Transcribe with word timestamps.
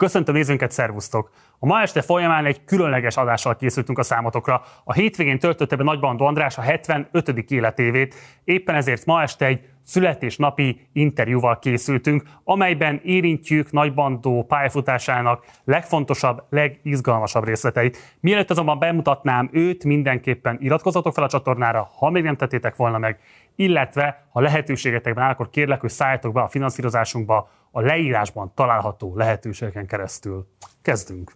Köszöntöm 0.00 0.34
nézőnket, 0.34 0.70
szervusztok! 0.70 1.30
A 1.58 1.66
ma 1.66 1.80
este 1.80 2.02
folyamán 2.02 2.44
egy 2.44 2.64
különleges 2.64 3.16
adással 3.16 3.56
készültünk 3.56 3.98
a 3.98 4.02
számotokra. 4.02 4.62
A 4.84 4.92
hétvégén 4.92 5.38
töltötte 5.38 5.76
be 5.76 5.82
Nagybandó 5.82 6.24
András 6.24 6.58
a 6.58 6.60
75. 6.60 7.28
életévét, 7.50 8.14
éppen 8.44 8.74
ezért 8.74 9.06
ma 9.06 9.22
este 9.22 9.46
egy 9.46 9.68
születésnapi 9.84 10.88
interjúval 10.92 11.58
készültünk, 11.58 12.22
amelyben 12.44 13.00
érintjük 13.04 13.72
Nagybandó 13.72 14.44
pályafutásának 14.48 15.44
legfontosabb, 15.64 16.42
legizgalmasabb 16.50 17.44
részleteit. 17.44 18.16
Mielőtt 18.20 18.50
azonban 18.50 18.78
bemutatnám 18.78 19.48
őt, 19.52 19.84
mindenképpen 19.84 20.58
iratkozzatok 20.60 21.14
fel 21.14 21.24
a 21.24 21.28
csatornára, 21.28 21.90
ha 21.96 22.10
még 22.10 22.22
nem 22.22 22.36
tettétek 22.36 22.76
volna 22.76 22.98
meg, 22.98 23.18
illetve 23.56 24.26
ha 24.32 24.40
lehetőségetekben 24.40 25.24
áll, 25.24 25.30
akkor 25.30 25.50
kérlek, 25.50 25.80
hogy 25.80 25.90
szálljatok 25.90 26.32
be 26.32 26.40
a 26.40 26.48
finanszírozásunkba 26.48 27.50
a 27.70 27.80
leírásban 27.80 28.52
található 28.54 29.16
lehetőségeken 29.16 29.86
keresztül. 29.86 30.46
Kezdünk! 30.82 31.32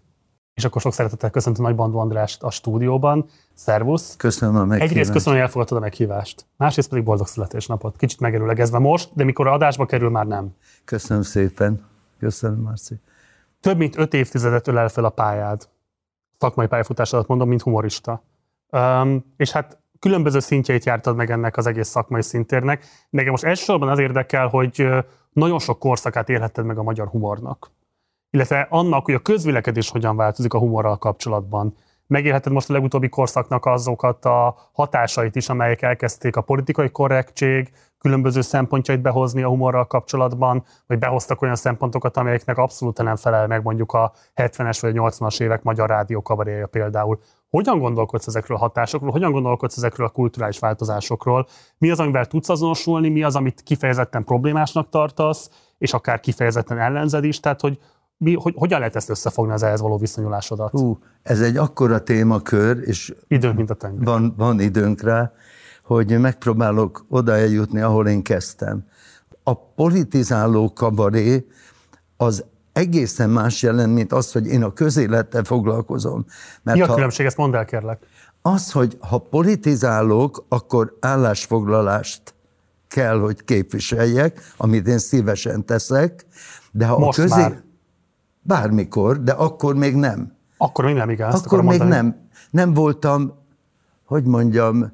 És 0.55 0.65
akkor 0.65 0.81
sok 0.81 0.93
szeretettel 0.93 1.31
köszöntöm 1.31 1.65
Nagy 1.65 1.75
Bandó 1.75 1.99
Andrást 1.99 2.43
a 2.43 2.51
stúdióban. 2.51 3.27
Szervusz! 3.55 4.17
Köszönöm 4.17 4.57
a 4.57 4.65
meghívást. 4.65 4.91
Egyrészt 4.91 5.13
köszönöm, 5.13 5.35
hogy 5.35 5.47
elfogadtad 5.47 5.79
a 5.79 5.81
meghívást. 5.81 6.47
Másrészt 6.57 6.89
pedig 6.89 7.05
boldog 7.05 7.27
születésnapot. 7.27 7.97
Kicsit 7.97 8.21
megerőlegezve 8.21 8.79
most, 8.79 9.11
de 9.15 9.25
mikor 9.25 9.47
a 9.47 9.53
adásba 9.53 9.87
kerül, 9.87 10.11
már 10.11 10.27
nem. 10.27 10.55
Köszönöm 10.85 11.23
szépen. 11.23 11.85
Köszönöm, 12.19 12.61
Marci. 12.61 12.95
Több 13.61 13.77
mint 13.77 13.99
öt 13.99 14.15
évtizedet 14.15 14.69
ölel 14.69 14.89
fel 14.89 15.05
a 15.05 15.11
pályád. 15.11 15.69
Szakmai 16.39 16.67
pályafutásodat 16.67 17.27
mondom, 17.27 17.49
mint 17.49 17.63
humorista. 17.63 18.23
Um, 18.71 19.35
és 19.37 19.51
hát 19.51 19.79
különböző 20.05 20.39
szintjeit 20.39 20.85
jártad 20.85 21.17
meg 21.17 21.31
ennek 21.31 21.57
az 21.57 21.67
egész 21.67 21.89
szakmai 21.89 22.23
szintérnek. 22.23 22.85
Nekem 23.11 23.31
most 23.31 23.45
elsősorban 23.45 23.89
az 23.89 23.99
érdekel, 23.99 24.47
hogy 24.47 24.89
nagyon 25.33 25.59
sok 25.59 25.79
korszakát 25.79 26.29
élhetted 26.29 26.65
meg 26.65 26.79
a 26.79 26.83
magyar 26.83 27.09
humornak. 27.09 27.71
Illetve 28.31 28.67
annak, 28.71 29.05
hogy 29.05 29.15
a 29.15 29.19
közvélekedés 29.19 29.91
hogyan 29.91 30.17
változik 30.17 30.55
a 30.55 30.59
humorral 30.59 30.97
kapcsolatban. 30.99 31.75
Megélheted 32.07 32.53
most 32.53 32.71
a 32.71 32.73
legutóbbi 32.73 33.09
korszaknak 33.09 33.67
azokat 33.67 34.25
a 34.25 34.57
hatásait 34.73 35.37
is, 35.37 35.49
amelyek 35.49 35.83
elkezdték 35.83 36.37
a 36.37 36.41
politikai 36.41 36.91
korrektség, 36.91 37.71
különböző 37.99 38.41
szempontjait 38.41 39.01
behozni 39.01 39.43
a 39.43 39.49
humorral 39.49 39.87
kapcsolatban, 39.87 40.65
vagy 40.87 40.99
behoztak 40.99 41.43
olyan 41.43 41.57
szempontokat, 41.57 42.17
amelyeknek 42.17 42.59
abszolút 42.59 43.03
nem 43.03 43.17
felel 43.17 43.47
meg 43.47 43.63
mondjuk 43.63 43.93
a 43.93 44.13
70-es 44.35 44.79
vagy 44.81 44.95
80-as 44.97 45.41
évek 45.41 45.63
magyar 45.63 45.89
rádió 45.89 46.23
kabaréja 46.23 46.67
például. 46.67 47.21
Hogyan 47.55 47.79
gondolkodsz 47.79 48.27
ezekről 48.27 48.57
a 48.57 48.61
hatásokról, 48.61 49.11
hogyan 49.11 49.33
gondolkodsz 49.33 49.77
ezekről 49.77 50.07
a 50.07 50.11
kulturális 50.11 50.59
változásokról, 50.59 51.47
mi 51.79 51.91
az, 51.91 52.01
amivel 52.01 52.27
tudsz 52.27 52.49
azonosulni, 52.49 53.09
mi 53.09 53.23
az, 53.23 53.37
amit 53.37 53.61
kifejezetten 53.61 54.25
problémásnak 54.25 54.89
tartasz, 54.89 55.51
és 55.79 55.93
akár 55.93 56.21
kifejezetten 56.21 56.79
ellenzed 56.79 57.25
is, 57.25 57.41
tehát 57.41 57.61
hogy, 57.61 57.79
mi, 58.17 58.35
hogy 58.35 58.55
hogyan 58.57 58.79
lehet 58.79 58.97
ezt 58.97 59.11
összefogni 59.11 59.53
az 59.53 59.63
ehhez 59.63 59.81
való 59.81 59.99
viszonyulásodat? 59.99 60.71
Hú, 60.71 60.99
ez 61.23 61.41
egy 61.41 61.57
akkora 61.57 62.03
témakör, 62.03 62.79
és 62.85 63.15
időnk, 63.29 63.57
mint 63.57 63.71
a 63.71 63.75
tenger. 63.75 64.05
Van, 64.05 64.35
van 64.37 64.61
időnk 64.61 65.01
rá, 65.03 65.33
hogy 65.85 66.21
megpróbálok 66.21 67.05
oda 67.09 67.37
eljutni, 67.37 67.81
ahol 67.81 68.09
én 68.09 68.23
kezdtem. 68.23 68.85
A 69.43 69.57
politizáló 69.57 70.73
kabaré 70.73 71.47
az 72.17 72.45
egészen 72.75 73.31
más 73.31 73.63
jelent, 73.63 73.95
mint 73.95 74.13
az, 74.13 74.33
hogy 74.33 74.47
én 74.47 74.63
a 74.63 74.73
közélettel 74.73 75.45
foglalkozom. 75.45 76.25
Mert 76.63 76.77
Mi 76.77 76.83
a 76.83 76.87
ha, 76.87 76.95
különbség, 76.95 77.27
ezt 77.27 77.37
mondd 77.37 77.55
el, 77.55 77.65
kérlek. 77.65 78.03
Az, 78.43 78.73
hogy 78.73 78.97
ha 79.01 79.19
politizálok, 79.19 80.45
akkor 80.49 80.97
állásfoglalást 81.01 82.35
kell, 82.89 83.19
hogy 83.19 83.45
képviseljek, 83.45 84.53
amit 84.57 84.87
én 84.87 84.99
szívesen 84.99 85.65
teszek, 85.65 86.27
de 86.73 86.87
ha 86.87 86.99
Most 86.99 87.19
a 87.19 87.23
közé... 87.23 87.41
már. 87.41 87.63
Bármikor, 88.43 89.23
de 89.23 89.33
akkor 89.33 89.75
még 89.75 89.95
nem. 89.95 90.37
Akkor 90.57 90.85
még 90.85 90.95
nem, 90.95 91.11
igen. 91.11 91.31
Akkor 91.31 91.59
még 91.63 91.79
mondani. 91.79 91.91
nem. 91.91 92.29
Nem 92.51 92.75
voltam, 92.75 93.35
hogy 94.05 94.25
mondjam, 94.25 94.93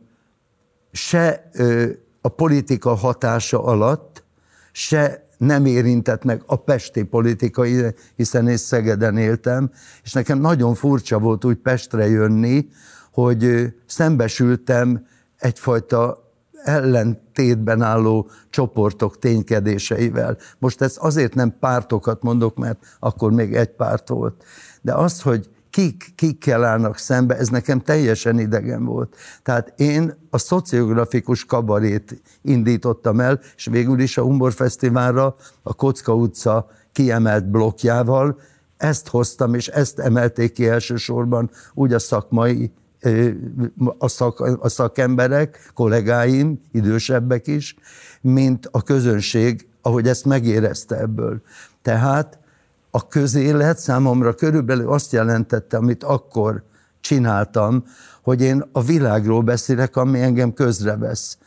se 0.93 1.51
ö, 1.53 1.87
a 2.21 2.29
politika 2.29 2.95
hatása 2.95 3.65
alatt, 3.65 4.25
se 4.73 5.29
nem 5.41 5.67
érintett 5.67 6.25
meg 6.25 6.43
a 6.47 6.57
pesti 6.57 7.03
politikai, 7.03 7.83
hiszen 8.17 8.49
én 8.49 8.57
Szegeden 8.57 9.17
éltem, 9.17 9.71
és 10.03 10.13
nekem 10.13 10.39
nagyon 10.39 10.75
furcsa 10.75 11.19
volt 11.19 11.45
úgy 11.45 11.57
Pestre 11.57 12.09
jönni, 12.09 12.69
hogy 13.13 13.73
szembesültem 13.87 15.07
egyfajta 15.37 16.33
ellentétben 16.63 17.83
álló 17.83 18.31
csoportok 18.51 19.19
ténykedéseivel. 19.19 20.37
Most 20.59 20.81
ezt 20.81 20.99
azért 20.99 21.35
nem 21.35 21.57
pártokat 21.61 22.23
mondok, 22.23 22.57
mert 22.57 22.79
akkor 22.99 23.33
még 23.33 23.55
egy 23.55 23.71
párt 23.71 24.09
volt. 24.09 24.45
De 24.83 24.95
az, 24.95 25.23
hogy 25.23 25.49
kik, 25.71 26.13
kikkel 26.15 26.65
állnak 26.65 26.99
szembe, 26.99 27.37
ez 27.37 27.49
nekem 27.49 27.81
teljesen 27.81 28.39
idegen 28.39 28.85
volt. 28.85 29.17
Tehát 29.43 29.73
én 29.77 30.15
a 30.31 30.39
szociografikus 30.39 31.45
kabarét 31.45 32.23
indítottam 32.43 33.21
el, 33.21 33.41
és 33.57 33.67
végül 33.67 34.01
is 34.01 34.19
a 34.19 34.23
Humor 34.23 34.53
Fesztiválra 34.53 35.37
a 35.63 35.75
Kocka 35.75 36.15
utca 36.15 36.71
kiemelt 36.93 37.51
blokkjával 37.51 38.39
ezt 38.77 39.09
hoztam, 39.09 39.55
és 39.55 39.69
ezt 39.69 39.99
emelték 39.99 40.53
ki 40.53 40.69
elsősorban 40.69 41.51
úgy 41.75 41.93
a 41.93 41.99
szakmai 41.99 42.73
a, 43.99 44.09
szak, 44.09 44.41
a 44.41 44.69
szakemberek, 44.69 45.71
kollégáim, 45.75 46.61
idősebbek 46.73 47.47
is, 47.47 47.75
mint 48.21 48.69
a 48.71 48.83
közönség, 48.83 49.69
ahogy 49.83 50.09
ezt 50.09 50.25
megérezte 50.25 50.99
ebből. 50.99 51.43
Tehát 51.83 52.39
a 52.91 53.09
közélet 53.09 53.79
számomra 53.79 54.35
körülbelül 54.35 54.93
azt 54.93 55.13
jelentette, 55.13 55.77
amit 55.77 56.05
akkor 56.05 56.63
csináltam, 57.01 57.85
hogy 58.23 58.43
én 58.43 58.65
a 58.73 58.83
világról 58.83 59.43
beszélek, 59.43 59.97
ami 59.97 60.21
engem 60.21 60.53
közrevesz, 60.53 61.39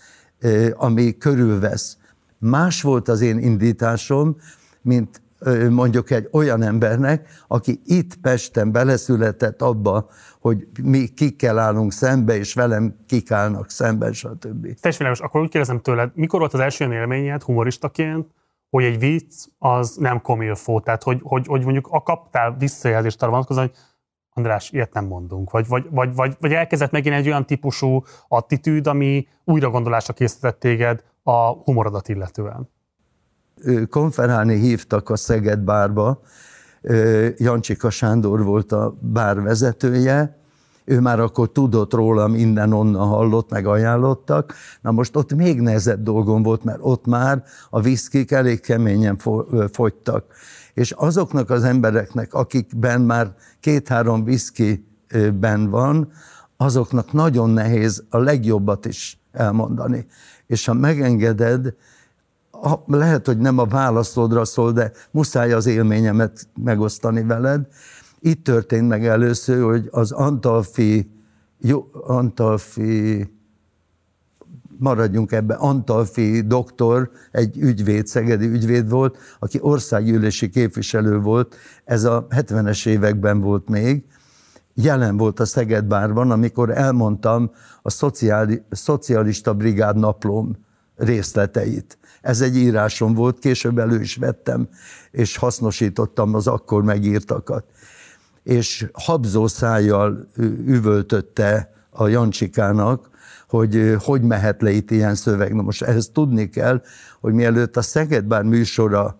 ami 0.73 1.17
körülvesz. 1.17 1.97
Más 2.37 2.81
volt 2.81 3.07
az 3.07 3.21
én 3.21 3.39
indításom, 3.39 4.37
mint 4.81 5.21
mondjuk 5.69 6.09
egy 6.11 6.29
olyan 6.31 6.61
embernek, 6.61 7.29
aki 7.47 7.81
itt 7.85 8.15
Pesten 8.15 8.71
beleszületett 8.71 9.61
abba, 9.61 10.09
hogy 10.39 10.67
mi 10.83 11.07
kikkel 11.07 11.59
állunk 11.59 11.91
szembe, 11.91 12.37
és 12.37 12.53
velem 12.53 12.95
kik 13.07 13.31
állnak 13.31 13.69
szemben, 13.69 14.13
stb. 14.13 14.79
Teljesen 14.79 15.25
akkor 15.25 15.41
úgy 15.41 15.49
kérdezem 15.49 15.81
tőled, 15.81 16.11
mikor 16.13 16.39
volt 16.39 16.53
az 16.53 16.59
első 16.59 16.93
élményed 16.93 17.41
humoristaként, 17.41 18.27
hogy 18.73 18.83
egy 18.83 18.99
vicc 18.99 19.45
az 19.57 19.95
nem 19.95 20.21
komilfó, 20.21 20.79
tehát 20.79 21.03
hogy, 21.03 21.19
hogy, 21.23 21.47
hogy 21.47 21.63
mondjuk 21.63 21.87
a 21.91 22.01
kaptál 22.01 22.55
visszajelzést 22.59 23.21
arra 23.21 23.31
vonatkozóan, 23.31 23.67
hogy 23.67 23.77
András, 24.33 24.71
ilyet 24.71 24.93
nem 24.93 25.05
mondunk. 25.05 25.51
Vagy, 25.51 25.67
vagy, 25.67 25.87
vagy, 25.89 26.15
vagy, 26.15 26.35
vagy 26.39 26.53
elkezdett 26.53 26.91
megint 26.91 27.15
egy 27.15 27.27
olyan 27.27 27.45
típusú 27.45 28.03
attitűd, 28.27 28.87
ami 28.87 29.27
újra 29.43 29.69
gondolásra 29.69 30.13
készített 30.13 30.59
téged 30.59 31.03
a 31.23 31.51
humorodat 31.51 32.07
illetően. 32.07 32.69
Konferálni 33.89 34.59
hívtak 34.59 35.09
a 35.09 35.15
Szeged 35.15 35.59
bárba, 35.59 36.21
Jancsika 37.37 37.89
Sándor 37.89 38.43
volt 38.43 38.71
a 38.71 38.97
bár 38.99 39.41
vezetője, 39.41 40.37
ő 40.85 40.99
már 40.99 41.19
akkor 41.19 41.51
tudott 41.51 41.93
rólam, 41.93 42.35
innen-onnan 42.35 43.07
hallott, 43.07 43.49
meg 43.49 43.65
ajánlottak. 43.65 44.53
Na 44.81 44.91
most 44.91 45.15
ott 45.15 45.33
még 45.33 45.61
nehezebb 45.61 46.03
dolgom 46.03 46.43
volt, 46.43 46.63
mert 46.63 46.79
ott 46.81 47.05
már 47.05 47.43
a 47.69 47.81
viszkik 47.81 48.31
elég 48.31 48.59
keményen 48.59 49.17
fogytak. 49.71 50.25
És 50.73 50.91
azoknak 50.91 51.49
az 51.49 51.63
embereknek, 51.63 52.33
akikben 52.33 53.01
már 53.01 53.33
két-három 53.59 54.23
viszkiben 54.23 55.69
van, 55.69 56.11
azoknak 56.57 57.13
nagyon 57.13 57.49
nehéz 57.49 58.03
a 58.09 58.17
legjobbat 58.17 58.85
is 58.85 59.19
elmondani. 59.31 60.05
És 60.47 60.65
ha 60.65 60.73
megengeded, 60.73 61.73
lehet, 62.85 63.25
hogy 63.25 63.37
nem 63.37 63.57
a 63.57 63.65
válaszodra 63.65 64.45
szól, 64.45 64.71
de 64.71 64.91
muszáj 65.11 65.53
az 65.53 65.65
élményemet 65.65 66.47
megosztani 66.63 67.23
veled. 67.23 67.67
Itt 68.25 68.43
történt 68.43 68.87
meg 68.87 69.05
először, 69.05 69.63
hogy 69.63 69.87
az 69.91 70.11
Antalfi, 70.11 71.11
jó, 71.59 71.87
Antalfi 71.91 73.27
maradjunk 74.77 75.31
ebbe, 75.31 75.53
Antalfi 75.53 76.41
doktor, 76.41 77.11
egy 77.31 77.57
ügyvéd, 77.57 78.07
szegedi 78.07 78.45
ügyvéd 78.45 78.89
volt, 78.89 79.17
aki 79.39 79.57
országgyűlési 79.61 80.49
képviselő 80.49 81.19
volt, 81.19 81.55
ez 81.85 82.03
a 82.03 82.27
70-es 82.29 82.87
években 82.87 83.39
volt 83.39 83.69
még, 83.69 84.03
jelen 84.73 85.17
volt 85.17 85.39
a 85.39 85.45
Szegedbárban, 85.45 86.31
amikor 86.31 86.69
elmondtam 86.69 87.51
a 87.81 87.89
szociáli, 87.89 88.61
szocialista 88.69 89.53
brigád 89.53 89.97
naplóm 89.97 90.55
részleteit. 90.95 91.97
Ez 92.21 92.41
egy 92.41 92.55
írásom 92.55 93.13
volt, 93.13 93.39
később 93.39 93.77
elő 93.77 94.01
is 94.01 94.15
vettem, 94.15 94.67
és 95.11 95.37
hasznosítottam 95.37 96.33
az 96.33 96.47
akkor 96.47 96.83
megírtakat 96.83 97.65
és 98.43 98.85
habzó 98.93 99.47
szájjal 99.47 100.27
üvöltötte 100.65 101.73
a 101.89 102.07
Jancsikának, 102.07 103.09
hogy 103.49 103.95
hogy 103.99 104.21
mehet 104.21 104.61
le 104.61 104.71
itt 104.71 104.91
ilyen 104.91 105.15
szöveg. 105.15 105.53
Na 105.53 105.61
most 105.61 105.81
ehhez 105.81 106.09
tudni 106.13 106.49
kell, 106.49 106.81
hogy 107.19 107.33
mielőtt 107.33 107.77
a 107.77 107.81
Szegedbár 107.81 108.43
műsora 108.43 109.19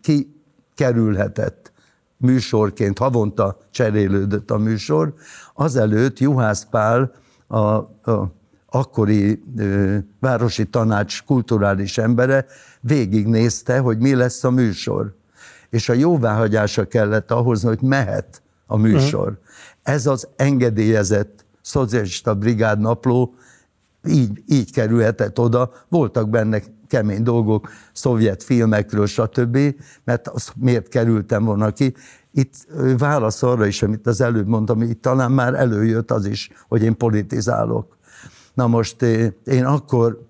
kikerülhetett 0.00 1.72
műsorként, 2.16 2.98
havonta 2.98 3.58
cserélődött 3.70 4.50
a 4.50 4.58
műsor, 4.58 5.14
azelőtt 5.54 6.18
Juhász 6.18 6.66
Pál, 6.70 7.12
a, 7.46 7.58
a 7.58 8.36
akkori 8.70 9.42
ö, 9.56 9.96
városi 10.20 10.64
tanács 10.64 11.22
kulturális 11.24 11.98
embere 11.98 12.46
végignézte, 12.80 13.78
hogy 13.78 13.98
mi 13.98 14.14
lesz 14.14 14.44
a 14.44 14.50
műsor. 14.50 15.16
És 15.70 15.88
a 15.88 15.92
jóváhagyása 15.92 16.86
kellett 16.86 17.30
ahhoz, 17.30 17.62
hogy 17.62 17.80
mehet 17.82 18.42
a 18.66 18.76
műsor. 18.76 19.28
Uh-huh. 19.28 19.38
Ez 19.82 20.06
az 20.06 20.28
engedélyezett 20.36 21.44
szocialista 21.62 22.34
brigád 22.34 22.80
napló 22.80 23.34
így, 24.06 24.42
így 24.48 24.72
kerülhetett 24.72 25.38
oda. 25.38 25.72
Voltak 25.88 26.28
benne 26.28 26.62
kemény 26.86 27.22
dolgok, 27.22 27.68
szovjet 27.92 28.42
filmekről, 28.42 29.06
stb., 29.06 29.58
mert 30.04 30.28
az 30.28 30.52
miért 30.56 30.88
kerültem 30.88 31.44
volna 31.44 31.72
ki. 31.72 31.94
Itt 32.32 32.54
válasz 32.98 33.42
arra 33.42 33.66
is, 33.66 33.82
amit 33.82 34.06
az 34.06 34.20
előbb 34.20 34.46
mondtam, 34.46 34.82
itt 34.82 35.02
talán 35.02 35.32
már 35.32 35.54
előjött 35.54 36.10
az 36.10 36.26
is, 36.26 36.50
hogy 36.68 36.82
én 36.82 36.96
politizálok. 36.96 37.96
Na 38.54 38.66
most 38.66 39.02
én 39.44 39.64
akkor, 39.64 40.27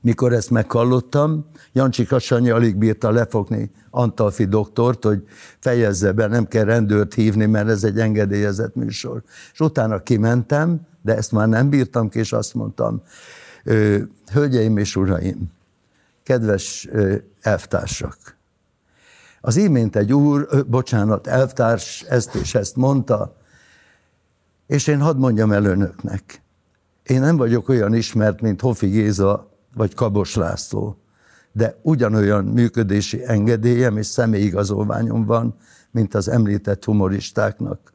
mikor 0.00 0.32
ezt 0.32 0.50
meghallottam, 0.50 1.46
Jancsi 1.72 2.04
Kasanyi 2.04 2.50
alig 2.50 2.76
bírta 2.76 3.10
lefogni 3.10 3.70
Antalfi 3.90 4.44
doktort, 4.44 5.04
hogy 5.04 5.22
fejezze 5.58 6.12
be, 6.12 6.26
nem 6.26 6.46
kell 6.46 6.64
rendőrt 6.64 7.14
hívni, 7.14 7.46
mert 7.46 7.68
ez 7.68 7.84
egy 7.84 7.98
engedélyezett 7.98 8.74
műsor. 8.74 9.22
És 9.52 9.60
utána 9.60 10.02
kimentem, 10.02 10.80
de 11.02 11.16
ezt 11.16 11.32
már 11.32 11.48
nem 11.48 11.68
bírtam 11.68 12.08
ki, 12.08 12.18
és 12.18 12.32
azt 12.32 12.54
mondtam, 12.54 13.02
hölgyeim 14.32 14.76
és 14.76 14.96
uraim, 14.96 15.50
kedves 16.22 16.88
elvtársak, 17.40 18.36
az 19.40 19.56
imént 19.56 19.96
egy 19.96 20.12
úr, 20.12 20.66
bocsánat, 20.66 21.26
elvtárs 21.26 22.02
ezt 22.02 22.34
és 22.34 22.54
ezt 22.54 22.76
mondta, 22.76 23.36
és 24.66 24.86
én 24.86 25.00
hadd 25.00 25.16
mondjam 25.16 25.52
el 25.52 25.64
önöknek, 25.64 26.42
én 27.02 27.20
nem 27.20 27.36
vagyok 27.36 27.68
olyan 27.68 27.94
ismert, 27.94 28.40
mint 28.40 28.60
Hofi 28.60 28.86
Géza 28.86 29.57
vagy 29.78 29.94
Kabos 29.94 30.34
László, 30.34 30.96
de 31.52 31.78
ugyanolyan 31.82 32.44
működési 32.44 33.24
engedélyem 33.26 33.96
és 33.96 34.06
személyigazolványom 34.06 35.24
van, 35.24 35.54
mint 35.90 36.14
az 36.14 36.28
említett 36.28 36.84
humoristáknak. 36.84 37.92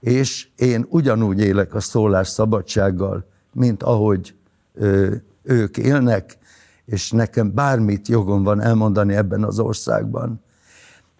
És 0.00 0.48
én 0.56 0.86
ugyanúgy 0.88 1.40
élek 1.40 1.74
a 1.74 1.80
szólás 1.80 2.28
szabadsággal, 2.28 3.26
mint 3.52 3.82
ahogy 3.82 4.34
ö, 4.74 5.14
ők 5.42 5.76
élnek, 5.76 6.38
és 6.84 7.10
nekem 7.10 7.54
bármit 7.54 8.08
jogom 8.08 8.42
van 8.42 8.60
elmondani 8.60 9.14
ebben 9.14 9.44
az 9.44 9.58
országban. 9.58 10.42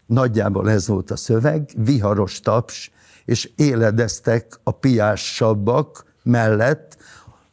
Nagyjából 0.06 0.70
ez 0.70 0.86
volt 0.86 1.10
a 1.10 1.16
szöveg, 1.16 1.70
viharos 1.76 2.40
taps, 2.40 2.90
és 3.24 3.50
éledeztek 3.56 4.58
a 4.62 4.70
piássabbak 4.70 6.04
mellett 6.22 6.96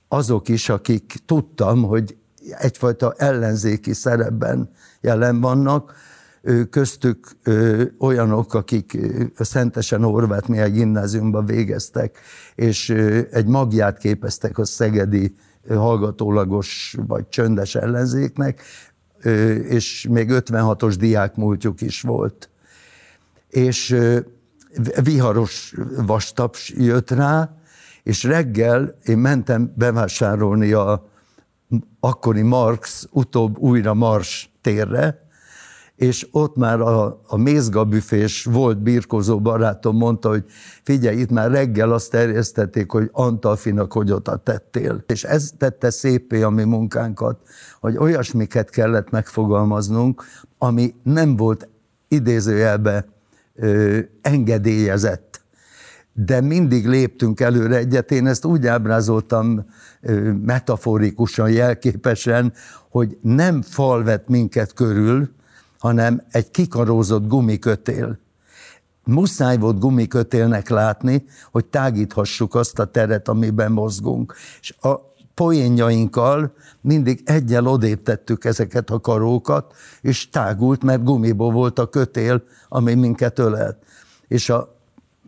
azok 0.08 0.48
is, 0.48 0.70
akik 0.70 1.16
tudtam, 1.26 1.84
hogy 1.84 2.18
egyfajta 2.58 3.14
ellenzéki 3.18 3.94
szerepben 3.94 4.70
jelen 5.02 5.42
vannak, 5.42 5.94
köztük 6.70 7.28
olyanok, 8.00 8.54
akik 8.54 8.98
Szentesen 9.36 10.04
Horváth 10.04 10.50
Mihály 10.50 10.72
gimnáziumban 10.72 11.46
végeztek, 11.46 12.18
és 12.56 12.90
egy 13.32 13.46
magját 13.46 13.98
képeztek 13.98 14.58
a 14.58 14.66
szegedi 14.66 15.36
hallgatólagos 15.68 16.96
vagy 17.08 17.30
csöndes 17.30 17.76
ellenzéknek, 17.76 18.62
és 19.64 20.08
még 20.10 20.30
56-os 20.32 20.96
diákmúltjuk 21.00 21.82
is 21.82 22.02
volt. 22.02 22.50
És 23.50 23.96
viharos 25.04 25.76
vastaps 26.06 26.74
jött 26.78 27.10
rá, 27.10 27.54
és 28.04 28.24
reggel 28.24 28.98
én 29.06 29.18
mentem 29.18 29.74
bevásárolni 29.76 30.72
a 30.72 31.09
akkori 32.00 32.42
Marx, 32.42 33.08
utóbb 33.12 33.58
újra 33.58 33.94
Mars 33.94 34.52
térre, 34.62 35.28
és 35.96 36.28
ott 36.32 36.56
már 36.56 36.82
a, 36.82 37.22
a 37.28 37.38
mézgabüfés 37.38 38.44
volt 38.44 38.78
birkozó 38.78 39.40
barátom 39.40 39.98
mondta, 39.98 40.30
hogy 40.30 40.44
figyelj, 40.84 41.18
itt 41.18 41.30
már 41.30 41.52
reggel 41.52 41.92
azt 41.92 42.12
terjesztették, 42.12 42.92
hogy 42.92 43.10
Antalfinak 43.12 43.94
hogy 43.94 44.12
oda 44.12 44.38
tettél. 44.38 45.04
És 45.08 45.24
ez 45.24 45.52
tette 45.58 45.90
szépé 45.90 46.42
a 46.42 46.50
mi 46.50 46.64
munkánkat, 46.64 47.40
hogy 47.80 47.98
olyasmiket 47.98 48.70
kellett 48.70 49.10
megfogalmaznunk, 49.10 50.24
ami 50.58 50.96
nem 51.04 51.36
volt 51.36 51.68
idézőjelbe 52.08 53.06
ö, 53.56 54.00
engedélyezett 54.22 55.29
de 56.26 56.42
mindig 56.42 56.88
léptünk 56.88 57.40
előre 57.40 57.76
egyet. 57.76 58.12
Én 58.12 58.28
ezt 58.28 58.46
úgy 58.46 58.68
ábrázoltam 58.68 59.66
metaforikusan, 60.46 61.50
jelképesen, 61.50 62.54
hogy 62.90 63.18
nem 63.22 63.62
fal 63.62 64.04
vett 64.04 64.28
minket 64.28 64.74
körül, 64.74 65.30
hanem 65.78 66.24
egy 66.32 66.52
kikarózott 66.52 67.28
gumikötél. 67.28 68.20
Muszáj 69.04 69.58
volt 69.58 69.80
gumikötélnek 69.80 70.70
látni, 70.70 71.26
hogy 71.52 71.66
tágíthassuk 71.66 72.56
azt 72.56 72.80
a 72.80 72.86
teret, 72.86 73.28
amiben 73.28 73.72
mozgunk. 73.72 74.36
És 74.62 74.76
a 74.82 74.96
poénjainkkal 75.34 76.54
mindig 76.82 77.22
egyel 77.26 77.68
odébb 77.68 78.04
tettük 78.04 78.46
ezeket 78.46 78.90
a 78.90 79.00
karókat, 79.00 79.74
és 80.02 80.30
tágult, 80.30 80.84
mert 80.84 81.04
gumiból 81.04 81.52
volt 81.52 81.80
a 81.80 81.90
kötél, 81.90 82.44
ami 82.70 82.94
minket 82.94 83.40
ölelt. 83.40 83.78
És 84.28 84.50
a 84.50 84.78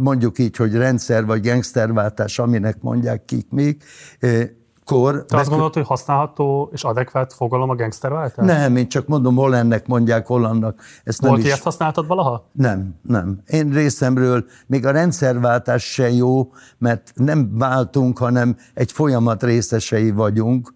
mondjuk 0.02 0.40
így, 0.40 0.56
hogy 0.56 0.76
rendszer 0.76 1.26
vagy 1.26 1.42
gangsterváltás, 1.42 2.40
aminek 2.40 2.82
mondják 2.82 3.26
kik 3.26 3.50
még, 3.50 3.84
kor... 4.86 5.26
Te 5.26 5.38
azt 5.38 5.50
gondolod, 5.50 5.74
hogy 5.74 5.86
használható 5.86 6.70
és 6.74 6.84
adekvát 6.84 7.34
fogalom 7.34 7.70
a 7.70 7.76
gangsterváltás? 7.76 8.46
Nem, 8.46 8.76
én 8.76 8.90
csak 8.90 9.08
mondom, 9.08 9.36
hol 9.36 9.56
ennek 9.56 9.88
mondják, 9.88 10.28
hol 10.28 10.46
annak. 10.46 10.82
Ezt 11.04 11.22
Volt, 11.22 11.38
nem 11.38 11.46
is... 11.46 11.52
ezt 11.52 11.64
használtad 11.64 12.08
valaha? 12.08 12.48
Nem, 12.52 12.96
nem. 13.02 13.42
Én 13.48 13.70
részemről 13.70 14.46
még 14.68 14.86
a 14.86 14.92
rendszerváltás 14.92 15.84
se 15.84 16.12
jó, 16.12 16.52
mert 16.78 17.12
nem 17.16 17.58
váltunk, 17.58 18.18
hanem 18.18 18.58
egy 18.74 18.92
folyamat 18.92 19.44
részesei 19.44 20.12
vagyunk, 20.12 20.74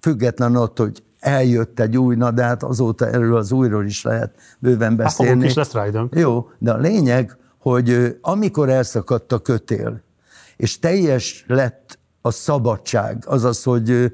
független 0.00 0.56
attól, 0.56 0.86
hogy 0.86 1.02
eljött 1.20 1.80
egy 1.80 1.98
új, 1.98 2.16
na 2.16 2.30
de 2.30 2.42
hát 2.42 2.62
azóta 2.62 3.06
erről 3.06 3.36
az 3.36 3.52
újról 3.52 3.84
is 3.84 4.02
lehet 4.02 4.34
bőven 4.58 4.96
beszélni. 4.96 5.40
Hát 5.40 5.50
is 5.50 5.54
lesz 5.54 5.72
rá 5.72 5.86
időnk. 5.86 6.14
Jó, 6.14 6.48
de 6.58 6.72
a 6.72 6.76
lényeg, 6.76 7.36
hogy 7.62 8.16
amikor 8.20 8.68
elszakadt 8.68 9.32
a 9.32 9.38
kötél, 9.38 10.02
és 10.56 10.78
teljes 10.78 11.44
lett 11.46 11.98
a 12.20 12.30
szabadság, 12.30 13.24
azaz, 13.26 13.62
hogy 13.62 14.12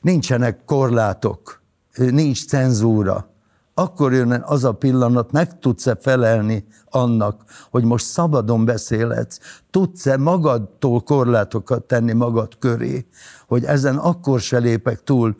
nincsenek 0.00 0.64
korlátok, 0.64 1.62
nincs 1.96 2.46
cenzúra, 2.46 3.32
akkor 3.74 4.12
jön 4.12 4.42
az 4.46 4.64
a 4.64 4.72
pillanat, 4.72 5.32
meg 5.32 5.58
tudsz-e 5.58 5.96
felelni 6.00 6.66
annak, 6.84 7.44
hogy 7.70 7.84
most 7.84 8.06
szabadon 8.06 8.64
beszélhetsz, 8.64 9.38
tudsz-e 9.70 10.16
magadtól 10.16 11.00
korlátokat 11.00 11.82
tenni 11.82 12.12
magad 12.12 12.58
köré, 12.58 13.06
hogy 13.46 13.64
ezen 13.64 13.96
akkor 13.96 14.40
se 14.40 14.58
lépek 14.58 15.02
túl, 15.02 15.36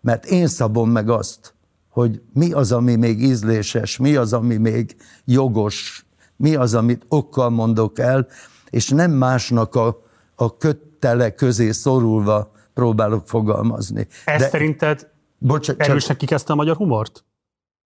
mert 0.00 0.24
én 0.24 0.46
szabom 0.46 0.90
meg 0.90 1.08
azt, 1.08 1.54
hogy 1.88 2.22
mi 2.32 2.52
az, 2.52 2.72
ami 2.72 2.96
még 2.96 3.22
ízléses, 3.22 3.96
mi 3.96 4.16
az, 4.16 4.32
ami 4.32 4.56
még 4.56 4.96
jogos, 5.24 6.06
mi 6.42 6.54
az, 6.54 6.74
amit 6.74 7.04
okkal 7.08 7.50
mondok 7.50 7.98
el, 7.98 8.26
és 8.70 8.88
nem 8.88 9.10
másnak 9.10 9.74
a, 9.74 10.02
a 10.34 10.56
köttele 10.56 11.34
közé 11.34 11.70
szorulva 11.70 12.52
próbálok 12.74 13.28
fogalmazni. 13.28 14.06
Ez 14.24 14.40
De, 14.40 14.48
szerinted 14.48 15.10
bocsánat, 15.38 15.82
erősen 15.82 16.16
kikezdte 16.16 16.52
a 16.52 16.56
magyar 16.56 16.76
humort? 16.76 17.24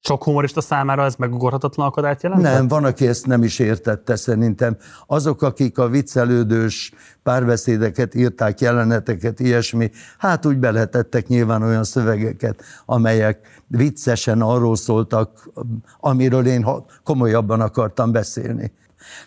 Sok 0.05 0.23
humorista 0.23 0.61
számára 0.61 1.03
ez 1.03 1.15
megugorhatatlan 1.15 1.87
akadályt 1.87 2.23
jelent? 2.23 2.41
Nem, 2.41 2.67
van, 2.67 2.83
aki 2.83 3.07
ezt 3.07 3.25
nem 3.25 3.43
is 3.43 3.59
értette 3.59 4.15
szerintem. 4.15 4.77
Azok, 5.07 5.41
akik 5.41 5.77
a 5.77 5.87
viccelődős 5.87 6.93
párbeszédeket 7.23 8.15
írták, 8.15 8.59
jeleneteket, 8.59 9.39
ilyesmi, 9.39 9.91
hát 10.17 10.45
úgy 10.45 10.57
beletettek 10.57 11.27
nyilván 11.27 11.61
olyan 11.61 11.83
szövegeket, 11.83 12.61
amelyek 12.85 13.63
viccesen 13.67 14.41
arról 14.41 14.75
szóltak, 14.75 15.49
amiről 15.99 16.45
én 16.45 16.67
komolyabban 17.03 17.61
akartam 17.61 18.11
beszélni. 18.11 18.71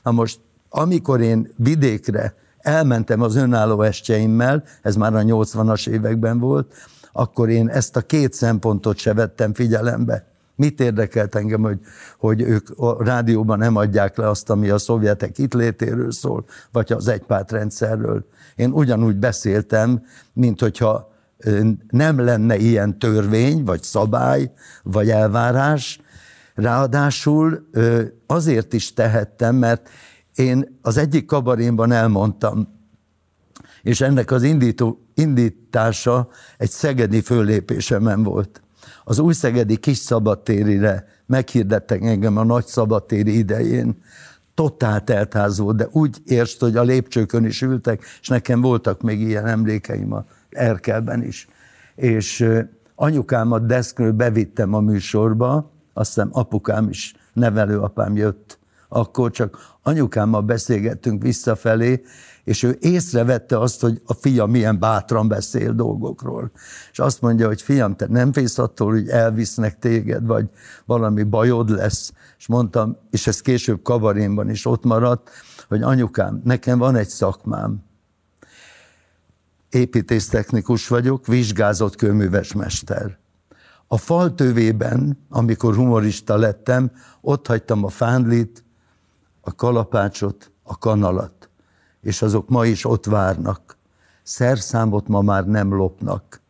Na 0.03 0.11
most, 0.11 0.41
amikor 0.69 1.21
én 1.21 1.53
vidékre 1.57 2.35
elmentem 2.59 3.21
az 3.21 3.37
önálló 3.37 3.83
estjeimmel, 3.83 4.65
ez 4.83 4.97
már 4.97 5.15
a 5.15 5.21
80-as 5.21 5.89
években 5.89 6.39
volt, 6.39 6.75
akkor 7.13 7.49
én 7.49 7.69
ezt 7.69 7.97
a 7.97 8.01
két 8.01 8.33
szempontot 8.33 8.97
se 8.97 9.15
vettem 9.15 9.55
figyelembe 9.55 10.37
Mit 10.59 10.81
érdekelt 10.81 11.35
engem, 11.35 11.63
hogy, 11.63 11.79
hogy 12.19 12.41
ők 12.41 12.69
a 12.77 13.05
rádióban 13.05 13.59
nem 13.59 13.77
adják 13.77 14.17
le 14.17 14.29
azt, 14.29 14.51
ami 14.51 14.69
a 14.69 14.79
szovjetek 14.79 15.39
itt 15.39 15.55
létéről 15.55 16.13
szól, 16.13 16.45
vagy 16.73 16.93
az 16.93 17.09
egypártrendszerről. 17.09 18.27
Én 18.57 18.71
ugyanúgy 18.71 19.17
beszéltem, 19.17 20.05
mint 20.33 20.61
hogyha 20.61 21.13
nem 21.91 22.19
lenne 22.19 22.57
ilyen 22.57 22.99
törvény, 22.99 23.65
vagy 23.65 23.83
szabály, 23.83 24.53
vagy 24.83 25.11
elvárás, 25.11 26.01
Ráadásul 26.59 27.69
azért 28.27 28.73
is 28.73 28.93
tehettem, 28.93 29.57
mert 29.57 29.89
én 30.35 30.79
az 30.83 30.97
egyik 30.97 31.27
kabarénban 31.27 31.93
elmondtam, 31.93 32.69
és 33.83 34.01
ennek 34.01 34.31
az 34.31 34.43
indító, 34.43 35.07
indítása 35.15 36.29
egy 36.57 36.71
szegedi 36.71 37.21
föllépésemen 37.21 38.23
volt. 38.23 38.63
Az 39.09 39.19
új 39.19 39.33
szegedi 39.33 39.77
kis 39.77 39.97
szabadtérire 39.97 41.07
meghirdettek 41.27 42.03
engem 42.03 42.37
a 42.37 42.45
nagy 42.45 42.67
szabadtéri 42.67 43.39
idején. 43.39 44.03
Totál 44.55 45.05
teltház 45.05 45.59
volt, 45.59 45.77
de 45.77 45.89
úgy 45.91 46.17
érst, 46.25 46.61
hogy 46.61 46.77
a 46.77 46.83
lépcsőkön 46.83 47.45
is 47.45 47.63
ültek, 47.63 48.03
és 48.21 48.29
nekem 48.29 48.61
voltak 48.61 49.03
még 49.03 49.21
ilyen 49.21 49.47
emlékeim 49.47 50.13
a 50.13 50.25
Erkelben 50.51 51.23
is. 51.23 51.49
És 51.95 52.49
anyukámat 52.95 53.67
deszkről 53.67 54.13
bevittem 54.13 54.75
a 54.75 54.81
műsorba, 54.81 55.73
azt 55.93 56.15
hiszem 56.15 56.29
apukám 56.33 56.89
is, 56.89 57.15
nevelőapám 57.33 58.17
jött 58.17 58.59
akkor, 58.89 59.31
csak 59.31 59.59
anyukámmal 59.83 60.43
beszélgettünk 60.43 61.23
visszafelé, 61.23 62.03
és 62.49 62.63
ő 62.63 62.77
észrevette 62.81 63.59
azt, 63.59 63.81
hogy 63.81 64.03
a 64.07 64.15
fia 64.15 64.47
milyen 64.47 64.79
bátran 64.79 65.29
beszél 65.29 65.73
dolgokról. 65.73 66.51
És 66.91 66.99
azt 66.99 67.21
mondja, 67.21 67.47
hogy 67.47 67.63
fiam, 67.63 67.97
te 67.97 68.07
nem 68.09 68.33
félsz 68.33 68.59
attól, 68.59 68.91
hogy 68.91 69.09
elvisznek 69.09 69.79
téged, 69.79 70.27
vagy 70.27 70.49
valami 70.85 71.23
bajod 71.23 71.71
lesz. 71.71 72.13
És 72.39 72.47
mondtam, 72.47 72.97
és 73.11 73.27
ez 73.27 73.41
később 73.41 73.83
kavarénban 73.83 74.51
is 74.51 74.67
ott 74.67 74.85
maradt, 74.85 75.31
hogy 75.69 75.83
anyukám, 75.83 76.41
nekem 76.45 76.79
van 76.79 76.97
egy 76.97 77.09
szakmám. 77.09 77.85
Építésztechnikus 79.71 80.89
vagyok, 80.89 81.27
vizsgázott 81.27 81.97
kőműves 81.97 82.53
mester. 82.53 83.19
A 83.87 83.97
faltövében, 83.97 85.27
amikor 85.29 85.75
humorista 85.75 86.37
lettem, 86.37 86.91
ott 87.21 87.47
hagytam 87.47 87.85
a 87.85 87.89
fándlit, 87.89 88.65
a 89.41 89.55
kalapácsot, 89.55 90.53
a 90.63 90.79
kanalat, 90.79 91.38
és 92.03 92.23
azok 92.23 92.49
ma 92.49 92.65
is 92.65 92.85
ott 92.85 93.05
várnak. 93.05 93.77
Szerszámot 94.23 95.09
ma 95.09 95.21
már 95.21 95.47
nem 95.47 95.75
lopnak, 95.75 96.41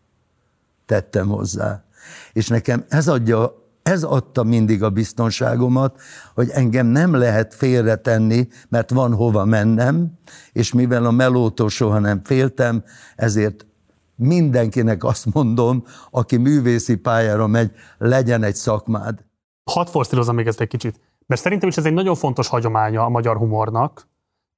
tettem 0.87 1.29
hozzá. 1.29 1.85
És 2.33 2.49
nekem 2.49 2.85
ez 2.89 3.09
adja 3.09 3.67
ez 3.89 4.03
adta 4.03 4.43
mindig 4.43 4.83
a 4.83 4.91
biztonságomat, 4.91 6.01
hogy 6.35 6.51
engem 6.51 6.87
nem 6.87 7.15
lehet 7.15 7.55
félretenni, 7.55 8.49
mert 8.69 8.91
van 8.91 9.15
hova 9.15 9.45
mennem, 9.45 10.13
és 10.53 10.73
mivel 10.73 11.05
a 11.05 11.11
melótól 11.11 11.69
soha 11.69 11.99
nem 11.99 12.21
féltem, 12.25 12.85
ezért 13.17 13.67
mindenkinek 14.15 15.05
azt 15.05 15.35
mondom, 15.35 15.85
aki 16.11 16.37
művészi 16.37 16.97
pályára 16.97 17.47
megy, 17.47 17.71
legyen 17.99 18.43
egy 18.43 18.55
szakmád. 18.55 19.25
Hadd 19.71 19.87
forszírozom 19.87 20.35
még 20.35 20.47
ezt 20.47 20.61
egy 20.61 20.69
kicsit, 20.69 21.01
mert 21.27 21.41
szerintem 21.41 21.69
is 21.69 21.77
ez 21.77 21.85
egy 21.85 21.93
nagyon 21.93 22.15
fontos 22.15 22.49
hagyománya 22.49 23.05
a 23.05 23.09
magyar 23.09 23.37
humornak, 23.37 24.08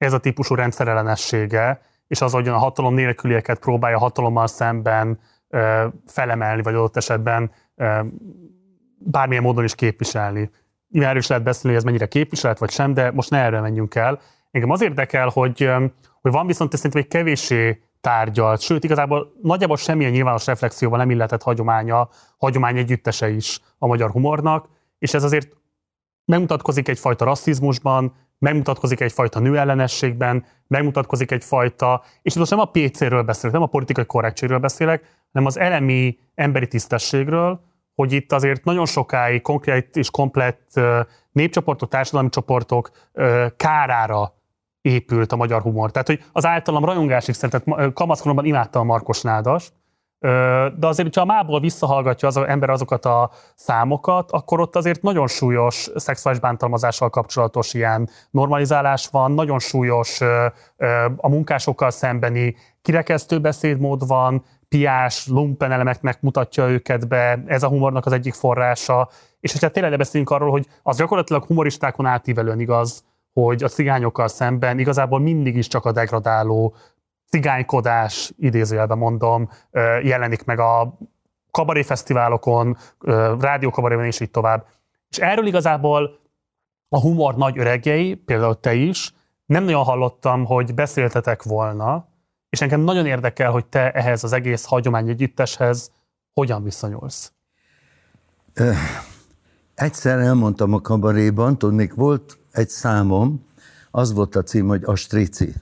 ez 0.07 0.13
a 0.13 0.19
típusú 0.19 0.55
rendszerellenessége, 0.55 1.81
és 2.07 2.21
az, 2.21 2.33
hogy 2.33 2.49
a 2.49 2.57
hatalom 2.57 2.95
nélkülieket 2.95 3.59
próbálja 3.59 3.99
hatalommal 3.99 4.47
szemben 4.47 5.19
ö, 5.49 5.87
felemelni, 6.07 6.63
vagy 6.63 6.75
adott 6.75 6.97
esetben 6.97 7.51
ö, 7.77 8.01
bármilyen 8.99 9.43
módon 9.43 9.65
is 9.65 9.75
képviselni. 9.75 10.51
Nyilván 10.89 11.09
erről 11.09 11.23
is 11.23 11.29
lehet 11.29 11.45
beszélni, 11.45 11.69
hogy 11.69 11.77
ez 11.77 11.85
mennyire 11.85 12.07
képviselet, 12.07 12.59
vagy 12.59 12.71
sem, 12.71 12.95
de 12.95 13.11
most 13.11 13.31
ne 13.31 13.39
erre 13.39 13.61
menjünk 13.61 13.95
el. 13.95 14.21
Engem 14.51 14.71
az 14.71 14.83
érdekel, 14.83 15.29
hogy, 15.29 15.71
hogy 16.21 16.33
van 16.33 16.47
viszont 16.47 16.77
szerintem 16.77 17.01
egy 17.01 17.09
kevéssé 17.09 17.83
tárgyalt, 18.01 18.61
sőt, 18.61 18.85
igazából 18.85 19.33
nagyjából 19.43 19.77
semmilyen 19.77 20.13
nyilvános 20.13 20.47
reflexióval 20.47 20.99
nem 20.99 21.11
illetett 21.11 21.43
hagyománya, 21.43 22.09
hagyomány 22.39 22.79
együttese 22.79 23.31
is 23.31 23.61
a 23.79 23.87
magyar 23.87 24.11
humornak, 24.11 24.69
és 24.99 25.15
ez 25.15 25.25
azért 25.25 25.57
megmutatkozik 26.25 26.89
egyfajta 26.89 27.25
rasszizmusban, 27.25 28.15
megmutatkozik 28.41 29.01
egyfajta 29.01 29.41
nőellenességben, 29.41 30.45
megmutatkozik 30.67 31.31
egyfajta, 31.31 32.03
és 32.23 32.35
most 32.35 32.51
nem 32.51 32.61
a 32.61 32.71
PC-ről 32.71 33.23
beszélek, 33.23 33.53
nem 33.53 33.63
a 33.63 33.67
politikai 33.67 34.07
korrektségről 34.07 34.59
beszélek, 34.59 35.19
hanem 35.33 35.47
az 35.47 35.59
elemi 35.59 36.19
emberi 36.35 36.67
tisztességről, 36.67 37.61
hogy 37.95 38.13
itt 38.13 38.33
azért 38.33 38.65
nagyon 38.65 38.87
sokáig 38.87 39.43
konkrét 39.43 39.97
és 39.97 40.11
komplett 40.11 40.81
népcsoportok, 41.33 41.89
társadalmi 41.89 42.29
csoportok 42.29 42.91
kárára 43.57 44.35
épült 44.81 45.33
a 45.33 45.37
magyar 45.37 45.63
humor. 45.63 45.91
Tehát, 45.91 46.07
hogy 46.07 46.25
az 46.33 46.47
általam 46.47 46.85
rajongásig 46.85 47.35
szeretett, 47.35 47.93
kamaszkoromban 47.95 48.45
imádtam 48.45 48.83
a 48.83 48.85
Markos 48.85 49.21
Nádas, 49.23 49.73
de 50.21 50.87
azért, 50.87 51.07
hogyha 51.07 51.21
a 51.21 51.25
mából 51.25 51.61
visszahallgatja 51.61 52.29
az 52.29 52.37
ember 52.37 52.71
azokat 52.71 53.05
a 53.05 53.31
számokat, 53.55 54.31
akkor 54.31 54.61
ott 54.61 54.77
azért 54.77 55.03
nagyon 55.03 55.27
súlyos 55.27 55.91
szexuális 55.95 56.41
bántalmazással 56.41 57.11
kapcsolatos 57.11 57.75
ilyen 57.75 58.09
normalizálás 58.31 59.09
van, 59.11 59.33
nagyon 59.33 59.59
súlyos 59.59 60.21
a 61.17 61.29
munkásokkal 61.29 61.91
szembeni 61.91 62.57
kirekesztő 62.83 63.41
beszédmód 63.41 64.07
van, 64.07 64.45
piás, 64.69 65.27
lumpen 65.27 65.73
elemeknek 65.73 66.21
mutatja 66.21 66.69
őket 66.69 67.09
be, 67.09 67.43
ez 67.47 67.63
a 67.63 67.69
humornak 67.69 68.07
az 68.07 68.13
egyik 68.13 68.35
forrása, 68.35 69.09
és 69.41 69.53
hogyha 69.53 69.69
tényleg 69.69 69.97
beszélünk 69.97 70.31
arról, 70.31 70.51
hogy 70.51 70.67
az 70.83 70.97
gyakorlatilag 70.97 71.45
humoristákon 71.45 72.07
átívelően 72.07 72.61
igaz, 72.61 73.05
hogy 73.33 73.63
a 73.63 73.69
cigányokkal 73.69 74.29
szemben 74.29 74.79
igazából 74.79 75.19
mindig 75.19 75.57
is 75.57 75.67
csak 75.67 75.85
a 75.85 75.93
degradáló 75.93 76.75
cigánykodás, 77.31 78.33
idézőjelben 78.39 78.99
mondom, 78.99 79.49
jelenik 80.03 80.45
meg 80.45 80.59
a 80.59 80.99
kabaréfesztiválokon, 81.51 82.77
rádiókabaréban 83.39 84.05
és 84.05 84.21
így 84.21 84.31
tovább. 84.31 84.67
És 85.09 85.19
erről 85.19 85.47
igazából 85.47 86.19
a 86.89 87.01
humor 87.01 87.37
nagy 87.37 87.59
öregjei, 87.59 88.15
például 88.15 88.61
te 88.61 88.75
is, 88.75 89.15
nem 89.47 89.65
nagyon 89.65 89.85
hallottam, 89.85 90.45
hogy 90.45 90.75
beszéltetek 90.75 91.43
volna, 91.43 92.09
és 92.49 92.61
engem 92.61 92.81
nagyon 92.81 93.07
érdekel, 93.07 93.51
hogy 93.51 93.67
te 93.67 93.91
ehhez 93.91 94.25
az 94.25 94.33
egész 94.33 94.65
hagyomány 94.65 95.09
együtteshez 95.09 95.93
hogyan 96.33 96.63
viszonyulsz. 96.63 97.33
Egyszer 99.75 100.19
elmondtam 100.19 100.73
a 100.73 100.81
kabaréban, 100.81 101.59
tudnék, 101.59 101.95
volt 101.95 102.39
egy 102.51 102.69
számom, 102.69 103.47
az 103.91 104.13
volt 104.13 104.37
a 104.37 104.43
cím, 104.43 104.67
hogy 104.67 104.83
a. 104.85 105.55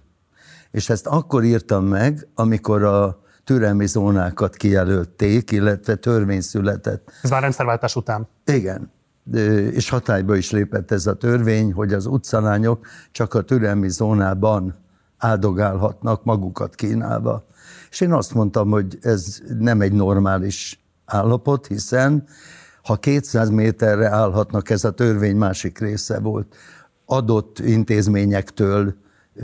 És 0.70 0.88
ezt 0.90 1.06
akkor 1.06 1.44
írtam 1.44 1.84
meg, 1.84 2.28
amikor 2.34 2.82
a 2.82 3.22
türelmi 3.44 3.86
zónákat 3.86 4.56
kijelölték, 4.56 5.50
illetve 5.50 5.94
törvény 5.94 6.40
született. 6.40 7.10
Ez 7.22 7.30
már 7.30 7.42
rendszerváltás 7.42 7.96
után? 7.96 8.28
Igen. 8.44 8.90
És 9.70 9.88
hatályba 9.88 10.36
is 10.36 10.50
lépett 10.50 10.90
ez 10.90 11.06
a 11.06 11.14
törvény, 11.14 11.72
hogy 11.72 11.92
az 11.92 12.06
utcalányok 12.06 12.86
csak 13.10 13.34
a 13.34 13.42
türelmi 13.42 13.88
zónában 13.88 14.74
áldogálhatnak 15.18 16.24
magukat 16.24 16.74
kínálva. 16.74 17.46
És 17.90 18.00
én 18.00 18.12
azt 18.12 18.34
mondtam, 18.34 18.70
hogy 18.70 18.98
ez 19.00 19.40
nem 19.58 19.80
egy 19.80 19.92
normális 19.92 20.84
állapot, 21.04 21.66
hiszen 21.66 22.24
ha 22.82 22.96
200 22.96 23.50
méterre 23.50 24.08
állhatnak, 24.08 24.70
ez 24.70 24.84
a 24.84 24.90
törvény 24.90 25.36
másik 25.36 25.78
része 25.78 26.18
volt, 26.18 26.56
adott 27.06 27.58
intézményektől, 27.58 28.94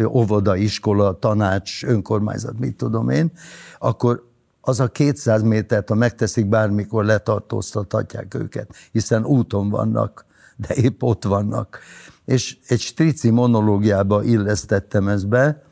óvoda, 0.08 0.56
iskola, 0.56 1.18
tanács, 1.18 1.84
önkormányzat, 1.84 2.58
mit 2.58 2.76
tudom 2.76 3.08
én, 3.08 3.32
akkor 3.78 4.32
az 4.60 4.80
a 4.80 4.88
200 4.88 5.42
métert, 5.42 5.88
ha 5.88 5.94
megteszik 5.94 6.46
bármikor, 6.46 7.04
letartóztathatják 7.04 8.34
őket, 8.34 8.74
hiszen 8.92 9.24
úton 9.24 9.70
vannak, 9.70 10.26
de 10.56 10.74
épp 10.74 11.02
ott 11.02 11.24
vannak. 11.24 11.78
És 12.24 12.58
egy 12.68 12.80
strici 12.80 13.30
monológiába 13.30 14.22
illesztettem 14.22 15.08
ezt 15.08 15.28
be, 15.28 15.62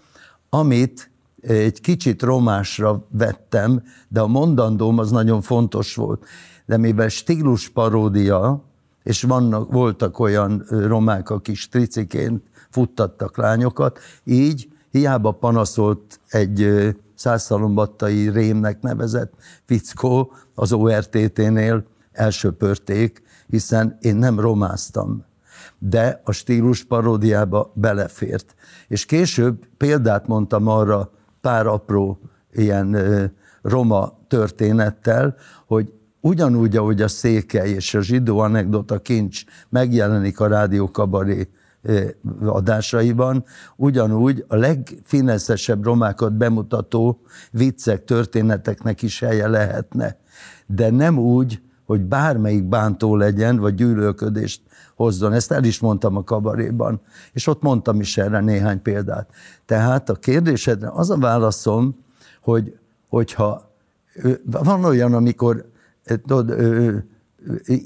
amit 0.48 1.10
egy 1.40 1.80
kicsit 1.80 2.22
romásra 2.22 3.06
vettem, 3.10 3.82
de 4.08 4.20
a 4.20 4.26
mondandóm 4.26 4.98
az 4.98 5.10
nagyon 5.10 5.40
fontos 5.40 5.94
volt. 5.94 6.24
De 6.66 6.76
mivel 6.76 7.08
stílus 7.08 7.68
paródia, 7.68 8.64
és 9.02 9.22
vannak, 9.22 9.72
voltak 9.72 10.18
olyan 10.18 10.64
romák, 10.68 11.30
akik 11.30 11.56
striciként 11.56 12.42
futtattak 12.72 13.36
lányokat, 13.36 13.98
így 14.24 14.68
hiába 14.90 15.30
panaszolt 15.30 16.20
egy 16.28 16.68
százszalombattai 17.14 18.28
rémnek 18.28 18.80
nevezett 18.80 19.32
fickó 19.64 20.32
az 20.54 20.72
ORTT-nél, 20.72 21.84
elsöpörték, 22.12 23.22
hiszen 23.46 23.98
én 24.00 24.16
nem 24.16 24.40
romáztam 24.40 25.24
de 25.78 26.20
a 26.24 26.32
stílus 26.32 26.84
paródiába 26.84 27.72
belefért. 27.74 28.54
És 28.88 29.04
később 29.04 29.66
példát 29.76 30.26
mondtam 30.26 30.66
arra 30.66 31.10
pár 31.40 31.66
apró 31.66 32.18
ilyen 32.52 32.96
roma 33.62 34.18
történettel, 34.28 35.34
hogy 35.66 35.92
ugyanúgy, 36.20 36.76
ahogy 36.76 37.02
a 37.02 37.08
székely 37.08 37.70
és 37.70 37.94
a 37.94 38.00
zsidó 38.00 38.38
anekdota 38.38 38.98
kincs 38.98 39.44
megjelenik 39.68 40.40
a 40.40 40.46
rádió 40.46 40.90
kabaré 40.90 41.48
adásaiban, 42.44 43.44
ugyanúgy 43.76 44.44
a 44.48 44.56
legfineszesebb 44.56 45.84
romákat 45.84 46.32
bemutató 46.32 47.20
viccek, 47.50 48.04
történeteknek 48.04 49.02
is 49.02 49.20
helye 49.20 49.48
lehetne. 49.48 50.16
De 50.66 50.90
nem 50.90 51.18
úgy, 51.18 51.62
hogy 51.84 52.00
bármelyik 52.00 52.64
bántó 52.64 53.16
legyen, 53.16 53.56
vagy 53.56 53.74
gyűlölködést 53.74 54.60
hozzon. 54.94 55.32
Ezt 55.32 55.52
el 55.52 55.64
is 55.64 55.80
mondtam 55.80 56.16
a 56.16 56.24
kabaréban, 56.24 57.00
és 57.32 57.46
ott 57.46 57.62
mondtam 57.62 58.00
is 58.00 58.18
erre 58.18 58.40
néhány 58.40 58.82
példát. 58.82 59.30
Tehát 59.66 60.10
a 60.10 60.14
kérdésedre 60.14 60.90
az 60.92 61.10
a 61.10 61.18
válaszom, 61.18 62.04
hogy 62.40 62.78
hogyha 63.08 63.70
van 64.44 64.84
olyan, 64.84 65.14
amikor 65.14 65.70
tudod, 66.04 66.54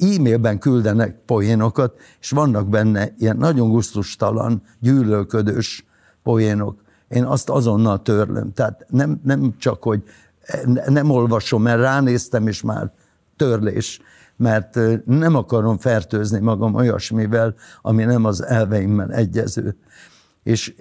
e-mailben 0.01 0.59
küldenek 0.59 1.19
poénokat, 1.27 1.97
és 2.21 2.31
vannak 2.31 2.69
benne 2.69 3.15
ilyen 3.19 3.37
nagyon 3.37 3.69
gusztustalan, 3.69 4.63
gyűlölködős 4.81 5.87
poénok. 6.23 6.83
Én 7.09 7.25
azt 7.25 7.49
azonnal 7.51 8.03
törlöm. 8.03 8.53
Tehát 8.53 8.87
nem, 8.89 9.21
nem 9.25 9.55
csak, 9.59 9.83
hogy 9.83 10.03
nem 10.87 11.11
olvasom, 11.11 11.63
mert 11.63 11.81
ránéztem, 11.81 12.47
és 12.47 12.63
már 12.63 12.93
törlés, 13.37 14.01
mert 14.37 14.79
nem 15.05 15.35
akarom 15.35 15.79
fertőzni 15.79 16.39
magam 16.39 16.75
olyasmivel, 16.75 17.55
ami 17.83 18.05
nem 18.05 18.25
az 18.25 18.45
elveimmel 18.45 19.13
egyező. 19.13 19.77
És 20.43 20.75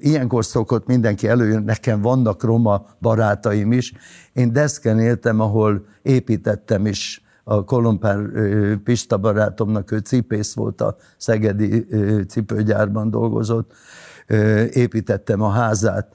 ilyenkor 0.00 0.44
szokott 0.44 0.86
mindenki 0.86 1.28
előjön, 1.28 1.62
nekem 1.62 2.00
vannak 2.00 2.42
roma 2.42 2.86
barátaim 3.00 3.72
is. 3.72 3.92
Én 4.32 4.52
deszken 4.52 4.98
éltem, 4.98 5.40
ahol 5.40 5.86
építettem 6.02 6.86
is 6.86 7.22
a 7.50 7.64
Kolompár 7.64 8.18
Pista 8.84 9.16
barátomnak, 9.16 9.90
ő 9.90 9.98
cipész 9.98 10.54
volt 10.54 10.80
a 10.80 10.96
Szegedi 11.16 11.86
cipőgyárban 12.28 13.10
dolgozott, 13.10 13.72
építettem 14.70 15.40
a 15.42 15.48
házát, 15.48 16.14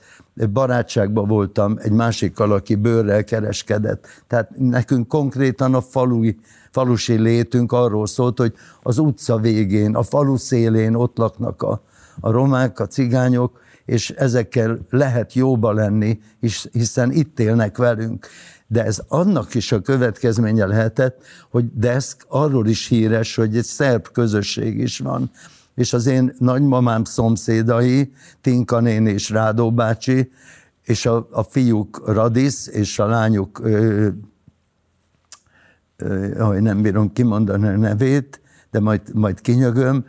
barátságban 0.53 1.27
voltam 1.27 1.77
egy 1.81 1.91
másikkal, 1.91 2.51
aki 2.51 2.75
bőrrel 2.75 3.23
kereskedett. 3.23 4.07
Tehát 4.27 4.49
nekünk 4.57 5.07
konkrétan 5.07 5.73
a 5.73 5.81
falui, 5.81 6.39
falusi 6.71 7.15
létünk 7.15 7.71
arról 7.71 8.07
szólt, 8.07 8.37
hogy 8.37 8.53
az 8.83 8.97
utca 8.97 9.37
végén, 9.37 9.95
a 9.95 10.03
falu 10.03 10.35
szélén 10.37 10.95
ott 10.95 11.17
laknak 11.17 11.61
a, 11.61 11.81
a 12.19 12.31
romák, 12.31 12.79
a 12.79 12.87
cigányok, 12.87 13.61
és 13.85 14.09
ezekkel 14.09 14.79
lehet 14.89 15.33
jóba 15.33 15.71
lenni, 15.71 16.19
hiszen 16.71 17.11
itt 17.11 17.39
élnek 17.39 17.77
velünk. 17.77 18.27
De 18.67 18.85
ez 18.85 19.01
annak 19.07 19.55
is 19.55 19.71
a 19.71 19.81
következménye 19.81 20.65
lehetett, 20.65 21.23
hogy 21.49 21.65
Deszk 21.73 22.25
arról 22.27 22.67
is 22.67 22.87
híres, 22.87 23.35
hogy 23.35 23.57
egy 23.57 23.63
szerb 23.63 24.07
közösség 24.07 24.77
is 24.79 24.99
van, 24.99 25.31
és 25.75 25.93
az 25.93 26.05
én 26.05 26.35
nagymamám 26.37 27.03
szomszédai, 27.03 28.13
Tinka 28.41 28.79
néni 28.79 29.11
és 29.11 29.29
Rádó 29.29 29.71
bácsi, 29.71 30.31
és 30.83 31.05
a, 31.05 31.27
a 31.31 31.43
fiúk 31.43 32.07
Radis, 32.07 32.67
és 32.67 32.99
a 32.99 33.05
lányuk, 33.05 33.59
ö, 33.63 34.07
ö, 35.97 36.59
nem 36.59 36.81
bírom 36.81 37.13
kimondani 37.13 37.67
a 37.67 37.77
nevét, 37.77 38.41
de 38.71 38.79
majd, 38.79 39.01
majd 39.13 39.41
kinyögöm, 39.41 40.05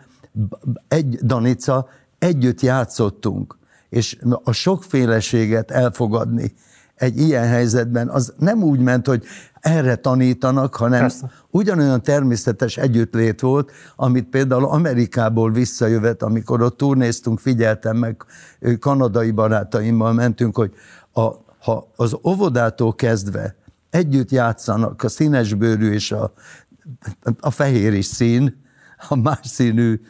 egy 0.89 1.19
Danica, 1.23 1.89
együtt 2.19 2.61
játszottunk, 2.61 3.59
és 3.89 4.19
a 4.45 4.53
sokféleséget 4.53 5.71
elfogadni 5.71 6.55
egy 6.95 7.19
ilyen 7.19 7.47
helyzetben, 7.47 8.09
az 8.09 8.33
nem 8.39 8.63
úgy 8.63 8.81
ment, 8.81 9.07
hogy 9.07 9.25
erre 9.61 9.95
tanítanak, 9.95 10.75
hanem 10.75 11.01
Persze. 11.01 11.31
ugyanolyan 11.51 12.03
természetes 12.03 12.77
együttlét 12.77 13.41
volt, 13.41 13.73
amit 13.97 14.29
például 14.29 14.65
Amerikából 14.65 15.53
visszajövet, 15.53 16.23
amikor 16.23 16.63
ott 16.63 16.77
turnéztunk, 16.77 17.39
figyeltem 17.39 17.97
meg, 17.97 18.25
kanadai 18.79 19.31
barátaimmal 19.31 20.13
mentünk, 20.13 20.57
hogy 20.57 20.75
a, 21.13 21.31
ha 21.59 21.89
az 21.97 22.17
óvodától 22.27 22.95
kezdve 22.95 23.57
együtt 23.91 24.31
játszanak 24.31 25.03
a 25.03 25.09
színesbőrű 25.09 25.93
és 25.93 26.13
a, 26.13 26.33
a 27.41 27.51
fehér 27.51 27.93
is 27.93 28.07
szín, 28.07 28.63
a 29.09 29.15
más 29.17 29.47
színű 29.47 30.01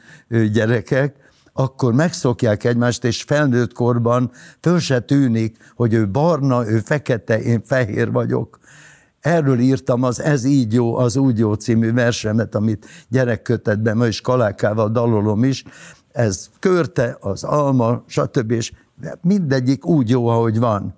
gyerekek, 0.52 1.23
akkor 1.56 1.92
megszokják 1.92 2.64
egymást, 2.64 3.04
és 3.04 3.22
felnőtt 3.22 3.72
korban 3.72 4.30
föl 4.60 4.78
se 4.78 5.00
tűnik, 5.00 5.56
hogy 5.74 5.92
ő 5.92 6.08
barna, 6.08 6.68
ő 6.68 6.78
fekete, 6.78 7.42
én 7.42 7.62
fehér 7.64 8.12
vagyok. 8.12 8.58
Erről 9.20 9.58
írtam 9.58 10.02
az 10.02 10.20
Ez 10.20 10.44
így 10.44 10.72
jó, 10.72 10.96
az 10.96 11.16
úgy 11.16 11.38
jó 11.38 11.54
című 11.54 11.92
versemet, 11.92 12.54
amit 12.54 12.86
gyerekkötetben 13.08 13.96
ma 13.96 14.06
is 14.06 14.20
kalákával 14.20 14.88
dalolom 14.88 15.44
is. 15.44 15.64
Ez 16.12 16.48
körte, 16.58 17.16
az 17.20 17.44
alma, 17.44 18.02
stb. 18.06 18.50
És 18.50 18.72
mindegyik 19.22 19.86
úgy 19.86 20.10
jó, 20.10 20.26
ahogy 20.26 20.58
van. 20.58 20.94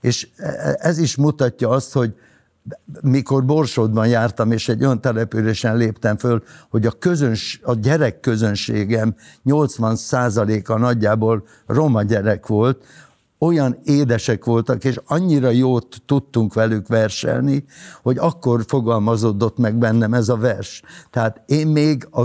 És 0.00 0.28
ez 0.78 0.98
is 0.98 1.16
mutatja 1.16 1.68
azt, 1.68 1.92
hogy 1.92 2.14
mikor 3.02 3.44
Borsodban 3.44 4.06
jártam, 4.06 4.52
és 4.52 4.68
egy 4.68 4.84
olyan 4.84 5.00
településen 5.00 5.76
léptem 5.76 6.16
föl, 6.16 6.42
hogy 6.70 6.86
a, 6.86 6.90
közöns, 6.90 7.60
a 7.62 7.74
gyerek 7.74 8.20
közönségem 8.20 9.14
80%-a 9.44 10.78
nagyjából 10.78 11.46
roma 11.66 12.02
gyerek 12.02 12.46
volt, 12.46 12.84
olyan 13.38 13.78
édesek 13.84 14.44
voltak, 14.44 14.84
és 14.84 15.00
annyira 15.06 15.50
jót 15.50 16.02
tudtunk 16.06 16.54
velük 16.54 16.88
verselni, 16.88 17.64
hogy 18.02 18.18
akkor 18.18 18.64
fogalmazódott 18.66 19.58
meg 19.58 19.76
bennem 19.76 20.14
ez 20.14 20.28
a 20.28 20.36
vers. 20.36 20.82
Tehát 21.10 21.42
én 21.46 21.66
még 21.66 22.08
a 22.10 22.24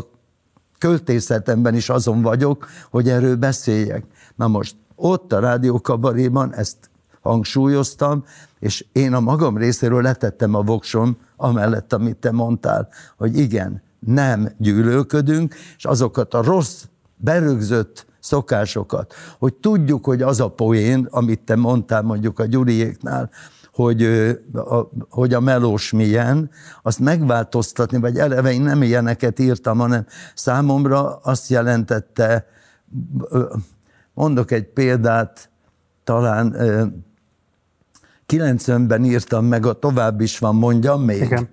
költészetemben 0.77 1.75
is 1.75 1.89
azon 1.89 2.21
vagyok, 2.21 2.67
hogy 2.89 3.10
erről 3.10 3.36
beszéljek. 3.36 4.04
Na 4.36 4.47
most 4.47 4.75
ott 4.95 5.34
a 5.34 5.39
rádiókabaréban 5.39 6.54
ezt 6.54 6.90
hangsúlyoztam, 7.22 8.24
és 8.60 8.86
én 8.92 9.14
a 9.14 9.20
magam 9.20 9.58
részéről 9.58 10.02
letettem 10.02 10.54
a 10.54 10.62
voksom, 10.62 11.18
amellett, 11.36 11.94
amit 11.94 12.18
te 12.18 12.32
mondtál, 12.32 12.88
hogy 13.18 13.38
igen, 13.38 13.82
nem 14.00 14.50
gyűlölködünk, 14.58 15.56
és 15.78 15.86
azokat 15.86 16.34
a 16.34 16.44
rossz, 16.44 16.84
berögzött 17.16 18.06
szokásokat, 18.20 19.14
hogy 19.40 19.54
tudjuk, 19.54 20.06
hogy 20.06 20.22
az 20.22 20.40
a 20.40 20.48
poén, 20.48 21.08
amit 21.10 21.40
te 21.40 21.56
mondtál 21.56 22.02
mondjuk 22.02 22.40
a 22.40 22.46
Gyuriéknál, 22.46 23.30
hogy, 23.74 24.04
a, 24.54 24.90
hogy 25.10 25.34
a 25.34 25.40
melós 25.40 25.92
milyen, 25.92 26.50
azt 26.82 27.00
megváltoztatni, 27.00 28.00
vagy 28.00 28.18
eleve 28.18 28.54
én 28.54 28.62
nem 28.62 28.82
ilyeneket 28.82 29.40
írtam, 29.40 29.78
hanem 29.78 30.06
számomra 30.36 31.16
azt 31.16 31.50
jelentette, 31.50 32.46
mondok 34.14 34.52
egy 34.52 34.68
példát, 34.68 35.50
talán 36.04 36.56
90-ben 38.32 39.04
írtam 39.04 39.46
meg, 39.46 39.65
a 39.65 39.74
tovább 39.74 40.22
is 40.22 40.39
van, 40.39 40.56
mondjam 40.56 41.04
még. 41.04 41.22
Igen. 41.22 41.50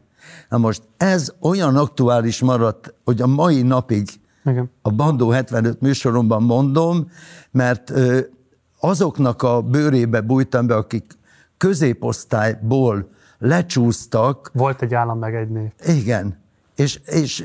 Na 0.49 0.59
most 0.59 0.83
ez 0.97 1.35
olyan 1.41 1.77
aktuális 1.77 2.41
maradt, 2.41 2.95
hogy 3.05 3.21
a 3.21 3.27
mai 3.27 3.63
napig 3.63 4.09
Igen. 4.45 4.71
a 4.83 4.91
Bandó 4.91 5.31
75 5.31 5.81
műsoromban 5.81 6.43
mondom, 6.43 7.11
mert 7.51 7.93
azoknak 8.81 9.43
a 9.43 9.63
bőrébe 9.63 10.21
bújtam 10.21 10.67
be, 10.67 10.77
akik 10.77 11.19
középosztályból 11.57 13.09
lecsúsztak. 13.39 14.51
Volt 14.55 14.83
egy 14.83 14.95
állam 14.95 15.19
meg 15.19 15.35
egy 15.35 15.49
név. 15.49 15.71
Igen. 15.87 16.39
És, 16.77 17.01
és 17.07 17.45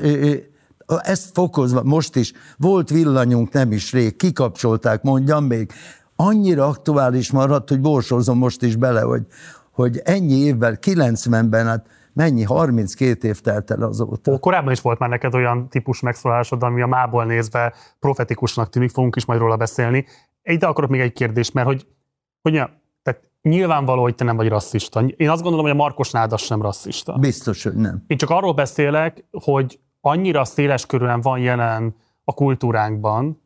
ezt 0.86 1.30
fokozva, 1.32 1.82
most 1.82 2.16
is, 2.16 2.32
volt 2.56 2.90
villanyunk 2.90 3.52
nem 3.52 3.72
is 3.72 3.92
rég, 3.92 4.16
kikapcsolták, 4.16 5.02
mondjam 5.02 5.44
még, 5.44 5.72
annyira 6.16 6.66
aktuális 6.66 7.32
maradt, 7.32 7.68
hogy 7.68 7.80
borsózom 7.80 8.38
most 8.38 8.62
is 8.62 8.76
bele, 8.76 9.00
hogy, 9.00 9.26
hogy 9.70 10.00
ennyi 10.04 10.34
évvel, 10.34 10.78
90-ben, 10.80 11.66
hát 11.66 11.86
mennyi, 12.12 12.42
32 12.42 13.28
év 13.28 13.40
telt 13.40 13.70
el 13.70 13.82
azóta. 13.82 14.32
Ó, 14.32 14.38
korábban 14.38 14.72
is 14.72 14.80
volt 14.80 14.98
már 14.98 15.08
neked 15.08 15.34
olyan 15.34 15.68
típus 15.68 16.00
megszólásod, 16.00 16.62
ami 16.62 16.82
a 16.82 16.86
mából 16.86 17.24
nézve 17.24 17.74
profetikusnak 17.98 18.68
tűnik, 18.68 18.90
fogunk 18.90 19.16
is 19.16 19.24
majd 19.24 19.40
róla 19.40 19.56
beszélni. 19.56 20.06
Ide 20.42 20.66
akarok 20.66 20.90
még 20.90 21.00
egy 21.00 21.12
kérdést, 21.12 21.54
mert 21.54 21.66
hogy, 21.66 21.86
hogy 22.42 22.52
tehát 23.02 23.22
nyilvánvaló, 23.42 24.02
hogy 24.02 24.14
te 24.14 24.24
nem 24.24 24.36
vagy 24.36 24.48
rasszista. 24.48 25.00
Én 25.00 25.30
azt 25.30 25.42
gondolom, 25.42 25.66
hogy 25.66 25.74
a 25.74 25.82
Markos 25.82 26.10
Nádas 26.10 26.42
sem 26.42 26.62
rasszista. 26.62 27.18
Biztos, 27.18 27.62
hogy 27.62 27.74
nem. 27.74 28.04
Én 28.06 28.16
csak 28.16 28.30
arról 28.30 28.52
beszélek, 28.52 29.24
hogy 29.30 29.80
annyira 30.00 30.44
széles 30.44 30.86
körülön 30.86 31.20
van 31.20 31.38
jelen 31.38 31.94
a 32.24 32.32
kultúránkban, 32.32 33.42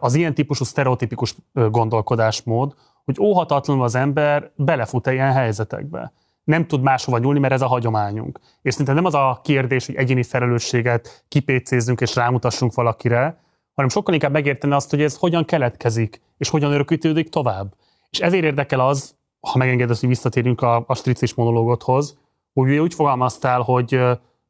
az 0.00 0.14
ilyen 0.14 0.34
típusú 0.34 0.64
sztereotipikus 0.64 1.34
gondolkodásmód, 1.52 2.74
hogy 3.04 3.20
óhatatlanul 3.20 3.84
az 3.84 3.94
ember 3.94 4.50
belefut 4.56 5.06
ilyen 5.06 5.32
helyzetekbe. 5.32 6.12
Nem 6.44 6.66
tud 6.66 6.82
máshova 6.82 7.18
nyúlni, 7.18 7.38
mert 7.38 7.52
ez 7.52 7.62
a 7.62 7.66
hagyományunk. 7.66 8.40
És 8.62 8.72
szerintem 8.72 8.94
nem 8.94 9.04
az 9.04 9.14
a 9.14 9.40
kérdés, 9.42 9.86
hogy 9.86 9.94
egyéni 9.94 10.22
felelősséget 10.22 11.24
kipécézzünk 11.28 12.00
és 12.00 12.14
rámutassunk 12.14 12.74
valakire, 12.74 13.40
hanem 13.74 13.90
sokkal 13.90 14.14
inkább 14.14 14.32
megérteni 14.32 14.72
azt, 14.72 14.90
hogy 14.90 15.02
ez 15.02 15.16
hogyan 15.16 15.44
keletkezik, 15.44 16.20
és 16.38 16.48
hogyan 16.48 16.72
örökítődik 16.72 17.28
tovább. 17.28 17.74
És 18.10 18.20
ezért 18.20 18.44
érdekel 18.44 18.80
az, 18.80 19.14
ha 19.40 19.58
megengedesz, 19.58 20.00
hogy 20.00 20.08
visszatérünk 20.08 20.62
a, 20.62 20.84
a 20.86 20.94
stricis 20.94 21.34
monológothoz, 21.34 22.18
hogy 22.52 22.76
úgy 22.76 22.94
fogalmaztál, 22.94 23.60
hogy, 23.60 24.00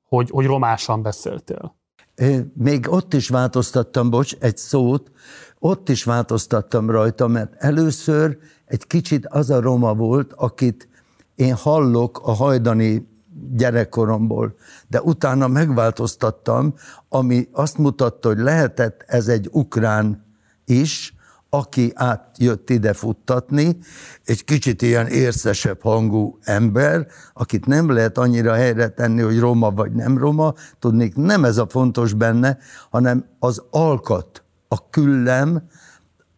hogy, 0.08 0.30
hogy 0.30 0.46
romásan 0.46 1.02
beszéltél 1.02 1.74
még 2.55 2.87
ott 2.88 3.14
is 3.14 3.29
változtattam, 3.29 4.11
bocs, 4.11 4.37
egy 4.38 4.57
szót, 4.57 5.11
ott 5.59 5.88
is 5.88 6.05
változtattam 6.05 6.90
rajta, 6.90 7.26
mert 7.26 7.55
először 7.59 8.38
egy 8.64 8.87
kicsit 8.87 9.26
az 9.26 9.50
a 9.50 9.61
roma 9.61 9.94
volt, 9.94 10.33
akit 10.33 10.88
én 11.35 11.55
hallok 11.55 12.20
a 12.22 12.33
hajdani 12.33 13.09
gyerekkoromból, 13.57 14.55
de 14.88 15.02
utána 15.02 15.48
megváltoztattam, 15.48 16.74
ami 17.09 17.48
azt 17.52 17.79
mutatta, 17.79 18.29
hogy 18.29 18.38
lehetett 18.38 19.05
ez 19.07 19.29
egy 19.29 19.48
ukrán 19.52 20.24
is, 20.64 21.15
aki 21.50 21.92
átjött 21.94 22.70
ide 22.70 22.92
futtatni, 22.92 23.76
egy 24.24 24.44
kicsit 24.44 24.82
ilyen 24.82 25.06
érszesebb 25.06 25.80
hangú 25.82 26.38
ember, 26.42 27.06
akit 27.32 27.66
nem 27.66 27.90
lehet 27.90 28.18
annyira 28.18 28.54
helyre 28.54 28.88
tenni, 28.88 29.22
hogy 29.22 29.38
roma 29.38 29.70
vagy 29.70 29.92
nem 29.92 30.18
roma, 30.18 30.54
tudnék, 30.78 31.14
nem 31.14 31.44
ez 31.44 31.56
a 31.56 31.68
fontos 31.68 32.12
benne, 32.12 32.59
hanem 32.90 33.26
az 33.38 33.62
alkat, 33.70 34.44
a 34.68 34.90
küllem, 34.90 35.68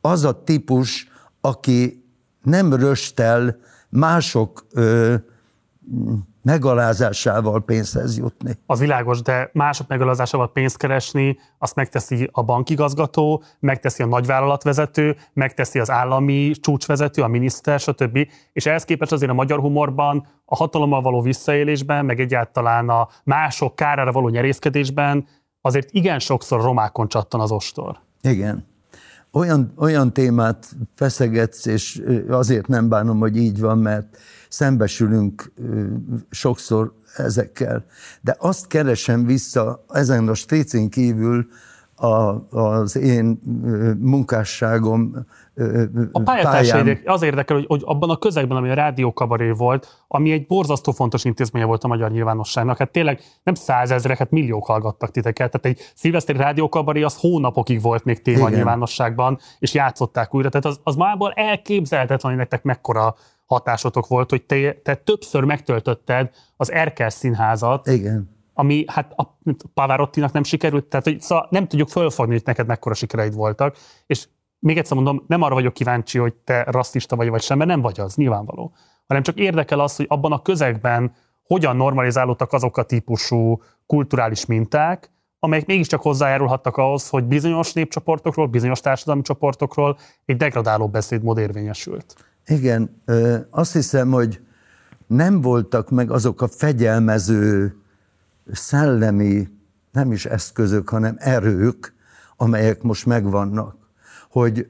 az 0.00 0.24
a 0.24 0.42
típus, 0.42 1.08
aki 1.40 2.04
nem 2.42 2.74
röstel 2.74 3.58
mások 3.88 4.66
ö, 4.72 5.14
megalázásával 6.42 7.64
pénzhez 7.64 8.18
jutni. 8.18 8.52
Az 8.66 8.78
világos, 8.78 9.22
de 9.22 9.50
mások 9.52 9.88
megalázásával 9.88 10.52
pénzt 10.52 10.76
keresni, 10.76 11.38
azt 11.58 11.74
megteszi 11.74 12.28
a 12.32 12.42
bankigazgató, 12.42 13.42
megteszi 13.60 14.02
a 14.02 14.06
nagyvállalatvezető, 14.06 15.16
megteszi 15.32 15.78
az 15.78 15.90
állami 15.90 16.50
csúcsvezető, 16.60 17.22
a 17.22 17.28
miniszter, 17.28 17.80
stb. 17.80 18.18
És 18.52 18.66
ehhez 18.66 18.84
képest 18.84 19.12
azért 19.12 19.30
a 19.30 19.34
magyar 19.34 19.58
humorban, 19.58 20.26
a 20.44 20.56
hatalommal 20.56 21.02
való 21.02 21.20
visszaélésben, 21.20 22.04
meg 22.04 22.20
egyáltalán 22.20 22.88
a 22.88 23.08
mások 23.24 23.76
kárára 23.76 24.12
való 24.12 24.28
nyerészkedésben 24.28 25.26
azért 25.60 25.90
igen 25.90 26.18
sokszor 26.18 26.60
romákon 26.60 27.08
csattan 27.08 27.40
az 27.40 27.50
ostor. 27.50 28.00
Igen 28.20 28.76
olyan, 29.32 29.72
olyan 29.76 30.12
témát 30.12 30.76
feszegetsz, 30.94 31.66
és 31.66 32.02
azért 32.28 32.66
nem 32.66 32.88
bánom, 32.88 33.18
hogy 33.18 33.36
így 33.36 33.60
van, 33.60 33.78
mert 33.78 34.16
szembesülünk 34.48 35.52
sokszor 36.30 36.92
ezekkel. 37.16 37.84
De 38.20 38.36
azt 38.38 38.66
keresem 38.66 39.26
vissza 39.26 39.84
ezen 39.88 40.28
a 40.28 40.34
strécén 40.34 40.88
kívül 40.88 41.46
a, 41.94 42.48
az 42.58 42.96
én 42.96 43.40
munkásságom 43.98 45.26
a 46.12 46.20
pályán. 46.22 46.98
az 47.04 47.22
érdekel, 47.22 47.56
hogy, 47.56 47.66
hogy 47.66 47.82
abban 47.84 48.10
a 48.10 48.16
közegben, 48.16 48.56
ami 48.56 48.70
a 48.70 48.74
rádió 48.74 49.12
kabaré 49.12 49.50
volt, 49.50 50.04
ami 50.08 50.32
egy 50.32 50.46
borzasztó 50.46 50.92
fontos 50.92 51.24
intézménye 51.24 51.64
volt 51.64 51.84
a 51.84 51.88
magyar 51.88 52.10
nyilvánosságnak, 52.10 52.78
hát 52.78 52.90
tényleg 52.90 53.20
nem 53.42 53.54
százezrek, 53.54 54.18
hát 54.18 54.30
milliók 54.30 54.66
hallgattak 54.66 55.10
titeket. 55.10 55.50
Tehát 55.50 55.78
egy 55.78 55.92
szilveszteri 55.94 56.38
rádiókabaré 56.38 57.02
az 57.02 57.16
hónapokig 57.16 57.82
volt 57.82 58.04
még 58.04 58.22
téma 58.22 58.38
Igen. 58.38 58.52
a 58.52 58.56
nyilvánosságban, 58.56 59.38
és 59.58 59.74
játszották 59.74 60.34
újra. 60.34 60.48
Tehát 60.48 60.66
az, 60.66 60.80
az 60.82 60.96
mából 60.96 61.32
elképzelhetetlen, 61.32 62.32
hogy 62.32 62.40
nektek 62.40 62.62
mekkora 62.62 63.14
hatásotok 63.46 64.06
volt, 64.06 64.30
hogy 64.30 64.42
te, 64.42 64.72
te 64.72 64.94
többször 64.94 65.44
megtöltötted 65.44 66.30
az 66.56 66.72
Erkel 66.72 67.10
színházat, 67.10 67.86
Igen. 67.86 68.30
ami 68.54 68.84
hát 68.86 69.12
a 69.16 69.38
Pavarottinak 69.74 70.32
nem 70.32 70.42
sikerült, 70.42 70.84
tehát 70.84 71.06
hogy, 71.06 71.20
szóval 71.20 71.46
nem 71.50 71.66
tudjuk 71.68 71.88
fölfogni, 71.88 72.32
hogy 72.32 72.42
neked 72.44 72.66
mekkora 72.66 72.94
sikereid 72.94 73.34
voltak, 73.34 73.76
és 74.06 74.28
még 74.58 74.78
egyszer 74.78 74.96
mondom, 74.96 75.24
nem 75.26 75.42
arra 75.42 75.54
vagyok 75.54 75.72
kíváncsi, 75.72 76.18
hogy 76.18 76.34
te 76.34 76.64
rasszista 76.64 77.16
vagy 77.16 77.28
vagy 77.28 77.42
sem, 77.42 77.58
mert 77.58 77.70
nem 77.70 77.80
vagy 77.80 78.00
az, 78.00 78.14
nyilvánvaló. 78.14 78.72
Hanem 79.06 79.22
csak 79.22 79.38
érdekel 79.38 79.80
az, 79.80 79.96
hogy 79.96 80.06
abban 80.08 80.32
a 80.32 80.42
közegben 80.42 81.12
hogyan 81.42 81.76
normalizálódtak 81.76 82.52
azok 82.52 82.76
a 82.76 82.82
típusú 82.82 83.62
kulturális 83.86 84.46
minták, 84.46 85.10
amelyek 85.38 85.66
mégiscsak 85.66 86.00
hozzájárulhattak 86.00 86.76
ahhoz, 86.76 87.08
hogy 87.08 87.24
bizonyos 87.24 87.72
népcsoportokról, 87.72 88.46
bizonyos 88.46 88.80
társadalmi 88.80 89.22
csoportokról 89.22 89.98
egy 90.24 90.36
degradáló 90.36 90.88
beszédmód 90.88 91.38
érvényesült. 91.38 92.14
Igen, 92.46 93.02
azt 93.50 93.72
hiszem, 93.72 94.10
hogy 94.10 94.40
nem 95.06 95.40
voltak 95.40 95.90
meg 95.90 96.10
azok 96.10 96.42
a 96.42 96.48
fegyelmező 96.48 97.76
szellemi, 98.52 99.48
nem 99.92 100.12
is 100.12 100.26
eszközök, 100.26 100.88
hanem 100.88 101.16
erők, 101.18 101.94
amelyek 102.36 102.82
most 102.82 103.06
megvannak 103.06 103.87
hogy 104.28 104.68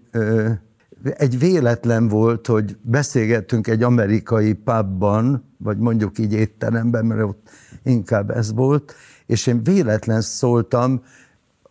egy 1.03 1.39
véletlen 1.39 2.09
volt, 2.09 2.47
hogy 2.47 2.77
beszélgettünk 2.81 3.67
egy 3.67 3.83
amerikai 3.83 4.53
pubban, 4.53 5.45
vagy 5.57 5.79
mondjuk 5.79 6.19
így 6.19 6.33
étteremben, 6.33 7.07
mert 7.07 7.23
ott 7.23 7.49
inkább 7.83 8.31
ez 8.31 8.53
volt, 8.53 8.95
és 9.27 9.47
én 9.47 9.63
véletlen 9.63 10.21
szóltam, 10.21 11.03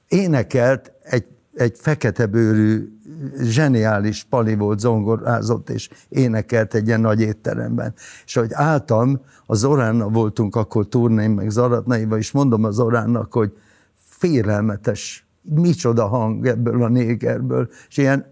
énekelt 0.08 0.92
egy, 1.04 1.26
egy 1.54 1.78
fekete 1.80 2.26
bőrű, 2.26 2.92
zseniális 3.42 4.24
pali 4.24 4.56
volt, 4.56 4.80
zongorázott, 4.80 5.70
és 5.70 5.90
énekelt 6.10 6.74
egy 6.74 6.88
ilyen 6.88 7.02
nagy 7.02 7.22
étteremben. 7.22 7.94
És 8.26 8.38
ahogy 8.38 8.52
álltam, 8.54 9.22
a 9.46 9.56
Zoránnal 9.56 10.10
voltunk 10.10 10.56
akkor 10.56 10.88
turnén, 10.88 11.30
meg 11.30 11.50
Zaratnaival, 11.50 12.18
és 12.18 12.32
mondom 12.32 12.64
az 12.64 12.76
Zoránnak, 12.76 13.34
hogy 13.34 13.58
félelmetes 13.96 15.27
micsoda 15.50 16.08
hang 16.08 16.48
ebből 16.48 16.84
a 16.84 16.88
négerből, 16.88 17.70
és 17.90 17.98
ilyen 17.98 18.26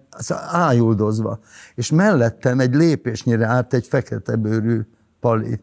ájuldozva. 0.51 1.39
És 1.75 1.91
mellettem 1.91 2.59
egy 2.59 2.75
lépésnyire 2.75 3.45
állt 3.45 3.73
egy 3.73 3.87
fekete 3.87 4.35
bőrű 4.35 4.81
pali. 5.19 5.59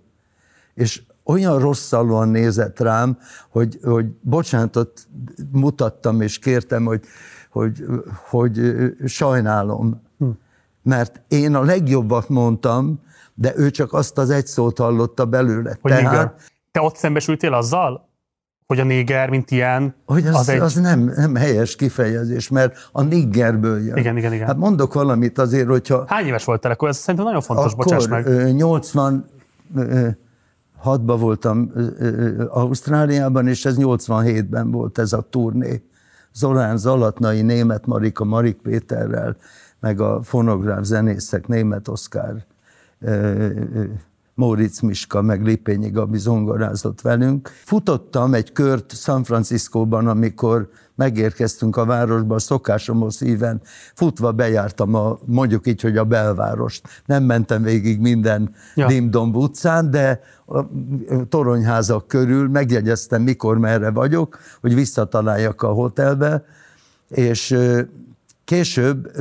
És 0.75 1.03
olyan 1.25 1.59
rosszalóan 1.59 2.29
nézett 2.29 2.81
rám, 2.81 3.19
hogy, 3.49 3.79
hogy 3.83 4.07
bocsánatot 4.21 5.07
mutattam, 5.53 6.21
és 6.21 6.39
kértem, 6.39 6.85
hogy, 6.85 7.05
hogy, 7.51 7.85
hogy 8.29 8.61
sajnálom. 9.05 10.03
Hm. 10.19 10.29
Mert 10.83 11.21
én 11.29 11.55
a 11.55 11.63
legjobbat 11.63 12.29
mondtam, 12.29 13.01
de 13.35 13.53
ő 13.57 13.71
csak 13.71 13.93
azt 13.93 14.19
az 14.19 14.31
egy 14.31 14.47
szót 14.47 14.79
hallotta 14.79 15.25
belőle. 15.25 15.79
Hogy 15.81 15.93
Tehát, 15.93 16.51
te 16.71 16.81
ott 16.81 16.97
szembesültél 16.97 17.55
azzal, 17.55 18.09
hogy 18.73 18.81
a 18.81 18.85
néger, 18.85 19.29
mint 19.29 19.51
ilyen, 19.51 19.95
hogy 20.07 20.27
az, 20.27 20.35
az, 20.35 20.49
egy... 20.49 20.61
az 20.61 20.75
nem, 20.75 21.13
nem 21.17 21.35
helyes 21.35 21.77
kifejezés, 21.77 22.49
mert 22.49 22.89
a 22.93 23.03
niggerből 23.03 23.85
jön. 23.85 23.97
Igen, 23.97 24.17
igen, 24.17 24.33
igen. 24.33 24.47
Hát 24.47 24.57
mondok 24.57 24.95
valamit 24.95 25.39
azért, 25.39 25.69
hogyha... 25.69 26.05
Hány 26.07 26.27
éves 26.27 26.45
voltál 26.45 26.73
akkor? 26.73 26.89
Ez 26.89 26.97
szerintem 26.97 27.25
nagyon 27.25 27.41
fontos, 27.41 27.73
akkor, 27.73 27.85
bocsáss 27.85 28.07
meg. 28.07 28.55
80 28.55 29.25
hatba 30.77 31.17
voltam 31.17 31.73
Ausztráliában, 32.49 33.49
és 33.49 33.65
ez 33.65 33.77
87-ben 33.79 34.71
volt 34.71 34.99
ez 34.99 35.13
a 35.13 35.21
turné. 35.31 35.83
Zorán 36.35 36.77
Zalatnai, 36.77 37.43
német 37.43 37.87
Marika, 37.87 38.25
Marik 38.25 38.57
Péterrel, 38.57 39.37
meg 39.81 40.01
a 40.01 40.23
fonográf 40.23 40.85
zenészek, 40.85 41.47
német 41.47 41.89
Oszkár 41.89 42.45
Móricz 44.43 44.81
Miska, 44.81 45.23
meg 45.23 45.45
Lipényi 45.45 45.91
Gabi 45.91 46.19
zongorázott 46.19 47.01
velünk. 47.01 47.51
Futottam 47.65 48.35
egy 48.35 48.53
kört 48.53 48.97
San 48.97 49.25
Franciscóban, 49.25 50.07
amikor 50.07 50.69
megérkeztünk 50.95 51.77
a 51.77 51.85
városba, 51.85 52.35
a 52.35 52.39
szokásomhoz 52.39 53.19
híven, 53.19 53.61
futva 53.95 54.33
bejártam 54.33 54.95
a, 54.95 55.19
mondjuk 55.25 55.67
így, 55.67 55.81
hogy 55.81 55.97
a 55.97 56.05
belvárost. 56.05 56.89
Nem 57.07 57.23
mentem 57.25 57.63
végig 57.63 58.01
minden 58.01 58.55
ja. 58.75 58.87
Dimdomb 58.87 59.37
utcán, 59.37 59.91
de 59.91 60.21
a 60.47 60.61
toronyházak 61.29 62.09
körül 62.09 62.49
megjegyeztem, 62.49 63.23
mikor, 63.23 63.59
merre 63.59 63.91
vagyok, 63.91 64.39
hogy 64.61 64.75
visszataláljak 64.75 65.63
a 65.63 65.69
hotelbe, 65.69 66.45
és 67.09 67.59
később 68.45 69.13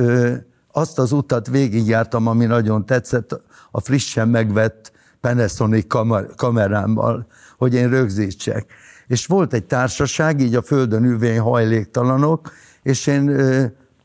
azt 0.72 0.98
az 0.98 1.12
utat 1.12 1.48
végigjártam, 1.48 2.26
ami 2.26 2.44
nagyon 2.44 2.86
tetszett, 2.86 3.40
a 3.70 3.80
frissen 3.80 4.28
megvett 4.28 4.91
Panasonic 5.22 5.86
kamer, 5.86 6.26
kamerámmal, 6.36 7.26
hogy 7.58 7.74
én 7.74 7.88
rögzítsek. 7.88 8.66
És 9.06 9.26
volt 9.26 9.52
egy 9.52 9.64
társaság, 9.64 10.40
így 10.40 10.54
a 10.54 10.62
földön 10.62 11.04
ülvény 11.04 11.38
hajléktalanok, 11.38 12.52
és 12.82 13.06
én, 13.06 13.30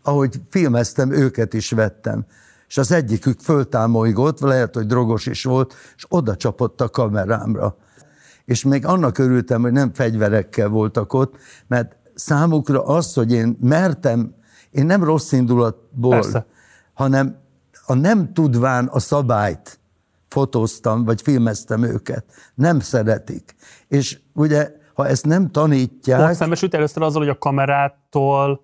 ahogy 0.01 0.41
filmeztem, 0.49 1.11
őket 1.11 1.53
is 1.53 1.71
vettem. 1.71 2.25
És 2.67 2.77
az 2.77 2.91
egyikük 2.91 3.39
föltámolygott, 3.39 4.39
lehet, 4.39 4.75
hogy 4.75 4.85
drogos 4.85 5.25
is 5.25 5.43
volt, 5.43 5.75
és 5.95 6.05
oda 6.09 6.35
csapott 6.35 6.81
a 6.81 6.89
kamerámra. 6.89 7.75
És 8.45 8.63
még 8.63 8.85
annak 8.85 9.17
örültem, 9.17 9.61
hogy 9.61 9.71
nem 9.71 9.93
fegyverekkel 9.93 10.67
voltak 10.67 11.13
ott, 11.13 11.35
mert 11.67 11.95
számukra 12.15 12.85
az, 12.85 13.13
hogy 13.13 13.31
én 13.31 13.57
mertem, 13.61 14.33
én 14.71 14.85
nem 14.85 15.03
rossz 15.03 15.31
indulatból, 15.31 16.11
Persze. 16.11 16.45
hanem 16.93 17.35
a 17.85 17.93
nem 17.93 18.33
tudván 18.33 18.85
a 18.85 18.99
szabályt, 18.99 19.79
fotóztam, 20.37 21.03
vagy 21.05 21.21
filmeztem 21.21 21.83
őket. 21.83 22.25
Nem 22.55 22.79
szeretik. 22.79 23.55
És 23.87 24.19
ugye, 24.33 24.71
ha 24.93 25.07
ezt 25.07 25.25
nem 25.25 25.51
tanítják... 25.51 26.29
Ott 26.29 26.35
szembesült 26.35 26.73
először 26.73 27.03
azzal, 27.03 27.21
hogy 27.21 27.29
a 27.29 27.37
kamerától 27.37 28.61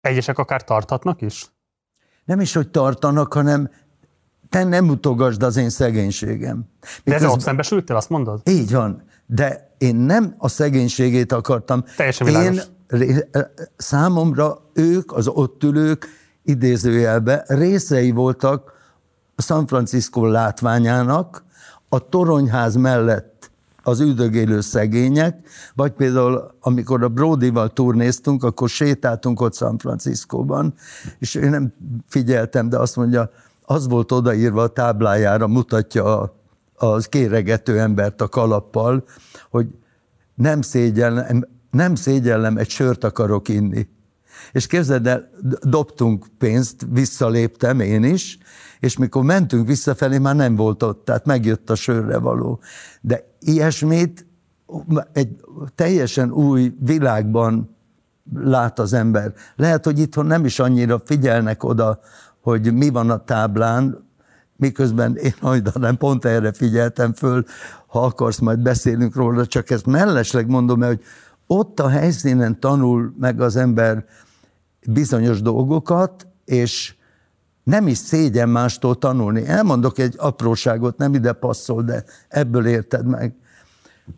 egyesek 0.00 0.38
akár 0.38 0.64
tarthatnak 0.64 1.22
is? 1.22 1.52
Nem 2.24 2.40
is, 2.40 2.54
hogy 2.54 2.70
tartanak, 2.70 3.32
hanem 3.32 3.70
te 4.48 4.64
nem 4.64 4.88
utogasd 4.88 5.42
az 5.42 5.56
én 5.56 5.70
szegénységem. 5.70 6.64
De 7.04 7.14
ezzel 7.14 7.30
ott 7.30 7.40
szembesültél, 7.40 7.96
azt 7.96 8.08
mondod? 8.08 8.40
Így 8.44 8.72
van. 8.72 9.02
De 9.26 9.74
én 9.78 9.96
nem 9.96 10.34
a 10.38 10.48
szegénységét 10.48 11.32
akartam. 11.32 11.84
Teljesen 11.96 12.26
világos. 12.26 12.62
Én, 12.90 13.22
számomra 13.76 14.70
ők, 14.74 15.12
az 15.12 15.28
ott 15.28 15.62
ülők, 15.64 16.08
idézőjelbe 16.42 17.44
részei 17.46 18.10
voltak 18.10 18.73
a 19.36 19.42
San 19.42 19.66
Francisco 19.66 20.26
látványának, 20.26 21.44
a 21.88 22.08
toronyház 22.08 22.74
mellett 22.74 23.50
az 23.82 24.00
üldögélő 24.00 24.60
szegények, 24.60 25.48
vagy 25.74 25.92
például 25.92 26.54
amikor 26.60 27.02
a 27.02 27.08
Brodyval 27.08 27.72
turnéztunk, 27.72 28.44
akkor 28.44 28.68
sétáltunk 28.68 29.40
ott 29.40 29.54
San 29.54 29.78
Franciscóban, 29.78 30.74
és 31.18 31.34
én 31.34 31.50
nem 31.50 31.72
figyeltem, 32.08 32.68
de 32.68 32.78
azt 32.78 32.96
mondja, 32.96 33.30
az 33.64 33.88
volt 33.88 34.12
odaírva 34.12 34.62
a 34.62 34.68
táblájára, 34.68 35.46
mutatja 35.46 36.20
a, 36.20 36.34
az 36.74 37.06
kéregető 37.06 37.80
embert 37.80 38.20
a 38.20 38.28
kalappal, 38.28 39.04
hogy 39.50 39.66
nem 40.34 40.62
szégyellem, 40.62 41.48
nem 41.70 41.94
szégyellem, 41.94 42.56
egy 42.56 42.70
sört 42.70 43.04
akarok 43.04 43.48
inni. 43.48 43.88
És 44.52 44.66
képzeld 44.66 45.06
el, 45.06 45.30
dobtunk 45.62 46.26
pénzt, 46.38 46.86
visszaléptem 46.90 47.80
én 47.80 48.04
is, 48.04 48.38
és 48.80 48.96
mikor 48.96 49.24
mentünk 49.24 49.66
visszafelé, 49.66 50.18
már 50.18 50.36
nem 50.36 50.56
volt 50.56 50.82
ott, 50.82 51.04
tehát 51.04 51.26
megjött 51.26 51.70
a 51.70 51.74
sörre 51.74 52.18
való. 52.18 52.60
De 53.00 53.24
ilyesmit 53.40 54.26
egy 55.12 55.36
teljesen 55.74 56.30
új 56.30 56.74
világban 56.80 57.76
lát 58.34 58.78
az 58.78 58.92
ember. 58.92 59.32
Lehet, 59.56 59.84
hogy 59.84 59.98
itthon 59.98 60.26
nem 60.26 60.44
is 60.44 60.58
annyira 60.58 61.02
figyelnek 61.04 61.64
oda, 61.64 62.00
hogy 62.40 62.72
mi 62.72 62.88
van 62.88 63.10
a 63.10 63.24
táblán, 63.24 64.04
miközben 64.56 65.16
én 65.16 65.34
nem 65.74 65.96
pont 65.96 66.24
erre 66.24 66.52
figyeltem 66.52 67.12
föl, 67.12 67.44
ha 67.86 68.04
akarsz, 68.04 68.38
majd 68.38 68.58
beszélünk 68.58 69.14
róla, 69.14 69.46
csak 69.46 69.70
ezt 69.70 69.86
mellesleg 69.86 70.48
mondom, 70.48 70.78
mert 70.78 70.92
hogy 70.96 71.04
ott 71.46 71.80
a 71.80 71.88
helyszínen 71.88 72.60
tanul 72.60 73.14
meg 73.18 73.40
az 73.40 73.56
ember 73.56 74.04
bizonyos 74.88 75.42
dolgokat, 75.42 76.26
és 76.44 76.94
nem 77.62 77.86
is 77.86 77.98
szégyen 77.98 78.48
mástól 78.48 78.98
tanulni. 78.98 79.46
Elmondok 79.46 79.98
egy 79.98 80.14
apróságot, 80.18 80.96
nem 80.96 81.14
ide 81.14 81.32
passzol, 81.32 81.82
de 81.82 82.04
ebből 82.28 82.66
érted 82.66 83.06
meg. 83.06 83.34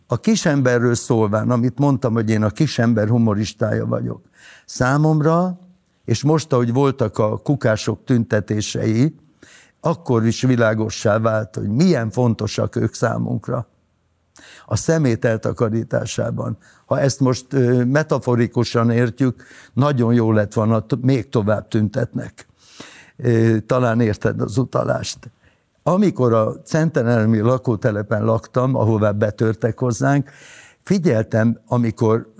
A 0.07 0.21
kisemberről 0.21 0.95
szólván, 0.95 1.51
amit 1.51 1.79
mondtam, 1.79 2.13
hogy 2.13 2.31
én 2.31 2.43
a 2.43 2.51
kisember 2.51 3.09
humoristája 3.09 3.87
vagyok, 3.87 4.21
számomra, 4.65 5.59
és 6.05 6.23
most, 6.23 6.53
ahogy 6.53 6.73
voltak 6.73 7.19
a 7.19 7.37
kukások 7.37 8.05
tüntetései, 8.05 9.15
akkor 9.81 10.27
is 10.27 10.43
világossá 10.43 11.19
vált, 11.19 11.55
hogy 11.55 11.69
milyen 11.69 12.11
fontosak 12.11 12.77
ők 12.77 12.95
számunkra 12.95 13.67
a 14.67 14.77
szemét 14.77 15.25
eltakarításában. 15.25 16.57
Ha 16.87 17.01
ezt 17.01 17.21
most 17.21 17.47
metaforikusan 17.87 18.91
értjük, 18.91 19.45
nagyon 19.73 20.15
jó 20.15 20.33
lett 20.33 20.53
volna, 20.53 20.85
még 21.01 21.29
tovább 21.29 21.69
tüntetnek. 21.69 22.47
Talán 23.67 24.01
érted 24.01 24.41
az 24.41 24.59
utalást. 24.59 25.19
Amikor 25.83 26.33
a 26.33 26.53
Centenelmi 26.65 27.39
lakótelepen 27.39 28.25
laktam, 28.25 28.75
ahová 28.75 29.11
betörtek 29.11 29.79
hozzánk, 29.79 30.31
figyeltem, 30.83 31.61
amikor 31.67 32.33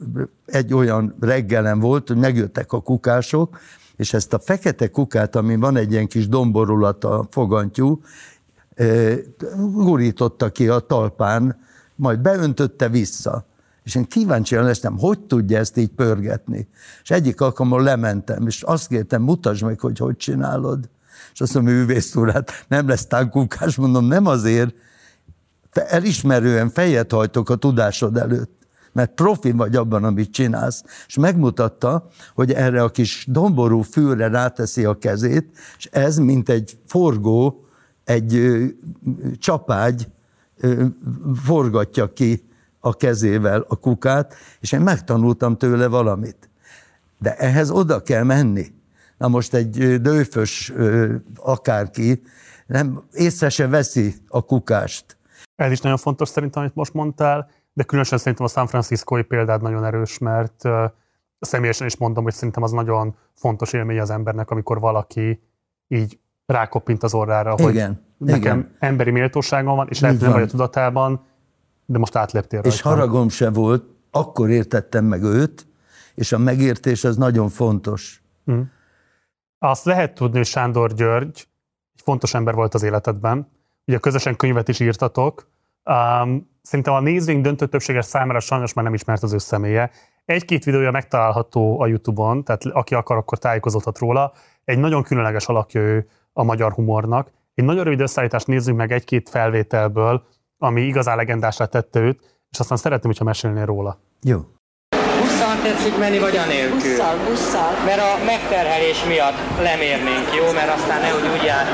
egy 0.47 0.75
olyan 0.75 1.17
reggelen 1.21 1.81
volt, 1.81 2.09
hogy 2.09 2.17
megjöttek 2.17 2.73
a 2.73 2.81
kukások, 2.81 3.59
és 3.97 4.13
ezt 4.13 4.33
a 4.33 4.39
fekete 4.39 4.89
kukát, 4.89 5.37
ami 5.37 5.57
van 5.57 5.77
egy 5.77 5.93
ilyen 5.93 6.07
kis 6.07 6.29
domborulat 6.29 7.05
a 7.05 7.27
fogantyú, 7.31 8.01
gurította 9.57 10.51
ki 10.51 10.69
a 10.69 10.79
talpán, 10.79 11.65
majd 11.97 12.19
beöntötte 12.19 12.89
vissza. 12.89 13.47
És 13.83 13.95
én 13.95 14.05
kíváncsian 14.05 14.65
lestem, 14.65 14.99
hogy 14.99 15.21
tudja 15.21 15.59
ezt 15.59 15.77
így 15.77 15.89
pörgetni. 15.89 16.69
És 17.03 17.11
egyik 17.11 17.41
alkalommal 17.41 17.83
lementem, 17.83 18.47
és 18.47 18.63
azt 18.63 18.89
kértem, 18.89 19.23
mutasd 19.23 19.65
meg, 19.65 19.81
hogy 19.81 19.99
hogy 19.99 20.17
csinálod. 20.17 20.89
És 21.33 21.41
azt 21.41 21.55
mondom, 21.55 21.75
művész 21.75 22.15
úr, 22.17 22.33
hát 22.33 22.65
nem 22.69 22.89
lesz 22.89 23.07
tánkukás, 23.07 23.77
mondom, 23.77 24.05
nem 24.05 24.27
azért, 24.27 24.75
elismerően 25.73 26.71
fejet 26.71 27.13
hajtok 27.13 27.49
a 27.49 27.57
tudásod 27.57 28.17
előtt, 28.17 28.67
mert 28.93 29.15
profi 29.15 29.51
vagy 29.51 29.77
abban, 29.77 30.05
amit 30.05 30.33
csinálsz. 30.33 30.85
És 31.07 31.17
megmutatta, 31.17 32.09
hogy 32.35 32.53
erre 32.53 32.83
a 32.83 32.91
kis 32.91 33.27
domború 33.29 33.81
fülre 33.81 34.29
ráteszi 34.29 34.85
a 34.85 34.99
kezét, 34.99 35.59
és 35.79 35.89
ez, 35.93 36.17
mint 36.17 36.49
egy 36.49 36.79
forgó, 36.87 37.65
egy 38.05 38.57
csapágy 39.39 40.09
forgatja 41.45 42.13
ki 42.13 42.45
a 42.81 42.97
kezével 42.97 43.65
a 43.69 43.77
kukát, 43.77 44.35
és 44.61 44.73
én 44.73 44.81
megtanultam 44.81 45.57
tőle 45.57 45.87
valamit. 45.87 46.51
De 47.19 47.37
ehhez 47.37 47.71
oda 47.71 48.03
kell 48.03 48.23
menni. 48.23 48.75
Na 49.19 49.29
most 49.29 49.55
egy 49.55 50.01
dőfös 50.01 50.73
akárki 51.37 52.23
nem, 52.67 53.03
észre 53.13 53.49
se 53.49 53.69
veszi 53.69 54.15
a 54.29 54.45
kukást. 54.45 55.17
Ez 55.57 55.71
is 55.71 55.81
nagyon 55.81 55.99
fontos 55.99 56.29
szerintem, 56.29 56.63
amit 56.63 56.75
most 56.75 56.95
mondtál, 56.95 57.51
de 57.73 57.83
különösen 57.83 58.19
szerintem 58.19 58.47
a 58.47 58.49
San 58.49 58.67
Franciscoi 58.67 59.23
példád 59.23 59.63
nagyon 59.63 59.85
erős, 59.85 60.19
mert 60.19 60.63
személyesen 61.41 61.87
is 61.87 61.97
mondom, 61.97 62.25
hogy 62.25 62.35
szerintem 62.35 62.63
az 62.63 62.71
nagyon 62.71 63.17
fontos 63.35 63.73
élmény 63.73 64.01
az 64.01 64.11
embernek, 64.11 64.51
amikor 64.51 64.81
valaki 64.81 65.43
így 65.89 66.19
rákoppint 66.47 67.03
az 67.03 67.15
orrára, 67.15 67.55
igen, 67.59 67.87
hogy 67.87 67.97
nekem 68.19 68.59
igen. 68.59 68.77
emberi 68.79 69.11
méltóságom 69.11 69.77
van, 69.77 69.87
és 69.91 70.01
lehet, 70.01 70.21
nem 70.21 70.33
vagy 70.33 70.43
a 70.43 70.47
tudatában, 70.47 71.25
de 71.87 71.99
most 71.99 72.17
átléptél 72.17 72.61
rajta. 72.61 72.77
És 72.77 72.83
haragom 72.83 73.29
se 73.29 73.51
volt, 73.51 73.85
akkor 74.11 74.51
értettem 74.51 75.05
meg 75.05 75.23
őt, 75.23 75.67
és 76.15 76.33
a 76.33 76.39
megértés 76.39 77.05
az 77.05 77.17
nagyon 77.17 77.49
fontos. 77.49 78.23
Mm. 78.51 78.61
Azt 79.59 79.85
lehet 79.85 80.15
tudni, 80.15 80.37
hogy 80.37 80.47
Sándor 80.47 80.93
György 80.93 81.49
egy 81.95 82.03
fontos 82.05 82.35
ember 82.35 82.55
volt 82.55 82.75
az 82.75 82.83
életedben. 82.83 83.49
Ugye 83.87 83.99
közösen 83.99 84.37
könyvet 84.37 84.69
is 84.69 84.81
írtatok. 84.81 85.49
Um, 85.85 86.51
szerintem 86.63 86.95
a 86.95 87.01
nézőink 87.01 87.43
döntő 87.43 87.67
többséges 87.67 88.05
számára 88.05 88.41
sajnos 88.41 88.73
már 88.73 88.85
nem 88.85 88.95
ismert 88.95 89.23
az 89.23 89.33
ő 89.33 89.39
személye. 89.39 89.91
Egy-két 90.25 90.65
videója 90.65 90.91
megtalálható 90.91 91.81
a 91.81 91.87
YouTube-on, 91.87 92.45
tehát 92.45 92.65
aki 92.65 92.95
akar, 92.95 93.17
akkor 93.17 93.39
tájékozódhat 93.39 93.99
róla. 93.99 94.33
Egy 94.65 94.79
nagyon 94.79 95.03
különleges 95.03 95.47
alakja 95.47 95.81
ő 95.81 96.09
a 96.33 96.43
magyar 96.43 96.73
humornak. 96.73 97.31
Egy 97.57 97.65
nagyon 97.65 97.85
rövid 97.85 98.01
összeállítást 98.01 98.47
nézzünk 98.47 98.77
meg 98.77 98.93
egy-két 98.93 99.29
felvételből, 99.29 100.23
ami 100.59 100.81
igazán 100.81 101.17
legendásra 101.17 101.67
tette 101.67 102.01
őt, 102.01 102.21
és 102.51 102.59
aztán 102.59 102.79
szeretném, 102.79 103.11
hogyha 103.11 103.25
mesélnél 103.25 103.65
róla. 103.65 103.99
Jó 104.23 104.45
tetszik 105.67 105.99
menni, 105.99 106.19
vagy 106.19 106.37
anélkül? 106.37 106.79
Busszal, 106.79 107.17
busszal. 107.29 107.71
Mert 107.85 108.01
a 108.01 108.25
megterhelés 108.25 109.05
miatt 109.05 109.39
lemérnénk, 109.63 110.27
jó? 110.37 110.53
Mert 110.53 110.71
aztán 110.75 111.01
nehogy 111.01 111.27
úgy 111.35 111.45
jár. 111.45 111.67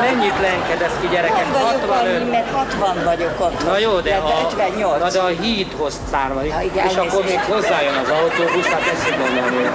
Mennyit 0.00 0.40
lenkedesz 0.40 0.96
ki 1.00 1.08
gyerekem? 1.08 1.52
65? 1.52 2.30
Mert 2.30 2.50
60 2.50 3.04
vagyok 3.04 3.40
ott. 3.40 3.64
Na 3.66 3.78
jó, 3.78 4.00
de 4.00 4.14
a, 4.14 4.48
58. 4.52 5.00
Na 5.02 5.10
de 5.10 5.20
a 5.20 5.26
hídhoz 5.26 6.00
származik. 6.10 6.54
és 6.90 6.96
akkor 6.96 7.24
még 7.24 7.38
hozzájön 7.38 7.94
az 7.94 8.08
autóbusz, 8.08 8.66
tehát 8.66 8.86
ezt 8.92 9.16
gondolni. 9.18 9.70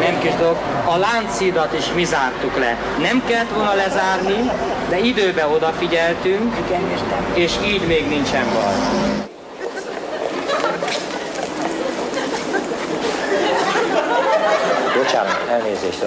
Nem 0.00 0.18
kis 0.18 0.34
dolog. 0.34 0.56
A 0.84 0.96
láncidat 0.96 1.72
is 1.78 1.92
mi 1.94 2.04
zártuk 2.04 2.58
le. 2.58 2.76
Nem 2.98 3.22
kellett 3.26 3.50
volna 3.54 3.74
lezárni, 3.74 4.50
de 4.88 4.98
időben 4.98 5.48
odafigyeltünk, 5.50 6.56
Igen, 6.66 6.80
és 7.34 7.52
így 7.64 7.86
még 7.86 8.08
nincsen 8.08 8.44
baj. 8.54 8.74
Bocsánat, 14.96 15.40
elnézést, 15.50 16.04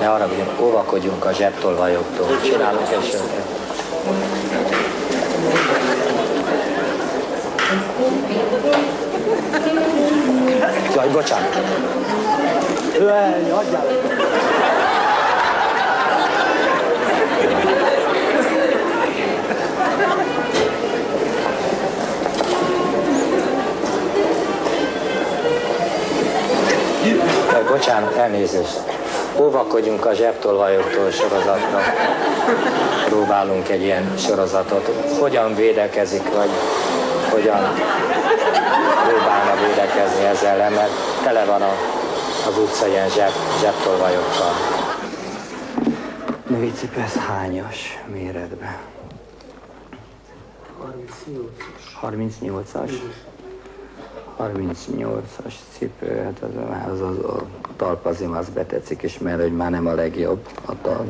ne 0.00 0.10
arra 0.10 0.26
hogy 0.26 0.66
óvakodjunk 0.66 1.24
a 1.24 1.32
zsebtolvajoktól. 1.32 2.26
Csinálunk 2.42 2.88
egy 2.92 3.10
sört. 3.10 3.32
Jaj, 10.94 11.08
bocsánat. 11.08 11.56
Jaj, 12.98 13.50
hagyjál. 13.50 13.86
Jaj, 27.52 27.64
bocsánat, 27.68 28.16
elnézést. 28.16 28.95
Óvakodjunk 29.40 30.04
a 30.06 30.14
zsebtolvajoktól 30.14 31.10
sorozatra. 31.10 31.80
Próbálunk 33.06 33.68
egy 33.68 33.82
ilyen 33.82 34.16
sorozatot. 34.16 34.90
Hogyan 35.20 35.54
védekezik, 35.54 36.34
vagy 36.34 36.50
hogyan 37.30 37.74
próbálna 39.08 39.66
védekezni 39.66 40.24
ezzel, 40.24 40.70
mert 40.70 40.90
tele 41.22 41.44
van 41.44 41.62
a, 41.62 41.72
az 42.48 42.58
utca 42.58 42.86
ilyen 42.86 43.08
zseb, 43.08 43.30
zsebtolvajokkal. 43.60 44.52
Női 46.46 46.72
cipesz 46.72 47.16
hányas 47.16 47.98
méretben? 48.12 48.76
38-as. 50.82 52.02
38-as? 52.02 52.90
38-as 54.38 55.54
cipő, 55.70 56.16
hát 56.16 56.38
az, 56.38 56.90
az, 56.92 57.00
az 57.00 57.18
a 57.24 57.46
talpazim 57.76 58.32
az 58.32 58.48
betetszik, 58.48 59.02
és 59.02 59.18
mert 59.18 59.40
hogy 59.40 59.56
már 59.56 59.70
nem 59.70 59.86
a 59.86 59.92
legjobb 59.92 60.48
a 60.66 60.80
talp. 60.80 61.06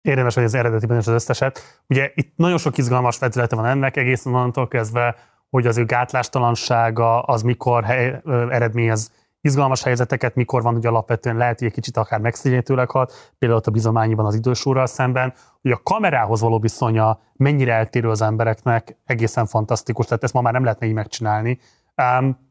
érdemes, 0.00 0.34
hogy 0.34 0.44
az 0.44 0.54
eredetiben 0.54 0.98
is 0.98 1.06
az 1.06 1.14
összeset. 1.14 1.82
Ugye 1.88 2.10
itt 2.14 2.32
nagyon 2.36 2.58
sok 2.58 2.78
izgalmas 2.78 3.18
vetülete 3.18 3.56
van 3.56 3.66
ennek, 3.66 3.96
egészen 3.96 4.34
onnantól 4.34 4.68
kezdve, 4.68 5.16
hogy 5.50 5.66
az 5.66 5.78
ő 5.78 5.84
gátlástalansága, 5.84 7.22
az 7.22 7.42
mikor 7.42 7.84
hely, 7.84 8.20
eredményez 8.50 9.10
izgalmas 9.40 9.82
helyzeteket, 9.82 10.34
mikor 10.34 10.62
van 10.62 10.74
ugye 10.74 10.88
alapvetően 10.88 11.36
lehet, 11.36 11.58
hogy 11.58 11.68
egy 11.68 11.74
kicsit 11.74 11.96
akár 11.96 12.20
megszégyenítőleg 12.20 12.90
hat, 12.90 13.32
például 13.38 13.60
a 13.64 13.70
bizományiban 13.70 14.26
az 14.26 14.34
idősúrral 14.34 14.86
szemben, 14.86 15.34
hogy 15.62 15.70
a 15.70 15.80
kamerához 15.82 16.40
való 16.40 16.58
viszonya 16.58 17.20
mennyire 17.36 17.72
eltérő 17.72 18.08
az 18.08 18.22
embereknek, 18.22 18.96
egészen 19.04 19.46
fantasztikus, 19.46 20.06
tehát 20.06 20.22
ezt 20.22 20.32
ma 20.32 20.40
már 20.40 20.52
nem 20.52 20.64
lehetne 20.64 20.86
így 20.86 20.92
megcsinálni. 20.92 21.58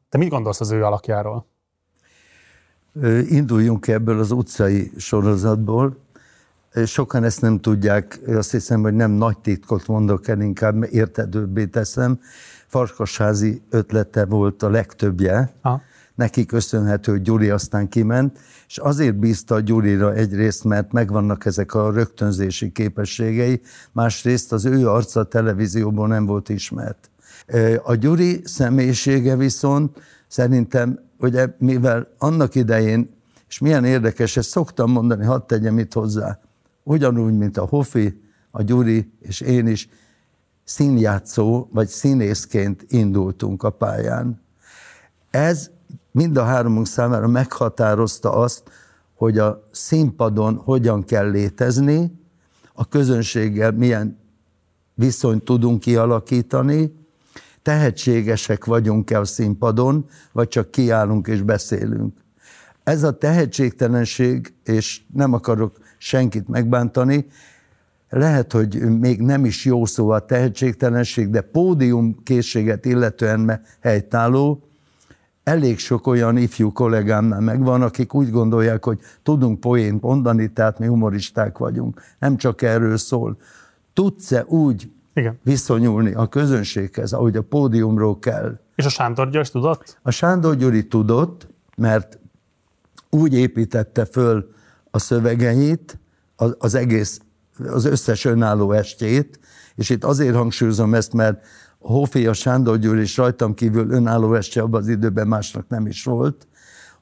Te 0.09 0.17
mit 0.17 0.29
gondolsz 0.29 0.61
az 0.61 0.71
ő 0.71 0.83
alakjáról? 0.83 1.45
Induljunk 3.29 3.87
ebből 3.87 4.19
az 4.19 4.31
utcai 4.31 4.91
sorozatból. 4.97 5.97
Sokan 6.85 7.23
ezt 7.23 7.41
nem 7.41 7.59
tudják, 7.59 8.19
azt 8.27 8.51
hiszem, 8.51 8.81
hogy 8.81 8.93
nem 8.93 9.11
nagy 9.11 9.37
titkot 9.37 9.87
mondok 9.87 10.27
el, 10.27 10.41
inkább 10.41 10.83
értedőbbé 10.83 11.65
teszem. 11.65 12.19
Farkasházi 12.67 13.61
ötlete 13.69 14.25
volt 14.25 14.63
a 14.63 14.69
legtöbbje. 14.69 15.53
Ha 15.61 15.81
neki 16.15 16.45
köszönhető, 16.45 17.11
hogy 17.11 17.21
Gyuri 17.21 17.49
aztán 17.49 17.89
kiment, 17.89 18.39
és 18.67 18.77
azért 18.77 19.15
bízta 19.15 19.55
a 19.55 19.59
Gyurira 19.59 20.13
egyrészt, 20.13 20.63
mert 20.63 20.91
megvannak 20.91 21.45
ezek 21.45 21.73
a 21.73 21.91
rögtönzési 21.91 22.71
képességei, 22.71 23.61
másrészt 23.91 24.53
az 24.53 24.65
ő 24.65 24.89
arca 24.89 25.19
a 25.19 25.23
televízióból 25.23 26.07
nem 26.07 26.25
volt 26.25 26.49
ismert. 26.49 27.09
A 27.83 27.95
Gyuri 27.95 28.41
személyisége 28.43 29.35
viszont 29.35 29.97
szerintem, 30.27 30.99
ugye 31.19 31.47
mivel 31.57 32.07
annak 32.17 32.55
idején, 32.55 33.15
és 33.49 33.59
milyen 33.59 33.85
érdekes, 33.85 34.37
ezt 34.37 34.49
szoktam 34.49 34.91
mondani, 34.91 35.25
hadd 35.25 35.47
tegyem 35.47 35.79
itt 35.79 35.93
hozzá, 35.93 36.39
ugyanúgy, 36.83 37.37
mint 37.37 37.57
a 37.57 37.65
Hofi, 37.65 38.21
a 38.51 38.61
Gyuri 38.61 39.11
és 39.19 39.41
én 39.41 39.67
is, 39.67 39.89
színjátszó 40.63 41.67
vagy 41.71 41.87
színészként 41.87 42.85
indultunk 42.87 43.63
a 43.63 43.69
pályán. 43.69 44.41
Ez 45.29 45.69
mind 46.11 46.37
a 46.37 46.43
háromunk 46.43 46.87
számára 46.87 47.27
meghatározta 47.27 48.33
azt, 48.33 48.63
hogy 49.13 49.37
a 49.37 49.67
színpadon 49.71 50.55
hogyan 50.55 51.03
kell 51.03 51.29
létezni, 51.29 52.11
a 52.73 52.87
közönséggel 52.87 53.71
milyen 53.71 54.17
viszonyt 54.93 55.43
tudunk 55.43 55.79
kialakítani, 55.79 57.06
tehetségesek 57.67 58.65
vagyunk-e 58.65 59.19
a 59.19 59.25
színpadon, 59.25 60.05
vagy 60.31 60.47
csak 60.47 60.71
kiállunk 60.71 61.27
és 61.27 61.41
beszélünk. 61.41 62.17
Ez 62.83 63.03
a 63.03 63.17
tehetségtelenség, 63.17 64.53
és 64.63 65.01
nem 65.13 65.33
akarok 65.33 65.77
senkit 65.97 66.47
megbántani, 66.47 67.27
lehet, 68.09 68.51
hogy 68.51 68.99
még 68.99 69.21
nem 69.21 69.45
is 69.45 69.65
jó 69.65 69.85
szó 69.85 70.09
a 70.09 70.25
tehetségtelenség, 70.25 71.29
de 71.29 71.41
pódium 71.41 72.23
készséget 72.23 72.85
illetően 72.85 73.61
helytálló, 73.81 74.63
elég 75.43 75.79
sok 75.79 76.07
olyan 76.07 76.37
ifjú 76.37 76.71
kollégámnál 76.71 77.41
megvan, 77.41 77.81
akik 77.81 78.13
úgy 78.13 78.29
gondolják, 78.29 78.85
hogy 78.85 78.99
tudunk 79.23 79.59
poént 79.59 80.01
mondani, 80.01 80.51
tehát 80.53 80.79
mi 80.79 80.85
humoristák 80.85 81.57
vagyunk. 81.57 82.01
Nem 82.19 82.37
csak 82.37 82.61
erről 82.61 82.97
szól. 82.97 83.37
Tudsz-e 83.93 84.45
úgy 84.45 84.91
Igen. 85.17 85.39
viszonyulni 85.43 86.13
a 86.13 86.27
közönséghez, 86.27 87.13
ahogy 87.13 87.35
a 87.35 87.41
pódiumról 87.41 88.19
kell? 88.19 88.59
És 88.75 88.85
a 88.85 88.89
Sándor 88.89 89.29
György 89.29 89.51
tudott? 89.51 89.99
A 90.01 90.11
Sándor 90.11 90.55
Gyuri 90.55 90.87
tudott, 90.87 91.47
mert 91.77 92.19
úgy 93.09 93.33
építette 93.33 94.05
föl 94.05 94.49
a 94.91 94.99
szövegeit, 94.99 95.99
az, 96.35 96.55
az 96.59 96.75
egész, 96.75 97.19
az 97.67 97.85
összes 97.85 98.25
önálló 98.25 98.71
estét, 98.71 99.39
és 99.75 99.89
itt 99.89 100.03
azért 100.03 100.35
hangsúlyozom 100.35 100.93
ezt, 100.93 101.13
mert 101.13 101.45
Hófia 101.79 102.33
Sándor 102.33 102.77
Győr 102.77 102.97
és 102.97 103.17
rajtam 103.17 103.53
kívül 103.53 103.91
önálló 103.91 104.33
este 104.33 104.61
abban 104.61 104.81
az 104.81 104.87
időben 104.87 105.27
másnak 105.27 105.67
nem 105.67 105.87
is 105.87 106.03
volt, 106.03 106.47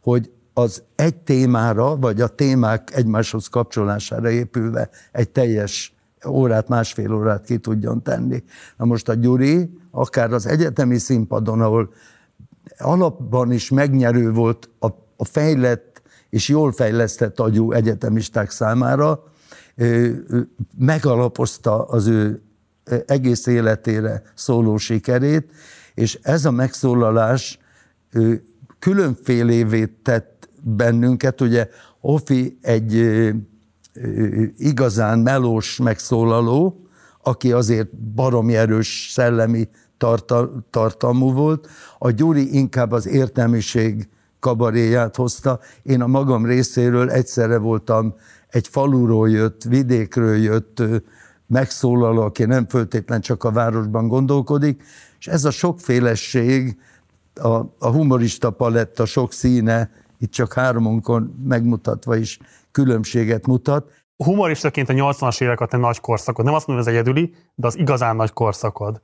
hogy 0.02 0.32
az 0.54 0.84
egy 0.96 1.16
témára, 1.16 1.98
vagy 1.98 2.22
a 2.22 2.28
témák 2.28 2.96
egymáshoz 2.96 3.48
kapcsolására 3.48 4.30
épülve 4.30 4.90
egy 5.12 5.30
teljes 5.30 5.95
órát, 6.28 6.68
másfél 6.68 7.14
órát 7.14 7.46
ki 7.46 7.58
tudjon 7.58 8.04
tenni. 8.04 8.44
Na 8.78 8.86
most 8.86 9.10
a 9.10 9.14
Gyuri, 9.14 9.78
akár 9.92 10.34
az 10.34 10.46
egyetemi 10.46 10.98
színpadon, 10.98 11.62
ahol 11.62 11.94
alapban 12.78 13.52
is 13.52 13.70
megnyerő 13.70 14.32
volt 14.32 14.70
a, 14.80 14.88
a 15.16 15.26
fejlett 15.26 15.96
és 16.30 16.50
jól 16.50 16.72
fejlesztett 16.72 17.40
agyú 17.40 17.72
egyetemisták 17.72 18.50
számára, 18.52 19.24
megalapozta 20.78 21.84
az 21.84 22.08
ő 22.08 22.42
egész 23.06 23.46
életére 23.46 24.22
szóló 24.34 24.78
sikerét, 24.78 25.52
és 25.94 26.20
ez 26.22 26.46
a 26.46 26.52
megszólalás 26.52 27.60
különfélévé 28.80 29.86
tett 29.86 30.50
bennünket, 30.62 31.42
ugye 31.42 31.70
Ofi 32.02 32.58
egy 32.62 32.94
igazán 34.58 35.20
melós 35.20 35.78
megszólaló, 35.78 36.88
aki 37.22 37.52
azért 37.52 37.96
baromi 37.96 38.56
erős 38.56 39.10
szellemi 39.12 39.70
tartalmú 40.70 41.34
volt, 41.34 41.68
a 41.98 42.12
Gyuri 42.12 42.56
inkább 42.56 42.92
az 42.92 43.08
értelmiség 43.08 44.10
kabaréját 44.40 45.16
hozta. 45.16 45.60
Én 45.84 46.02
a 46.02 46.08
magam 46.08 46.46
részéről 46.46 47.10
egyszerre 47.10 47.58
voltam 47.58 48.16
egy 48.48 48.68
faluról 48.68 49.30
jött, 49.30 49.64
vidékről 49.64 50.36
jött, 50.36 50.82
megszólaló, 51.48 52.22
aki 52.22 52.46
nem 52.46 52.68
föltétlen 52.68 53.22
csak 53.22 53.44
a 53.44 53.52
városban 53.52 54.08
gondolkodik, 54.08 54.84
és 55.20 55.28
ez 55.28 55.46
a 55.46 55.52
sokfélesség, 55.52 56.78
a, 57.34 57.50
a 57.80 57.90
humorista 57.92 58.50
paletta 58.50 59.06
sok 59.06 59.34
színe, 59.34 59.92
itt 60.18 60.32
csak 60.32 60.54
háromunkon 60.54 61.36
megmutatva 61.44 62.16
is 62.16 62.40
különbséget 62.76 63.48
mutat. 63.48 63.92
Humoristaként 64.18 64.90
a 64.90 64.94
80-as 64.94 65.42
évek 65.42 65.60
a 65.60 65.66
te 65.66 65.78
nagy 65.78 66.00
korszakod, 66.00 66.46
nem 66.46 66.54
azt 66.54 66.68
mondom, 66.68 66.86
hogy 66.86 66.94
ez 66.94 67.00
egyedüli, 67.00 67.36
de 67.56 67.68
az 67.68 67.78
igazán 67.78 68.16
nagy 68.16 68.34
korszakod. 68.34 69.02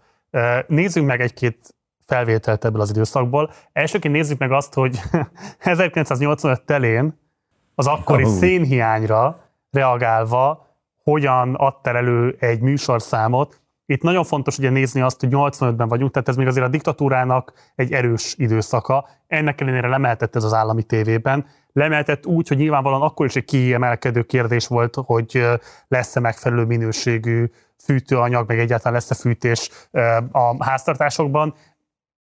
Nézzünk 0.67 1.07
meg 1.07 1.21
egy-két 1.21 1.75
felvételt 2.05 2.65
ebből 2.65 2.81
az 2.81 2.89
időszakból. 2.89 3.51
Elsőként 3.73 4.13
nézzük 4.13 4.37
meg 4.37 4.51
azt, 4.51 4.73
hogy 4.73 4.99
1985 5.59 6.65
telén 6.65 7.19
az 7.75 7.87
akkori 7.87 8.23
oh. 8.23 8.29
szénhiányra 8.29 9.49
reagálva 9.71 10.67
hogyan 11.03 11.55
adtál 11.55 11.95
elő 11.95 12.35
egy 12.39 12.59
műsorszámot. 12.59 13.60
Itt 13.91 14.01
nagyon 14.01 14.23
fontos 14.23 14.57
ugye 14.57 14.69
nézni 14.69 15.01
azt, 15.01 15.19
hogy 15.19 15.29
85-ben 15.31 15.87
vagyunk, 15.87 16.11
tehát 16.11 16.27
ez 16.27 16.35
még 16.35 16.47
azért 16.47 16.65
a 16.65 16.69
diktatúrának 16.69 17.53
egy 17.75 17.91
erős 17.91 18.35
időszaka. 18.37 19.07
Ennek 19.27 19.61
ellenére 19.61 19.87
lemeltett 19.87 20.35
ez 20.35 20.43
az 20.43 20.53
állami 20.53 20.83
tévében. 20.83 21.45
Lemeltett 21.73 22.25
úgy, 22.25 22.47
hogy 22.47 22.57
nyilvánvalóan 22.57 23.01
akkor 23.01 23.25
is 23.25 23.35
egy 23.35 23.45
kiemelkedő 23.45 24.23
kérdés 24.23 24.67
volt, 24.67 24.95
hogy 25.05 25.47
lesz-e 25.87 26.19
megfelelő 26.19 26.65
minőségű 26.65 27.51
fűtőanyag, 27.83 28.47
meg 28.47 28.59
egyáltalán 28.59 28.93
lesz-e 28.93 29.15
fűtés 29.15 29.69
a 30.31 30.63
háztartásokban. 30.63 31.53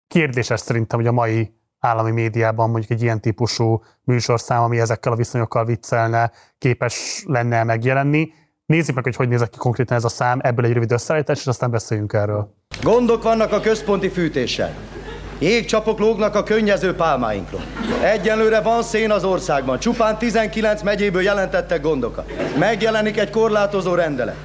Kérdéses 0.06 0.60
szerintem, 0.60 0.98
hogy 0.98 1.08
a 1.08 1.12
mai 1.12 1.54
állami 1.78 2.10
médiában 2.10 2.70
mondjuk 2.70 2.90
egy 2.90 3.02
ilyen 3.02 3.20
típusú 3.20 3.82
műsorszám, 4.04 4.62
ami 4.62 4.80
ezekkel 4.80 5.12
a 5.12 5.16
viszonyokkal 5.16 5.64
viccelne, 5.64 6.30
képes 6.58 7.24
lenne 7.26 7.64
megjelenni. 7.64 8.32
Nézzük 8.66 8.94
meg, 8.94 9.04
hogy 9.04 9.16
hogy 9.16 9.28
nézett 9.28 9.50
ki 9.50 9.58
konkrétan 9.58 9.96
ez 9.96 10.04
a 10.04 10.08
szám, 10.08 10.38
ebből 10.42 10.64
egy 10.64 10.72
rövid 10.72 10.92
összeállítás, 10.92 11.38
és 11.38 11.46
aztán 11.46 11.70
beszéljünk 11.70 12.12
erről. 12.12 12.54
Gondok 12.82 13.22
vannak 13.22 13.52
a 13.52 13.60
központi 13.60 14.08
fűtéssel. 14.08 14.74
Jégcsapok 15.38 15.98
lógnak 15.98 16.34
a 16.34 16.42
könnyező 16.42 16.94
pálmáinkról. 16.94 17.60
Egyenlőre 18.02 18.60
van 18.60 18.82
szén 18.82 19.10
az 19.10 19.24
országban. 19.24 19.78
Csupán 19.78 20.18
19 20.18 20.82
megyéből 20.82 21.22
jelentettek 21.22 21.82
gondokat. 21.82 22.32
Megjelenik 22.58 23.18
egy 23.18 23.30
korlátozó 23.30 23.94
rendelet. 23.94 24.36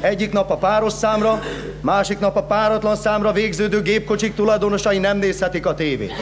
Egyik 0.00 0.32
nap 0.32 0.50
a 0.50 0.56
páros 0.56 0.92
számra, 0.92 1.40
másik 1.80 2.18
nap 2.18 2.36
a 2.36 2.42
páratlan 2.42 2.96
számra 2.96 3.32
végződő 3.32 3.82
gépkocsik 3.82 4.34
tulajdonosai 4.34 4.98
nem 4.98 5.18
nézhetik 5.18 5.66
a 5.66 5.74
tévét. 5.74 6.12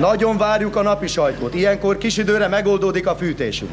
Nagyon 0.00 0.36
várjuk 0.36 0.76
a 0.76 0.82
napi 0.82 1.06
sajtót. 1.06 1.54
Ilyenkor 1.54 1.98
kis 1.98 2.16
időre 2.16 2.48
megoldódik 2.48 3.06
a 3.06 3.14
fűtésünk. 3.14 3.70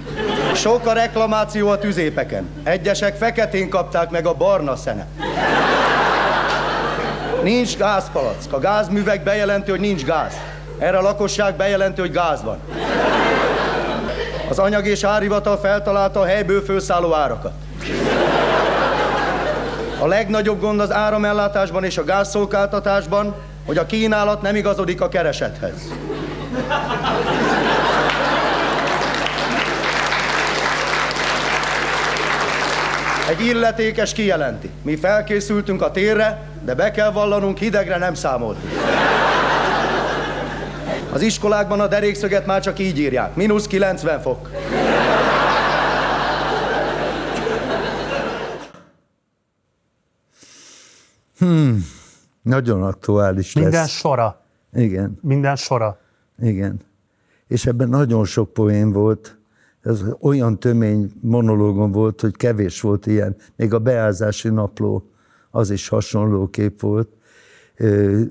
Sok 0.53 0.86
a 0.86 0.93
reklamáció 0.93 1.67
a 1.69 1.78
tüzépeken. 1.78 2.49
Egyesek 2.63 3.15
feketén 3.15 3.69
kapták 3.69 4.09
meg 4.09 4.25
a 4.25 4.34
barna 4.34 4.75
szene. 4.75 5.07
Nincs 7.43 7.78
gázpalack. 7.78 8.53
A 8.53 8.59
gázművek 8.59 9.23
bejelenti, 9.23 9.71
hogy 9.71 9.80
nincs 9.80 10.03
gáz. 10.03 10.34
Erre 10.78 10.97
a 10.97 11.01
lakosság 11.01 11.55
bejelenti, 11.55 12.01
hogy 12.01 12.11
gáz 12.11 12.43
van. 12.43 12.57
Az 14.49 14.59
anyag 14.59 14.86
és 14.88 15.03
árhivatal 15.03 15.57
feltalálta 15.57 16.19
a 16.19 16.25
helyből 16.25 16.61
felszálló 16.61 17.13
árakat. 17.13 17.53
A 19.99 20.07
legnagyobb 20.07 20.59
gond 20.59 20.80
az 20.80 20.91
áramellátásban 20.91 21.84
és 21.84 21.97
a 21.97 22.03
gázszolgáltatásban, 22.03 23.36
hogy 23.68 23.78
a 23.78 23.86
kínálat 23.86 24.41
nem 24.41 24.55
igazodik 24.55 25.01
a 25.01 25.07
keresethez. 25.07 25.91
Egy 33.30 33.45
illetékes 33.45 34.13
kijelenti. 34.13 34.70
Mi 34.82 34.95
felkészültünk 34.95 35.82
a 35.82 35.91
térre, 35.91 36.39
de 36.65 36.76
be 36.76 36.91
kell 36.91 37.11
vallanunk, 37.11 37.57
hidegre 37.57 37.97
nem 37.97 38.13
számoltunk. 38.13 38.74
Az 41.13 41.22
iskolákban 41.22 41.80
a 41.80 41.88
derékszöget 41.88 42.45
már 42.45 42.61
csak 42.61 42.80
így 42.80 42.99
írják. 42.99 43.36
Minusz 43.36 43.68
90 43.68 44.22
fok. 44.22 44.49
Nagyon 52.47 52.83
aktuális 52.83 53.53
Minden 53.53 53.71
lesz. 53.71 53.89
sora. 53.89 54.41
Igen, 54.73 55.17
Minden 55.21 55.55
sora. 55.55 55.99
igen. 56.39 56.79
És 57.47 57.65
ebben 57.65 57.89
nagyon 57.89 58.25
sok 58.25 58.53
poén 58.53 58.91
volt. 58.91 59.37
Ez 59.81 60.03
olyan 60.21 60.59
tömény 60.59 61.11
monológon 61.21 61.91
volt, 61.91 62.21
hogy 62.21 62.35
kevés 62.35 62.81
volt 62.81 63.05
ilyen. 63.05 63.35
Még 63.55 63.73
a 63.73 63.79
beázási 63.79 64.49
napló 64.49 65.09
az 65.51 65.69
is 65.69 65.87
hasonló 65.87 66.47
kép 66.49 66.79
volt 66.81 67.09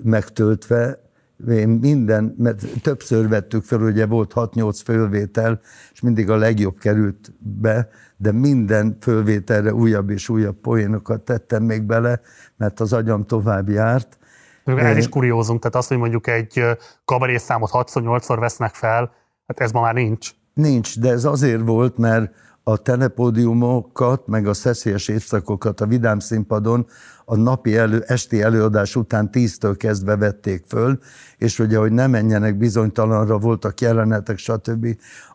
megtöltve. 0.03 1.01
Én 1.49 1.69
minden, 1.69 2.35
mert 2.39 2.63
többször 2.83 3.29
vettük 3.29 3.65
fel, 3.65 3.81
ugye 3.81 4.07
volt 4.07 4.33
6-8 4.35 4.81
fölvétel, 4.85 5.61
és 5.93 6.01
mindig 6.01 6.31
a 6.31 6.37
legjobb 6.37 6.79
került 6.79 7.33
be, 7.39 7.89
de 8.17 8.33
minden 8.33 8.97
fölvételre 9.01 9.75
újabb 9.75 10.11
és 10.11 10.29
újabb 10.29 10.57
poénokat 10.57 11.21
tettem 11.21 11.63
még 11.63 11.83
bele, 11.83 12.21
mert 12.57 12.81
az 12.81 12.93
agyam 12.93 13.27
tovább 13.27 13.69
járt. 13.69 14.19
Ez 14.65 14.97
is 14.97 15.09
kuriózum, 15.09 15.59
tehát 15.59 15.77
azt, 15.77 15.89
hogy 15.89 15.99
mondjuk 15.99 16.27
egy 16.27 16.65
kabaré 17.05 17.37
számot 17.37 17.71
6-8-szor 17.73 18.37
vesznek 18.41 18.75
fel, 18.75 19.13
hát 19.47 19.61
ez 19.61 19.71
ma 19.71 19.81
már 19.81 19.95
nincs. 19.95 20.31
Nincs, 20.55 21.01
de 21.01 21.11
ez 21.11 21.25
azért 21.25 21.63
volt, 21.63 21.99
mert 21.99 22.35
a 22.69 22.77
telepódiumokat, 22.77 24.27
meg 24.27 24.47
a 24.47 24.55
szeszélyes 24.55 25.09
évszakokat 25.09 25.81
a 25.81 25.87
Vidám 25.87 26.19
színpadon 26.19 26.87
a 27.25 27.37
napi 27.37 27.77
elő, 27.77 28.05
esti 28.07 28.43
előadás 28.43 28.97
után 28.97 29.31
tíztől 29.31 29.77
kezdve 29.77 30.17
vették 30.17 30.65
föl, 30.69 30.99
és 31.39 31.59
ugye, 31.59 31.79
hogy 31.79 31.93
ne 31.93 32.07
menjenek 32.07 32.57
bizonytalanra, 32.57 33.39
voltak 33.39 33.81
jelenetek, 33.81 34.39
stb. 34.39 34.87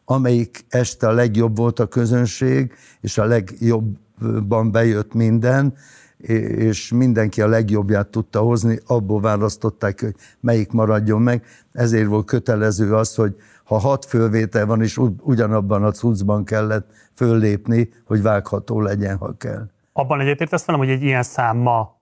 Amelyik 0.05 0.65
este 0.69 1.07
a 1.07 1.11
legjobb 1.11 1.57
volt 1.57 1.79
a 1.79 1.87
közönség, 1.87 2.73
és 3.01 3.17
a 3.17 3.25
legjobban 3.25 4.71
bejött 4.71 5.13
minden, 5.13 5.73
és 6.17 6.91
mindenki 6.91 7.41
a 7.41 7.47
legjobbját 7.47 8.07
tudta 8.07 8.39
hozni, 8.39 8.79
abból 8.85 9.21
választották, 9.21 10.01
hogy 10.01 10.15
melyik 10.39 10.71
maradjon 10.71 11.21
meg. 11.21 11.45
Ezért 11.71 12.07
volt 12.07 12.25
kötelező 12.25 12.93
az, 12.93 13.15
hogy 13.15 13.35
ha 13.71 13.77
hat 13.77 14.05
fölvétel 14.05 14.65
van, 14.65 14.81
és 14.81 14.97
ugyanabban 15.21 15.83
a 15.83 15.91
cuccban 15.91 16.43
kellett 16.43 16.91
föllépni, 17.13 17.89
hogy 18.05 18.21
vágható 18.21 18.81
legyen, 18.81 19.17
ha 19.17 19.37
kell. 19.37 19.69
Abban 19.93 20.19
egyetértesz 20.19 20.65
velem, 20.65 20.81
hogy 20.81 20.89
egy 20.89 21.03
ilyen 21.03 21.23
szám 21.23 21.57
ma 21.57 21.99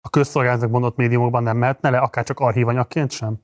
a 0.00 0.10
közszolgálatnak 0.10 0.70
mondott 0.70 0.96
médiumokban 0.96 1.42
nem 1.42 1.56
mehetne 1.56 1.90
le, 1.90 1.98
akár 1.98 2.24
csak 2.24 2.40
archívanyagként 2.40 3.10
sem? 3.10 3.36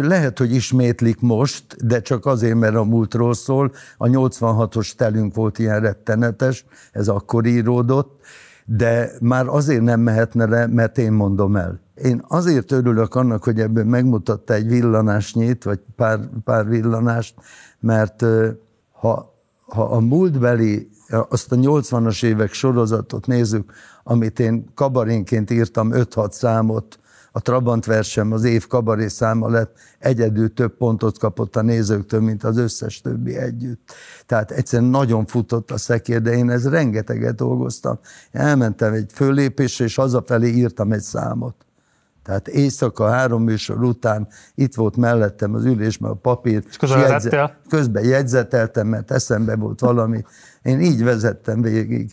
Lehet, 0.00 0.38
hogy 0.38 0.54
ismétlik 0.54 1.20
most, 1.20 1.86
de 1.86 2.00
csak 2.00 2.26
azért, 2.26 2.58
mert 2.58 2.74
a 2.74 2.84
múltról 2.84 3.34
szól. 3.34 3.72
A 3.96 4.06
86-os 4.06 4.94
telünk 4.94 5.34
volt 5.34 5.58
ilyen 5.58 5.80
rettenetes, 5.80 6.64
ez 6.92 7.08
akkor 7.08 7.46
íródott, 7.46 8.20
de 8.64 9.10
már 9.20 9.46
azért 9.46 9.82
nem 9.82 10.00
mehetne 10.00 10.46
le, 10.46 10.66
mert 10.66 10.98
én 10.98 11.12
mondom 11.12 11.56
el. 11.56 11.83
Én 11.94 12.24
azért 12.28 12.72
örülök 12.72 13.14
annak, 13.14 13.44
hogy 13.44 13.60
ebből 13.60 13.84
megmutatta 13.84 14.54
egy 14.54 14.66
villanásnyit, 14.66 15.64
vagy 15.64 15.80
pár, 15.96 16.20
pár 16.44 16.68
villanást, 16.68 17.34
mert 17.80 18.24
ha, 18.92 19.34
ha 19.66 19.82
a 19.82 20.00
múltbeli, 20.00 20.88
azt 21.28 21.52
a 21.52 21.56
80-as 21.56 22.24
évek 22.24 22.52
sorozatot 22.52 23.26
nézzük, 23.26 23.72
amit 24.02 24.38
én 24.38 24.64
kabarénként 24.74 25.50
írtam 25.50 25.90
5-6 25.92 26.30
számot, 26.30 26.98
a 27.36 27.40
Trabant 27.40 27.84
versem 27.84 28.32
az 28.32 28.44
év 28.44 28.66
kabaré 28.66 29.08
száma 29.08 29.48
lett, 29.48 29.76
egyedül 29.98 30.54
több 30.54 30.76
pontot 30.76 31.18
kapott 31.18 31.56
a 31.56 31.62
nézőktől, 31.62 32.20
mint 32.20 32.44
az 32.44 32.56
összes 32.56 33.00
többi 33.00 33.36
együtt. 33.36 33.92
Tehát 34.26 34.50
egyszerűen 34.50 34.90
nagyon 34.90 35.26
futott 35.26 35.70
a 35.70 35.78
szekér, 35.78 36.22
de 36.22 36.32
én 36.32 36.50
ez 36.50 36.68
rengeteget 36.68 37.34
dolgoztam. 37.34 37.98
Elmentem 38.30 38.92
egy 38.92 39.10
fölépésre, 39.12 39.84
és 39.84 39.94
hazafelé 39.94 40.48
írtam 40.48 40.92
egy 40.92 41.00
számot. 41.00 41.54
Tehát 42.24 42.48
éjszaka 42.48 43.08
három 43.08 43.42
műsor 43.42 43.82
után 43.82 44.28
itt 44.54 44.74
volt 44.74 44.96
mellettem 44.96 45.54
az 45.54 45.64
ülésben 45.64 46.10
a 46.10 46.14
papír. 46.14 46.64
És 46.68 46.76
közben 46.76 46.98
jegyze, 46.98 47.58
Közben 47.68 48.04
jegyzeteltem, 48.04 48.86
mert 48.86 49.10
eszembe 49.10 49.56
volt 49.56 49.80
valami. 49.80 50.24
Én 50.62 50.80
így 50.80 51.04
vezettem 51.04 51.62
végig. 51.62 52.10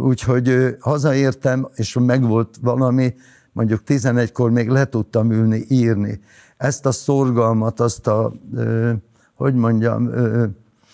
Úgyhogy 0.00 0.76
hazaértem, 0.80 1.68
és 1.74 1.96
megvolt 2.00 2.56
valami, 2.60 3.14
mondjuk 3.52 3.80
11-kor 3.86 4.50
még 4.50 4.68
le 4.68 4.84
tudtam 4.84 5.32
ülni, 5.32 5.64
írni. 5.68 6.20
Ezt 6.56 6.86
a 6.86 6.92
szorgalmat, 6.92 7.80
azt 7.80 8.06
a, 8.06 8.32
hogy 9.34 9.54
mondjam, 9.54 10.10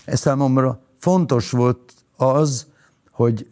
ez 0.04 0.20
számomra 0.20 0.80
fontos 0.98 1.50
volt 1.50 1.92
az, 2.16 2.66
hogy 3.10 3.50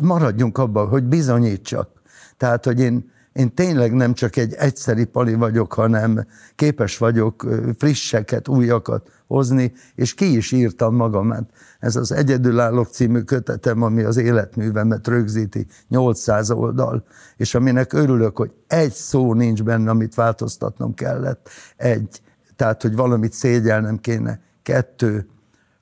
maradjunk 0.00 0.58
abban, 0.58 0.88
hogy 0.88 1.04
bizonyítsak. 1.04 1.88
Tehát, 2.36 2.64
hogy 2.64 2.80
én, 2.80 3.10
én 3.32 3.54
tényleg 3.54 3.92
nem 3.92 4.14
csak 4.14 4.36
egy 4.36 4.54
egyszeri 4.54 5.04
pali 5.04 5.34
vagyok, 5.34 5.72
hanem 5.72 6.26
képes 6.54 6.98
vagyok 6.98 7.46
frisseket, 7.78 8.48
újakat 8.48 9.10
hozni, 9.26 9.72
és 9.94 10.14
ki 10.14 10.36
is 10.36 10.52
írtam 10.52 10.94
magamat. 10.94 11.50
Ez 11.80 11.96
az 11.96 12.12
Egyedülállók 12.12 12.88
című 12.88 13.20
kötetem, 13.20 13.82
ami 13.82 14.02
az 14.02 14.16
életművemet 14.16 15.06
rögzíti, 15.06 15.66
800 15.88 16.50
oldal, 16.50 17.04
és 17.36 17.54
aminek 17.54 17.92
örülök, 17.92 18.36
hogy 18.36 18.52
egy 18.66 18.92
szó 18.92 19.34
nincs 19.34 19.62
benne, 19.62 19.90
amit 19.90 20.14
változtatnom 20.14 20.94
kellett. 20.94 21.48
Egy, 21.76 22.20
tehát, 22.56 22.82
hogy 22.82 22.96
valamit 22.96 23.32
szégyelnem 23.32 23.98
kéne. 23.98 24.40
Kettő, 24.62 25.28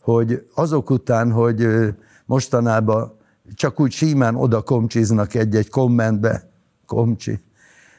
hogy 0.00 0.46
azok 0.54 0.90
után, 0.90 1.32
hogy 1.32 1.68
mostanában 2.26 3.15
csak 3.54 3.80
úgy 3.80 3.90
símán 3.90 4.34
oda 4.34 4.62
komcsiznak 4.62 5.34
egy-egy 5.34 5.70
kommentbe, 5.70 6.50
komcsi. 6.86 7.40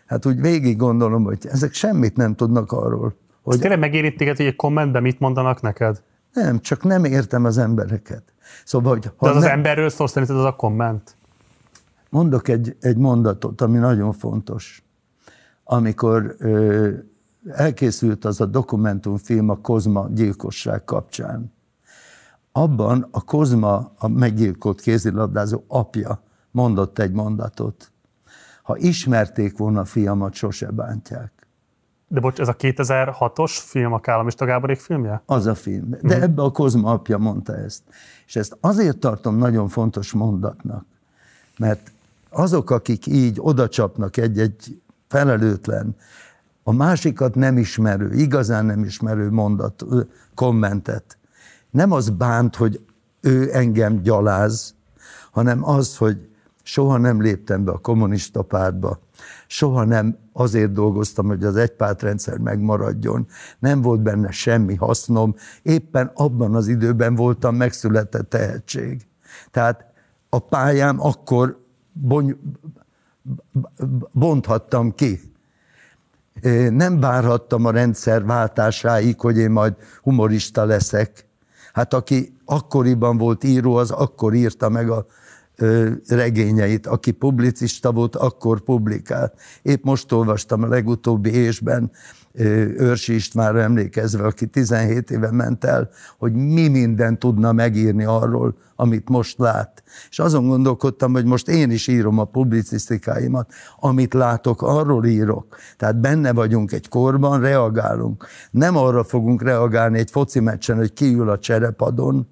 Hát 0.05 0.25
úgy 0.25 0.41
végig 0.41 0.77
gondolom, 0.77 1.23
hogy 1.23 1.47
ezek 1.51 1.73
semmit 1.73 2.15
nem 2.15 2.35
tudnak 2.35 2.71
arról. 2.71 3.15
Hogy... 3.41 3.53
Ez 3.53 3.59
tényleg 3.59 3.79
megérít 3.79 4.17
téged, 4.17 4.37
hogy 4.37 4.45
egy 4.45 4.55
kommentben 4.55 5.01
mit 5.01 5.19
mondanak 5.19 5.61
neked? 5.61 6.01
Nem, 6.33 6.59
csak 6.59 6.83
nem 6.83 7.03
értem 7.03 7.45
az 7.45 7.57
embereket. 7.57 8.23
Szóval, 8.65 8.93
hogy 8.93 9.11
ha 9.17 9.25
De 9.25 9.29
az, 9.29 9.35
nem... 9.35 9.43
az 9.43 9.49
emberről 9.49 9.89
szól 9.89 10.07
szerinted 10.07 10.37
az 10.37 10.43
a 10.43 10.55
komment? 10.55 11.15
Mondok 12.09 12.47
egy, 12.47 12.75
egy 12.79 12.97
mondatot, 12.97 13.61
ami 13.61 13.77
nagyon 13.77 14.13
fontos. 14.13 14.83
Amikor 15.63 16.35
ö, 16.39 16.89
elkészült 17.51 18.25
az 18.25 18.41
a 18.41 18.45
dokumentumfilm 18.45 19.49
a 19.49 19.55
Kozma 19.55 20.07
gyilkosság 20.09 20.83
kapcsán, 20.83 21.53
abban 22.61 23.07
a 23.11 23.21
Kozma, 23.21 23.91
a 23.97 24.07
meggyilkolt 24.07 24.81
kézilabdázó 24.81 25.63
apja 25.67 26.21
mondott 26.51 26.99
egy 26.99 27.11
mondatot. 27.11 27.91
Ha 28.63 28.77
ismerték 28.77 29.57
volna 29.57 29.79
a 29.79 29.85
fiamat, 29.85 30.33
sose 30.33 30.71
bántják. 30.71 31.31
De 32.07 32.19
bocs, 32.19 32.39
ez 32.39 32.47
a 32.47 32.55
2006-os 32.55 33.57
film, 33.65 33.93
a 33.93 33.99
Kállamista 33.99 34.45
Gáborék 34.45 34.79
filmje? 34.79 35.21
Az 35.25 35.45
a 35.45 35.55
film. 35.55 35.89
De 36.01 36.17
mm. 36.17 36.21
ebbe 36.21 36.41
a 36.41 36.51
Kozma 36.51 36.91
apja 36.91 37.17
mondta 37.17 37.55
ezt. 37.55 37.83
És 38.25 38.35
ezt 38.35 38.57
azért 38.59 38.97
tartom 38.97 39.37
nagyon 39.37 39.67
fontos 39.67 40.11
mondatnak, 40.11 40.85
mert 41.57 41.91
azok, 42.29 42.69
akik 42.69 43.05
így 43.05 43.37
odacsapnak 43.39 44.17
egy-egy 44.17 44.81
felelőtlen, 45.07 45.95
a 46.63 46.71
másikat 46.71 47.35
nem 47.35 47.57
ismerő, 47.57 48.13
igazán 48.13 48.65
nem 48.65 48.83
ismerő 48.83 49.31
mondat, 49.31 49.85
kommentet, 50.35 51.16
nem 51.71 51.91
az 51.91 52.09
bánt, 52.09 52.55
hogy 52.55 52.81
ő 53.21 53.49
engem 53.53 54.01
gyaláz, 54.01 54.75
hanem 55.31 55.63
az, 55.63 55.97
hogy 55.97 56.29
soha 56.63 56.97
nem 56.97 57.21
léptem 57.21 57.63
be 57.63 57.71
a 57.71 57.77
kommunista 57.77 58.41
pártba, 58.41 58.99
soha 59.47 59.83
nem 59.83 60.17
azért 60.33 60.71
dolgoztam, 60.71 61.27
hogy 61.27 61.43
az 61.43 61.55
egypártrendszer 61.55 62.37
megmaradjon, 62.37 63.27
nem 63.59 63.81
volt 63.81 64.01
benne 64.01 64.31
semmi 64.31 64.75
hasznom, 64.75 65.35
éppen 65.61 66.11
abban 66.13 66.55
az 66.55 66.67
időben 66.67 67.15
voltam 67.15 67.55
megszületett 67.55 68.29
tehetség. 68.29 69.07
Tehát 69.51 69.85
a 70.29 70.39
pályám 70.39 71.01
akkor 71.01 71.63
bony, 71.91 72.39
bonthattam 74.11 74.95
ki. 74.95 75.19
Nem 76.69 76.99
várhattam 76.99 77.65
a 77.65 77.71
rendszer 77.71 78.25
váltásáig, 78.25 79.19
hogy 79.19 79.37
én 79.37 79.51
majd 79.51 79.75
humorista 80.01 80.65
leszek. 80.65 81.26
Hát 81.77 81.93
aki 81.93 82.33
akkoriban 82.45 83.17
volt 83.17 83.43
író, 83.43 83.75
az 83.75 83.91
akkor 83.91 84.33
írta 84.33 84.69
meg 84.69 84.89
a 84.89 85.05
regényeit. 86.07 86.87
Aki 86.87 87.11
publicista 87.11 87.91
volt, 87.91 88.15
akkor 88.15 88.61
publikált. 88.61 89.33
Épp 89.61 89.83
most 89.83 90.11
olvastam 90.11 90.63
a 90.63 90.67
legutóbbi 90.67 91.29
ésben 91.29 91.91
Őrsi 92.39 93.13
Istvánra 93.13 93.61
emlékezve, 93.61 94.23
aki 94.23 94.45
17 94.45 95.11
éve 95.11 95.31
ment 95.31 95.63
el, 95.63 95.89
hogy 96.17 96.33
mi 96.33 96.67
minden 96.67 97.19
tudna 97.19 97.51
megírni 97.51 98.03
arról, 98.03 98.57
amit 98.75 99.09
most 99.09 99.39
lát. 99.39 99.83
És 100.09 100.19
azon 100.19 100.47
gondolkodtam, 100.47 101.11
hogy 101.11 101.25
most 101.25 101.47
én 101.47 101.71
is 101.71 101.87
írom 101.87 102.19
a 102.19 102.23
publicisztikáimat, 102.23 103.51
amit 103.79 104.13
látok, 104.13 104.61
arról 104.61 105.05
írok. 105.05 105.55
Tehát 105.77 105.99
benne 105.99 106.33
vagyunk 106.33 106.71
egy 106.71 106.89
korban, 106.89 107.39
reagálunk. 107.39 108.25
Nem 108.51 108.77
arra 108.77 109.03
fogunk 109.03 109.41
reagálni 109.41 109.97
egy 109.97 110.11
foci 110.11 110.39
meccsen, 110.39 110.77
hogy 110.77 110.93
kiül 110.93 111.29
a 111.29 111.39
cserepadon, 111.39 112.27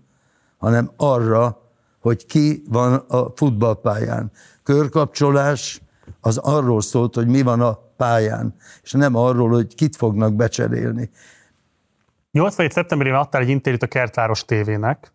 hanem 0.58 0.91
arra, 0.97 1.62
hogy 1.99 2.26
ki 2.26 2.64
van 2.70 2.93
a 2.93 3.32
futballpályán. 3.36 4.32
Körkapcsolás 4.64 5.82
az 6.22 6.38
arról 6.38 6.82
szólt, 6.82 7.16
hogy 7.16 7.28
mi 7.28 7.41
van 7.41 7.62
a 7.62 7.84
pályán, 7.98 8.56
és 8.84 8.91
nem 8.91 9.16
arról, 9.16 9.50
hogy 9.50 9.76
kit 9.76 9.96
fognak 9.96 10.34
becserélni. 10.34 11.10
87. 12.32 12.72
szeptemberében 12.72 13.20
adtál 13.20 13.41
egy 13.41 13.50
interjút 13.50 13.84
a 13.84 13.88
Kertváros 13.88 14.46
tévének, 14.46 15.14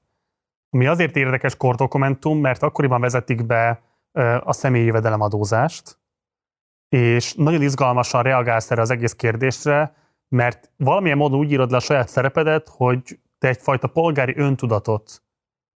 ami 0.70 0.86
azért 0.86 1.16
érdekes 1.16 1.56
kordokumentum, 1.56 2.40
mert 2.40 2.62
akkoriban 2.62 3.00
vezetik 3.00 3.46
be 3.46 3.82
a 4.40 4.52
személyi 4.52 4.84
jövedelemadózást, 4.84 5.98
és 6.88 7.34
nagyon 7.34 7.62
izgalmasan 7.62 8.22
reagálsz 8.22 8.70
erre 8.70 8.80
az 8.80 8.90
egész 8.90 9.12
kérdésre, 9.12 9.94
mert 10.28 10.70
valamilyen 10.76 11.16
módon 11.16 11.38
úgy 11.38 11.50
írod 11.50 11.70
le 11.70 11.76
a 11.76 11.80
saját 11.80 12.08
szerepedet, 12.08 12.68
hogy 12.68 13.20
te 13.38 13.48
egyfajta 13.48 13.86
polgári 13.86 14.34
öntudatot 14.36 15.22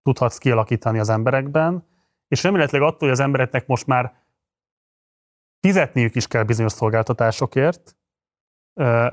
tudhatsz 0.04 0.38
kialakítani 0.38 1.00
az 1.00 1.10
emberekben, 1.10 1.86
és 2.28 2.44
remélhetőleg 2.44 2.88
attól, 2.88 3.00
hogy 3.00 3.10
az 3.10 3.20
embereknek 3.20 3.68
most 3.68 3.88
már 3.88 4.14
fizetniük 5.68 6.16
is 6.16 6.28
kell 6.28 6.44
bizonyos 6.44 6.72
szolgáltatásokért, 6.72 7.98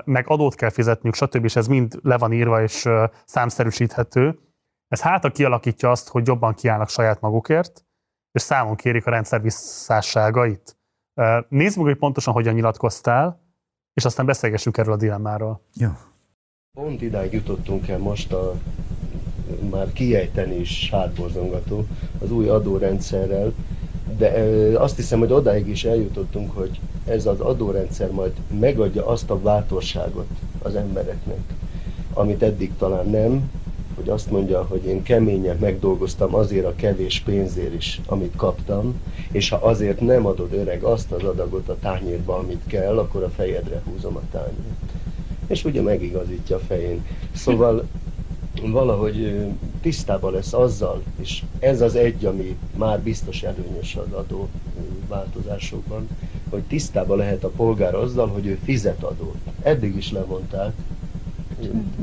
meg 0.03 0.25
adót 0.27 0.55
kell 0.55 0.69
fizetniük, 0.69 1.15
stb. 1.15 1.43
és 1.43 1.55
ez 1.55 1.67
mind 1.67 1.99
le 2.03 2.17
van 2.17 2.33
írva 2.33 2.61
és 2.61 2.89
számszerűsíthető. 3.25 4.39
Ez 4.87 5.01
hátra 5.01 5.31
kialakítja 5.31 5.91
azt, 5.91 6.09
hogy 6.09 6.27
jobban 6.27 6.53
kiállnak 6.53 6.89
saját 6.89 7.21
magukért, 7.21 7.85
és 8.31 8.41
számon 8.41 8.75
kérik 8.75 9.05
a 9.05 9.09
rendszer 9.09 9.41
visszásságait. 9.41 10.77
Nézd 11.49 11.77
meg, 11.77 11.85
hogy 11.85 11.97
pontosan 11.97 12.33
hogyan 12.33 12.53
nyilatkoztál, 12.53 13.41
és 13.93 14.05
aztán 14.05 14.25
beszélgessünk 14.25 14.77
erről 14.77 14.93
a 14.93 14.97
dilemmáról. 14.97 15.61
Ja. 15.73 15.97
Pont 16.77 17.01
idáig 17.01 17.33
jutottunk 17.33 17.87
el 17.87 17.97
most 17.97 18.33
a 18.33 18.53
már 19.69 19.93
kiejteni 19.93 20.55
is 20.55 20.89
hátborzongató 20.91 21.85
az 22.19 22.31
új 22.31 22.49
adórendszerrel, 22.49 23.53
de 24.17 24.29
azt 24.77 24.95
hiszem, 24.95 25.19
hogy 25.19 25.31
odáig 25.31 25.67
is 25.67 25.83
eljutottunk, 25.83 26.55
hogy 26.55 26.79
ez 27.05 27.25
az 27.25 27.39
adórendszer 27.39 28.11
majd 28.11 28.31
megadja 28.59 29.07
azt 29.07 29.29
a 29.29 29.37
bátorságot 29.37 30.27
az 30.61 30.75
embereknek, 30.75 31.41
amit 32.13 32.43
eddig 32.43 32.71
talán 32.77 33.09
nem, 33.09 33.51
hogy 33.95 34.09
azt 34.09 34.31
mondja, 34.31 34.65
hogy 34.69 34.85
én 34.85 35.03
keményen 35.03 35.57
megdolgoztam 35.59 36.35
azért 36.35 36.65
a 36.65 36.75
kevés 36.75 37.19
pénzért 37.19 37.73
is, 37.73 38.01
amit 38.05 38.35
kaptam, 38.35 39.01
és 39.31 39.49
ha 39.49 39.55
azért 39.55 40.01
nem 40.01 40.25
adod 40.25 40.53
öreg 40.53 40.83
azt 40.83 41.11
az 41.11 41.23
adagot 41.23 41.69
a 41.69 41.77
tányérba, 41.79 42.37
amit 42.37 42.61
kell, 42.67 42.97
akkor 42.97 43.23
a 43.23 43.29
fejedre 43.29 43.81
húzom 43.85 44.15
a 44.15 44.21
tányért. 44.31 44.91
És 45.47 45.65
ugye 45.65 45.81
megigazítja 45.81 46.55
a 46.55 46.59
fején. 46.67 47.05
Szóval 47.35 47.87
valahogy 48.61 49.47
tisztában 49.81 50.33
lesz 50.33 50.53
azzal, 50.53 51.03
és 51.19 51.43
ez 51.59 51.81
az 51.81 51.95
egy, 51.95 52.25
ami 52.25 52.57
már 52.77 52.99
biztos 52.99 53.43
előnyös 53.43 53.95
az 53.95 54.11
adó 54.11 54.49
változásokban, 55.07 56.07
hogy 56.49 56.61
tisztában 56.61 57.17
lehet 57.17 57.43
a 57.43 57.49
polgár 57.49 57.95
azzal, 57.95 58.27
hogy 58.27 58.45
ő 58.45 58.59
fizet 58.63 59.03
adót. 59.03 59.37
Eddig 59.61 59.95
is 59.95 60.11
levonták, 60.11 60.73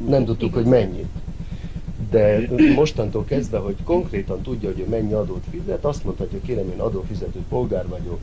nem 0.08 0.24
tudtuk, 0.24 0.54
hogy 0.54 0.64
mennyit. 0.64 1.08
De 2.10 2.48
mostantól 2.74 3.24
kezdve, 3.24 3.58
hogy 3.58 3.76
konkrétan 3.84 4.42
tudja, 4.42 4.68
hogy 4.68 4.80
ő 4.80 4.88
mennyi 4.88 5.12
adót 5.12 5.44
fizet, 5.50 5.84
azt 5.84 6.04
mondhatja, 6.04 6.40
kérem, 6.40 6.70
én 6.70 6.80
adófizető 6.80 7.40
polgár 7.48 7.88
vagyok, 7.88 8.20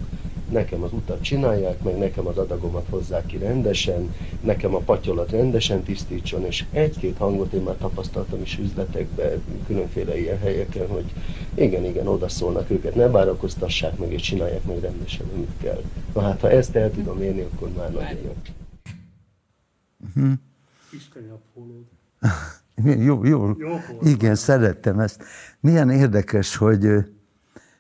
nekem 0.49 0.83
az 0.83 0.93
utat 0.93 1.21
csinálják, 1.21 1.83
meg 1.83 1.97
nekem 1.97 2.27
az 2.27 2.37
adagomat 2.37 2.85
hozzák 2.89 3.25
ki 3.25 3.37
rendesen, 3.37 4.15
nekem 4.41 4.75
a 4.75 4.79
patyolat 4.79 5.31
rendesen 5.31 5.83
tisztítson, 5.83 6.45
és 6.45 6.65
egy-két 6.71 7.17
hangot 7.17 7.53
én 7.53 7.61
már 7.61 7.75
tapasztaltam 7.75 8.41
is 8.41 8.57
üzletekben, 8.57 9.43
különféle 9.65 10.19
ilyen 10.19 10.39
helyeken, 10.39 10.87
hogy 10.87 11.13
igen, 11.53 11.85
igen, 11.85 12.07
oda 12.07 12.29
szólnak 12.29 12.69
őket, 12.69 12.95
ne 12.95 13.07
várakoztassák 13.07 13.97
meg, 13.97 14.11
és 14.11 14.21
csinálják 14.21 14.63
meg 14.63 14.79
rendesen, 14.79 15.25
amit 15.33 15.51
kell. 15.61 15.81
Na 16.13 16.21
hát, 16.21 16.39
ha 16.41 16.49
ezt 16.49 16.75
el 16.75 16.91
tudom 16.91 17.21
érni, 17.21 17.41
akkor 17.41 17.69
már 17.77 17.91
nagyon 17.91 18.17
jó. 18.23 18.35
Uh-huh. 20.15 20.31
Jó, 23.05 23.25
jó. 23.25 23.51
jó 23.57 23.79
Igen, 24.01 24.35
szerettem 24.35 24.99
ezt. 24.99 25.23
Milyen 25.59 25.89
érdekes, 25.89 26.55
hogy 26.55 26.87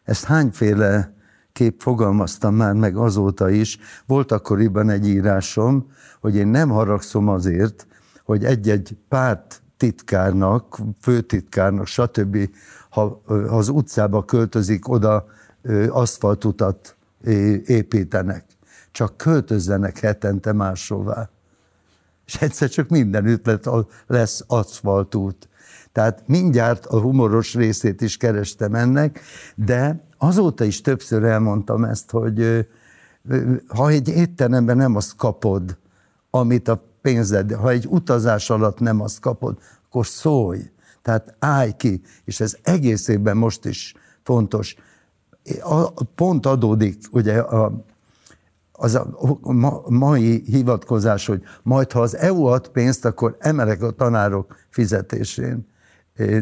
ezt 0.03 0.23
hányféle 0.23 1.13
kép 1.55 1.81
fogalmaztam 1.81 2.55
már 2.55 2.73
meg 2.73 2.95
azóta 2.95 3.49
is. 3.49 3.77
Volt 4.05 4.31
akkoriban 4.31 4.89
egy 4.89 5.07
írásom, 5.07 5.91
hogy 6.21 6.35
én 6.35 6.47
nem 6.47 6.69
haragszom 6.69 7.27
azért, 7.27 7.87
hogy 8.23 8.45
egy-egy 8.45 8.97
párt 9.09 9.61
titkárnak, 9.77 10.79
főtitkárnak, 11.01 11.87
stb. 11.87 12.49
Ha, 12.89 13.21
az 13.49 13.69
utcába 13.69 14.25
költözik, 14.25 14.89
oda 14.89 15.25
aszfaltutat 15.89 16.95
építenek. 17.65 18.45
Csak 18.91 19.17
költözzenek 19.17 19.99
hetente 19.99 20.53
máshová. 20.53 21.29
És 22.25 22.35
egyszer 22.35 22.69
csak 22.69 22.89
mindenütt 22.89 23.49
lesz 24.07 24.43
aszfaltút. 24.47 25.49
Tehát 25.91 26.23
mindjárt 26.25 26.85
a 26.85 26.99
humoros 26.99 27.53
részét 27.53 28.01
is 28.01 28.17
kerestem 28.17 28.75
ennek, 28.75 29.19
de 29.55 30.04
azóta 30.17 30.63
is 30.63 30.81
többször 30.81 31.23
elmondtam 31.23 31.83
ezt, 31.83 32.11
hogy 32.11 32.67
ha 33.67 33.89
egy 33.89 34.07
étteremben 34.07 34.77
nem 34.77 34.95
azt 34.95 35.15
kapod, 35.15 35.77
amit 36.29 36.67
a 36.67 36.83
pénzed, 37.01 37.51
ha 37.51 37.69
egy 37.69 37.87
utazás 37.89 38.49
alatt 38.49 38.79
nem 38.79 39.01
azt 39.01 39.19
kapod, 39.19 39.57
akkor 39.85 40.05
szólj. 40.05 40.71
Tehát 41.01 41.35
állj 41.39 41.71
ki, 41.77 42.01
és 42.23 42.39
ez 42.39 42.57
egész 42.61 43.07
évben 43.07 43.37
most 43.37 43.65
is 43.65 43.93
fontos. 44.23 44.75
Pont 46.15 46.45
adódik 46.45 46.97
ugye 47.11 47.39
a, 47.39 47.85
az 48.71 48.95
a 48.95 49.07
mai 49.87 50.43
hivatkozás, 50.45 51.25
hogy 51.25 51.41
majd 51.63 51.91
ha 51.91 52.01
az 52.01 52.15
EU 52.15 52.43
ad 52.43 52.67
pénzt, 52.69 53.05
akkor 53.05 53.35
emelek 53.39 53.81
a 53.81 53.91
tanárok 53.91 54.55
fizetésén. 54.69 55.67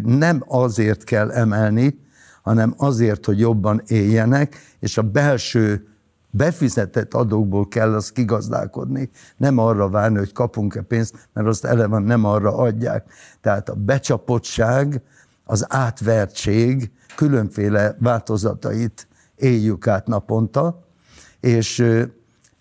Nem 0.03 0.43
azért 0.47 1.03
kell 1.03 1.32
emelni, 1.32 1.99
hanem 2.44 2.74
azért, 2.78 3.26
hogy 3.26 3.39
jobban 3.39 3.82
éljenek, 3.88 4.56
és 4.80 4.98
a 4.98 5.02
belső 5.02 5.88
befizetett 6.30 7.14
adókból 7.14 7.68
kell 7.68 7.94
az 7.94 8.12
kigazdálkodni, 8.12 9.10
nem 9.38 9.58
arra 9.58 9.89
várni, 9.89 10.18
hogy 10.18 10.32
kapunk-e 10.32 10.82
pénzt, 10.82 11.30
mert 11.34 11.48
azt 11.48 11.66
eleve 11.66 12.00
nem 12.00 12.26
arra 12.26 12.58
adják. 12.58 13.12
Tehát 13.41 13.70
a 13.70 13.74
becsapottság, 13.74 15.02
az 15.44 15.66
átvertség 15.70 16.91
különféle 17.16 17.96
változatait 18.00 19.08
éljük 19.36 19.88
át 19.88 20.08
naponta, 20.08 20.84
és 21.39 21.86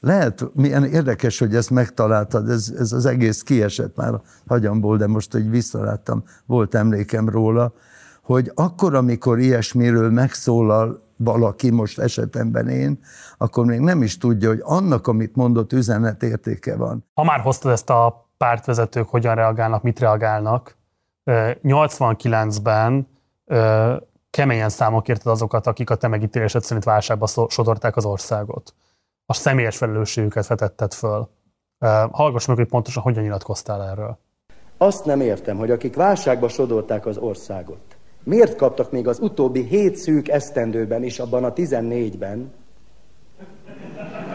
lehet, 0.00 0.44
milyen 0.54 0.84
érdekes, 0.84 1.38
hogy 1.38 1.54
ezt 1.54 1.70
megtaláltad, 1.70 2.50
ez, 2.50 2.72
ez 2.78 2.92
az 2.92 3.06
egész 3.06 3.42
kiesett 3.42 3.96
már 3.96 4.14
a 4.14 4.22
hagyamból, 4.46 4.96
de 4.96 5.06
most, 5.06 5.32
hogy 5.32 5.50
visszaláttam, 5.50 6.24
volt 6.46 6.74
emlékem 6.74 7.28
róla, 7.28 7.74
hogy 8.22 8.52
akkor, 8.54 8.94
amikor 8.94 9.38
ilyesmiről 9.38 10.10
megszólal 10.10 11.02
valaki, 11.16 11.70
most 11.70 11.98
esetemben 11.98 12.68
én, 12.68 13.00
akkor 13.38 13.66
még 13.66 13.80
nem 13.80 14.02
is 14.02 14.18
tudja, 14.18 14.48
hogy 14.48 14.60
annak, 14.62 15.06
amit 15.06 15.36
mondott, 15.36 15.72
üzenet 15.72 16.22
értéke 16.22 16.76
van. 16.76 17.04
Ha 17.14 17.24
már 17.24 17.40
hoztad 17.40 17.72
ezt 17.72 17.90
a 17.90 18.28
pártvezetők, 18.36 19.08
hogyan 19.08 19.34
reagálnak, 19.34 19.82
mit 19.82 19.98
reagálnak, 19.98 20.76
89-ben 21.24 23.08
keményen 24.30 24.68
számok 24.68 25.08
érted 25.08 25.26
azokat, 25.26 25.66
akik 25.66 25.90
a 25.90 25.94
te 25.94 26.08
megítélésed 26.08 26.62
szerint 26.62 26.84
válságba 26.84 27.26
sodorták 27.48 27.96
az 27.96 28.04
országot. 28.04 28.74
A 29.26 29.34
személyes 29.34 29.76
felelősségüket 29.76 30.46
vetetted 30.46 30.92
föl. 30.92 31.28
Hallgass 32.10 32.46
meg, 32.46 32.56
hogy 32.56 32.68
pontosan 32.68 33.02
hogyan 33.02 33.22
nyilatkoztál 33.22 33.82
erről. 33.82 34.18
Azt 34.76 35.04
nem 35.04 35.20
értem, 35.20 35.56
hogy 35.56 35.70
akik 35.70 35.94
válságba 35.94 36.48
sodorták 36.48 37.06
az 37.06 37.16
országot, 37.16 37.91
miért 38.24 38.56
kaptak 38.56 38.90
még 38.90 39.08
az 39.08 39.18
utóbbi 39.20 39.62
hét 39.62 39.96
szűk 39.96 40.28
esztendőben 40.28 41.02
és 41.02 41.18
abban 41.18 41.44
a 41.44 41.52
tizennégyben 41.52 42.52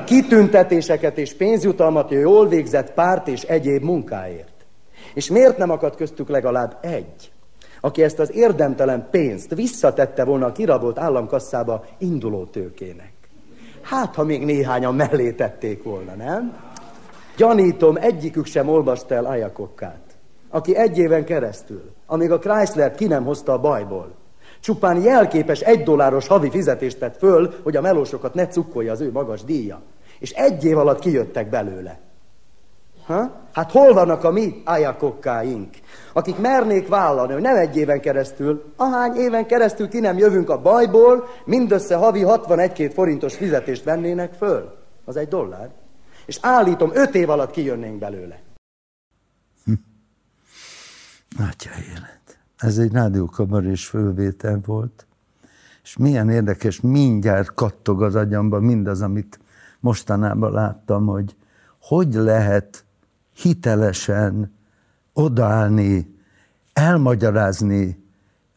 kitüntetéseket 0.06 1.18
és 1.18 1.34
pénzjutalmat 1.34 2.12
a 2.12 2.16
jól 2.16 2.48
végzett 2.48 2.94
párt 2.94 3.28
és 3.28 3.42
egyéb 3.42 3.84
munkáért? 3.84 4.66
És 5.14 5.30
miért 5.30 5.58
nem 5.58 5.70
akadt 5.70 5.96
köztük 5.96 6.30
legalább 6.30 6.78
egy, 6.82 7.32
aki 7.82 8.04
ezt 8.04 8.20
az 8.20 8.34
érdemtelen 8.34 9.08
pénzt 9.12 9.56
visszatette 9.56 10.24
volna 10.24 10.46
a 10.46 10.52
kirabolt 10.52 11.00
államkasszába 11.00 11.86
induló 11.98 12.46
tőkének? 12.46 13.14
Hát, 13.82 14.16
ha 14.16 14.24
még 14.24 14.46
néhányan 14.46 14.96
mellé 14.96 15.32
tették 15.32 15.84
volna, 15.84 16.14
nem? 16.16 16.58
Gyanítom, 17.38 17.96
egyikük 17.96 18.46
sem 18.46 18.70
olvasta 18.70 19.16
el 19.16 19.26
Ayakokkát, 19.26 20.18
aki 20.50 20.76
egy 20.76 20.98
éven 20.98 21.26
keresztül, 21.26 21.92
amíg 22.08 22.32
a 22.32 22.40
Chrysler 22.40 22.96
ki 22.96 23.08
nem 23.08 23.24
hozta 23.24 23.54
a 23.54 23.60
bajból, 23.60 24.16
csupán 24.60 25.02
jelképes 25.02 25.60
egy 25.60 25.84
dolláros 25.84 26.28
havi 26.28 26.50
fizetést 26.50 27.00
tett 27.00 27.18
föl, 27.18 27.54
hogy 27.64 27.76
a 27.76 27.82
melósokat 27.82 28.34
ne 28.34 28.48
cukkolja 28.48 28.92
az 28.92 29.02
ő 29.02 29.12
magas 29.12 29.44
díja. 29.44 29.82
És 30.20 30.32
egy 30.32 30.66
év 30.66 30.78
alatt 30.78 31.00
kijöttek 31.00 31.50
belőle. 31.50 32.00
Ha? 33.06 33.32
Hát 33.54 33.72
hol 33.72 33.94
vannak 33.94 34.24
a 34.24 34.32
mi 34.32 34.62
ájakokkáink, 34.66 35.76
akik 36.14 36.38
mernék 36.38 36.88
vállalni, 36.88 37.34
hogy 37.34 37.42
nem 37.42 37.56
egy 37.56 37.78
éven 37.78 38.00
keresztül, 38.00 38.64
ahány 38.76 39.16
éven 39.16 39.46
keresztül 39.46 39.90
ki 39.90 40.00
nem 40.00 40.18
jövünk 40.18 40.50
a 40.50 40.62
bajból, 40.62 41.28
mindössze 41.46 41.96
havi 41.96 42.22
61 42.22 42.92
forintos 42.94 43.36
fizetést 43.36 43.84
vennének 43.84 44.34
föl. 44.34 44.76
Az 45.06 45.16
egy 45.16 45.28
dollár. 45.28 45.70
És 46.26 46.38
állítom, 46.42 46.92
öt 46.94 47.16
év 47.16 47.30
alatt 47.30 47.52
kijönnénk 47.52 48.00
belőle. 48.00 48.40
Atya 51.40 51.70
élet. 51.90 52.40
Ez 52.58 52.78
egy 52.78 52.92
rádiókabarés 52.92 53.86
fölvétel 53.86 54.62
volt, 54.66 55.06
és 55.84 55.98
milyen 55.98 56.30
érdekes, 56.30 56.82
mindjárt 56.82 57.54
kattog 57.54 58.04
az 58.04 58.16
agyamba 58.16 58.60
mindaz, 58.60 59.02
amit 59.02 59.40
mostanában 59.80 60.52
láttam, 60.52 61.06
hogy 61.06 61.36
hogy 61.82 62.14
lehet 62.14 62.86
hitelesen 63.34 64.56
odaállni, 65.14 66.16
elmagyarázni 66.74 68.06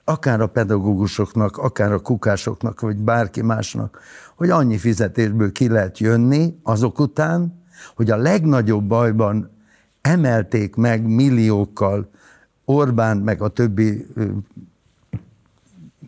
akár 0.05 0.41
a 0.41 0.47
pedagógusoknak, 0.47 1.57
akár 1.57 1.93
a 1.93 2.01
kukásoknak, 2.01 2.81
vagy 2.81 2.97
bárki 2.97 3.43
másnak, 3.43 4.01
hogy 4.37 4.51
annyi 4.51 4.79
fizetésből 4.79 5.53
ki 5.53 5.69
lehet 5.69 5.99
jönni 5.99 6.59
azok 6.63 6.99
után, 6.99 7.63
hogy 7.95 8.11
a 8.11 8.17
legnagyobb 8.17 8.85
bajban 8.85 9.51
emelték 10.01 10.75
meg 10.75 11.07
milliókkal 11.07 12.11
Orbán, 12.71 13.17
meg 13.17 13.43
a 13.43 13.49
többi 13.49 14.07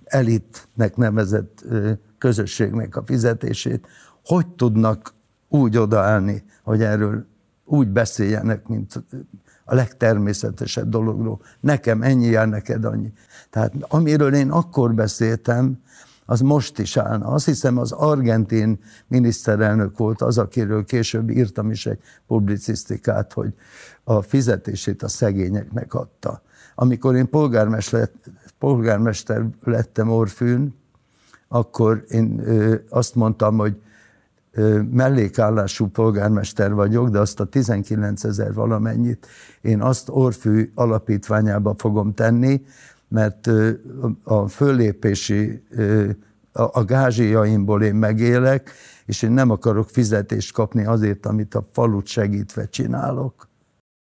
elitnek 0.04 0.96
nevezett 0.96 1.64
közösségnek 2.18 2.96
a 2.96 3.02
fizetését, 3.04 3.86
hogy 4.24 4.46
tudnak 4.46 5.14
úgy 5.48 5.76
odaállni, 5.76 6.44
hogy 6.62 6.82
erről 6.82 7.26
úgy 7.64 7.88
beszéljenek, 7.88 8.66
mint 8.66 9.04
a 9.64 9.74
legtermészetesebb 9.74 10.88
dologról. 10.88 11.40
Nekem 11.60 12.02
ennyi 12.02 12.26
jár, 12.26 12.48
neked 12.48 12.84
annyi. 12.84 13.12
Tehát 13.50 13.72
amiről 13.88 14.34
én 14.34 14.50
akkor 14.50 14.94
beszéltem, 14.94 15.80
az 16.26 16.40
most 16.40 16.78
is 16.78 16.96
állna. 16.96 17.26
Azt 17.26 17.44
hiszem 17.44 17.78
az 17.78 17.92
argentin 17.92 18.78
miniszterelnök 19.06 19.98
volt 19.98 20.20
az, 20.22 20.38
akiről 20.38 20.84
később 20.84 21.30
írtam 21.30 21.70
is 21.70 21.86
egy 21.86 21.98
publicisztikát, 22.26 23.32
hogy 23.32 23.54
a 24.04 24.22
fizetését 24.22 25.02
a 25.02 25.08
szegényeknek 25.08 25.94
adta. 25.94 26.42
Amikor 26.82 27.16
én 27.16 27.28
polgármester, 27.28 28.10
polgármester 28.58 29.46
lettem 29.64 30.10
Orfűn, 30.10 30.74
akkor 31.48 32.04
én 32.08 32.42
azt 32.88 33.14
mondtam, 33.14 33.56
hogy 33.58 33.82
mellékállású 34.90 35.86
polgármester 35.86 36.74
vagyok, 36.74 37.08
de 37.08 37.18
azt 37.18 37.40
a 37.40 37.44
19 37.44 38.24
ezer 38.24 38.54
valamennyit 38.54 39.26
én 39.60 39.82
azt 39.82 40.08
Orfű 40.08 40.70
alapítványába 40.74 41.74
fogom 41.78 42.14
tenni, 42.14 42.64
mert 43.08 43.50
a 44.22 44.48
fölépési, 44.48 45.62
a 46.52 46.84
gázsiaimból 46.84 47.82
én 47.82 47.94
megélek, 47.94 48.70
és 49.06 49.22
én 49.22 49.32
nem 49.32 49.50
akarok 49.50 49.88
fizetést 49.88 50.52
kapni 50.52 50.84
azért, 50.84 51.26
amit 51.26 51.54
a 51.54 51.64
falut 51.72 52.06
segítve 52.06 52.68
csinálok. 52.68 53.48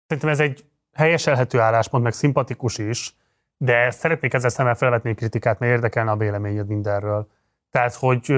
Szerintem 0.08 0.32
ez 0.32 0.40
egy 0.40 0.66
helyeselhető 0.96 1.60
álláspont, 1.60 2.04
meg 2.04 2.14
szimpatikus 2.14 2.78
is, 2.78 3.16
de 3.58 3.92
szeretnék 3.92 4.34
ezzel 4.34 4.50
szemmel 4.50 4.76
felvetni 4.76 5.14
kritikát, 5.14 5.60
mert 5.60 5.72
érdekelne 5.72 6.12
a 6.12 6.18
véleményed 6.18 6.68
mindenről. 6.68 7.28
Tehát, 7.72 7.94
hogy 7.94 8.36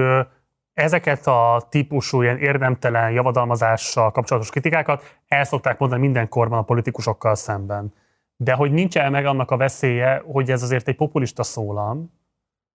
ezeket 0.72 1.26
a 1.26 1.66
típusú 1.68 2.22
ilyen 2.22 2.38
érdemtelen 2.38 3.10
javadalmazással 3.10 4.10
kapcsolatos 4.10 4.50
kritikákat 4.50 5.18
el 5.28 5.44
szokták 5.44 5.78
mondani 5.78 6.00
minden 6.00 6.28
korban 6.28 6.58
a 6.58 6.62
politikusokkal 6.62 7.34
szemben. 7.34 7.94
De 8.36 8.52
hogy 8.52 8.70
nincs 8.70 8.96
el 8.96 9.10
meg 9.10 9.26
annak 9.26 9.50
a 9.50 9.56
veszélye, 9.56 10.22
hogy 10.26 10.50
ez 10.50 10.62
azért 10.62 10.88
egy 10.88 10.96
populista 10.96 11.42
szólam, 11.42 12.12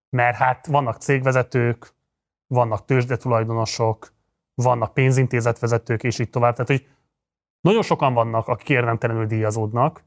mert 0.09 0.35
hát 0.35 0.67
vannak 0.67 1.01
cégvezetők, 1.01 1.93
vannak 2.47 2.85
tőzsdetulajdonosok, 2.85 4.13
vannak 4.55 4.93
pénzintézetvezetők, 4.93 6.03
és 6.03 6.19
így 6.19 6.29
tovább. 6.29 6.53
Tehát, 6.55 6.71
hogy 6.71 6.87
nagyon 7.63 7.81
sokan 7.81 8.13
vannak, 8.13 8.47
akik 8.47 8.69
érdemtelenül 8.69 9.25
díjazódnak, 9.25 10.03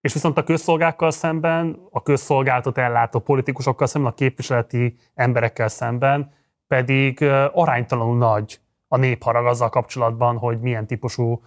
és 0.00 0.12
viszont 0.12 0.38
a 0.38 0.44
közszolgákkal 0.44 1.10
szemben, 1.10 1.78
a 1.90 2.02
közszolgáltat 2.02 2.78
ellátó 2.78 3.18
politikusokkal 3.18 3.86
szemben, 3.86 4.10
a 4.10 4.14
képviseleti 4.14 4.96
emberekkel 5.14 5.68
szemben 5.68 6.32
pedig 6.66 7.22
aránytalanul 7.52 8.16
nagy 8.16 8.60
a 8.88 8.96
népharag 8.96 9.46
azzal 9.46 9.68
kapcsolatban, 9.68 10.36
hogy 10.36 10.60
milyen 10.60 10.86
típusú 10.86 11.42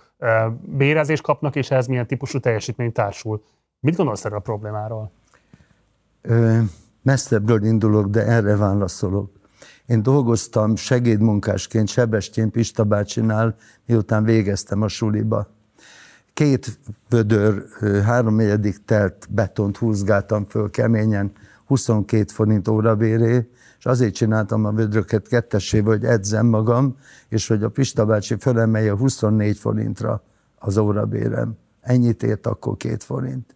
bérezést 0.61 1.23
kapnak, 1.23 1.55
és 1.55 1.71
ehhez 1.71 1.87
milyen 1.87 2.07
típusú 2.07 2.39
teljesítmény 2.39 2.91
társul. 2.91 3.43
Mit 3.79 3.95
gondolsz 3.95 4.25
erről 4.25 4.37
a 4.37 4.41
problémáról? 4.41 5.11
Ö, 6.21 6.59
messzebbről 7.01 7.63
indulok, 7.63 8.07
de 8.07 8.25
erre 8.25 8.55
válaszolok. 8.55 9.36
Én 9.87 10.03
dolgoztam 10.03 10.75
segédmunkásként 10.75 11.87
Sebestyén 11.87 12.51
Pista 12.51 12.83
bácsinál, 12.83 13.55
miután 13.85 14.23
végeztem 14.23 14.81
a 14.81 14.87
suliba. 14.87 15.47
Két 16.33 16.79
vödör, 17.09 17.63
háromnegyedik 18.03 18.85
telt 18.85 19.27
betont 19.29 19.77
húzgáltam 19.77 20.45
föl 20.45 20.69
keményen, 20.69 21.31
22 21.65 22.23
forint 22.27 22.67
órabéré, 22.67 23.49
és 23.79 23.85
azért 23.85 24.13
csináltam 24.13 24.65
a 24.65 24.71
vödröket 24.71 25.27
kettesével, 25.27 25.91
hogy 25.91 26.05
edzem 26.05 26.45
magam, 26.45 26.97
és 27.29 27.47
hogy 27.47 27.63
a 27.63 27.69
Pista 27.69 28.05
bácsi 28.05 28.35
fölemelje 28.39 28.91
24 28.91 29.57
forintra 29.57 30.23
az 30.59 30.77
órabérem. 30.77 31.57
Ennyit 31.81 32.23
ért 32.23 32.47
akkor 32.47 32.77
két 32.77 33.03
forint. 33.03 33.55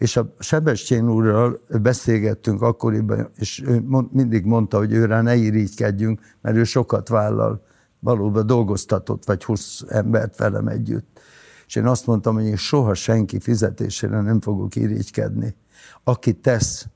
És 0.00 0.16
a 0.16 0.34
Sebestyén 0.38 1.10
úrral 1.10 1.60
beszélgettünk 1.82 2.62
akkoriban, 2.62 3.30
és 3.36 3.62
ő 3.66 3.84
mindig 4.12 4.44
mondta, 4.44 4.78
hogy 4.78 4.92
őre 4.92 5.20
ne 5.20 5.34
irigykedjünk, 5.34 6.20
mert 6.40 6.56
ő 6.56 6.64
sokat 6.64 7.08
vállal, 7.08 7.62
valóban 7.98 8.46
dolgoztatott, 8.46 9.24
vagy 9.24 9.44
20 9.44 9.84
embert 9.88 10.36
velem 10.36 10.66
együtt. 10.68 11.20
És 11.66 11.76
én 11.76 11.86
azt 11.86 12.06
mondtam, 12.06 12.34
hogy 12.34 12.44
én 12.44 12.56
soha 12.56 12.94
senki 12.94 13.40
fizetésére 13.40 14.20
nem 14.20 14.40
fogok 14.40 14.76
irigykedni. 14.76 15.54
Aki 16.04 16.32
tesz, 16.32 16.86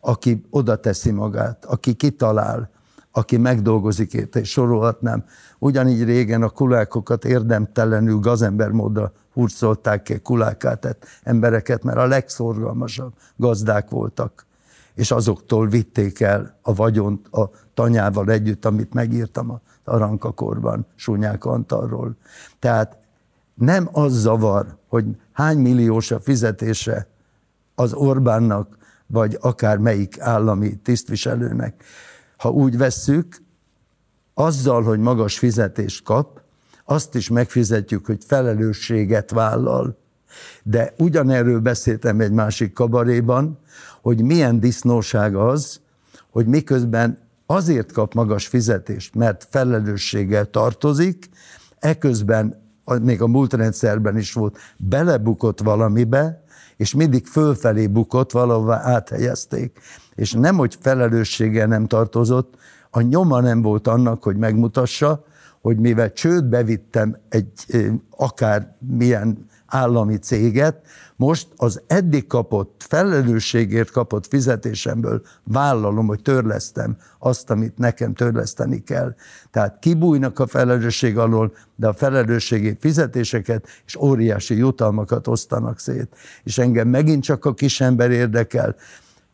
aki 0.00 0.44
oda 0.50 0.76
teszi 0.76 1.10
magát, 1.10 1.64
aki 1.64 1.94
kitalál, 1.94 2.70
aki 3.12 3.36
megdolgozik 3.36 4.12
érte, 4.12 4.40
és 4.40 4.50
sorolhatnám. 4.50 5.24
Ugyanígy 5.58 6.04
régen 6.04 6.42
a 6.42 6.48
kulákokat 6.48 7.24
érdemtelenül 7.24 8.18
gazember 8.18 8.70
módra 8.70 9.12
hurcolták 9.38 10.02
ki 10.02 10.18
kulákát, 10.18 10.80
tehát 10.80 11.06
embereket, 11.22 11.82
mert 11.82 11.98
a 11.98 12.06
legszorgalmasabb 12.06 13.12
gazdák 13.36 13.90
voltak, 13.90 14.46
és 14.94 15.10
azoktól 15.10 15.68
vitték 15.68 16.20
el 16.20 16.58
a 16.62 16.74
vagyont 16.74 17.28
a 17.28 17.50
tanyával 17.74 18.30
együtt, 18.30 18.64
amit 18.64 18.94
megírtam 18.94 19.50
a 19.50 19.60
Arankakorban, 19.84 20.86
Súnyák 20.94 21.44
Antalról. 21.44 22.16
Tehát 22.58 22.98
nem 23.54 23.88
az 23.92 24.12
zavar, 24.12 24.76
hogy 24.88 25.04
hány 25.32 25.58
milliós 25.58 26.10
a 26.10 26.20
fizetése 26.20 27.06
az 27.74 27.92
Orbánnak, 27.92 28.76
vagy 29.06 29.38
akár 29.40 29.78
melyik 29.78 30.20
állami 30.20 30.76
tisztviselőnek. 30.76 31.84
Ha 32.36 32.50
úgy 32.50 32.76
vesszük, 32.76 33.36
azzal, 34.34 34.82
hogy 34.82 34.98
magas 34.98 35.38
fizetést 35.38 36.04
kap, 36.04 36.40
azt 36.90 37.14
is 37.14 37.28
megfizetjük, 37.28 38.06
hogy 38.06 38.18
felelősséget 38.26 39.30
vállal. 39.30 39.98
De 40.62 40.94
ugyanerről 40.98 41.60
beszéltem 41.60 42.20
egy 42.20 42.32
másik 42.32 42.72
kabaréban, 42.72 43.58
hogy 44.02 44.22
milyen 44.22 44.60
disznóság 44.60 45.34
az, 45.34 45.80
hogy 46.30 46.46
miközben 46.46 47.18
azért 47.46 47.92
kap 47.92 48.14
magas 48.14 48.46
fizetést, 48.46 49.14
mert 49.14 49.46
felelősséggel 49.50 50.50
tartozik, 50.50 51.28
eközben 51.78 52.62
még 53.02 53.22
a 53.22 53.26
múlt 53.26 53.52
rendszerben 53.52 54.16
is 54.16 54.32
volt, 54.32 54.58
belebukott 54.76 55.60
valamibe, 55.60 56.42
és 56.76 56.94
mindig 56.94 57.26
fölfelé 57.26 57.86
bukott, 57.86 58.32
valahová 58.32 58.80
áthelyezték. 58.82 59.80
És 60.14 60.32
nem, 60.32 60.56
hogy 60.56 60.76
felelősséggel 60.80 61.66
nem 61.66 61.86
tartozott, 61.86 62.54
a 62.90 63.00
nyoma 63.00 63.40
nem 63.40 63.62
volt 63.62 63.86
annak, 63.86 64.22
hogy 64.22 64.36
megmutassa, 64.36 65.24
hogy 65.68 65.78
mivel 65.78 66.12
csődbe 66.12 66.62
vittem 66.62 67.16
egy 67.28 67.50
akár 68.10 68.76
milyen 68.78 69.46
állami 69.66 70.16
céget, 70.16 70.86
most 71.16 71.48
az 71.56 71.82
eddig 71.86 72.26
kapott, 72.26 72.84
felelősségért 72.88 73.90
kapott 73.90 74.26
fizetésemből 74.26 75.22
vállalom, 75.44 76.06
hogy 76.06 76.22
törlesztem 76.22 76.96
azt, 77.18 77.50
amit 77.50 77.78
nekem 77.78 78.14
törleszteni 78.14 78.82
kell. 78.82 79.14
Tehát 79.50 79.78
kibújnak 79.78 80.38
a 80.38 80.46
felelősség 80.46 81.18
alól, 81.18 81.52
de 81.76 81.88
a 81.88 81.94
felelősségi 81.94 82.76
fizetéseket 82.80 83.66
és 83.86 83.96
óriási 83.96 84.56
jutalmakat 84.56 85.26
osztanak 85.26 85.78
szét. 85.78 86.08
És 86.44 86.58
engem 86.58 86.88
megint 86.88 87.22
csak 87.22 87.44
a 87.44 87.54
kisember 87.54 88.10
érdekel, 88.10 88.76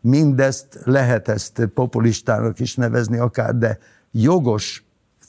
mindezt 0.01 0.79
lehet 0.85 1.29
ezt 1.29 1.69
populistának 1.75 2.61
is 2.61 2.75
nevezni 2.75 3.19
akár, 3.19 3.57
de 3.57 3.79
jogos 4.11 4.84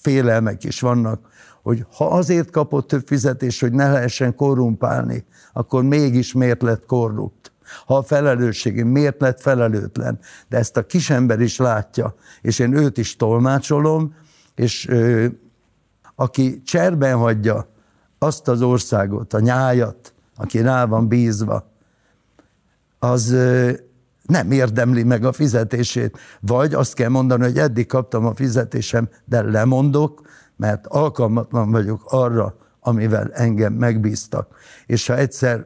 félelmek 0.06 0.64
is 0.64 0.80
vannak, 0.80 1.28
hogy 1.64 1.86
ha 1.96 2.06
azért 2.06 2.52
kapott 2.52 2.88
több 2.88 3.08
fizetést, 3.08 3.62
hogy 3.62 3.72
ne 3.72 3.92
lehessen 3.92 4.36
korrumpálni, 4.36 5.26
akkor 5.54 5.84
mégis 5.84 6.34
miért 6.34 6.62
lett 6.62 6.86
korrupt? 6.86 7.52
Ha 7.86 7.98
a 7.98 8.04
felelősség, 8.04 8.84
miért 8.84 9.22
lett 9.22 9.42
felelőtlen? 9.42 10.20
De 10.50 10.58
ezt 10.58 10.78
a 10.78 10.86
kisember 10.86 11.40
is 11.40 11.58
látja, 11.58 12.16
és 12.42 12.60
én 12.60 12.74
őt 12.74 12.98
is 12.98 13.16
tolmácsolom, 13.16 14.16
és 14.56 14.88
ö, 14.88 15.26
aki 16.16 16.62
cserben 16.62 17.18
hagyja 17.18 17.68
azt 18.20 18.48
az 18.48 18.62
országot, 18.62 19.34
a 19.34 19.40
nyájat, 19.40 20.14
aki 20.36 20.62
rá 20.62 20.86
van 20.86 21.08
bízva, 21.08 21.72
az 23.00 23.36
nem 24.26 24.52
érdemli 24.52 25.04
meg 25.04 25.26
a 25.26 25.32
fizetését. 25.32 26.18
Vagy 26.40 26.74
azt 26.74 26.94
kell 26.94 27.10
mondani, 27.10 27.44
hogy 27.44 27.58
eddig 27.58 27.88
kaptam 27.88 28.26
a 28.26 28.36
fizetésem, 28.36 29.10
de 29.26 29.42
lemondok, 29.42 30.22
mert 30.58 30.88
alkalmatlan 30.88 31.72
vagyok 31.72 32.02
arra, 32.06 32.56
amivel 32.80 33.32
engem 33.34 33.74
megbíztak. 33.74 34.56
És 34.86 35.08
ha 35.08 35.18
egyszer 35.18 35.66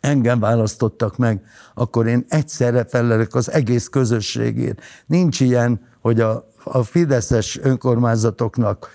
engem 0.00 0.40
választottak 0.40 1.16
meg, 1.16 1.42
akkor 1.74 2.06
én 2.06 2.24
egyszerre 2.28 2.84
felelek 2.84 3.34
az 3.34 3.50
egész 3.50 3.88
közösségért. 3.88 4.80
Nincs 5.06 5.40
ilyen, 5.40 5.80
hogy 6.00 6.20
a, 6.20 6.48
a 6.64 6.82
fideszes 6.82 7.58
önkormányzatoknak, 7.62 8.88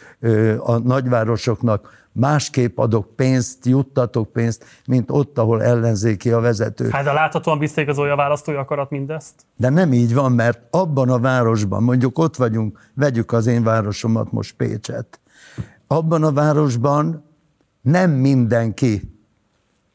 a 0.60 0.78
nagyvárosoknak 0.78 2.05
másképp 2.16 2.78
adok 2.78 3.16
pénzt, 3.16 3.66
juttatok 3.66 4.32
pénzt, 4.32 4.66
mint 4.88 5.12
ott, 5.12 5.38
ahol 5.38 5.64
ellenzéki 5.64 6.32
a 6.32 6.40
vezető. 6.40 6.90
Hát 6.90 7.04
de 7.04 7.12
láthatóan 7.12 7.60
visszaigazolja 7.60 8.14
a 8.14 8.16
választói 8.16 8.56
akarat 8.56 8.90
mindezt? 8.90 9.34
De 9.56 9.70
nem 9.70 9.94
így 9.94 10.14
van, 10.14 10.32
mert 10.32 10.62
abban 10.70 11.10
a 11.10 11.20
városban, 11.20 11.84
mondjuk 11.84 12.18
ott 12.18 12.36
vagyunk, 12.36 12.90
vegyük 12.94 13.32
az 13.32 13.48
én 13.48 13.64
városomat 13.64 14.32
most 14.32 14.56
Pécset, 14.56 15.20
abban 15.88 16.24
a 16.24 16.32
városban 16.32 17.24
nem 17.82 18.12
mindenki 18.12 19.02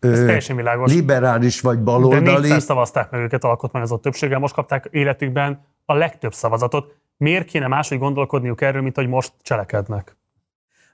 ö, 0.01 0.37
liberális 0.85 1.61
vagy 1.61 1.83
baloldali. 1.83 2.25
De 2.25 2.39
négyszer 2.39 2.63
szavazták 2.63 3.11
meg 3.11 3.21
őket 3.21 3.45
alkotmányozott 3.45 4.03
többséggel, 4.03 4.39
most 4.39 4.55
kapták 4.55 4.89
életükben 4.91 5.61
a 5.85 5.95
legtöbb 5.95 6.35
szavazatot. 6.35 6.95
Miért 7.17 7.47
kéne 7.47 7.67
máshogy 7.67 7.99
gondolkodniuk 7.99 8.61
erről, 8.61 8.83
mint 8.83 8.97
hogy 8.97 9.09
most 9.09 9.33
cselekednek? 9.43 10.17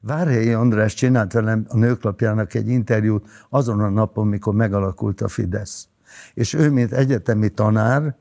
Várhelyi 0.06 0.52
András 0.52 0.94
csinált 0.94 1.32
velem 1.32 1.66
a 1.68 1.76
nőklapjának 1.76 2.54
egy 2.54 2.68
interjút 2.68 3.26
azon 3.48 3.80
a 3.80 3.88
napon, 3.88 4.26
mikor 4.26 4.54
megalakult 4.54 5.20
a 5.20 5.28
Fidesz. 5.28 5.88
És 6.34 6.52
ő, 6.52 6.70
mint 6.70 6.92
egyetemi 6.92 7.48
tanár, 7.48 8.14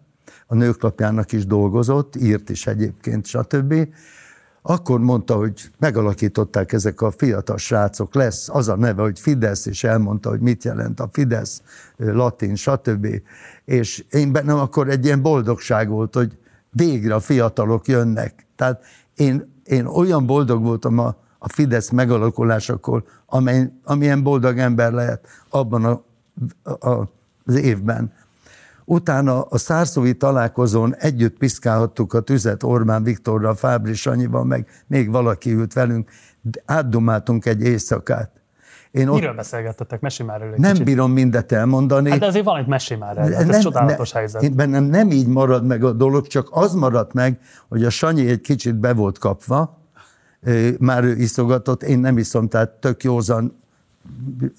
a 0.48 0.56
nőklapjának 0.56 1.32
is 1.32 1.46
dolgozott, 1.46 2.16
írt 2.16 2.50
is 2.50 2.68
egyébként, 2.68 3.26
stb. 3.26 3.88
Akkor 4.62 5.00
mondta, 5.00 5.36
hogy 5.36 5.72
megalakították 5.80 6.74
ezek 6.74 7.02
a 7.02 7.12
fiatal 7.12 7.58
srácok, 7.58 8.16
lesz 8.16 8.50
az 8.50 8.68
a 8.68 8.76
neve, 8.76 9.02
hogy 9.02 9.20
Fidesz, 9.20 9.66
és 9.66 9.84
elmondta, 9.84 10.30
hogy 10.30 10.40
mit 10.40 10.64
jelent 10.64 11.00
a 11.00 11.10
Fidesz, 11.12 11.62
latin, 11.98 12.56
stb. 12.56 13.08
És 13.66 14.06
én 14.10 14.32
bennem 14.32 14.58
akkor 14.58 14.90
egy 14.90 15.06
ilyen 15.06 15.22
boldogság 15.22 15.90
volt, 15.90 16.16
hogy 16.16 16.38
végre 16.70 17.14
a 17.14 17.20
fiatalok 17.20 17.88
jönnek. 17.88 18.46
Tehát 18.56 18.84
én, 19.16 19.54
én 19.64 19.86
olyan 19.86 20.26
boldog 20.26 20.64
voltam 20.64 21.00
a 21.00 21.24
a 21.46 21.50
Fidesz 21.54 21.90
megalakulásakor, 21.90 23.04
amely, 23.26 23.72
amilyen 23.84 24.24
boldog 24.24 24.58
ember 24.58 24.92
lehet 24.92 25.28
abban 25.50 25.86
a, 25.86 26.04
a, 26.88 27.10
az 27.46 27.56
évben. 27.56 28.14
Utána 28.86 29.42
a 29.42 29.58
szárszói 29.58 30.14
találkozón 30.14 30.96
együtt 30.96 31.38
piszkálhattuk 31.38 32.14
a 32.14 32.20
tüzet 32.20 32.64
Orbán 32.64 33.04
Viktorral, 33.04 33.56
Fábri 33.56 33.94
Sanyival, 33.94 34.44
meg 34.44 34.68
még 34.88 35.12
valaki 35.12 35.52
ült 35.54 35.74
velünk, 35.74 36.10
átdomáltunk 36.66 37.46
egy 37.46 37.62
éjszakát. 37.62 38.32
Én 38.92 39.08
ott... 39.08 39.20
Miről 39.20 39.34
beszélgettetek? 39.34 40.02
Mesélj 40.02 40.30
már 40.30 40.42
előtt. 40.42 40.58
Nem 40.58 40.72
kicsit. 40.72 40.86
bírom 40.86 41.12
mindet 41.12 41.52
elmondani. 41.52 42.10
Hát 42.10 42.20
de 42.20 42.26
azért 42.26 42.46
van 42.46 42.58
egy 42.58 42.68
mesélj 42.68 43.00
már 43.00 43.18
el. 43.18 43.32
Hát 43.32 43.50
ez 43.50 43.60
csodálatos 43.60 44.12
ne, 44.12 44.20
helyzet. 44.20 44.42
Én 44.42 44.56
bennem 44.56 44.84
nem 44.84 45.12
így 45.12 45.28
marad 45.28 45.66
meg 45.66 45.84
a 45.84 45.92
dolog, 45.92 46.28
csak 46.28 46.48
az 46.52 46.74
maradt 46.74 47.14
meg, 47.14 47.40
hogy 47.70 47.84
a 47.84 47.90
Sanyi 47.90 48.30
egy 48.30 48.42
kicsit 48.42 48.76
be 48.76 48.94
volt 48.94 49.18
kapva, 49.18 49.85
már 50.80 51.04
ő 51.04 51.16
iszogatott, 51.16 51.84
én 51.84 52.00
nem 52.00 52.18
iszom, 52.18 52.48
tehát 52.48 52.70
tök 52.70 53.04
józan 53.04 53.64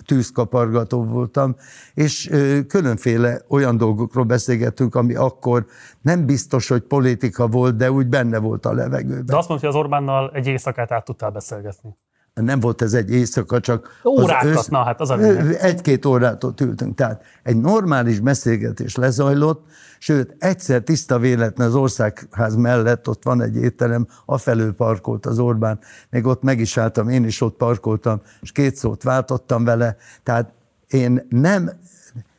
tűzkapargató 0.06 1.04
voltam, 1.04 1.56
és 1.94 2.30
különféle 2.68 3.40
olyan 3.48 3.76
dolgokról 3.76 4.24
beszélgettünk, 4.24 4.94
ami 4.94 5.14
akkor 5.14 5.66
nem 6.02 6.26
biztos, 6.26 6.68
hogy 6.68 6.80
politika 6.80 7.46
volt, 7.46 7.76
de 7.76 7.90
úgy 7.90 8.06
benne 8.06 8.38
volt 8.38 8.66
a 8.66 8.72
levegőben. 8.72 9.26
De 9.26 9.36
azt 9.36 9.48
mondta, 9.48 9.66
hogy 9.66 9.76
az 9.76 9.82
Orbánnal 9.82 10.30
egy 10.34 10.46
éjszakát 10.46 10.92
át 10.92 11.04
tudtál 11.04 11.30
beszélgetni. 11.30 11.96
Nem 12.34 12.60
volt 12.60 12.82
ez 12.82 12.94
egy 12.94 13.10
éjszaka, 13.10 13.60
csak... 13.60 14.00
Órákat, 14.04 14.56
össz... 14.56 14.66
na 14.66 14.84
hát 14.84 15.00
az 15.00 15.10
a 15.10 15.18
Egy-két 15.60 16.04
órát 16.04 16.44
ott 16.44 16.60
ültünk. 16.60 16.94
Tehát 16.94 17.22
egy 17.42 17.56
normális 17.56 18.20
beszélgetés 18.20 18.96
lezajlott, 18.96 19.64
Sőt, 19.98 20.36
egyszer 20.38 20.82
tiszta 20.82 21.18
véletlen 21.18 21.68
az 21.68 21.74
országház 21.74 22.54
mellett, 22.54 23.08
ott 23.08 23.22
van 23.22 23.42
egy 23.42 23.56
étterem, 23.56 24.06
afelől 24.24 24.74
parkolt 24.74 25.26
az 25.26 25.38
Orbán, 25.38 25.78
még 26.10 26.26
ott 26.26 26.42
meg 26.42 26.60
is 26.60 26.76
álltam, 26.76 27.08
én 27.08 27.24
is 27.24 27.40
ott 27.40 27.56
parkoltam, 27.56 28.20
és 28.40 28.52
két 28.52 28.76
szót 28.76 29.02
váltottam 29.02 29.64
vele, 29.64 29.96
tehát 30.22 30.52
én 30.88 31.26
nem, 31.28 31.70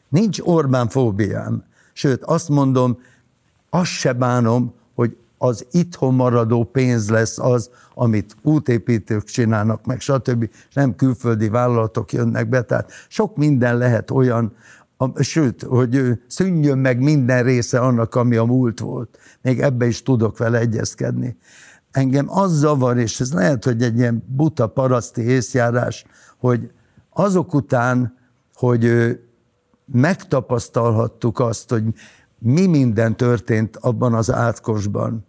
nincs 0.10 0.40
Orbán 0.42 0.88
fóbiám, 0.88 1.64
sőt, 1.94 2.24
azt 2.24 2.50
mondom, 2.50 3.00
azt 3.70 3.92
se 3.92 4.14
bánom, 4.14 4.74
hogy 4.96 5.18
az 5.38 5.66
itthon 5.72 6.14
maradó 6.14 6.64
pénz 6.64 7.10
lesz 7.10 7.40
az, 7.40 7.70
amit 7.94 8.36
útépítők 8.42 9.24
csinálnak 9.24 9.86
meg, 9.86 10.00
stb. 10.00 10.50
Nem 10.74 10.96
külföldi 10.96 11.50
vállalatok 11.50 12.14
jönnek 12.14 12.50
be. 12.50 12.62
Tehát 12.62 12.92
sok 13.08 13.36
minden 13.36 13.78
lehet 13.78 14.12
olyan, 14.12 14.56
a, 14.98 15.22
sőt, 15.22 15.64
hogy 15.64 16.20
szűnjön 16.28 16.78
meg 16.78 17.00
minden 17.00 17.44
része 17.44 17.80
annak, 17.80 18.16
ami 18.16 18.36
a 18.36 18.44
múlt 18.44 18.80
volt. 18.80 19.18
Még 19.42 19.62
ebbe 19.62 19.86
is 19.86 20.04
tudok 20.04 20.38
vele 20.38 20.60
egyezkedni. 20.60 21.38
Engem 21.92 22.30
az 22.30 22.52
zavar, 22.52 22.98
és 22.98 23.20
ez 23.20 23.34
lehet, 23.34 23.64
hogy 23.64 23.84
egy 23.84 23.98
ilyen 23.98 24.24
buta 24.28 24.68
paraszti 24.68 25.22
észjárás, 25.22 26.06
hogy 26.38 26.72
azok 27.10 27.54
után, 27.54 28.18
hogy 28.54 28.92
megtapasztalhattuk 29.92 31.40
azt, 31.40 31.70
hogy 31.70 31.84
mi 32.40 32.66
minden 32.66 33.18
történt 33.18 33.78
abban 33.78 34.14
az 34.14 34.32
átkosban, 34.32 35.26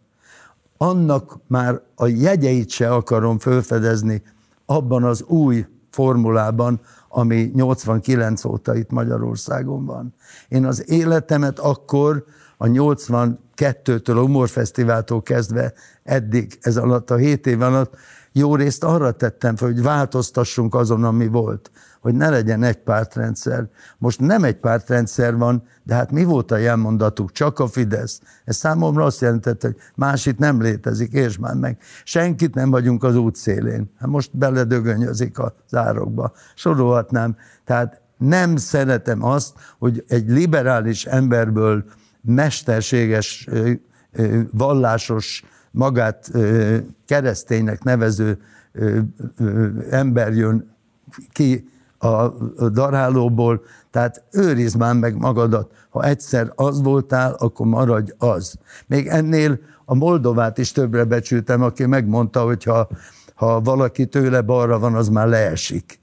annak 0.77 1.39
már 1.47 1.81
a 1.95 2.07
jegyeit 2.07 2.71
se 2.71 2.91
akarom 2.91 3.39
felfedezni 3.39 4.23
abban 4.67 5.05
az 5.05 5.23
új 5.23 5.67
formulában, 5.91 6.81
ami 7.09 7.51
89 7.55 8.45
óta 8.45 8.77
itt 8.77 8.91
Magyarországon 8.91 9.85
van. 9.85 10.15
Én 10.49 10.67
az 10.67 10.91
életemet 10.91 11.59
akkor 11.59 12.25
a 12.57 12.67
82-től 12.67 14.17
a 14.17 14.21
Humorfesztiváltól 14.21 15.23
kezdve 15.23 15.73
eddig, 16.03 16.59
ez 16.61 16.77
alatt 16.77 17.11
a 17.11 17.17
7 17.17 17.47
év 17.47 17.63
alatt 17.63 17.95
jó 18.33 18.55
részt 18.55 18.85
arra 18.85 19.13
tettem 19.13 19.57
fel, 19.57 19.69
hogy 19.69 19.83
változtassunk 19.83 20.75
azon, 20.75 21.05
ami 21.05 21.27
volt 21.27 21.71
hogy 22.01 22.15
ne 22.15 22.31
legyen 22.31 22.63
egy 22.63 22.77
pártrendszer. 22.77 23.69
Most 23.99 24.21
nem 24.21 24.45
egy 24.45 24.57
pártrendszer 24.57 25.37
van, 25.37 25.63
de 25.83 25.95
hát 25.95 26.11
mi 26.11 26.25
volt 26.25 26.51
a 26.51 26.57
jelmondatuk? 26.57 27.33
Csak 27.33 27.59
a 27.59 27.67
Fidesz. 27.67 28.21
Ez 28.45 28.57
számomra 28.57 29.05
azt 29.05 29.21
jelentette, 29.21 29.67
hogy 29.67 29.77
másik 29.95 30.39
nem 30.39 30.61
létezik, 30.61 31.13
és 31.13 31.39
már 31.39 31.55
meg. 31.55 31.79
Senkit 32.05 32.55
nem 32.55 32.71
vagyunk 32.71 33.05
az 33.05 33.17
útszélén. 33.17 33.91
Hát 33.99 34.09
most 34.09 34.37
beledögönyözik 34.37 35.39
a 35.39 35.55
zárokba. 35.69 36.33
Sorolhatnám. 36.55 37.37
Tehát 37.65 38.01
nem 38.19 38.57
szeretem 38.57 39.25
azt, 39.25 39.55
hogy 39.79 40.05
egy 40.09 40.29
liberális 40.29 41.07
emberből 41.07 41.85
mesterséges, 42.21 43.49
vallásos, 44.51 45.45
magát 45.71 46.31
kereszténynek 47.07 47.83
nevező 47.83 48.39
ember 49.91 50.33
jön 50.33 50.77
ki 51.33 51.69
a 51.99 52.29
darálóból, 52.69 53.63
tehát 53.91 54.23
őrizd 54.33 54.77
már 54.77 54.95
meg 54.95 55.17
magadat. 55.17 55.73
Ha 55.91 56.05
egyszer 56.05 56.53
az 56.55 56.83
voltál, 56.83 57.33
akkor 57.33 57.67
maradj 57.67 58.13
az. 58.19 58.55
Még 58.87 59.07
ennél 59.07 59.59
a 59.85 59.95
Moldovát 59.95 60.59
is 60.59 60.73
többre 60.73 61.05
becsültem, 61.05 61.63
aki 61.63 61.87
megmondta, 61.87 62.45
hogy 62.45 62.65
ha, 62.65 62.89
ha 63.35 63.61
valaki 63.61 64.07
tőle 64.07 64.41
balra 64.41 64.79
van, 64.79 64.95
az 64.95 65.09
már 65.09 65.29
leesik. 65.29 66.01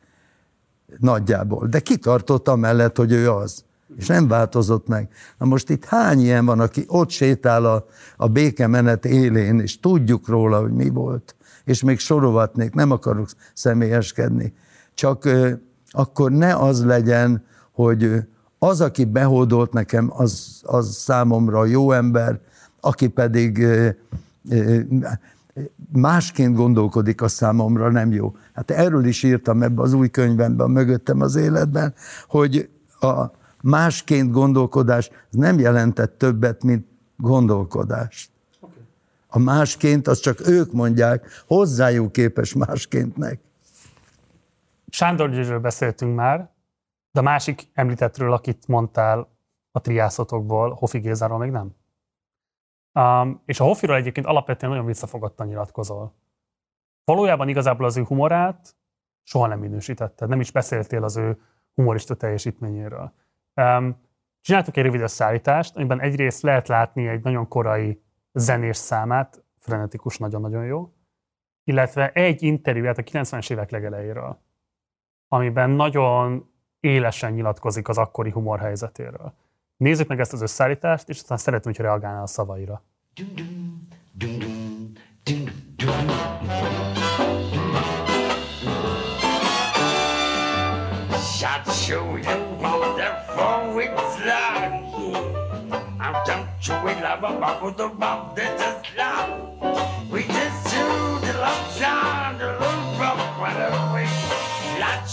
nagyjából. 0.98 1.68
De 1.68 1.80
kitartott 1.80 2.48
amellett, 2.48 2.98
hogy 2.98 3.12
ő 3.12 3.32
az. 3.32 3.64
És 3.98 4.08
nem 4.08 4.28
változott 4.28 4.88
meg. 4.88 5.10
Na 5.38 5.46
most 5.46 5.70
itt 5.70 5.86
hány 5.86 6.20
ilyen 6.20 6.46
van, 6.46 6.60
aki 6.60 6.84
ott 6.88 7.10
sétál 7.10 7.66
a, 7.66 7.86
a 8.18 8.28
békemenet 8.28 9.06
élén, 9.06 9.60
és 9.60 9.80
tudjuk 9.80 10.28
róla, 10.28 10.60
hogy 10.60 10.72
mi 10.72 10.90
volt. 10.90 11.36
És 11.64 11.84
még 11.84 12.00
sorovatnék, 12.00 12.74
nem 12.74 12.92
akarok 12.92 13.28
személyeskedni. 13.54 14.54
Csak 14.94 15.30
akkor 15.96 16.32
ne 16.32 16.56
az 16.56 16.86
legyen, 16.86 17.44
hogy 17.72 18.24
az, 18.60 18.82
aki 18.82 19.06
behódolt 19.06 19.74
nekem, 19.74 20.12
az, 20.14 20.62
az 20.64 20.96
számomra 20.96 21.66
jó 21.66 21.92
ember, 21.92 22.40
aki 22.80 23.08
pedig 23.08 23.68
másként 25.92 26.56
gondolkodik, 26.56 27.22
a 27.22 27.28
számomra 27.28 27.92
nem 27.92 28.12
jó. 28.12 28.36
Hát 28.54 28.72
erről 28.72 29.06
is 29.06 29.24
írtam 29.24 29.64
ebbe 29.64 29.82
az 29.82 29.94
új 29.94 30.10
könyvemben, 30.10 30.70
mögöttem 30.70 31.22
az 31.22 31.36
életben, 31.36 31.94
hogy 32.28 32.70
a 33.00 33.26
másként 33.62 34.32
gondolkodás 34.32 35.10
nem 35.30 35.60
jelentett 35.60 36.18
többet, 36.18 36.64
mint 36.64 36.86
gondolkodást. 37.18 38.30
A 39.28 39.40
másként, 39.40 40.08
az 40.08 40.20
csak 40.20 40.48
ők 40.48 40.72
mondják, 40.72 41.26
hozzájuk 41.48 42.12
képes 42.12 42.54
máskéntnek. 42.54 43.40
Sándor 44.96 45.30
Györgyről 45.30 45.60
beszéltünk 45.60 46.16
már, 46.16 46.50
de 47.12 47.20
a 47.20 47.24
másik 47.24 47.68
említettről, 47.74 48.34
akit 48.34 48.68
mondtál 48.68 49.38
a 49.72 49.82
triászotokból, 49.82 50.74
Hofi 50.74 51.00
Gézáról 51.00 51.38
még 51.38 51.52
nem? 51.52 51.76
Um, 52.94 53.42
és 53.46 53.60
a 53.60 53.64
Hoffiról 53.64 53.96
egyébként 53.96 54.26
alapvetően 54.26 54.72
nagyon 54.72 54.86
visszafogottan 54.86 55.48
nyilatkozol. 55.48 56.14
Valójában 57.04 57.48
igazából 57.48 57.86
az 57.86 57.98
ő 57.98 58.04
humorát 58.04 58.76
soha 59.24 59.48
nem 59.48 59.60
minősítetted, 59.60 60.30
nem 60.30 60.40
is 60.40 60.52
beszéltél 60.52 61.04
az 61.04 61.18
ő 61.18 61.42
humorista 61.74 62.16
teljesítményéről. 62.16 63.14
Um, 63.54 64.02
csináltuk 64.42 64.78
egy 64.78 64.84
rövid 64.84 65.02
összeállítást, 65.02 65.76
amiben 65.76 66.02
egyrészt 66.02 66.42
lehet 66.42 66.68
látni 66.68 67.08
egy 67.08 67.24
nagyon 67.24 67.48
korai 67.48 68.02
zenés 68.34 68.78
számát, 68.78 69.44
frenetikus, 69.60 70.18
nagyon-nagyon 70.18 70.66
jó, 70.66 70.94
illetve 71.64 72.12
egy 72.12 72.44
interjúját 72.44 72.98
a 72.98 73.04
90-es 73.04 73.52
évek 73.52 73.72
legelejéről, 73.72 74.44
amiben 75.28 75.70
nagyon 75.70 76.52
élesen 76.80 77.32
nyilatkozik 77.34 77.88
az 77.88 77.98
akkori 77.98 78.32
humor 78.32 78.60
helyzetéről. 78.60 79.34
Nézzük 79.78 80.08
meg 80.08 80.20
ezt 80.20 80.34
az 80.34 80.42
összeállítást, 80.42 81.10
és 81.10 81.20
aztán 81.20 81.38
szeretném, 81.38 81.74
hogy 81.74 81.86
reagálnál 81.86 82.24
a 82.24 82.28
szavaira. 82.28 82.84
Love. 98.98 100.08
We 100.10 100.22
just 100.22 100.72
do 100.72 101.20
the 101.20 101.34
love 101.34 101.70
sound, 101.72 102.40
the 102.40 102.54
little 102.54 102.96
from 102.98 103.18
right 103.44 103.95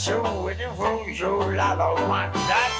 so 0.02 0.20
beautiful, 0.48 1.60
I 1.60 1.76
don't 1.76 2.08
want 2.08 2.34
that. 2.34 2.70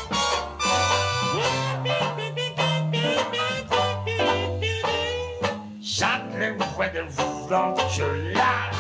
Sacre 5.81 6.57
weather 6.77 7.07
voulant 7.09 7.79
je 7.93 8.35
la. 8.35 8.71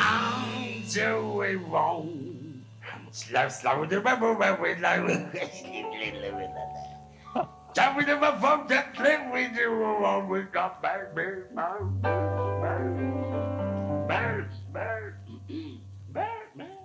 I'm 0.00 0.82
doing 0.90 1.70
wrong. 1.70 2.64
Slow, 3.12 3.48
slow, 3.48 3.86
the 3.86 4.00
rubber, 4.00 4.32
rubber, 4.32 4.76
slow. 4.80 5.30
Tell 7.74 7.92
me 7.94 8.04
to 8.04 8.16
my 8.16 8.38
folks 8.38 8.68
that 8.68 8.96
live 9.00 9.32
with 9.32 9.56
you 9.56 9.72
alone. 9.72 10.28
We 10.28 10.42
got 10.42 10.80
bad 10.80 11.12
bears, 11.12 11.50
bears, 11.52 11.90
bears, 14.12 14.54
bears, 14.72 15.14
bears, 16.12 16.48
bears. 16.54 16.84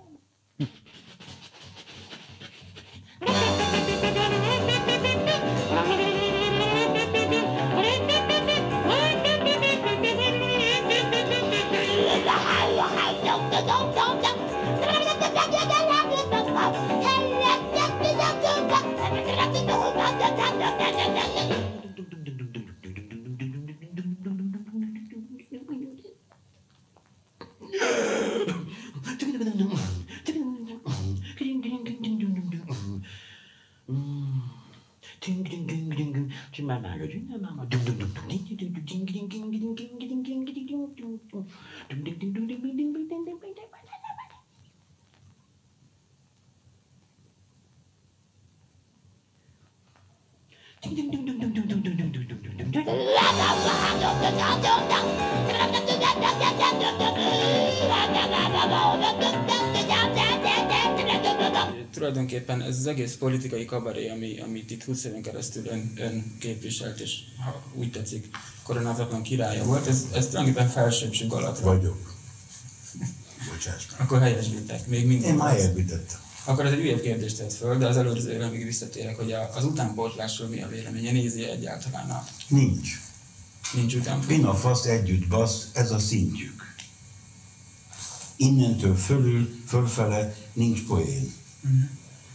Do 37.40 37.79
tulajdonképpen 62.30 62.68
ez 62.68 62.78
az 62.78 62.86
egész 62.86 63.14
politikai 63.14 63.64
kabaré, 63.64 64.08
ami, 64.08 64.40
amit 64.40 64.70
itt 64.70 64.84
20 64.84 65.04
éven 65.04 65.22
keresztül 65.22 65.66
ön, 65.66 65.92
ön 65.96 66.36
képviselt, 66.38 67.00
és 67.00 67.18
ha 67.44 67.62
úgy 67.74 67.90
tetszik, 67.90 68.28
koronázatlan 68.62 69.22
királya 69.22 69.64
volt, 69.64 69.86
ez, 69.86 70.06
ez 70.14 70.26
tulajdonképpen 70.26 70.68
felsőbbség 70.68 71.32
alatt 71.32 71.58
Vagyok. 71.58 72.18
Bocsáss 73.50 73.86
Akkor 73.96 74.20
helyesbítek, 74.20 74.86
még 74.86 75.06
mindig. 75.06 75.26
Én 75.28 75.34
már 75.34 75.50
helyesbítettem. 75.50 76.18
Akkor 76.44 76.66
ez 76.66 76.72
egy 76.72 76.80
újabb 76.80 77.00
kérdést 77.00 77.36
tett 77.36 77.52
föl, 77.52 77.78
de 77.78 77.86
az 77.86 77.96
előzőre 77.96 78.48
még 78.48 78.64
visszatérek, 78.64 79.16
hogy 79.16 79.32
az 79.32 79.64
utánpótlásról 79.64 80.48
mi 80.48 80.62
a 80.62 80.68
véleménye, 80.68 81.12
nézi 81.12 81.44
egyáltalán 81.44 82.10
a... 82.10 82.24
Nincs. 82.48 83.00
Nincs 83.74 83.94
utánpótlás. 83.94 84.36
Pina 84.36 84.54
fasz 84.54 84.84
együtt 84.84 85.28
basz, 85.28 85.68
ez 85.72 85.90
a 85.90 85.98
szintjük. 85.98 86.74
Innentől 88.36 88.96
fölül, 88.96 89.48
fölfele 89.66 90.34
nincs 90.52 90.86
poén. 90.86 91.32
Uh-huh. 91.64 91.80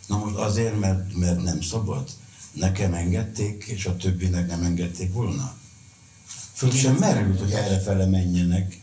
Na 0.07 0.17
most 0.17 0.35
azért, 0.35 0.79
mert, 0.79 1.15
mert 1.15 1.43
nem 1.43 1.61
szabad. 1.61 2.09
Nekem 2.53 2.93
engedték, 2.93 3.63
és 3.63 3.85
a 3.85 3.95
többinek 3.95 4.47
nem 4.47 4.63
engedték 4.63 5.13
volna. 5.13 5.53
Föl 6.53 6.71
sem 6.71 6.95
merült, 6.95 7.39
hogy 7.39 7.51
errefele 7.51 8.05
menjenek. 8.05 8.79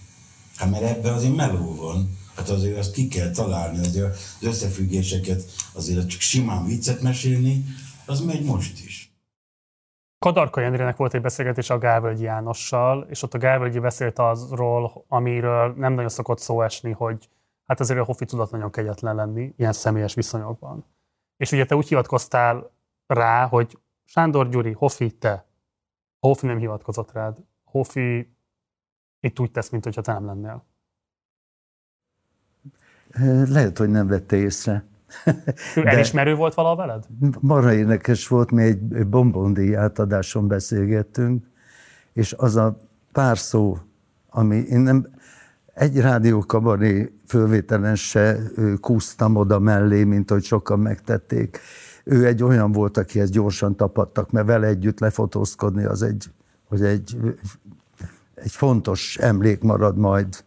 Hát 0.56 0.70
mert 0.70 0.82
ebben 0.82 1.12
azért 1.12 1.36
meló 1.36 1.74
van. 1.74 2.18
Hát 2.36 2.48
azért 2.48 2.78
azt 2.78 2.92
ki 2.92 3.08
kell 3.08 3.30
találni, 3.30 3.78
azért 3.78 4.10
az 4.10 4.46
összefüggéseket, 4.46 5.44
azért 5.72 6.08
csak 6.08 6.20
simán 6.20 6.66
viccet 6.66 7.02
mesélni, 7.02 7.64
az 8.06 8.20
megy 8.20 8.44
most 8.44 8.84
is. 8.84 9.12
Kadarka 10.18 10.60
Jenrének 10.60 10.96
volt 10.96 11.14
egy 11.14 11.20
beszélgetés 11.20 11.70
a 11.70 11.78
Gálvölgyi 11.78 12.22
Jánossal, 12.22 13.06
és 13.10 13.22
ott 13.22 13.34
a 13.34 13.38
Gálvölgyi 13.38 13.78
beszélt 13.78 14.18
azról, 14.18 15.04
amiről 15.08 15.74
nem 15.76 15.92
nagyon 15.92 16.10
szokott 16.10 16.38
szó 16.38 16.62
esni, 16.62 16.90
hogy 16.90 17.28
hát 17.66 17.80
azért 17.80 18.00
a 18.00 18.04
Hofi 18.04 18.24
tudott 18.24 18.50
nagyon 18.50 18.70
kegyetlen 18.70 19.14
lenni 19.14 19.54
ilyen 19.56 19.72
személyes 19.72 20.14
viszonyokban. 20.14 20.84
És 21.42 21.52
ugye 21.52 21.64
te 21.64 21.76
úgy 21.76 21.88
hivatkoztál 21.88 22.70
rá, 23.06 23.46
hogy 23.46 23.78
Sándor 24.04 24.48
Gyuri, 24.48 24.72
Hofi, 24.72 25.10
te. 25.10 25.46
Hofi 26.18 26.46
nem 26.46 26.58
hivatkozott 26.58 27.12
rád. 27.12 27.38
Hofi 27.64 28.34
itt 29.20 29.40
úgy 29.40 29.50
tesz, 29.50 29.68
mint 29.68 29.84
hogyha 29.84 30.00
te 30.00 30.12
nem 30.12 30.26
lennél. 30.26 30.64
Lehet, 33.48 33.78
hogy 33.78 33.88
nem 33.88 34.06
vette 34.06 34.36
észre. 34.36 34.84
Ő 35.76 35.86
elismerő 35.86 36.34
volt 36.34 36.54
valaha 36.54 36.76
veled? 36.76 37.06
Marha 37.40 37.72
érdekes 37.72 38.28
volt, 38.28 38.50
mi 38.50 38.62
egy 38.62 39.06
bombondi 39.06 39.74
átadáson 39.74 40.48
beszélgettünk, 40.48 41.46
és 42.12 42.32
az 42.32 42.56
a 42.56 42.78
pár 43.12 43.38
szó, 43.38 43.78
ami 44.28 44.56
én 44.56 44.80
nem, 44.80 45.06
egy 45.74 46.00
rádiókabaré 46.00 47.12
fölvételen 47.26 47.94
se 47.94 48.38
kúztam 48.80 49.36
oda 49.36 49.58
mellé, 49.58 50.04
mint 50.04 50.30
hogy 50.30 50.44
sokan 50.44 50.78
megtették. 50.78 51.58
Ő 52.04 52.26
egy 52.26 52.42
olyan 52.42 52.72
volt, 52.72 52.96
akihez 52.96 53.30
gyorsan 53.30 53.76
tapadtak, 53.76 54.30
mert 54.30 54.46
vele 54.46 54.66
együtt 54.66 55.00
lefotózkodni 55.00 55.84
az 55.84 56.02
egy, 56.02 56.30
hogy 56.68 56.82
egy 56.82 57.16
egy 58.42 58.52
fontos 58.52 59.16
emlék 59.16 59.62
marad 59.62 59.96
majd, 59.96 60.44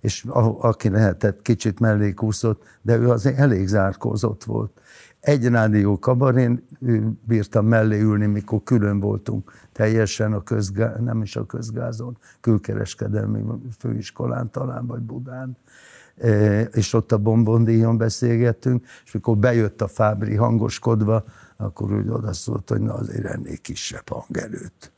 és 0.00 0.24
a, 0.24 0.68
aki 0.68 0.88
lehetett, 0.88 1.42
kicsit 1.42 1.80
mellékúszott, 1.80 2.62
de 2.82 2.96
ő 2.96 3.10
azért 3.10 3.38
elég 3.38 3.66
zárkózott 3.66 4.44
volt. 4.44 4.80
Egy 5.20 5.46
rádió 5.46 5.98
kabarén 5.98 6.66
bírtam 7.24 7.66
mellé 7.66 8.00
ülni, 8.00 8.26
mikor 8.26 8.62
külön 8.64 9.00
voltunk 9.00 9.52
teljesen 9.76 10.32
a 10.32 10.42
közgá, 10.42 10.96
nem 11.00 11.22
is 11.22 11.36
a 11.36 11.46
közgázon, 11.46 12.18
külkereskedelmi 12.40 13.44
főiskolán 13.78 14.50
talán, 14.50 14.86
vagy 14.86 15.00
Budán 15.00 15.56
e, 16.16 16.62
és 16.62 16.92
ott 16.92 17.12
a 17.12 17.18
Bombondíjon 17.18 17.96
beszélgettünk, 17.96 18.86
és 19.04 19.12
mikor 19.12 19.36
bejött 19.36 19.82
a 19.82 19.88
Fábri 19.88 20.34
hangoskodva, 20.34 21.24
akkor 21.56 21.92
úgy 21.92 22.08
odaszólt, 22.08 22.68
hogy 22.68 22.80
na 22.80 22.94
azért 22.94 23.24
ennél 23.24 23.56
kisebb 23.56 24.08
hangerőt, 24.08 24.92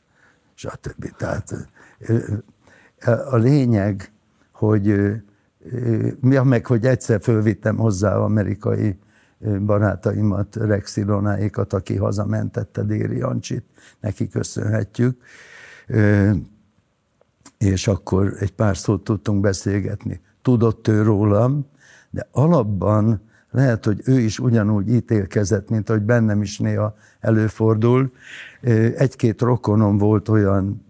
stb. 0.53 1.15
Tehát 1.17 1.69
a 3.29 3.35
lényeg, 3.35 4.11
hogy 4.51 5.13
mi 6.19 6.37
meg, 6.37 6.65
hogy 6.65 6.85
egyszer 6.85 7.21
fölvittem 7.21 7.77
hozzá 7.77 8.15
amerikai 8.15 8.99
barátaimat, 9.59 10.55
Rex 10.55 10.97
Ilonáékat, 10.97 11.73
aki 11.73 11.95
hazamentette 11.95 12.83
Déri 12.83 13.17
Jancsit, 13.17 13.63
neki 13.99 14.27
köszönhetjük, 14.27 15.21
és 17.57 17.87
akkor 17.87 18.33
egy 18.39 18.53
pár 18.53 18.77
szót 18.77 19.03
tudtunk 19.03 19.41
beszélgetni. 19.41 20.21
Tudott 20.41 20.87
ő 20.87 21.01
rólam, 21.01 21.65
de 22.09 22.27
alapban 22.31 23.21
lehet, 23.51 23.85
hogy 23.85 24.01
ő 24.05 24.19
is 24.19 24.39
ugyanúgy 24.39 24.89
ítélkezett, 24.89 25.69
mint 25.69 25.89
ahogy 25.89 26.01
bennem 26.01 26.41
is 26.41 26.59
néha 26.59 26.95
előfordul. 27.19 28.11
Egy-két 28.95 29.41
rokonom 29.41 29.97
volt 29.97 30.29
olyan 30.29 30.85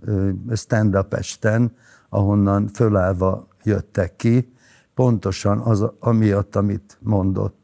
stand-up 0.55 1.13
esten, 1.13 1.75
ahonnan 2.09 2.67
fölállva 2.67 3.47
jöttek 3.63 4.15
ki, 4.15 4.53
pontosan 4.93 5.59
az, 5.59 5.85
amiatt, 5.99 6.55
amit 6.55 6.97
mondott. 6.99 7.58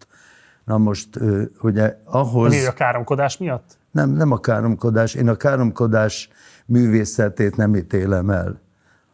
Na 0.66 0.78
most, 0.78 1.20
ugye 1.62 1.98
ahhoz... 2.04 2.54
Mi 2.54 2.66
a 2.66 2.74
káromkodás 2.74 3.38
miatt? 3.38 3.78
Nem, 3.92 4.10
nem 4.10 4.32
a 4.32 4.40
káromkodás. 4.40 5.14
Én 5.14 5.30
a 5.30 5.36
káromkodás 5.36 6.30
művészetét 6.66 7.56
nem 7.56 7.76
ítélem 7.76 8.30
el. 8.30 8.62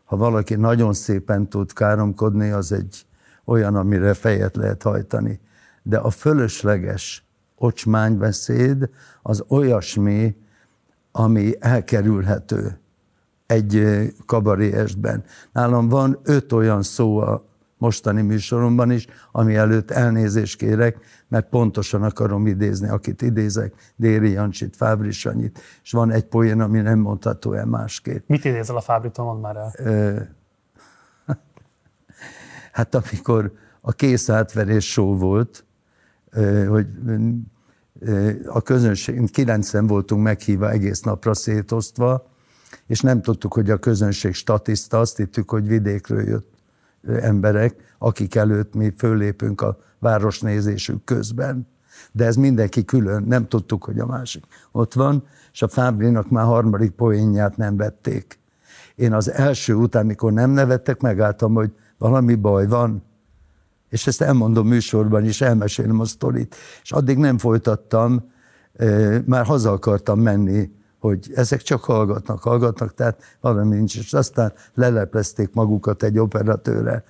Ha 0.05 0.17
valaki 0.17 0.55
nagyon 0.55 0.93
szépen 0.93 1.49
tud 1.49 1.73
káromkodni, 1.73 2.49
az 2.49 2.71
egy 2.71 3.05
olyan, 3.45 3.75
amire 3.75 4.13
fejet 4.13 4.55
lehet 4.55 4.83
hajtani. 4.83 5.39
De 5.83 5.97
a 5.97 6.09
fölösleges 6.09 7.25
ocsmánybeszéd 7.55 8.89
az 9.21 9.43
olyasmi, 9.47 10.35
ami 11.11 11.55
elkerülhető 11.59 12.79
egy 13.45 13.83
kabaréesben. 14.25 15.23
Nálam 15.51 15.89
van 15.89 16.19
öt 16.23 16.51
olyan 16.51 16.83
szó 16.83 17.17
a 17.17 17.45
mostani 17.81 18.21
műsoromban 18.21 18.91
is, 18.91 19.07
ami 19.31 19.55
előtt 19.55 19.91
elnézést 19.91 20.57
kérek, 20.57 20.97
mert 21.27 21.49
pontosan 21.49 22.03
akarom 22.03 22.47
idézni, 22.47 22.89
akit 22.89 23.21
idézek, 23.21 23.73
Déri 23.95 24.31
Jancsit, 24.31 24.75
Fábri 24.75 25.11
Sanyit, 25.11 25.59
és 25.83 25.91
van 25.91 26.11
egy 26.11 26.25
poén, 26.25 26.61
ami 26.61 26.79
nem 26.79 26.99
mondható 26.99 27.53
el 27.53 27.65
másképp. 27.65 28.27
Mit 28.27 28.45
idézel 28.45 28.75
a 28.75 28.81
Fábritól, 28.81 29.25
mondd 29.25 29.41
már 29.41 29.55
el. 29.55 30.35
hát 32.77 32.95
amikor 32.95 33.51
a 33.81 33.91
kész 33.91 34.29
átverés 34.29 34.91
show 34.91 35.17
volt, 35.17 35.65
hogy 36.67 36.87
a 38.45 38.61
közönség, 38.61 39.31
kilencen 39.31 39.87
voltunk 39.87 40.23
meghívva 40.23 40.69
egész 40.69 41.01
napra 41.01 41.33
szétosztva, 41.33 42.29
és 42.87 43.01
nem 43.01 43.21
tudtuk, 43.21 43.53
hogy 43.53 43.69
a 43.69 43.77
közönség 43.77 44.33
statiszta, 44.33 44.99
azt 44.99 45.17
hittük, 45.17 45.49
hogy 45.49 45.67
vidékről 45.67 46.27
jött 46.27 46.60
emberek, 47.07 47.95
akik 47.97 48.35
előtt 48.35 48.73
mi 48.73 48.93
fölépünk 48.97 49.61
a 49.61 49.77
városnézésük 49.99 51.03
közben. 51.03 51.67
De 52.11 52.25
ez 52.25 52.35
mindenki 52.35 52.85
külön, 52.85 53.23
nem 53.23 53.47
tudtuk, 53.47 53.83
hogy 53.83 53.99
a 53.99 54.05
másik 54.05 54.43
ott 54.71 54.93
van, 54.93 55.23
és 55.53 55.61
a 55.61 55.67
Fábrinak 55.67 56.29
már 56.29 56.45
harmadik 56.45 56.91
poénját 56.91 57.57
nem 57.57 57.77
vették. 57.77 58.39
Én 58.95 59.13
az 59.13 59.31
első 59.31 59.73
után, 59.73 60.05
mikor 60.05 60.33
nem 60.33 60.49
nevettek, 60.49 61.01
megálltam, 61.01 61.53
hogy 61.53 61.71
valami 61.97 62.35
baj 62.35 62.67
van, 62.67 63.03
és 63.89 64.07
ezt 64.07 64.21
elmondom 64.21 64.67
műsorban 64.67 65.25
is, 65.25 65.41
elmesélem 65.41 65.99
a 65.99 66.05
sztorit, 66.05 66.55
és 66.83 66.91
addig 66.91 67.17
nem 67.17 67.37
folytattam, 67.37 68.31
már 69.25 69.45
haza 69.45 69.71
akartam 69.71 70.19
menni 70.19 70.71
hogy 71.01 71.31
ezek 71.35 71.61
csak 71.61 71.83
hallgatnak, 71.83 72.41
hallgatnak, 72.41 72.93
tehát 72.93 73.37
valami 73.39 73.75
nincs. 73.75 73.97
És 73.97 74.13
aztán 74.13 74.53
leleplezték 74.73 75.53
magukat 75.53 76.03
egy 76.03 76.19
operatőre. 76.19 77.03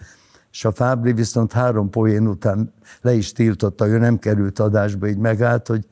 És 0.51 0.65
a 0.65 0.71
Fábri 0.71 1.13
viszont 1.13 1.51
három 1.51 1.89
poén 1.89 2.27
után 2.27 2.73
le 3.01 3.13
is 3.13 3.31
tiltotta, 3.31 3.87
ő 3.87 3.97
nem 3.97 4.19
került 4.19 4.59
adásba, 4.59 5.07
így 5.07 5.17
megállt, 5.17 5.67
hogy 5.67 5.87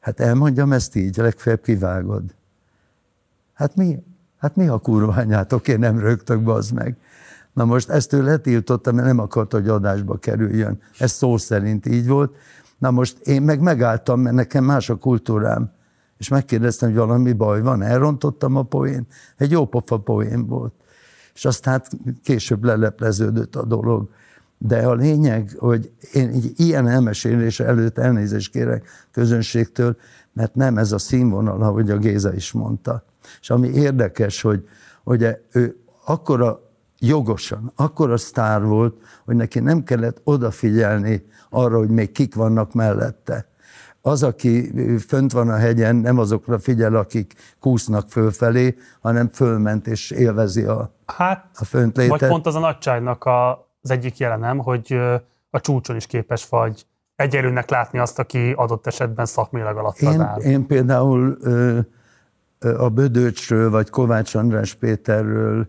hát 0.00 0.20
elmondjam 0.20 0.72
ezt 0.72 0.96
így, 0.96 1.16
legfeljebb 1.16 1.62
kivágod. 1.62 2.22
Hát 3.54 3.76
mi? 3.76 4.02
Hát 4.38 4.56
mi 4.56 4.68
a 4.68 4.78
kurványátok, 4.78 5.68
én 5.68 5.78
nem 5.78 5.98
rögtök, 5.98 6.42
bazd 6.42 6.72
meg. 6.72 6.96
Na 7.52 7.64
most 7.64 7.88
ezt 7.88 8.12
ő 8.12 8.22
letiltotta, 8.22 8.92
mert 8.92 9.06
nem 9.06 9.18
akart, 9.18 9.52
hogy 9.52 9.68
adásba 9.68 10.16
kerüljön. 10.16 10.80
Ez 10.98 11.10
szó 11.10 11.36
szerint 11.36 11.86
így 11.86 12.06
volt. 12.06 12.34
Na 12.78 12.90
most 12.90 13.18
én 13.18 13.42
meg 13.42 13.60
megálltam, 13.60 14.20
mert 14.20 14.34
nekem 14.34 14.64
más 14.64 14.90
a 14.90 14.96
kultúrám 14.96 15.72
és 16.24 16.30
megkérdeztem, 16.30 16.88
hogy 16.88 16.98
valami 16.98 17.32
baj 17.32 17.62
van, 17.62 17.82
elrontottam 17.82 18.56
a 18.56 18.62
poén. 18.62 19.06
Egy 19.36 19.50
jó 19.50 19.66
pofa 19.66 19.98
poén 19.98 20.46
volt. 20.46 20.72
És 21.34 21.44
aztán 21.44 21.82
később 22.22 22.64
lelepleződött 22.64 23.56
a 23.56 23.64
dolog. 23.64 24.08
De 24.58 24.86
a 24.86 24.94
lényeg, 24.94 25.54
hogy 25.58 25.92
én 26.12 26.28
egy 26.28 26.52
ilyen 26.56 26.88
elmesélés 26.88 27.60
előtt 27.60 27.98
elnézést 27.98 28.52
kérek 28.52 28.88
közönségtől, 29.10 29.96
mert 30.32 30.54
nem 30.54 30.78
ez 30.78 30.92
a 30.92 30.98
színvonal, 30.98 31.62
ahogy 31.62 31.90
a 31.90 31.98
Géza 31.98 32.34
is 32.34 32.52
mondta. 32.52 33.04
És 33.40 33.50
ami 33.50 33.68
érdekes, 33.68 34.42
hogy 34.42 34.68
ugye 35.02 35.40
ő 35.52 35.76
akkora 36.04 36.60
jogosan, 36.98 37.72
akkora 37.76 38.16
sztár 38.16 38.64
volt, 38.64 38.96
hogy 39.24 39.36
neki 39.36 39.60
nem 39.60 39.82
kellett 39.82 40.20
odafigyelni 40.22 41.26
arra, 41.50 41.78
hogy 41.78 41.90
még 41.90 42.12
kik 42.12 42.34
vannak 42.34 42.72
mellette 42.72 43.52
az, 44.06 44.22
aki 44.22 44.72
fönt 44.98 45.32
van 45.32 45.48
a 45.48 45.56
hegyen, 45.56 45.96
nem 45.96 46.18
azokra 46.18 46.58
figyel, 46.58 46.94
akik 46.94 47.34
kúsznak 47.60 48.08
fölfelé, 48.08 48.76
hanem 49.00 49.28
fölment 49.28 49.86
és 49.86 50.10
élvezi 50.10 50.62
a, 50.62 50.94
hát, 51.06 51.46
a 51.54 51.64
föntlétet. 51.64 52.20
Vagy 52.20 52.28
pont 52.28 52.46
az 52.46 52.54
a 52.54 52.58
nagyságnak 52.58 53.24
a, 53.24 53.68
az 53.82 53.90
egyik 53.90 54.18
jelenem, 54.18 54.58
hogy 54.58 54.92
a 55.50 55.60
csúcson 55.60 55.96
is 55.96 56.06
képes 56.06 56.48
vagy 56.48 56.86
egyelőnek 57.16 57.70
látni 57.70 57.98
azt, 57.98 58.18
aki 58.18 58.52
adott 58.56 58.86
esetben 58.86 59.26
szakmailag 59.26 59.76
alatt 59.76 59.98
én, 59.98 60.20
áll. 60.20 60.40
Én 60.40 60.66
például 60.66 61.38
a 62.58 62.88
Bödöcsről, 62.88 63.70
vagy 63.70 63.90
Kovács 63.90 64.34
András 64.34 64.74
Péterről, 64.74 65.66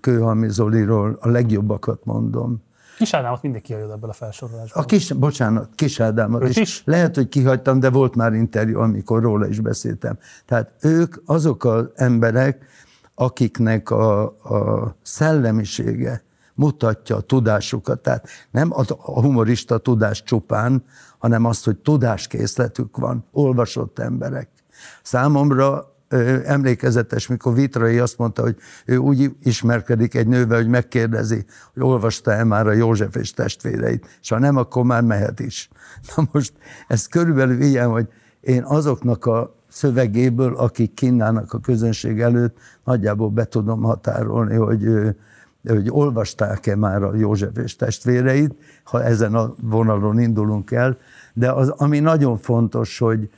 Kőhalmi 0.00 0.48
Zoliról 0.48 1.16
a 1.20 1.28
legjobbakat 1.28 2.04
mondom. 2.04 2.62
Kis 2.96 3.14
Ádámot 3.14 3.42
mindenki 3.42 3.72
jött 3.72 3.92
ebből 3.92 4.10
a 4.10 4.12
felsorolásból. 4.12 4.82
A 4.82 4.86
kis, 4.86 5.12
bocsánat, 5.12 5.68
Kis 5.74 6.00
Ádámot 6.00 6.48
is. 6.48 6.56
is. 6.56 6.82
Lehet, 6.84 7.14
hogy 7.14 7.28
kihagytam, 7.28 7.80
de 7.80 7.90
volt 7.90 8.14
már 8.14 8.32
interjú, 8.32 8.80
amikor 8.80 9.22
róla 9.22 9.48
is 9.48 9.60
beszéltem. 9.60 10.18
Tehát 10.46 10.72
ők 10.80 11.16
azok 11.26 11.64
az 11.64 11.90
emberek, 11.94 12.66
akiknek 13.14 13.90
a, 13.90 14.22
a 14.24 14.96
szellemisége 15.02 16.22
mutatja 16.54 17.16
a 17.16 17.20
tudásukat. 17.20 18.00
Tehát 18.00 18.28
nem 18.50 18.72
a 18.72 19.20
humorista 19.20 19.78
tudás 19.78 20.22
csupán, 20.22 20.84
hanem 21.18 21.44
azt, 21.44 21.64
hogy 21.64 21.76
tudáskészletük 21.76 22.96
van, 22.96 23.24
olvasott 23.32 23.98
emberek. 23.98 24.48
Számomra 25.02 25.93
emlékezetes, 26.44 27.26
mikor 27.26 27.54
Vitrai 27.54 27.98
azt 27.98 28.18
mondta, 28.18 28.42
hogy 28.42 28.56
ő 28.84 28.96
úgy 28.96 29.34
ismerkedik 29.42 30.14
egy 30.14 30.26
nővel, 30.26 30.56
hogy 30.56 30.68
megkérdezi, 30.68 31.44
hogy 31.72 31.82
olvasta-e 31.82 32.44
már 32.44 32.66
a 32.66 32.72
József 32.72 33.16
és 33.16 33.30
testvéreit, 33.30 34.18
és 34.20 34.28
ha 34.28 34.38
nem, 34.38 34.56
akkor 34.56 34.84
már 34.84 35.02
mehet 35.02 35.40
is. 35.40 35.68
Na 36.16 36.28
most 36.32 36.52
ez 36.88 37.06
körülbelül 37.06 37.60
ilyen, 37.60 37.88
hogy 37.88 38.08
én 38.40 38.62
azoknak 38.62 39.26
a 39.26 39.54
szövegéből, 39.68 40.56
akik 40.56 40.94
kínálnak 40.94 41.52
a 41.52 41.58
közönség 41.58 42.20
előtt, 42.20 42.56
nagyjából 42.84 43.28
be 43.28 43.44
tudom 43.44 43.82
határolni, 43.82 44.54
hogy, 44.54 44.88
hogy 45.66 45.90
olvasták-e 45.90 46.76
már 46.76 47.02
a 47.02 47.14
József 47.14 47.56
és 47.56 47.76
testvéreit, 47.76 48.54
ha 48.84 49.02
ezen 49.02 49.34
a 49.34 49.54
vonalon 49.60 50.20
indulunk 50.20 50.70
el, 50.70 50.98
de 51.32 51.52
az, 51.52 51.68
ami 51.68 51.98
nagyon 51.98 52.36
fontos, 52.36 52.98
hogy, 52.98 53.30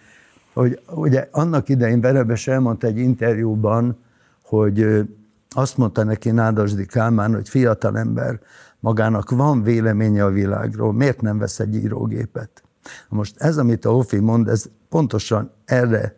hogy 0.56 0.80
ugye 0.94 1.28
annak 1.30 1.68
idején 1.68 2.00
Verebes 2.00 2.46
elmondta 2.46 2.86
egy 2.86 2.98
interjúban, 2.98 3.96
hogy 4.42 5.06
azt 5.48 5.76
mondta 5.76 6.04
neki 6.04 6.30
Nádasdi 6.30 6.86
Kálmán, 6.86 7.34
hogy 7.34 7.48
fiatal 7.48 7.98
ember 7.98 8.40
magának 8.80 9.30
van 9.30 9.62
véleménye 9.62 10.24
a 10.24 10.30
világról, 10.30 10.92
miért 10.92 11.20
nem 11.20 11.38
vesz 11.38 11.60
egy 11.60 11.74
írógépet? 11.74 12.62
Most 13.08 13.34
ez, 13.40 13.58
amit 13.58 13.84
a 13.84 13.90
Hofi 13.90 14.18
mond, 14.18 14.48
ez 14.48 14.64
pontosan 14.88 15.50
erre 15.64 16.16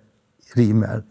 rímel. 0.54 1.04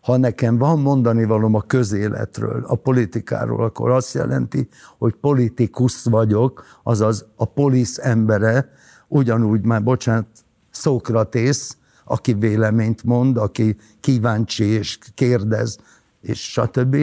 ha 0.00 0.16
nekem 0.16 0.58
van 0.58 0.80
mondani 0.80 1.24
valom 1.24 1.54
a 1.54 1.62
közéletről, 1.62 2.64
a 2.66 2.74
politikáról, 2.74 3.64
akkor 3.64 3.90
azt 3.90 4.14
jelenti, 4.14 4.68
hogy 4.98 5.14
politikus 5.14 6.04
vagyok, 6.04 6.64
azaz 6.82 7.26
a 7.36 7.44
polisz 7.44 7.98
embere, 7.98 8.72
ugyanúgy 9.08 9.64
már, 9.64 9.82
bocsánat, 9.82 10.26
Szókratész, 10.70 11.76
aki 12.08 12.34
véleményt 12.34 13.04
mond, 13.04 13.36
aki 13.36 13.76
kíváncsi 14.00 14.64
és 14.64 14.98
kérdez, 15.14 15.78
és 16.20 16.50
stb. 16.50 16.96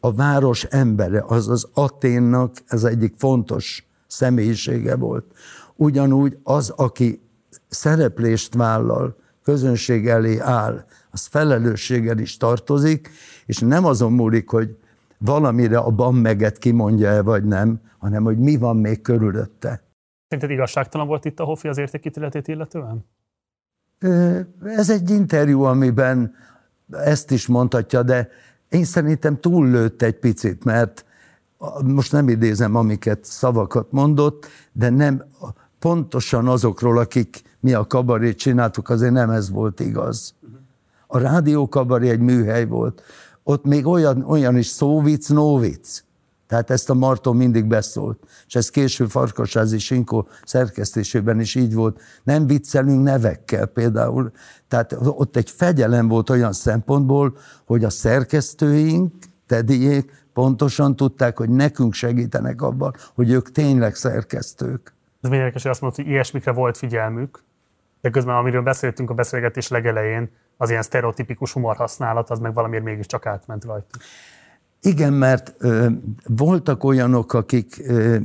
A 0.00 0.12
város 0.12 0.64
embere, 0.64 1.24
azaz 1.26 1.68
Aténnak 1.74 2.52
ez 2.66 2.84
egyik 2.84 3.14
fontos 3.16 3.86
személyisége 4.06 4.96
volt. 4.96 5.24
Ugyanúgy 5.76 6.38
az, 6.42 6.70
aki 6.70 7.20
szereplést 7.68 8.54
vállal, 8.54 9.16
közönség 9.42 10.08
elé 10.08 10.38
áll, 10.38 10.84
az 11.10 11.26
felelősséggel 11.26 12.18
is 12.18 12.36
tartozik, 12.36 13.10
és 13.46 13.58
nem 13.58 13.84
azon 13.84 14.12
múlik, 14.12 14.48
hogy 14.48 14.76
valamire 15.18 15.78
a 15.78 15.90
bammeget 15.90 16.58
kimondja-e 16.58 17.22
vagy 17.22 17.44
nem, 17.44 17.80
hanem 17.98 18.24
hogy 18.24 18.38
mi 18.38 18.56
van 18.56 18.76
még 18.76 19.02
körülötte. 19.02 19.82
Szerinted 20.28 20.56
igazságtalan 20.56 21.06
volt 21.06 21.24
itt 21.24 21.40
a 21.40 21.44
Hoffi 21.44 21.68
az 21.68 21.78
értékítéletét 21.78 22.48
illetően? 22.48 23.06
Ez 24.64 24.90
egy 24.90 25.10
interjú, 25.10 25.62
amiben 25.62 26.34
ezt 26.90 27.30
is 27.30 27.46
mondhatja, 27.46 28.02
de 28.02 28.28
én 28.68 28.84
szerintem 28.84 29.40
túllőtt 29.40 30.02
egy 30.02 30.18
picit, 30.18 30.64
mert 30.64 31.04
most 31.84 32.12
nem 32.12 32.28
idézem, 32.28 32.74
amiket 32.74 33.24
szavakat 33.24 33.92
mondott, 33.92 34.46
de 34.72 34.90
nem 34.90 35.24
pontosan 35.78 36.48
azokról, 36.48 36.98
akik 36.98 37.42
mi 37.60 37.72
a 37.72 37.86
kabarét 37.86 38.38
csináltuk, 38.38 38.88
azért 38.88 39.12
nem 39.12 39.30
ez 39.30 39.50
volt 39.50 39.80
igaz. 39.80 40.34
A 41.06 41.18
rádió 41.18 41.68
kabaré 41.68 42.08
egy 42.08 42.20
műhely 42.20 42.66
volt. 42.66 43.02
Ott 43.42 43.64
még 43.64 43.86
olyan, 43.86 44.22
olyan 44.22 44.56
is 44.56 44.66
szóvic, 44.66 45.28
nóvic. 45.28 46.04
Tehát 46.48 46.70
ezt 46.70 46.90
a 46.90 46.94
Marton 46.94 47.36
mindig 47.36 47.64
beszólt. 47.64 48.18
És 48.46 48.54
ez 48.54 48.70
később 48.70 49.10
Farkasázi 49.10 49.78
Sinkó 49.78 50.28
szerkesztésében 50.44 51.40
is 51.40 51.54
így 51.54 51.74
volt. 51.74 52.00
Nem 52.22 52.46
viccelünk 52.46 53.02
nevekkel 53.02 53.66
például. 53.66 54.30
Tehát 54.68 54.96
ott 55.02 55.36
egy 55.36 55.50
fegyelem 55.50 56.08
volt 56.08 56.30
olyan 56.30 56.52
szempontból, 56.52 57.36
hogy 57.64 57.84
a 57.84 57.90
szerkesztőink, 57.90 59.12
tediék 59.46 60.26
pontosan 60.32 60.96
tudták, 60.96 61.36
hogy 61.36 61.48
nekünk 61.48 61.92
segítenek 61.92 62.62
abban, 62.62 62.94
hogy 63.14 63.30
ők 63.30 63.50
tényleg 63.50 63.94
szerkesztők. 63.94 64.94
Ez 65.20 65.30
érdekes, 65.30 65.62
hogy 65.62 65.70
azt 65.70 65.80
mondta, 65.80 66.02
hogy 66.02 66.10
ilyesmikre 66.10 66.52
volt 66.52 66.76
figyelmük, 66.76 67.42
de 68.00 68.10
közben 68.10 68.36
amiről 68.36 68.62
beszéltünk 68.62 69.10
a 69.10 69.14
beszélgetés 69.14 69.68
legelején, 69.68 70.30
az 70.56 70.70
ilyen 70.70 70.82
sztereotipikus 70.82 71.52
humor 71.52 71.76
használat, 71.76 72.30
az 72.30 72.38
meg 72.38 72.54
valamiért 72.54 72.84
mégiscsak 72.84 73.26
átment 73.26 73.64
rajta. 73.64 73.98
Igen, 74.82 75.12
mert 75.12 75.54
ö, 75.58 75.86
voltak 76.26 76.84
olyanok, 76.84 77.32
akik 77.32 77.82
ö, 77.86 78.16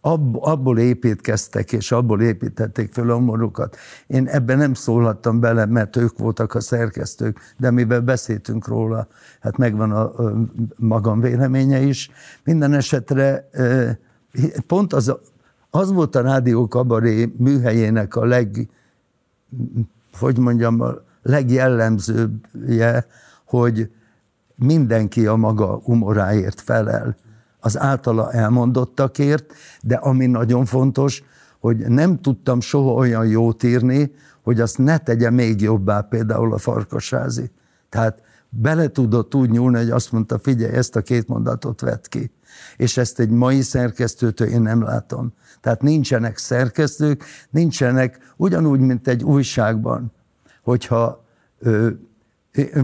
ab, 0.00 0.36
abból 0.40 0.78
építkeztek, 0.78 1.72
és 1.72 1.92
abból 1.92 2.22
építették 2.22 2.92
föl 2.92 3.10
a 3.10 3.14
humorukat. 3.14 3.76
Én 4.06 4.26
ebben 4.26 4.58
nem 4.58 4.74
szólhattam 4.74 5.40
bele, 5.40 5.66
mert 5.66 5.96
ők 5.96 6.18
voltak 6.18 6.54
a 6.54 6.60
szerkesztők, 6.60 7.38
de 7.56 7.70
mivel 7.70 8.00
beszéltünk 8.00 8.66
róla, 8.66 9.08
hát 9.40 9.56
megvan 9.56 9.92
a, 9.92 10.26
a 10.26 10.32
magam 10.76 11.20
véleménye 11.20 11.80
is. 11.80 12.10
Minden 12.44 12.72
esetre 12.72 13.48
ö, 13.52 13.90
pont 14.66 14.92
az, 14.92 15.14
az 15.70 15.92
volt 15.92 16.14
a 16.14 16.20
rádió 16.20 16.68
kabaré 16.68 17.32
műhelyének 17.36 18.16
a 18.16 18.24
leg, 18.24 18.68
hogy 20.18 20.38
mondjam, 20.38 20.80
a 20.80 20.94
legjellemzőbbje, 21.22 23.06
hogy 23.44 23.90
mindenki 24.58 25.26
a 25.26 25.36
maga 25.36 25.80
umoráért 25.84 26.60
felel 26.60 27.16
az 27.60 27.78
általa 27.78 28.32
elmondottakért, 28.32 29.52
de 29.82 29.94
ami 29.94 30.26
nagyon 30.26 30.64
fontos, 30.64 31.22
hogy 31.60 31.76
nem 31.76 32.20
tudtam 32.20 32.60
soha 32.60 32.92
olyan 32.92 33.26
jót 33.26 33.62
írni, 33.62 34.12
hogy 34.42 34.60
azt 34.60 34.78
ne 34.78 34.98
tegye 34.98 35.30
még 35.30 35.60
jobbá 35.60 36.00
például 36.00 36.52
a 36.52 36.58
farkasázi. 36.58 37.50
Tehát 37.88 38.22
bele 38.48 38.88
tudott 38.88 39.34
úgy 39.34 39.50
nyúlni, 39.50 39.76
hogy 39.76 39.90
azt 39.90 40.12
mondta, 40.12 40.38
figyelj, 40.38 40.72
ezt 40.72 40.96
a 40.96 41.02
két 41.02 41.28
mondatot 41.28 41.80
vett 41.80 42.08
ki. 42.08 42.30
És 42.76 42.96
ezt 42.96 43.20
egy 43.20 43.30
mai 43.30 43.60
szerkesztőtől 43.60 44.48
én 44.48 44.62
nem 44.62 44.82
látom. 44.82 45.32
Tehát 45.60 45.82
nincsenek 45.82 46.36
szerkesztők, 46.36 47.24
nincsenek 47.50 48.18
ugyanúgy, 48.36 48.80
mint 48.80 49.08
egy 49.08 49.22
újságban, 49.22 50.12
hogyha 50.62 51.24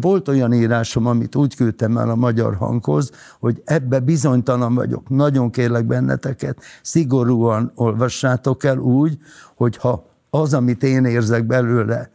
volt 0.01 0.29
olyan 0.29 0.53
írásom, 0.53 1.07
amit 1.07 1.35
úgy 1.35 1.57
küldtem 1.57 1.97
el 1.97 2.11
a 2.11 2.14
magyar 2.14 2.55
hanghoz, 2.55 3.11
hogy 3.41 3.62
ebbe 3.64 4.01
bizonytalan 4.01 4.75
vagyok. 4.75 5.09
Nagyon 5.09 5.51
kérlek 5.51 5.85
benneteket, 5.85 6.59
szigorúan 6.83 7.72
olvassátok 7.75 8.64
el 8.64 8.79
úgy, 8.79 9.18
hogyha 9.55 10.07
az, 10.31 10.55
amit 10.55 10.83
én 10.83 11.05
érzek 11.05 11.45
belőle, 11.45 12.11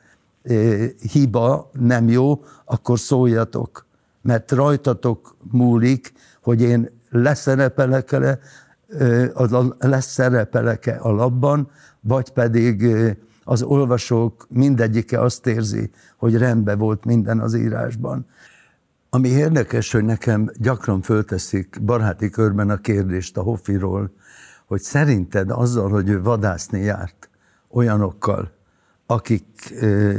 hiba, 1.12 1.70
nem 1.80 2.10
jó, 2.10 2.44
akkor 2.66 3.00
szóljatok. 3.00 3.86
Mert 4.22 4.52
rajtatok 4.52 5.36
múlik, 5.52 6.14
hogy 6.42 6.62
én 6.62 6.90
leszerepelek-e, 7.10 8.40
leszerepelek-e 9.80 11.00
a 11.02 11.12
labban, 11.12 11.70
vagy 12.02 12.30
pedig 12.30 12.86
az 13.50 13.62
olvasók 13.62 14.48
mindegyike 14.50 15.22
azt 15.22 15.48
érzi, 15.48 15.90
hogy 16.18 16.38
rendben 16.38 16.78
volt 16.78 17.06
minden 17.06 17.40
az 17.40 17.54
írásban. 17.54 18.26
Ami 19.10 19.28
érdekes, 19.28 19.92
hogy 19.92 20.04
nekem 20.04 20.50
gyakran 20.58 21.02
fölteszik 21.02 21.78
baráti 21.82 22.30
körben 22.30 22.70
a 22.70 22.78
kérdést 22.78 23.38
a 23.38 23.42
Hoffiról, 23.42 24.12
hogy 24.66 24.82
szerinted 24.82 25.52
azzal, 25.52 25.90
hogy 25.90 26.10
ő 26.10 26.22
vadászni 26.22 26.80
járt 26.80 27.30
olyanokkal, 27.70 28.52
akik 29.06 29.74
eh, 29.82 30.18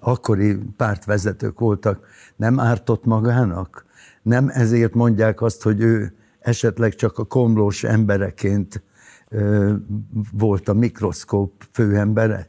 akkori 0.00 0.58
pártvezetők 0.76 1.58
voltak, 1.58 2.06
nem 2.36 2.60
ártott 2.60 3.04
magának? 3.04 3.84
Nem 4.22 4.48
ezért 4.48 4.94
mondják 4.94 5.42
azt, 5.42 5.62
hogy 5.62 5.80
ő 5.80 6.12
esetleg 6.40 6.94
csak 6.94 7.18
a 7.18 7.24
komlós 7.24 7.84
embereként 7.84 8.82
volt 10.32 10.68
a 10.68 10.72
mikroszkóp 10.72 11.52
főembere, 11.72 12.48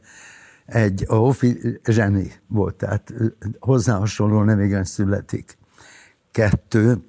egy 0.66 1.04
a 1.08 1.14
Hofi 1.14 1.80
zseni 1.84 2.32
volt, 2.46 2.74
tehát 2.74 3.12
hozzá 3.58 3.98
hasonló 3.98 4.42
nem 4.42 4.60
igen 4.60 4.84
születik. 4.84 5.58
Kettő, 6.30 7.04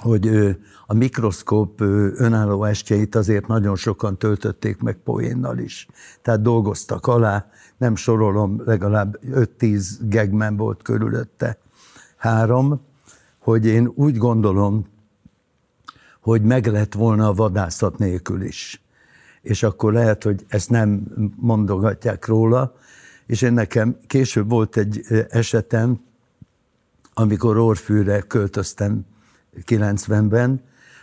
hogy 0.00 0.56
a 0.86 0.94
mikroszkóp 0.94 1.80
önálló 2.16 2.64
estjeit 2.64 3.14
azért 3.14 3.46
nagyon 3.46 3.76
sokan 3.76 4.18
töltötték 4.18 4.80
meg 4.80 4.96
poénnal 4.96 5.58
is. 5.58 5.88
Tehát 6.22 6.42
dolgoztak 6.42 7.06
alá, 7.06 7.50
nem 7.76 7.96
sorolom, 7.96 8.62
legalább 8.64 9.18
5-10 9.26 9.84
gegmen 10.00 10.56
volt 10.56 10.82
körülötte. 10.82 11.58
Három, 12.16 12.80
hogy 13.38 13.66
én 13.66 13.92
úgy 13.94 14.16
gondolom, 14.16 14.86
hogy 16.22 16.42
meg 16.42 16.66
lett 16.66 16.92
volna 16.92 17.28
a 17.28 17.32
vadászat 17.32 17.98
nélkül 17.98 18.42
is. 18.42 18.82
És 19.42 19.62
akkor 19.62 19.92
lehet, 19.92 20.22
hogy 20.22 20.44
ezt 20.48 20.70
nem 20.70 21.06
mondogatják 21.36 22.26
róla, 22.26 22.74
és 23.26 23.42
én 23.42 23.52
nekem 23.52 23.96
később 24.06 24.48
volt 24.48 24.76
egy 24.76 25.00
esetem, 25.30 26.00
amikor 27.14 27.58
Orfűre 27.58 28.20
költöztem 28.20 29.06
90-ben, 29.66 30.62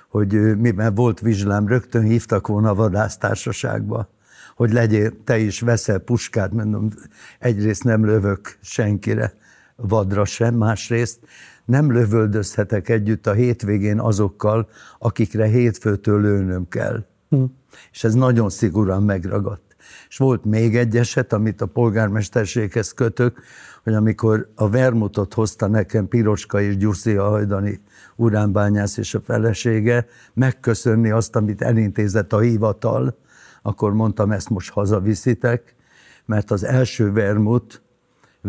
hogy 0.09 0.57
mivel 0.57 0.91
volt 0.91 1.19
vizslám, 1.19 1.67
rögtön 1.67 2.03
hívtak 2.03 2.47
volna 2.47 2.69
a 2.69 2.75
vadásztársaságba, 2.75 4.09
hogy 4.55 4.71
legyél, 4.71 5.23
te 5.23 5.37
is 5.37 5.59
veszel 5.59 5.99
puskát, 5.99 6.51
mondom, 6.51 6.89
egyrészt 7.39 7.83
nem 7.83 8.05
lövök 8.05 8.57
senkire, 8.61 9.33
vadra 9.75 10.25
sem, 10.25 10.55
másrészt 10.55 11.19
nem 11.69 11.91
lövöldözhetek 11.91 12.89
együtt 12.89 13.27
a 13.27 13.33
hétvégén 13.33 13.99
azokkal, 13.99 14.69
akikre 14.99 15.45
hétfőtől 15.45 16.21
lőnöm 16.21 16.67
kell. 16.67 17.05
Hm. 17.29 17.43
És 17.91 18.03
ez 18.03 18.13
nagyon 18.13 18.49
szigorúan 18.49 19.03
megragadt. 19.03 19.75
És 20.09 20.17
volt 20.17 20.45
még 20.45 20.75
egy 20.77 20.97
eset, 20.97 21.33
amit 21.33 21.61
a 21.61 21.65
polgármesterséghez 21.65 22.91
kötök, 22.91 23.41
hogy 23.83 23.93
amikor 23.93 24.49
a 24.55 24.69
vermutot 24.69 25.33
hozta 25.33 25.67
nekem 25.67 26.07
Piroska 26.07 26.61
és 26.61 26.77
Gyuszi 26.77 27.15
a 27.15 27.29
hajdani 27.29 27.81
uránbányász 28.15 28.97
és 28.97 29.13
a 29.13 29.21
felesége, 29.21 30.05
megköszönni 30.33 31.09
azt, 31.09 31.35
amit 31.35 31.61
elintézett 31.61 32.33
a 32.33 32.39
hivatal, 32.39 33.17
akkor 33.61 33.93
mondtam, 33.93 34.31
ezt 34.31 34.49
most 34.49 34.71
hazaviszitek, 34.71 35.75
mert 36.25 36.51
az 36.51 36.63
első 36.63 37.11
vermut 37.11 37.81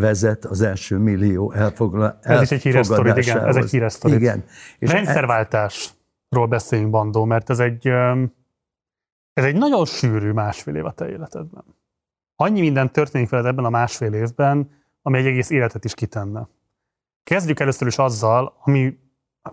vezet 0.00 0.44
az 0.44 0.60
első 0.60 0.98
millió 0.98 1.52
elfogla, 1.52 2.18
Ez 2.20 2.42
is 2.42 2.50
egy 2.50 2.62
híres 2.62 2.86
sztori, 2.86 3.20
igen, 3.20 3.46
ez 3.46 3.56
egy 3.56 3.70
híres 3.70 3.92
sztori. 3.92 4.14
Igen. 4.14 4.44
És 4.78 4.90
Rendszerváltásról 4.90 6.46
beszéljünk, 6.48 6.90
Bandó, 6.90 7.24
mert 7.24 7.50
ez 7.50 7.58
egy, 7.58 7.86
ez 9.32 9.44
egy 9.44 9.56
nagyon 9.56 9.84
sűrű 9.84 10.30
másfél 10.30 10.74
év 10.74 10.84
a 10.84 10.90
te 10.90 11.08
életedben. 11.08 11.64
Annyi 12.36 12.60
minden 12.60 12.92
történik 12.92 13.28
veled 13.28 13.46
ebben 13.46 13.64
a 13.64 13.70
másfél 13.70 14.12
évben, 14.12 14.70
ami 15.02 15.18
egy 15.18 15.26
egész 15.26 15.50
életet 15.50 15.84
is 15.84 15.94
kitenne. 15.94 16.48
Kezdjük 17.22 17.60
először 17.60 17.86
is 17.86 17.98
azzal, 17.98 18.56
ami 18.62 18.98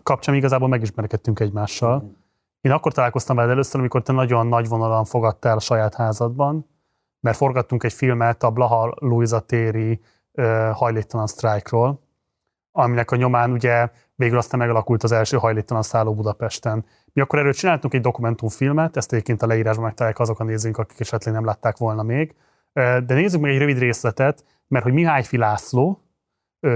kapcsán 0.04 0.36
igazából 0.36 0.68
megismerkedtünk 0.68 1.40
egymással. 1.40 2.16
Én 2.62 2.72
akkor 2.72 2.94
találkoztam 2.94 3.36
veled 3.36 3.52
először, 3.52 3.80
amikor 3.80 4.02
te 4.02 4.12
nagyon 4.12 4.48
nagy 4.48 4.68
vonalon 4.68 5.06
fogadtál 5.06 5.58
a 5.58 5.60
saját 5.60 5.96
házadban, 5.96 6.68
mert 7.20 7.38
forgattunk 7.38 7.84
egy 7.84 7.94
filmet 7.94 8.44
a 8.44 8.52
Blaha 8.52 8.96
Luisa 9.00 9.40
téri 9.40 10.02
hajléktalan 10.74 11.28
sztrájkról, 11.28 12.02
aminek 12.72 13.12
a 13.12 13.16
nyomán 13.16 13.52
ugye 13.52 13.90
végül 14.16 14.38
aztán 14.38 14.60
megalakult 14.60 15.04
az 15.04 15.12
első 15.12 15.38
hajléktalan 15.38 15.84
szálló 15.84 16.14
Budapesten. 16.14 16.86
Mi 17.14 17.22
akkor 17.22 17.40
erről 17.40 17.54
csináltunk 17.54 17.94
egy 17.94 18.02
dokumentumfilmet, 18.02 18.98
ezt 18.98 19.14
egyébként 19.14 19.42
a 19.42 19.48
leírásban 19.48 19.86
megtalálják 19.86 20.20
azok 20.20 20.40
a 20.40 20.44
nézőink, 20.44 20.78
akik 20.78 21.00
esetleg 21.00 21.34
nem 21.34 21.46
látták 21.46 21.78
volna 21.78 22.04
még. 22.04 22.36
De 22.74 23.14
nézzük 23.14 23.42
meg 23.42 23.52
egy 23.52 23.58
rövid 23.58 23.78
részletet, 23.78 24.46
mert 24.68 24.84
hogy 24.84 24.94
Mihály 24.94 25.24
Filászló 25.24 26.02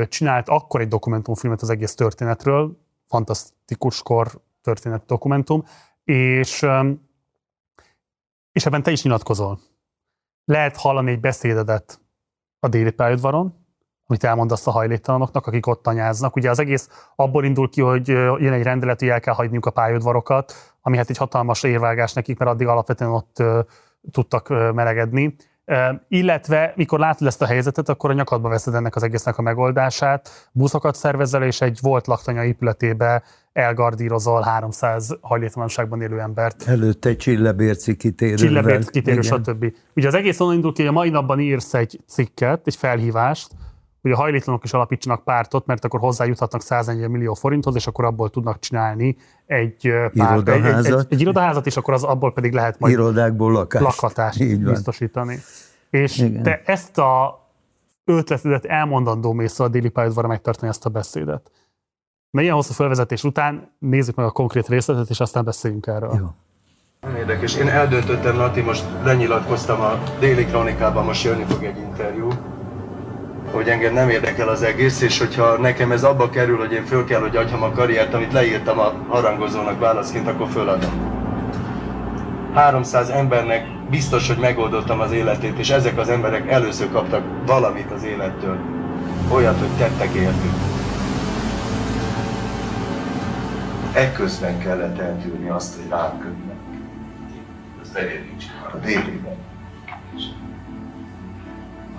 csinált 0.07 0.49
akkor 0.49 0.81
egy 0.81 0.87
dokumentumfilmet 0.87 1.61
az 1.61 1.69
egész 1.69 1.95
történetről, 1.95 2.77
fantasztikus 3.03 4.01
kor 4.01 4.41
történet 4.61 5.05
dokumentum, 5.05 5.63
és, 6.03 6.65
és 8.51 8.65
ebben 8.65 8.83
te 8.83 8.91
is 8.91 9.03
nyilatkozol. 9.03 9.59
Lehet 10.45 10.77
hallani 10.77 11.11
egy 11.11 11.19
beszédedet 11.19 12.00
a 12.63 12.67
déli 12.67 12.91
pályaudvaron, 12.91 13.53
amit 14.07 14.23
elmondasz 14.23 14.67
a 14.67 14.71
hajléktalanoknak, 14.71 15.47
akik 15.47 15.67
ott 15.67 15.87
anyáznak. 15.87 16.35
Ugye 16.35 16.49
az 16.49 16.59
egész 16.59 16.89
abból 17.15 17.45
indul 17.45 17.69
ki, 17.69 17.81
hogy 17.81 18.07
jön 18.07 18.53
egy 18.53 18.63
rendelet, 18.63 18.99
hogy 18.99 19.09
el 19.09 19.19
kell 19.19 19.33
hagyniuk 19.33 19.65
a 19.65 19.71
pályaudvarokat, 19.71 20.53
ami 20.81 20.97
hát 20.97 21.09
egy 21.09 21.17
hatalmas 21.17 21.63
érvágás 21.63 22.13
nekik, 22.13 22.37
mert 22.37 22.51
addig 22.51 22.67
alapvetően 22.67 23.11
ott 23.11 23.43
tudtak 24.11 24.49
melegedni. 24.73 25.35
Illetve, 26.07 26.73
mikor 26.75 26.99
látod 26.99 27.27
ezt 27.27 27.41
a 27.41 27.45
helyzetet, 27.45 27.89
akkor 27.89 28.09
a 28.09 28.13
nyakadba 28.13 28.49
veszed 28.49 28.73
ennek 28.73 28.95
az 28.95 29.03
egésznek 29.03 29.37
a 29.37 29.41
megoldását, 29.41 30.49
buszokat 30.51 30.95
szervezel, 30.95 31.43
és 31.43 31.61
egy 31.61 31.77
volt 31.81 32.07
laktanya 32.07 32.43
épületébe 32.43 33.23
elgardírozol 33.53 34.41
300 34.41 35.17
hajléktalanságban 35.21 36.01
élő 36.01 36.19
embert. 36.19 36.67
Előtte 36.67 37.09
egy 37.09 37.17
csillebérci 37.17 37.95
kitérő. 37.95 38.35
Csillebérci 38.35 38.91
kitérő, 38.91 39.21
stb. 39.21 39.73
Ugye 39.95 40.07
az 40.07 40.13
egész 40.13 40.39
onnan 40.39 40.55
indul 40.55 40.73
ki, 40.73 40.81
hogy 40.81 40.89
a 40.89 40.93
mai 40.93 41.09
napban 41.09 41.39
írsz 41.39 41.73
egy 41.73 41.99
cikket, 42.07 42.61
egy 42.67 42.75
felhívást, 42.75 43.47
hogy 44.01 44.11
a 44.11 44.15
hajléktalanok 44.15 44.63
is 44.63 44.73
alapítsanak 44.73 45.23
pártot, 45.23 45.65
mert 45.65 45.85
akkor 45.85 45.99
hozzájuthatnak 45.99 46.61
140 46.61 47.11
millió 47.11 47.33
forinthoz, 47.33 47.75
és 47.75 47.87
akkor 47.87 48.05
abból 48.05 48.29
tudnak 48.29 48.59
csinálni 48.59 49.17
egy, 49.45 49.91
párt, 50.13 50.49
egy, 50.49 50.63
egy, 50.63 50.85
egy, 50.85 51.05
egy 51.09 51.21
irodaházat, 51.21 51.65
és 51.65 51.77
akkor 51.77 51.93
az 51.93 52.03
abból 52.03 52.33
pedig 52.33 52.53
lehet 52.53 52.79
majd 52.79 52.93
Irodákból 52.93 53.51
lakást, 53.51 53.83
lakhatást 53.83 54.39
Így 54.39 54.63
biztosítani. 54.63 55.39
És 55.89 56.17
Igen. 56.17 56.43
te 56.43 56.61
ezt 56.65 56.97
a 56.97 57.39
ötletedet 58.05 58.65
elmondandó 58.65 59.33
mész 59.33 59.59
a 59.59 59.67
déli 59.67 59.89
pályaudvarra 59.89 60.27
megtartani 60.27 60.69
ezt 60.69 60.85
a 60.85 60.89
beszédet. 60.89 61.51
Na 62.29 62.41
ilyen 62.41 62.53
hosszú 62.53 62.73
felvezetés 62.73 63.23
után 63.23 63.75
nézzük 63.79 64.15
meg 64.15 64.25
a 64.25 64.31
konkrét 64.31 64.67
részletet, 64.67 65.09
és 65.09 65.19
aztán 65.19 65.43
beszéljünk 65.43 65.87
erről. 65.87 66.13
Jó. 66.17 66.27
Nem 67.01 67.15
érdekes. 67.15 67.55
Én 67.55 67.67
eldöntöttem, 67.67 68.37
Lati, 68.37 68.61
most 68.61 68.85
lenyilatkoztam 69.03 69.81
a 69.81 69.99
déli 70.19 70.45
kronikában, 70.45 71.05
most 71.05 71.23
jönni 71.23 71.43
fog 71.43 71.63
egy 71.63 71.77
interjú, 71.77 72.29
hogy 73.51 73.67
engem 73.67 73.93
nem 73.93 74.09
érdekel 74.09 74.47
az 74.47 74.61
egész, 74.61 75.01
és 75.01 75.19
hogyha 75.19 75.57
nekem 75.57 75.91
ez 75.91 76.03
abba 76.03 76.29
kerül, 76.29 76.57
hogy 76.57 76.71
én 76.71 76.85
föl 76.85 77.05
kell, 77.05 77.19
hogy 77.19 77.35
adjam 77.35 77.63
a 77.63 77.71
karriert, 77.71 78.13
amit 78.13 78.33
leírtam 78.33 78.79
a 78.79 78.93
harangozónak 79.07 79.79
válaszként, 79.79 80.27
akkor 80.27 80.47
föladom. 80.49 81.19
300 82.53 83.09
embernek 83.09 83.65
biztos, 83.89 84.27
hogy 84.27 84.37
megoldottam 84.37 84.99
az 84.99 85.11
életét, 85.11 85.57
és 85.57 85.69
ezek 85.69 85.97
az 85.97 86.09
emberek 86.09 86.51
először 86.51 86.91
kaptak 86.91 87.23
valamit 87.45 87.91
az 87.91 88.03
élettől. 88.03 88.57
Olyat, 89.29 89.59
hogy 89.59 89.77
tettek 89.77 90.13
értük. 90.13 90.53
Ekközben 93.93 94.59
kellett 94.59 94.99
eltűrni 94.99 95.49
azt, 95.49 95.75
hogy 95.75 95.89
rám 95.89 96.19
kötnek. 96.19 96.55
Ez 97.81 97.89
nincs. 98.29 98.45
A 98.73 98.77
délében 98.77 99.30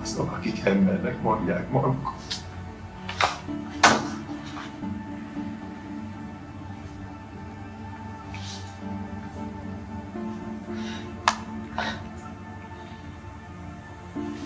azok, 0.03 0.31
akik 0.31 0.65
embernek 0.65 1.21
mondják 1.21 1.71
magukat. 1.71 2.13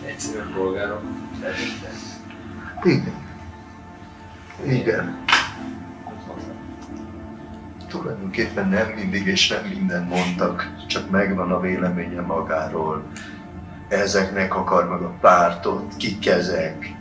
Egyszerű 0.06 0.54
polgárok, 0.54 1.02
Igen. 2.84 3.26
Igen. 4.66 5.26
Tulajdonképpen 7.88 8.70
nem 8.70 8.88
mindig 8.88 9.26
és 9.26 9.50
nem 9.50 9.66
minden 9.66 10.04
mondtak, 10.04 10.76
csak 10.88 11.10
megvan 11.10 11.52
a 11.52 11.60
véleménye 11.60 12.22
magáról, 12.22 13.04
ezeknek 13.88 14.56
akar 14.56 14.90
meg 14.90 15.02
a 15.02 15.14
pártot, 15.22 15.98
kik 15.98 16.28
ezek, 16.28 16.96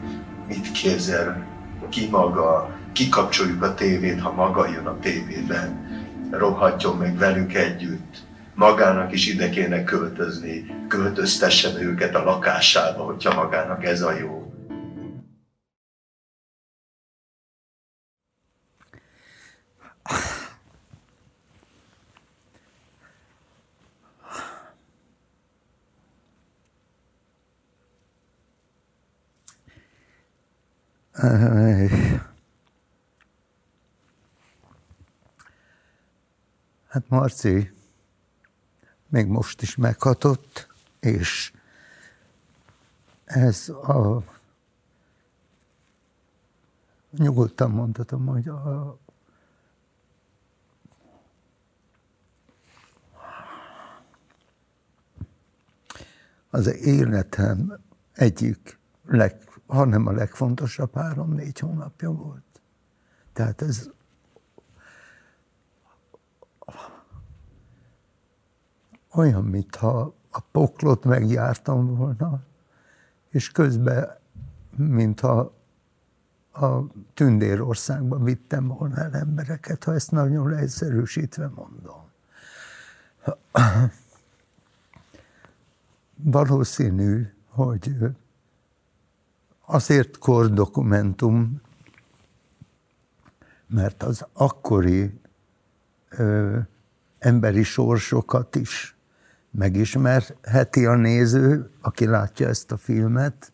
mit 0.49 0.73
képzel, 0.73 1.47
ki 1.89 2.09
maga, 2.11 2.77
kikapcsoljuk 2.93 3.63
a 3.63 3.75
tévét, 3.75 4.21
ha 4.21 4.33
maga 4.33 4.69
jön 4.69 4.87
a 4.87 4.99
tévében, 4.99 5.89
rohadjon 6.31 6.97
meg 6.97 7.19
velük 7.19 7.55
együtt. 7.55 8.25
Magának 8.55 9.13
is 9.13 9.27
ide 9.27 9.51
kéne 9.51 9.85
költözni, 9.85 10.67
költöztessen 10.89 11.81
őket 11.81 12.15
a 12.15 12.25
lakásába, 12.25 13.03
hogyha 13.03 13.35
magának 13.35 13.85
ez 13.85 14.03
a 14.03 14.13
jó. 14.13 14.46
Hát 36.89 37.09
Marci 37.09 37.73
még 39.09 39.27
most 39.27 39.63
is 39.63 39.77
meghatott, 39.77 40.69
és 41.01 41.53
ez 43.25 43.69
a 43.69 44.23
nyugodtan 47.11 47.71
mondhatom, 47.71 48.27
hogy 48.27 48.49
a, 48.49 48.99
az 56.51 56.67
életem 56.67 57.79
egyik 58.13 58.79
leg, 59.05 59.46
hanem 59.67 60.07
a 60.07 60.13
legfontosabb 60.13 60.95
három-négy 60.95 61.59
hónapja 61.59 62.11
volt. 62.11 62.61
Tehát 63.33 63.63
ez 63.63 63.91
olyan, 69.13 69.45
mintha 69.45 70.15
a 70.31 70.41
poklot 70.41 71.05
megjártam 71.05 71.97
volna, 71.97 72.41
és 73.31 73.51
közben, 73.51 74.19
mintha 74.77 75.53
a 76.53 76.81
Tündérországba 77.15 78.19
vittem 78.19 78.67
volna 78.67 78.97
el 78.97 79.15
embereket, 79.15 79.85
ha 79.85 79.95
ezt 79.95 80.11
nagyon 80.11 80.49
leegyszerűsítve 80.49 81.51
mondom. 81.55 82.05
Valószínű, 86.15 87.33
hogy 87.49 87.97
azért 89.67 90.19
kordokumentum, 90.19 91.61
mert 93.67 94.03
az 94.03 94.27
akkori 94.33 95.21
ö, 96.09 96.59
emberi 97.19 97.63
sorsokat 97.63 98.55
is 98.55 98.97
megismerheti 99.51 100.87
a 100.87 100.95
néző, 100.95 101.71
aki 101.81 102.07
látja 102.07 102.49
ezt 102.49 102.73
a 102.73 102.77
filmet. 102.77 103.53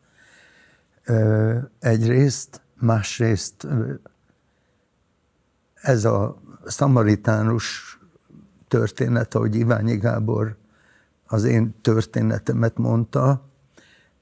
Ö, 1.05 1.59
egyrészt, 1.79 2.61
másrészt 2.75 3.65
ö, 3.65 3.93
ez 5.75 6.05
a 6.05 6.43
szamaritánus 6.65 7.99
történet, 8.69 9.35
ahogy 9.35 9.55
Iványi 9.55 9.97
Gábor 9.97 10.57
az 11.27 11.45
én 11.45 11.81
történetemet 11.81 12.79
mondta, 12.79 13.52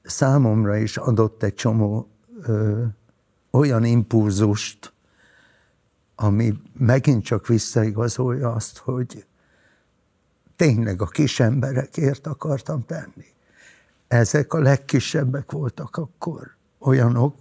számomra 0.03 0.77
is 0.77 0.97
adott 0.97 1.43
egy 1.43 1.53
csomó 1.53 2.09
ö, 2.41 2.83
olyan 3.51 3.83
impulzust, 3.83 4.93
ami 6.15 6.53
megint 6.77 7.23
csak 7.23 7.47
visszaigazolja 7.47 8.51
azt, 8.51 8.77
hogy 8.77 9.25
tényleg 10.55 11.01
a 11.01 11.05
kis 11.05 11.39
emberekért 11.39 12.27
akartam 12.27 12.85
tenni. 12.85 13.25
Ezek 14.07 14.53
a 14.53 14.59
legkisebbek 14.59 15.51
voltak 15.51 15.97
akkor. 15.97 16.55
olyanok, 16.79 17.35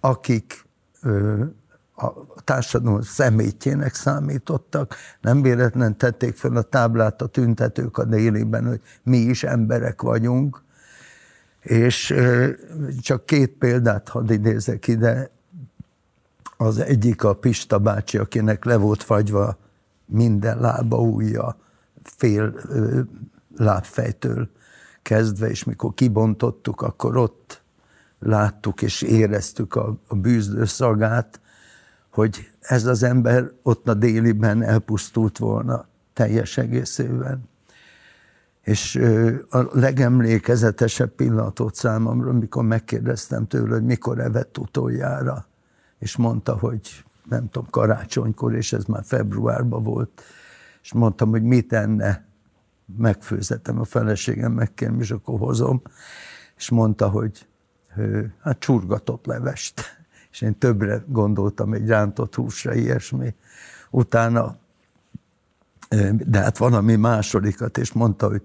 akik 0.00 0.64
ö, 1.02 1.44
a 1.96 2.42
társadalom 2.44 3.00
szemétjének 3.02 3.94
számítottak, 3.94 4.94
nem 5.20 5.42
véletlen 5.42 5.96
tették 5.96 6.36
fel 6.36 6.56
a 6.56 6.62
táblát 6.62 7.22
a 7.22 7.26
tüntetők 7.26 7.98
a 7.98 8.04
délében, 8.04 8.66
hogy 8.66 8.80
mi 9.02 9.16
is 9.16 9.44
emberek 9.44 10.02
vagyunk, 10.02 10.64
és 11.66 12.14
csak 13.00 13.26
két 13.26 13.50
példát 13.50 14.08
hadd 14.08 14.30
idézek 14.30 14.86
ide. 14.86 15.30
Az 16.56 16.78
egyik 16.78 17.24
a 17.24 17.34
Pista 17.34 17.78
bácsi, 17.78 18.18
akinek 18.18 18.64
le 18.64 18.76
volt 18.76 19.02
fagyva 19.02 19.58
minden 20.04 20.60
lába, 20.60 21.00
ujja, 21.00 21.56
fél 22.02 22.54
lábfejtől 23.56 24.48
kezdve, 25.02 25.48
és 25.48 25.64
mikor 25.64 25.94
kibontottuk, 25.94 26.82
akkor 26.82 27.16
ott 27.16 27.62
láttuk 28.18 28.82
és 28.82 29.02
éreztük 29.02 29.74
a, 29.74 29.96
a 30.06 30.14
bűzdő 30.14 30.64
szagát, 30.64 31.40
hogy 32.10 32.50
ez 32.60 32.86
az 32.86 33.02
ember 33.02 33.50
ott 33.62 33.88
a 33.88 33.94
déliben 33.94 34.62
elpusztult 34.62 35.38
volna 35.38 35.86
teljes 36.12 36.58
egészében. 36.58 37.48
És 38.66 39.00
a 39.48 39.78
legemlékezetesebb 39.78 41.10
pillanatot 41.10 41.74
számomra, 41.74 42.30
amikor 42.30 42.64
megkérdeztem 42.64 43.46
tőle, 43.46 43.74
hogy 43.74 43.84
mikor 43.84 44.20
evett 44.20 44.58
utoljára, 44.58 45.46
és 45.98 46.16
mondta, 46.16 46.58
hogy 46.58 47.04
nem 47.28 47.48
tudom, 47.48 47.70
karácsonykor, 47.70 48.54
és 48.54 48.72
ez 48.72 48.84
már 48.84 49.02
februárban 49.04 49.82
volt, 49.82 50.22
és 50.82 50.92
mondtam, 50.92 51.30
hogy 51.30 51.42
mit 51.42 51.72
enne, 51.72 52.24
megfőzetem 52.96 53.80
a 53.80 53.84
feleségem, 53.84 54.52
megkérem, 54.52 55.00
és 55.00 55.10
akkor 55.10 55.38
hozom, 55.38 55.82
és 56.56 56.70
mondta, 56.70 57.08
hogy 57.08 57.46
hát 58.42 58.58
csurgatott 58.58 59.26
levest. 59.26 59.80
És 60.32 60.40
én 60.40 60.58
többre 60.58 61.02
gondoltam, 61.06 61.72
egy 61.72 61.88
rántott 61.88 62.34
húsra, 62.34 62.74
ilyesmi. 62.74 63.34
Utána, 63.90 64.56
de 66.26 66.38
hát 66.38 66.58
valami 66.58 66.96
másodikat, 66.96 67.78
és 67.78 67.92
mondta, 67.92 68.28
hogy 68.28 68.42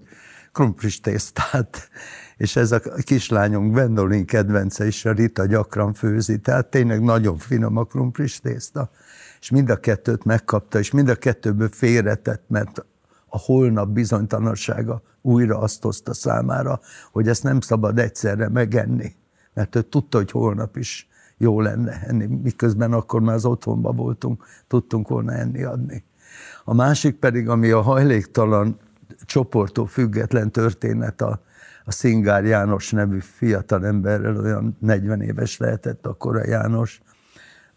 krumplis 0.52 1.00
tésztát, 1.00 1.88
és 2.36 2.56
ez 2.56 2.72
a 2.72 2.80
kislányunk 2.80 3.74
Vendolin 3.74 4.26
kedvence 4.26 4.86
is, 4.86 5.04
a 5.04 5.12
Rita 5.12 5.46
gyakran 5.46 5.92
főzi, 5.92 6.38
tehát 6.38 6.66
tényleg 6.66 7.02
nagyon 7.02 7.38
finom 7.38 7.76
a 7.76 7.84
krumplis 7.84 8.40
tészta, 8.40 8.90
és 9.40 9.50
mind 9.50 9.70
a 9.70 9.76
kettőt 9.76 10.24
megkapta, 10.24 10.78
és 10.78 10.90
mind 10.90 11.08
a 11.08 11.14
kettőből 11.14 11.68
félretett, 11.68 12.44
mert 12.48 12.86
a 13.26 13.38
holnap 13.38 13.88
bizonytalansága 13.88 15.02
újra 15.20 15.58
azt 15.58 15.82
hozta 15.82 16.14
számára, 16.14 16.80
hogy 17.12 17.28
ezt 17.28 17.42
nem 17.42 17.60
szabad 17.60 17.98
egyszerre 17.98 18.48
megenni, 18.48 19.14
mert 19.54 19.76
ő 19.76 19.82
tudta, 19.82 20.16
hogy 20.16 20.30
holnap 20.30 20.76
is 20.76 21.08
jó 21.36 21.60
lenne 21.60 22.02
enni, 22.06 22.26
miközben 22.26 22.92
akkor 22.92 23.20
már 23.20 23.34
az 23.34 23.44
otthonban 23.44 23.96
voltunk, 23.96 24.44
tudtunk 24.68 25.08
volna 25.08 25.32
enni 25.32 25.62
adni. 25.62 26.04
A 26.64 26.74
másik 26.74 27.14
pedig, 27.14 27.48
ami 27.48 27.70
a 27.70 27.80
hajléktalan 27.80 28.78
csoporttól 29.24 29.86
független 29.86 30.50
történet 30.50 31.20
a, 31.20 31.40
a 31.84 31.92
Szingár 31.92 32.44
János 32.44 32.90
nevű 32.90 33.18
fiatal 33.18 33.86
emberrel, 33.86 34.36
olyan 34.36 34.76
40 34.80 35.20
éves 35.20 35.56
lehetett 35.56 36.06
akkor 36.06 36.36
a 36.36 36.46
János, 36.46 37.00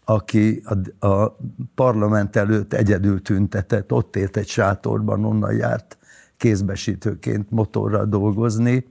aki 0.04 0.62
a, 0.98 1.06
a 1.06 1.36
parlament 1.74 2.36
előtt 2.36 2.72
egyedül 2.72 3.22
tüntetett, 3.22 3.92
ott 3.92 4.16
élt 4.16 4.36
egy 4.36 4.48
sátorban, 4.48 5.24
onnan 5.24 5.54
járt 5.54 5.98
kézbesítőként 6.36 7.50
motorral 7.50 8.04
dolgozni, 8.04 8.86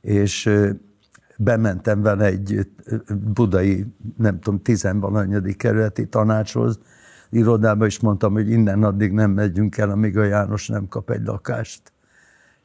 és 0.00 0.50
bementem 1.38 2.02
vele 2.02 2.24
egy 2.24 2.68
budai, 3.32 3.86
nem 4.16 4.40
tudom, 4.40 4.62
tizenvalanyadik 4.62 5.56
kerületi 5.56 6.06
tanácshoz, 6.06 6.78
irodába, 7.34 7.86
és 7.86 8.00
mondtam, 8.00 8.32
hogy 8.32 8.50
innen 8.50 8.82
addig 8.82 9.12
nem 9.12 9.30
megyünk 9.30 9.78
el, 9.78 9.90
amíg 9.90 10.18
a 10.18 10.24
János 10.24 10.68
nem 10.68 10.88
kap 10.88 11.10
egy 11.10 11.24
lakást. 11.24 11.92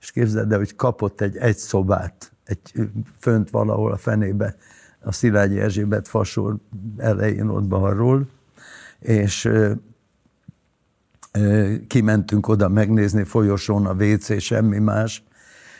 És 0.01 0.11
képzeld 0.11 0.51
el, 0.51 0.57
hogy 0.57 0.75
kapott 0.75 1.21
egy 1.21 1.37
egy 1.37 1.57
szobát, 1.57 2.31
egy 2.43 2.89
fönt 3.19 3.49
valahol 3.49 3.91
a 3.91 3.97
fenébe, 3.97 4.55
a 5.01 5.11
Szilágyi 5.11 5.59
Erzsébet 5.59 6.07
fasor 6.07 6.55
elején 6.97 7.47
ott 7.47 7.67
balról, 7.67 8.27
és 8.99 9.49
kimentünk 11.87 12.47
oda 12.47 12.69
megnézni 12.69 13.23
folyosón 13.23 13.85
a 13.85 13.93
WC, 13.93 14.41
semmi 14.41 14.79
más, 14.79 15.23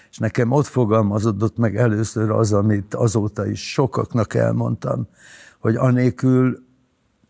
és 0.10 0.18
nekem 0.18 0.52
ott 0.52 0.66
fogalmazódott 0.66 1.58
meg 1.58 1.78
először 1.78 2.30
az, 2.30 2.54
amit 2.54 2.94
azóta 2.94 3.48
is 3.48 3.72
sokaknak 3.72 4.34
elmondtam, 4.34 5.08
hogy 5.60 5.76
anélkül 5.76 6.68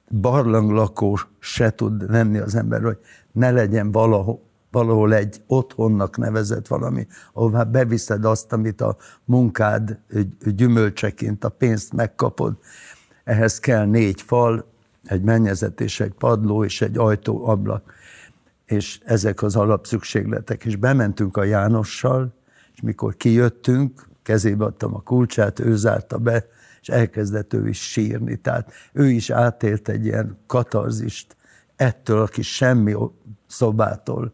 barlanglakó 0.10 1.19
se 1.40 1.72
tud 1.72 2.11
lenni 2.11 2.38
az 2.38 2.56
ember, 2.56 2.81
hogy 2.81 2.98
ne 3.31 3.52
legyen 3.52 3.91
valahol, 3.91 4.48
valahol 4.72 5.14
egy 5.14 5.41
otthonnak 5.48 6.18
nevezett 6.18 6.68
valami, 6.68 7.07
ahová 7.34 7.64
beviszed 7.64 8.26
azt, 8.26 8.53
amit 8.53 8.81
a 8.81 8.98
munkád 9.26 9.99
gyümölcseként, 10.45 11.44
a 11.44 11.49
pénzt 11.49 11.94
megkapod. 11.94 12.57
Ehhez 13.23 13.60
kell 13.60 13.86
négy 13.86 14.22
fal, 14.22 14.65
egy 15.06 15.22
mennyezet 15.22 15.81
és 15.81 15.99
egy 15.99 16.14
padló 16.14 16.64
és 16.64 16.81
egy 16.81 16.98
ajtó, 16.98 17.48
ablak. 17.48 17.94
És 18.65 18.99
ezek 19.06 19.44
az 19.44 19.56
alapszükségletek. 19.56 20.65
És 20.65 20.76
bementünk 20.76 21.38
a 21.38 21.44
Jánossal, 21.44 22.34
és 22.73 22.81
mikor 22.81 23.18
kijöttünk, 23.18 24.07
kezébe 24.23 24.65
adtam 24.65 24.95
a 24.95 25.02
kulcsát, 25.02 25.60
ő 25.60 25.76
zárta 25.76 26.18
be, 26.18 26.45
és 26.82 26.90
elkezdett 26.90 27.54
ő 27.54 27.68
is 27.68 27.90
sírni. 27.92 28.36
Tehát 28.36 28.72
ő 28.94 29.10
is 29.10 29.30
átélt 29.30 29.90
egy 29.90 30.06
ilyen 30.06 30.38
katarzist 30.48 31.36
ettől, 31.76 32.22
aki 32.22 32.42
semmi 32.42 32.96
szobától. 33.48 34.34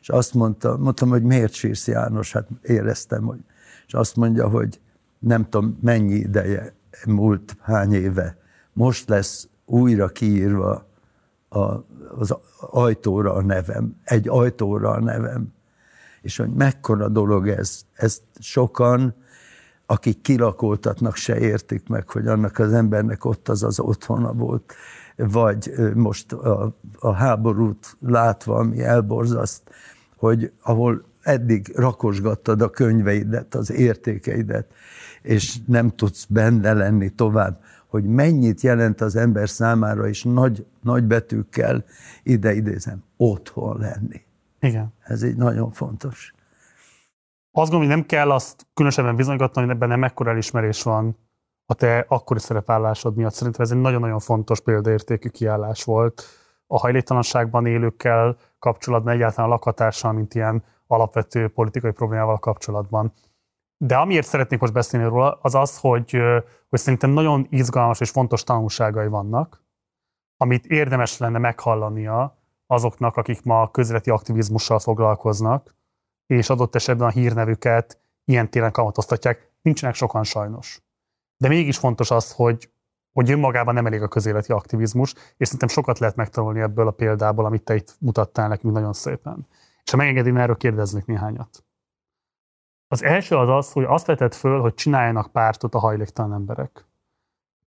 És 0.00 0.08
azt 0.08 0.34
mondta, 0.34 0.76
mondtam, 0.76 1.08
hogy 1.08 1.22
miért 1.22 1.52
sírsz 1.52 1.88
János? 1.88 2.32
Hát 2.32 2.48
éreztem, 2.62 3.22
hogy... 3.22 3.38
És 3.86 3.94
azt 3.94 4.16
mondja, 4.16 4.48
hogy 4.48 4.80
nem 5.18 5.48
tudom 5.48 5.78
mennyi 5.82 6.14
ideje 6.14 6.74
múlt, 7.06 7.56
hány 7.60 7.92
éve, 7.92 8.36
most 8.72 9.08
lesz 9.08 9.48
újra 9.64 10.08
kiírva 10.08 10.86
a, 11.48 11.58
az 12.16 12.36
ajtóra 12.60 13.32
a 13.32 13.42
nevem, 13.42 13.96
egy 14.04 14.28
ajtóra 14.28 14.90
a 14.90 15.00
nevem 15.00 15.54
és 16.26 16.36
hogy 16.36 16.50
mekkora 16.50 17.08
dolog 17.08 17.48
ez. 17.48 17.82
Ezt 17.92 18.22
sokan, 18.38 19.14
akik 19.86 20.20
kilakoltatnak, 20.20 21.16
se 21.16 21.38
értik 21.38 21.88
meg, 21.88 22.10
hogy 22.10 22.26
annak 22.26 22.58
az 22.58 22.72
embernek 22.72 23.24
ott 23.24 23.48
az 23.48 23.62
az 23.62 23.80
otthona 23.80 24.32
volt, 24.32 24.74
vagy 25.16 25.72
most 25.94 26.32
a, 26.32 26.76
a 26.98 27.12
háborút 27.12 27.96
látva, 28.00 28.56
ami 28.56 28.82
elborzaszt, 28.82 29.62
hogy 30.16 30.52
ahol 30.62 31.04
eddig 31.22 31.72
rakosgattad 31.76 32.62
a 32.62 32.70
könyveidet, 32.70 33.54
az 33.54 33.70
értékeidet, 33.70 34.66
és 35.22 35.58
nem 35.66 35.90
tudsz 35.90 36.24
benne 36.24 36.72
lenni 36.72 37.08
tovább, 37.08 37.60
hogy 37.86 38.04
mennyit 38.04 38.60
jelent 38.60 39.00
az 39.00 39.16
ember 39.16 39.48
számára, 39.48 40.08
és 40.08 40.22
nagy, 40.22 40.66
nagy 40.82 41.04
betűkkel 41.04 41.84
ide 42.22 42.54
idézem, 42.54 43.02
otthon 43.16 43.78
lenni. 43.78 44.20
Igen. 44.60 44.92
Ez 45.02 45.22
így 45.22 45.36
nagyon 45.36 45.70
fontos. 45.70 46.34
Azt 47.58 47.70
gondolom, 47.70 47.86
hogy 47.86 47.96
nem 47.96 48.06
kell 48.06 48.30
azt 48.30 48.66
különösebben 48.74 49.16
bizonygatni, 49.16 49.60
hogy 49.60 49.70
ebben 49.70 49.88
nem 49.88 50.04
ekkora 50.04 50.30
elismerés 50.30 50.82
van 50.82 51.16
a 51.66 51.74
te 51.74 52.04
akkori 52.08 52.38
szerepállásod 52.38 53.16
miatt. 53.16 53.32
Szerintem 53.32 53.62
ez 53.62 53.70
egy 53.70 53.80
nagyon-nagyon 53.80 54.18
fontos 54.18 54.60
példaértékű 54.60 55.28
kiállás 55.28 55.84
volt 55.84 56.22
a 56.66 56.78
hajléktalanságban 56.78 57.66
élőkkel 57.66 58.36
kapcsolatban, 58.58 59.14
egyáltalán 59.14 59.50
a 59.50 59.52
lakhatással, 59.52 60.12
mint 60.12 60.34
ilyen 60.34 60.64
alapvető 60.86 61.48
politikai 61.48 61.90
problémával 61.90 62.38
kapcsolatban. 62.38 63.12
De 63.76 63.96
amiért 63.96 64.26
szeretnék 64.26 64.60
most 64.60 64.72
beszélni 64.72 65.06
róla, 65.06 65.38
az 65.42 65.54
az, 65.54 65.78
hogy, 65.78 66.10
hogy 66.68 66.78
szerintem 66.78 67.10
nagyon 67.10 67.46
izgalmas 67.50 68.00
és 68.00 68.10
fontos 68.10 68.42
tanulságai 68.42 69.08
vannak, 69.08 69.62
amit 70.36 70.66
érdemes 70.66 71.18
lenne 71.18 71.38
meghallania 71.38 72.38
azoknak, 72.66 73.16
akik 73.16 73.42
ma 73.42 73.70
közéleti 73.70 74.10
aktivizmussal 74.10 74.78
foglalkoznak, 74.78 75.74
és 76.26 76.50
adott 76.50 76.74
esetben 76.74 77.06
a 77.06 77.10
hírnevüket 77.10 78.00
ilyen 78.24 78.50
téren 78.50 78.72
kamatoztatják. 78.72 79.50
Nincsenek 79.62 79.94
sokan 79.94 80.24
sajnos. 80.24 80.80
De 81.36 81.48
mégis 81.48 81.78
fontos 81.78 82.10
az, 82.10 82.32
hogy, 82.32 82.70
hogy 83.12 83.30
önmagában 83.30 83.74
nem 83.74 83.86
elég 83.86 84.02
a 84.02 84.08
közéleti 84.08 84.52
aktivizmus, 84.52 85.14
és 85.36 85.46
szerintem 85.46 85.68
sokat 85.68 85.98
lehet 85.98 86.16
megtanulni 86.16 86.60
ebből 86.60 86.86
a 86.86 86.90
példából, 86.90 87.44
amit 87.44 87.62
te 87.62 87.74
itt 87.74 87.96
mutattál 88.00 88.48
nekünk 88.48 88.74
nagyon 88.74 88.92
szépen. 88.92 89.46
És 89.84 89.90
ha 89.90 89.96
megengedi, 89.96 90.28
én 90.28 90.36
erről 90.36 90.56
kérdeznék 90.56 91.06
néhányat. 91.06 91.64
Az 92.88 93.02
első 93.02 93.36
az 93.36 93.48
az, 93.48 93.72
hogy 93.72 93.84
azt 93.84 94.06
vetett 94.06 94.34
föl, 94.34 94.60
hogy 94.60 94.74
csináljanak 94.74 95.32
pártot 95.32 95.74
a 95.74 95.78
hajléktalan 95.78 96.32
emberek. 96.32 96.84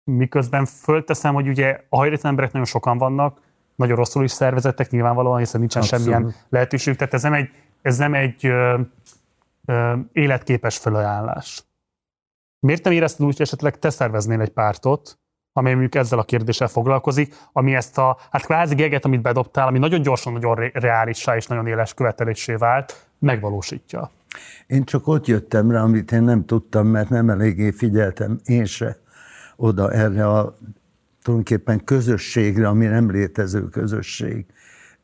Miközben 0.04 0.66
fölteszem, 0.66 1.34
hogy 1.34 1.48
ugye 1.48 1.86
a 1.90 1.98
hajléktalan 1.98 2.32
emberek 2.32 2.52
nagyon 2.52 2.68
sokan 2.68 2.98
vannak, 2.98 3.42
nagyon 3.76 3.96
rosszul 3.96 4.24
is 4.24 4.32
szervezettek 4.32 4.90
nyilvánvalóan, 4.90 5.40
hiszen 5.40 5.60
nincsen 5.60 5.82
Abszolút. 5.82 6.06
semmilyen 6.06 6.36
lehetőség. 6.50 6.96
Tehát 6.96 7.14
ez 7.14 7.24
nem 7.24 7.34
egy, 7.34 7.50
ez 7.82 7.98
nem 7.98 8.14
egy 8.14 8.46
ö, 8.46 8.80
ö, 9.66 9.96
életképes 10.12 10.78
felajánlás. 10.78 11.64
Miért 12.60 12.84
nem 12.84 12.94
érezted 12.94 13.26
úgy, 13.26 13.32
hogy 13.32 13.46
esetleg 13.46 13.80
te 13.80 13.90
szerveznél 13.90 14.42
egy 14.42 14.50
pártot, 14.50 15.20
amely 15.54 15.72
mondjuk 15.74 15.96
ezzel 15.96 16.20
a 16.20 16.24
kérdéssel 16.24 16.68
foglalkozik, 16.68 17.36
ami 17.54 17.76
ezt 17.76 17.98
a, 17.98 18.18
hát 18.32 18.46
kvázi 18.46 18.76
geget, 18.76 19.06
amit 19.06 19.22
bedobtál, 19.22 19.68
ami 19.68 19.80
nagyon 19.80 20.02
gyorsan, 20.02 20.34
nagyon 20.34 20.72
reálissá 20.74 21.36
és 21.36 21.48
nagyon 21.48 21.68
éles 21.68 21.94
követelésé 21.94 22.54
vált, 22.54 23.08
megvalósítja. 23.20 24.12
Én 24.68 24.84
csak 24.84 25.08
ott 25.08 25.26
jöttem 25.26 25.72
rá, 25.72 25.82
amit 25.82 26.12
én 26.12 26.24
nem 26.24 26.46
tudtam, 26.46 26.88
mert 26.88 27.10
nem 27.10 27.30
eléggé 27.30 27.72
figyeltem 27.72 28.40
én 28.46 28.66
se 28.66 28.98
oda 29.56 29.92
erre 29.92 30.28
a 30.28 30.58
tulajdonképpen 31.22 31.84
közösségre, 31.84 32.68
ami 32.68 32.86
nem 32.86 33.12
létező 33.12 33.62
közösség. 33.62 34.46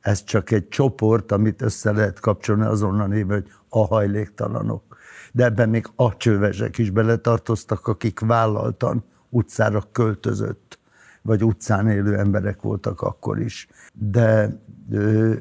Ez 0.06 0.24
csak 0.24 0.52
egy 0.52 0.68
csoport, 0.68 1.32
amit 1.32 1.62
össze 1.62 1.92
lehet 1.92 2.20
kapcsolni 2.20 2.66
azonnal 2.66 3.08
név, 3.08 3.28
hogy 3.28 3.48
a 3.70 3.86
hajléktalanok. 3.86 4.98
De 5.32 5.44
ebben 5.44 5.70
még 5.70 5.88
a 5.96 6.18
csővezsek 6.18 6.78
is 6.78 6.90
beletartoztak, 6.90 7.88
akik 7.88 8.20
vállaltan 8.20 9.04
utcára 9.30 9.84
költözött, 9.92 10.80
vagy 11.22 11.44
utcán 11.44 11.90
élő 11.90 12.18
emberek 12.18 12.62
voltak 12.62 13.02
akkor 13.02 13.40
is. 13.40 13.68
De 13.94 14.60
ö, 14.92 15.34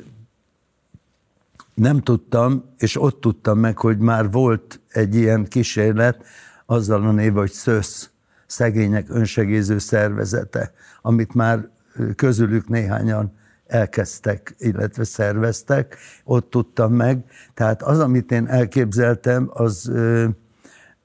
nem 1.75 2.01
tudtam, 2.01 2.65
és 2.79 3.01
ott 3.01 3.21
tudtam 3.21 3.59
meg, 3.59 3.79
hogy 3.79 3.99
már 3.99 4.31
volt 4.31 4.81
egy 4.89 5.15
ilyen 5.15 5.45
kísérlet, 5.45 6.25
azzal 6.67 7.07
a 7.07 7.13
név, 7.13 7.33
hogy 7.33 7.51
SZÖSZ, 7.51 8.11
Szegények 8.47 9.07
Önsegéző 9.09 9.79
Szervezete, 9.79 10.73
amit 11.03 11.35
már 11.35 11.69
közülük 12.17 12.69
néhányan 12.69 13.43
elkezdtek, 13.67 14.55
illetve 14.59 15.05
szerveztek, 15.05 15.97
ott 16.25 16.51
tudtam 16.51 16.93
meg. 16.93 17.25
Tehát 17.55 17.83
az, 17.83 17.99
amit 17.99 18.33
én 18.33 18.47
elképzeltem, 18.47 19.51
az 19.53 19.93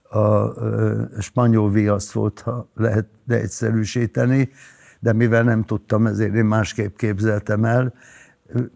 a 0.09 0.53
spanyol 1.19 1.71
viasz 1.71 2.11
volt, 2.11 2.39
ha 2.39 2.69
lehet 2.75 3.05
egyszerűsíteni, 3.27 4.49
de 4.99 5.13
mivel 5.13 5.43
nem 5.43 5.63
tudtam, 5.63 6.07
ezért 6.07 6.33
én 6.33 6.45
másképp 6.45 6.95
képzeltem 6.95 7.65
el. 7.65 7.93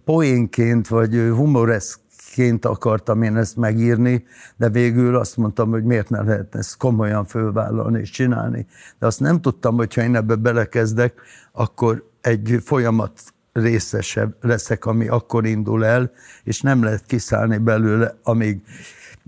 Poénként 0.06 0.88
vagy 0.88 1.14
humoreszként 1.14 2.66
akartam 2.66 3.22
én 3.22 3.38
ezt 3.38 3.56
megírni, 3.56 4.26
de 4.58 4.70
végül 4.70 5.16
azt 5.16 5.38
mondtam, 5.38 5.70
hogy 5.70 5.84
miért 5.84 6.10
ne 6.10 6.22
lehetne 6.22 6.60
ezt 6.60 6.78
komolyan 6.78 7.26
fölvállalni 7.26 8.00
és 8.00 8.10
csinálni. 8.10 8.68
De 9.00 9.06
azt 9.06 9.20
nem 9.20 9.42
tudtam, 9.42 9.76
hogy 9.76 9.94
ha 9.94 10.02
én 10.02 10.16
ebbe 10.16 10.36
belekezdek, 10.36 11.22
akkor 11.52 12.10
egy 12.22 12.60
folyamat 12.64 13.33
részesebb 13.54 14.36
leszek, 14.42 14.86
ami 14.86 15.08
akkor 15.08 15.46
indul 15.46 15.86
el, 15.86 16.12
és 16.44 16.62
nem 16.62 16.84
lehet 16.84 17.06
kiszállni 17.06 17.58
belőle, 17.58 18.16
amíg 18.24 18.62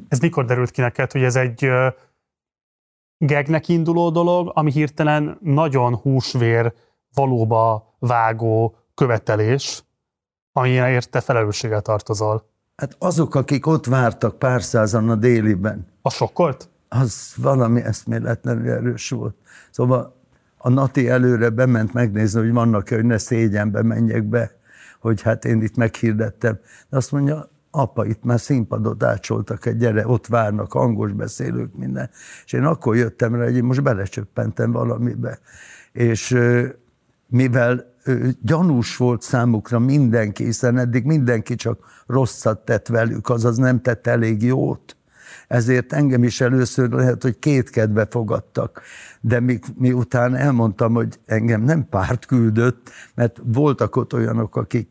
ez 0.08 0.20
mikor 0.20 0.46
derült 0.46 0.72
ki 0.72 0.82
neked, 0.82 1.12
hogy 1.12 1.24
ez 1.24 1.36
egy 1.36 1.70
gegnek 3.18 3.68
induló 3.68 4.10
dolog, 4.10 4.52
ami 4.54 4.72
hirtelen 4.72 5.38
nagyon 5.42 5.96
húsvér, 5.96 6.74
valóba 7.14 7.96
vágó 8.00 8.76
követelés, 8.94 9.84
amiért 10.52 11.10
te 11.10 11.22
felelősséggel 11.22 11.82
tartozol? 11.82 12.50
Hát 12.76 12.96
azok, 13.00 13.36
akik 13.36 13.68
ott 13.68 13.86
vártak 13.86 14.40
pár 14.40 14.64
százan 14.64 15.10
a 15.10 15.16
déliben. 15.16 15.88
A 16.02 16.10
sokkolt? 16.10 16.70
Az 16.90 17.34
valami 17.38 17.82
eszméletlenül 17.82 18.72
erős 18.72 19.10
volt. 19.10 19.36
Szóval 19.72 20.16
a 20.66 20.70
Nati 20.70 21.10
előre 21.10 21.50
bement 21.50 21.94
megnézni, 21.94 22.40
hogy 22.40 22.52
vannak-e, 22.52 22.96
hogy 22.96 23.06
ne 23.06 23.18
szégyenbe 23.18 23.82
menjek 23.82 24.24
be, 24.24 24.52
hogy 25.00 25.22
hát 25.22 25.46
én 25.46 25.62
itt 25.62 25.76
meghirdettem. 25.76 26.60
De 26.90 26.98
azt 26.98 27.12
mondja, 27.12 27.50
apa, 27.72 28.06
itt 28.06 28.24
már 28.24 28.40
színpadot 28.40 29.04
ácsoltak, 29.04 29.70
gyere, 29.70 30.08
ott 30.08 30.28
várnak 30.28 30.74
angol 30.74 31.08
beszélők, 31.08 31.76
minden. 31.78 32.10
És 32.46 32.54
én 32.54 32.64
akkor 32.64 32.96
jöttem 32.96 33.36
rá, 33.36 33.44
hogy 33.44 33.56
én 33.56 33.64
most 33.64 33.84
belecsöppentem 33.84 34.72
valamibe. 34.72 35.40
És 35.92 36.38
mivel 37.28 37.94
gyanús 38.42 38.98
volt 38.98 39.22
számukra 39.22 39.80
mindenki, 39.80 40.44
hiszen 40.44 40.78
eddig 40.78 41.06
mindenki 41.06 41.56
csak 41.56 41.80
rosszat 42.08 42.60
tett 42.66 42.88
velük, 42.88 43.30
azaz 43.30 43.58
nem 43.58 43.82
tett 43.82 44.08
elég 44.08 44.44
jót. 44.44 44.96
Ezért 45.48 45.94
engem 45.94 46.24
is 46.24 46.42
először 46.42 46.90
lehet, 46.90 47.22
hogy 47.22 47.40
két 47.40 47.70
kedve 47.70 48.08
fogadtak. 48.10 48.82
De 49.22 49.40
mi, 49.40 49.60
miután 49.78 50.36
elmondtam, 50.36 50.94
hogy 50.94 51.20
engem 51.26 51.62
nem 51.62 51.90
párt 51.90 52.26
küldött, 52.26 52.90
mert 53.16 53.42
voltak 53.44 53.96
ott 53.96 54.14
olyanok, 54.14 54.56
akik 54.56 54.88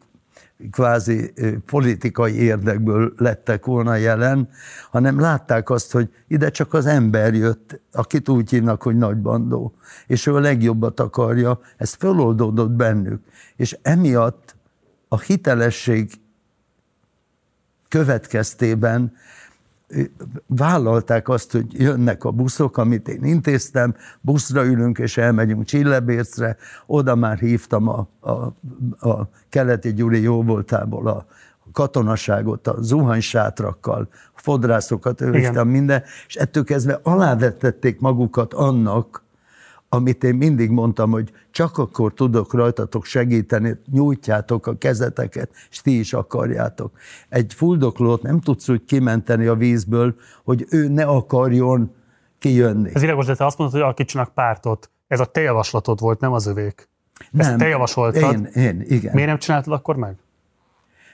kvázi 0.71 1.33
politikai 1.67 2.35
érdekből 2.35 3.15
lettek 3.17 3.65
volna 3.65 3.95
jelen, 3.95 4.49
hanem 4.91 5.21
látták 5.21 5.71
azt, 5.71 5.93
hogy 5.93 6.09
ide 6.29 6.51
csak 6.51 6.75
az 6.75 6.87
ember 6.87 7.35
jött, 7.35 7.81
akit 7.93 8.29
úgy 8.29 8.51
hívnak, 8.51 8.83
hogy 8.83 8.97
nagybandó, 8.97 9.75
és 10.07 10.27
ő 10.27 10.35
a 10.35 10.41
legjobbat 10.41 11.01
akarja, 11.01 11.61
ez 11.77 11.93
föloldódott 11.93 12.71
bennük. 12.71 13.23
És 13.57 13.79
emiatt 13.83 14.57
a 15.09 15.21
hitelesség 15.21 16.11
következtében 17.89 19.13
vállalták 20.47 21.29
azt, 21.29 21.53
hogy 21.53 21.67
jönnek 21.81 22.25
a 22.25 22.31
buszok, 22.31 22.77
amit 22.77 23.09
én 23.09 23.25
intéztem, 23.25 23.95
buszra 24.21 24.65
ülünk 24.65 24.99
és 24.99 25.17
elmegyünk 25.17 25.65
Csillebércre, 25.65 26.57
oda 26.87 27.15
már 27.15 27.39
hívtam 27.39 27.89
a, 27.89 28.09
a, 28.21 28.31
a 29.09 29.29
keleti 29.49 29.93
Gyuri 29.93 30.21
jóvoltából 30.21 31.09
a 31.09 31.27
katonaságot, 31.73 32.67
a 32.67 32.77
zuhanysátrakkal, 32.81 34.09
a 34.35 34.41
fodrászokat 34.41 35.21
őriztem 35.21 35.69
minden, 35.69 36.03
és 36.27 36.35
ettől 36.35 36.65
kezdve 36.65 37.01
alávetették 37.03 38.01
magukat 38.01 38.55
annak, 38.55 39.24
amit 39.95 40.25
én 40.25 40.35
mindig 40.35 40.71
mondtam, 40.71 41.11
hogy 41.11 41.31
csak 41.51 41.79
akkor 41.79 42.15
tudok 42.15 42.53
rajtatok 42.53 43.05
segíteni, 43.05 43.77
nyújtjátok 43.93 44.67
a 44.67 44.79
kezeteket, 44.79 45.51
és 45.71 45.81
ti 45.81 45.99
is 45.99 46.13
akarjátok. 46.13 46.93
Egy 47.29 47.55
fuldoklót 47.55 48.23
nem 48.23 48.41
tudsz 48.41 48.69
úgy 48.69 48.85
kimenteni 48.85 49.47
a 49.47 49.55
vízből, 49.55 50.15
hogy 50.45 50.67
ő 50.71 50.89
ne 50.89 51.05
akarjon 51.05 51.95
kijönni. 52.39 52.91
Ez 52.95 53.01
világos, 53.01 53.27
de 53.27 53.35
te 53.35 53.45
azt 53.45 53.59
mondod, 53.59 53.77
hogy 53.77 53.85
alakítsanak 53.85 54.35
pártot. 54.35 54.91
Ez 55.09 55.21
a 55.21 55.25
te 55.25 55.41
javaslatod 55.41 56.01
volt, 56.01 56.21
nem 56.21 56.33
az 56.33 56.47
övék. 56.47 56.89
Ezt 57.33 57.49
nem, 57.49 57.59
te 57.59 57.69
javasoltad. 57.69 58.33
Én, 58.33 58.45
én, 58.45 58.81
igen. 58.89 59.15
Miért 59.15 59.29
nem 59.29 59.39
csináltad 59.39 59.73
akkor 59.73 59.97
meg? 59.97 60.17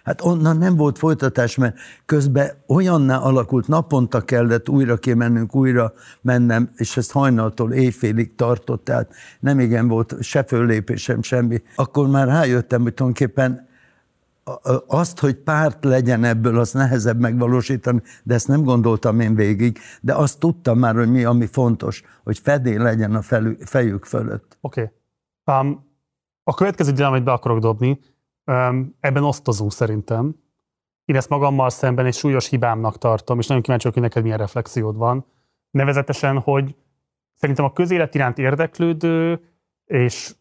Hát 0.05 0.25
onnan 0.25 0.57
nem 0.57 0.77
volt 0.77 0.99
folytatás, 0.99 1.57
mert 1.57 1.77
közben 2.07 2.51
olyanná 2.67 3.17
alakult, 3.17 3.69
naponta 3.69 4.21
kellett 4.21 4.69
újra 4.69 4.97
kimennünk, 4.97 5.55
újra 5.55 5.93
mennem, 6.21 6.71
és 6.77 6.97
ezt 6.97 7.13
hajnaltól 7.13 7.73
éjfélig 7.73 8.35
tartott, 8.35 8.85
tehát 8.85 9.15
nem 9.41 9.61
igen 9.61 9.89
volt 9.89 10.17
se 10.21 10.43
föllépésem, 10.43 11.23
semmi. 11.23 11.63
Akkor 11.75 12.09
már 12.09 12.27
rájöttem, 12.27 12.83
hogy 12.83 12.95
tulajdonképpen 12.95 13.69
azt, 14.87 15.21
hogy 15.21 15.35
párt 15.35 15.85
legyen 15.85 16.25
ebből, 16.25 16.59
az 16.59 16.73
nehezebb 16.73 17.21
megvalósítani, 17.21 18.03
de 18.23 18.35
ezt 18.35 18.49
nem 18.49 18.65
gondoltam 18.65 19.21
én 19.21 19.35
végig, 19.35 19.79
de 20.01 20.15
azt 20.15 20.39
tudtam 20.39 20.79
már, 20.79 20.95
hogy 20.95 21.11
mi, 21.11 21.25
ami 21.25 21.47
fontos, 21.47 22.03
hogy 22.25 22.39
fedél 22.39 22.83
legyen 22.83 23.15
a 23.15 23.23
fejük 23.65 24.05
fölött. 24.05 24.59
Oké. 24.61 24.93
Okay. 25.45 25.61
Um, 25.61 25.89
a 26.45 26.55
következő 26.55 26.93
dilemát 26.93 27.25
be 27.25 27.33
akarok 27.33 27.59
dobni, 27.59 28.01
Ebben 29.01 29.25
osztozunk 29.25 29.73
szerintem. 29.73 30.35
Én 31.05 31.17
ezt 31.17 31.29
magammal 31.29 31.71
szemben 31.71 32.07
egy 32.07 32.15
súlyos 32.15 32.49
hibámnak 32.49 32.99
tartom, 32.99 33.39
és 33.39 33.47
nagyon 33.47 33.63
kíváncsi 33.63 33.89
vagyok, 33.89 33.99
hogy 33.99 34.09
neked 34.09 34.23
milyen 34.23 34.39
reflexiód 34.39 34.97
van. 34.97 35.27
Nevezetesen, 35.71 36.39
hogy 36.39 36.77
szerintem 37.35 37.65
a 37.65 37.73
közélet 37.73 38.15
iránt 38.15 38.39
érdeklődő 38.39 39.41
és 39.85 40.35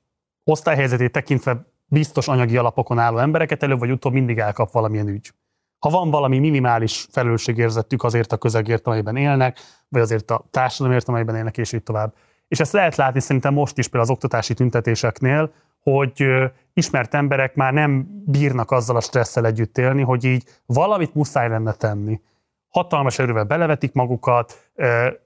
osztályhelyzetét 0.44 1.12
tekintve 1.12 1.66
biztos 1.86 2.28
anyagi 2.28 2.58
alapokon 2.58 3.00
álló 3.00 3.18
embereket 3.18 3.64
előbb 3.64 3.80
vagy 3.80 3.92
utóbb 3.92 4.14
mindig 4.14 4.38
elkap 4.38 4.72
valamilyen 4.72 5.08
ügy. 5.08 5.34
Ha 5.80 5.90
van 5.90 6.10
valami 6.10 6.40
minimális 6.40 7.08
felelősségérzetük 7.12 8.04
azért 8.04 8.32
a 8.32 8.38
közegért, 8.38 8.88
amelyben 8.88 9.16
élnek, 9.16 9.60
vagy 9.88 10.02
azért 10.02 10.32
a 10.32 10.46
társadalomért, 10.50 11.08
amelyben 11.08 11.36
élnek, 11.36 11.58
és 11.58 11.74
így 11.74 11.84
tovább. 11.84 12.14
És 12.48 12.60
ezt 12.60 12.72
lehet 12.72 12.96
látni 12.96 13.20
szerintem 13.20 13.54
most 13.54 13.78
is 13.78 13.88
például 13.88 14.04
az 14.04 14.16
oktatási 14.16 14.54
tüntetéseknél, 14.54 15.52
hogy 15.94 16.26
ismert 16.74 17.14
emberek 17.14 17.56
már 17.56 17.74
nem 17.74 18.08
bírnak 18.26 18.72
azzal 18.72 18.96
a 18.96 19.02
stresszel 19.02 19.46
együtt 19.46 19.78
élni, 19.78 20.02
hogy 20.02 20.24
így 20.24 20.44
valamit 20.66 21.14
muszáj 21.14 21.50
lenne 21.50 21.74
tenni. 21.74 22.22
Hatalmas 22.70 23.20
erővel 23.20 23.44
belevetik 23.44 23.94
magukat, 23.94 24.72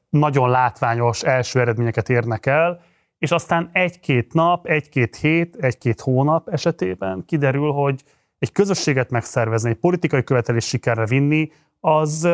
nagyon 0.10 0.50
látványos 0.50 1.24
első 1.24 1.60
eredményeket 1.60 2.10
érnek 2.10 2.46
el, 2.46 2.82
és 3.18 3.32
aztán 3.32 3.70
egy-két 3.74 4.34
nap, 4.34 4.68
egy-két 4.68 5.16
hét, 5.16 5.56
egy-két 5.56 6.02
hónap 6.02 6.50
esetében 6.50 7.24
kiderül, 7.26 7.72
hogy 7.72 8.04
egy 8.40 8.52
közösséget 8.52 9.10
megszervezni, 9.10 9.70
egy 9.70 9.76
politikai 9.76 10.24
követelés 10.24 10.66
sikerre 10.66 11.06
vinni, 11.06 11.52
az 11.80 12.28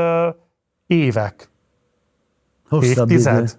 évek, 0.88 1.50
Hosszabb 2.70 3.10
évtized, 3.10 3.38
idő. 3.38 3.52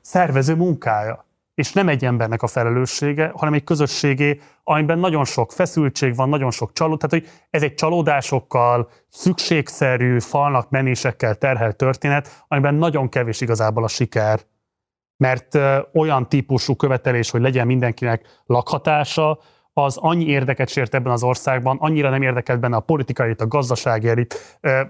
szervező 0.00 0.54
munkája 0.54 1.24
és 1.54 1.72
nem 1.72 1.88
egy 1.88 2.04
embernek 2.04 2.42
a 2.42 2.46
felelőssége, 2.46 3.32
hanem 3.34 3.54
egy 3.54 3.64
közösségé, 3.64 4.40
amiben 4.62 4.98
nagyon 4.98 5.24
sok 5.24 5.52
feszültség 5.52 6.16
van, 6.16 6.28
nagyon 6.28 6.50
sok 6.50 6.72
csalód, 6.72 6.98
tehát 6.98 7.24
hogy 7.24 7.40
ez 7.50 7.62
egy 7.62 7.74
csalódásokkal, 7.74 8.90
szükségszerű, 9.08 10.18
falnak 10.18 10.70
menésekkel 10.70 11.34
terhelt 11.34 11.76
történet, 11.76 12.44
amiben 12.48 12.74
nagyon 12.74 13.08
kevés 13.08 13.40
igazából 13.40 13.84
a 13.84 13.88
siker. 13.88 14.40
Mert 15.16 15.58
olyan 15.92 16.28
típusú 16.28 16.76
követelés, 16.76 17.30
hogy 17.30 17.40
legyen 17.40 17.66
mindenkinek 17.66 18.42
lakhatása, 18.46 19.38
az 19.74 19.96
annyi 19.96 20.26
érdeket 20.26 20.68
sért 20.68 20.94
ebben 20.94 21.12
az 21.12 21.22
országban, 21.22 21.76
annyira 21.80 22.10
nem 22.10 22.22
érdekelt 22.22 22.60
benne 22.60 22.76
a 22.76 22.80
politikai, 22.80 23.34
a 23.38 23.46
gazdasági 23.46 24.26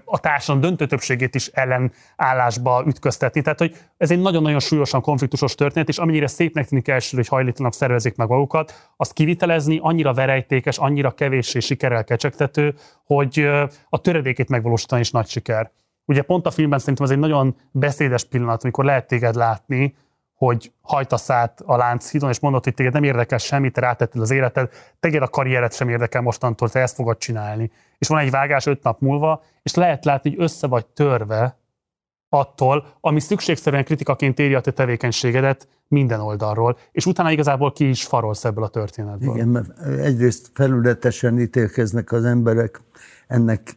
a 0.05 0.19
társadalom 0.19 0.61
döntő 0.61 0.85
többségét 0.85 1.35
is 1.35 1.47
ellenállásba 1.47 2.83
ütköztetni. 2.87 3.41
Tehát, 3.41 3.59
hogy 3.59 3.75
ez 3.97 4.11
egy 4.11 4.21
nagyon-nagyon 4.21 4.59
súlyosan 4.59 5.01
konfliktusos 5.01 5.55
történet, 5.55 5.89
és 5.89 5.97
amennyire 5.97 6.27
szépnek 6.27 6.67
tűnik 6.67 6.87
elsőre, 6.87 7.21
hogy 7.21 7.27
hajlítanak 7.27 7.73
szervezik 7.73 8.15
meg 8.15 8.27
magukat, 8.27 8.89
azt 8.97 9.13
kivitelezni 9.13 9.79
annyira 9.81 10.13
verejtékes, 10.13 10.77
annyira 10.77 11.11
kevéssé 11.11 11.59
sikerrel 11.59 12.03
kecsegtető, 12.03 12.75
hogy 13.03 13.49
a 13.89 14.01
töredékét 14.01 14.49
megvalósítani 14.49 15.01
is 15.01 15.11
nagy 15.11 15.27
siker. 15.27 15.71
Ugye 16.05 16.21
pont 16.21 16.45
a 16.45 16.51
filmben 16.51 16.79
szerintem 16.79 17.05
ez 17.05 17.11
egy 17.11 17.19
nagyon 17.19 17.55
beszédes 17.71 18.23
pillanat, 18.23 18.63
amikor 18.63 18.85
lehet 18.85 19.07
téged 19.07 19.35
látni, 19.35 19.95
hogy 20.35 20.71
hajtasz 20.81 21.29
át 21.29 21.61
a 21.65 21.77
Lánchídon, 21.77 22.29
és 22.29 22.39
mondod, 22.39 22.63
hogy 22.63 22.73
téged 22.73 22.93
nem 22.93 23.03
érdekel 23.03 23.37
semmit, 23.37 23.73
te 23.73 23.81
rátetted 23.81 24.21
az 24.21 24.31
életed, 24.31 24.69
téged 24.99 25.21
a 25.21 25.27
karriered 25.27 25.73
sem 25.73 25.89
érdekel 25.89 26.21
mostantól, 26.21 26.69
te 26.69 26.79
ezt 26.79 26.95
fogod 26.95 27.17
csinálni. 27.17 27.71
És 27.97 28.07
van 28.07 28.19
egy 28.19 28.31
vágás 28.31 28.65
öt 28.65 28.83
nap 28.83 28.99
múlva, 28.99 29.43
és 29.61 29.73
lehet 29.73 30.05
látni, 30.05 30.29
hogy 30.29 30.43
össze 30.43 30.67
vagy 30.67 30.85
törve 30.85 31.57
attól, 32.29 32.85
ami 32.99 33.19
szükségszerűen 33.19 33.83
kritikaként 33.83 34.39
éri 34.39 34.53
a 34.53 34.61
te 34.61 34.71
tevékenységedet 34.71 35.67
minden 35.87 36.19
oldalról, 36.19 36.77
és 36.91 37.05
utána 37.05 37.31
igazából 37.31 37.71
ki 37.71 37.89
is 37.89 38.03
farolsz 38.03 38.45
ebből 38.45 38.63
a 38.63 38.67
történetből. 38.67 39.35
Igen, 39.35 39.47
mert 39.47 39.79
egyrészt 39.81 40.51
felületesen 40.53 41.39
ítélkeznek 41.39 42.11
az 42.11 42.23
emberek, 42.23 42.81
ennek 43.27 43.69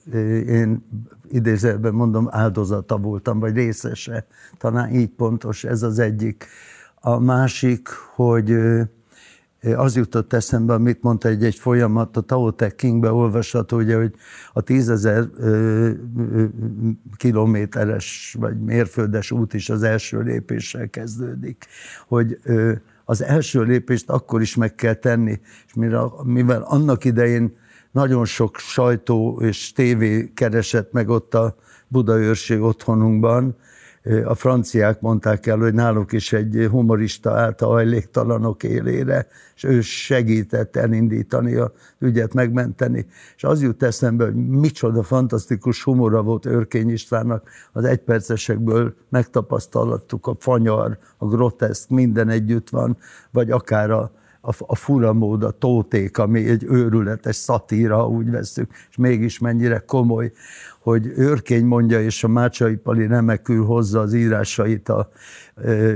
én 0.47 0.87
idézőben 1.31 1.95
mondom 1.95 2.29
áldozata 2.31 2.97
voltam, 2.97 3.39
vagy 3.39 3.55
részese. 3.55 4.27
Talán 4.59 4.95
így 4.95 5.09
pontos, 5.09 5.65
ez 5.65 5.83
az 5.83 5.99
egyik. 5.99 6.47
A 6.95 7.19
másik, 7.19 7.89
hogy 8.15 8.57
az 9.77 9.97
jutott 9.97 10.33
eszembe, 10.33 10.73
amit 10.73 11.03
mondta 11.03 11.29
egy, 11.29 11.45
egy 11.45 11.55
folyamat, 11.55 12.17
a 12.17 12.21
Tao 12.21 12.51
Te 12.51 12.75
Kingbe 12.75 13.13
olvasható, 13.13 13.77
ugye, 13.77 13.97
hogy 13.97 14.15
a 14.53 14.61
tízezer 14.61 15.25
kilométeres 17.17 18.37
vagy 18.39 18.61
mérföldes 18.61 19.31
út 19.31 19.55
is 19.55 19.71
az 19.71 19.83
első 19.83 20.21
lépéssel 20.21 20.91
kezdődik. 20.91 21.67
Hogy 22.07 22.39
ö, 22.43 22.73
az 23.05 23.23
első 23.23 23.63
lépést 23.63 24.11
akkor 24.11 24.41
is 24.41 24.57
meg 24.57 24.75
kell 24.75 24.95
tenni, 24.95 25.41
és 25.67 25.75
mivel, 25.75 26.13
mivel 26.25 26.63
annak 26.63 27.05
idején 27.05 27.57
nagyon 27.99 28.25
sok 28.25 28.57
sajtó 28.57 29.41
és 29.41 29.73
tévé 29.73 30.31
keresett 30.35 30.93
meg 30.93 31.09
ott 31.09 31.35
a 31.35 31.57
Budaörsi 31.89 32.59
otthonunkban. 32.59 33.57
A 34.25 34.35
franciák 34.35 35.01
mondták 35.01 35.47
el, 35.47 35.59
hogy 35.59 35.75
náluk 35.75 36.13
is 36.13 36.33
egy 36.33 36.67
humorista 36.71 37.31
állt 37.31 37.63
a 37.63 37.67
hajléktalanok 37.67 38.63
élére, 38.63 39.27
és 39.55 39.65
ő 39.65 39.81
segített 39.81 40.77
elindítani 40.77 41.55
a 41.55 41.73
ügyet, 41.99 42.35
megmenteni. 42.35 43.07
És 43.37 43.45
az 43.45 43.63
jut 43.63 43.83
eszembe, 43.83 44.25
hogy 44.25 44.35
micsoda 44.35 45.03
fantasztikus 45.03 45.83
humora 45.83 46.23
volt 46.23 46.47
Örkény 46.47 46.91
Istvánnak, 46.91 47.49
az 47.73 47.85
egypercesekből 47.85 48.95
megtapasztalattuk 49.09 50.27
a 50.27 50.37
fanyar, 50.39 50.99
a 51.17 51.27
groteszk, 51.27 51.89
minden 51.89 52.29
együtt 52.29 52.69
van, 52.69 52.97
vagy 53.31 53.51
akár 53.51 53.91
a, 53.91 54.13
a, 54.49 54.55
a 54.67 54.75
furamód, 54.75 55.43
a 55.43 55.51
tóték, 55.51 56.19
ami 56.19 56.49
egy 56.49 56.65
őrületes 56.65 57.37
szatíra, 57.37 58.09
úgy 58.09 58.31
veszük, 58.31 58.71
és 58.91 58.97
mégis 58.97 59.39
mennyire 59.39 59.79
komoly, 59.87 60.33
hogy 60.81 61.13
őrkény 61.17 61.65
mondja, 61.65 62.03
és 62.03 62.25
a 62.25 62.29
Mácsai 62.29 62.77
Pali 62.77 63.07
remekül 63.07 63.65
hozza 63.65 64.01
az 64.01 64.13
írásait, 64.15 64.89
a, 64.89 65.11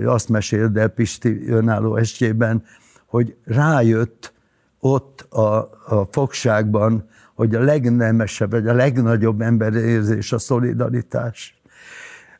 azt 0.05 0.29
mesél 0.29 0.71
el 0.75 0.89
Pisti 0.89 1.49
önálló 1.49 1.97
estjében, 1.97 2.65
hogy 3.07 3.37
rájött 3.45 4.33
ott 4.81 5.21
a, 5.21 5.57
a 5.87 6.09
fogságban, 6.11 7.09
hogy 7.35 7.55
a 7.55 7.61
legnemesebb, 7.61 8.51
vagy 8.51 8.67
a 8.67 8.73
legnagyobb 8.73 9.41
emberérzés 9.41 10.33
a 10.33 10.39
szolidaritás 10.39 11.62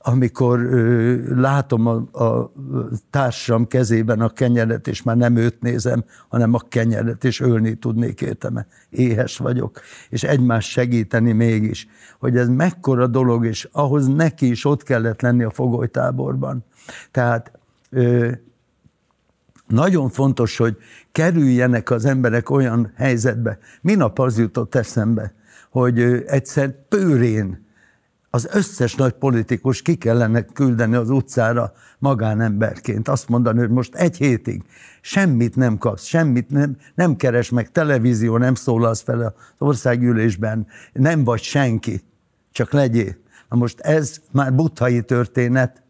amikor 0.03 0.61
ö, 0.61 1.41
látom 1.41 1.87
a, 1.87 2.25
a 2.25 2.53
társam 3.11 3.67
kezében 3.67 4.21
a 4.21 4.29
kenyeret, 4.29 4.89
és 4.89 5.03
már 5.03 5.17
nem 5.17 5.37
őt 5.37 5.61
nézem, 5.61 6.05
hanem 6.29 6.55
a 6.55 6.61
kenyeret, 6.69 7.25
és 7.25 7.41
ölni 7.41 7.75
tudnék 7.75 8.21
érte, 8.21 8.67
éhes 8.91 9.37
vagyok, 9.37 9.81
és 10.09 10.23
egymást 10.23 10.69
segíteni 10.69 11.33
mégis, 11.33 11.87
hogy 12.19 12.37
ez 12.37 12.49
mekkora 12.49 13.07
dolog, 13.07 13.47
és 13.47 13.69
ahhoz 13.73 14.07
neki 14.07 14.51
is 14.51 14.65
ott 14.65 14.83
kellett 14.83 15.21
lenni 15.21 15.43
a 15.43 15.51
fogolytáborban. 15.51 16.65
Tehát 17.11 17.59
ö, 17.91 18.31
nagyon 19.67 20.09
fontos, 20.09 20.57
hogy 20.57 20.77
kerüljenek 21.13 21.91
az 21.91 22.05
emberek 22.05 22.51
olyan 22.51 22.93
helyzetbe. 22.97 23.59
Minap 23.81 24.19
az 24.19 24.39
jutott 24.39 24.75
eszembe, 24.75 25.35
hogy 25.71 26.01
egyszer 26.27 26.75
pőrén 26.89 27.67
az 28.35 28.49
összes 28.53 28.95
nagy 28.95 29.13
politikus 29.13 29.83
ki 29.83 29.95
kellene 29.95 30.45
küldeni 30.45 30.95
az 30.95 31.11
utcára 31.11 31.73
magánemberként. 31.99 33.09
Azt 33.09 33.29
mondani, 33.29 33.59
hogy 33.59 33.71
most 33.71 33.95
egy 33.95 34.17
hétig 34.17 34.63
semmit 35.01 35.57
nem 35.57 35.79
kapsz, 35.79 36.05
semmit 36.05 36.51
nem, 36.51 36.77
nem 36.95 37.17
keres 37.17 37.51
meg, 37.51 37.71
televízió, 37.71 38.37
nem 38.37 38.55
szólalsz 38.55 39.01
fel 39.03 39.21
az 39.21 39.33
országgyűlésben, 39.59 40.67
nem 40.93 41.25
vagy 41.25 41.43
senki, 41.43 42.03
csak 42.53 42.73
legyél. 42.73 43.17
Na 43.49 43.57
most 43.57 43.81
ez 43.81 44.21
már 44.31 44.55
buthai 44.55 45.03
történet, 45.03 45.83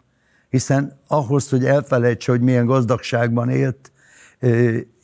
hiszen 0.48 0.98
ahhoz, 1.06 1.48
hogy 1.48 1.64
elfelejtse, 1.64 2.30
hogy 2.30 2.40
milyen 2.40 2.66
gazdagságban 2.66 3.48
élt, 3.48 3.92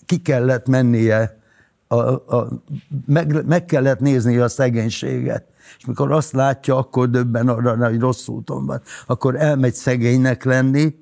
ki 0.06 0.16
kellett 0.22 0.68
mennie, 0.68 1.38
a, 1.86 1.96
a, 2.36 2.62
meg, 3.06 3.46
meg 3.46 3.64
kellett 3.64 4.00
néznie 4.00 4.42
a 4.42 4.48
szegénységet 4.48 5.44
és 5.78 5.86
mikor 5.86 6.12
azt 6.12 6.32
látja, 6.32 6.76
akkor 6.76 7.10
döbben 7.10 7.48
arra, 7.48 7.88
hogy 7.88 8.00
rossz 8.00 8.28
úton 8.28 8.66
van. 8.66 8.80
Akkor 9.06 9.36
elmegy 9.36 9.74
szegénynek 9.74 10.44
lenni, 10.44 10.94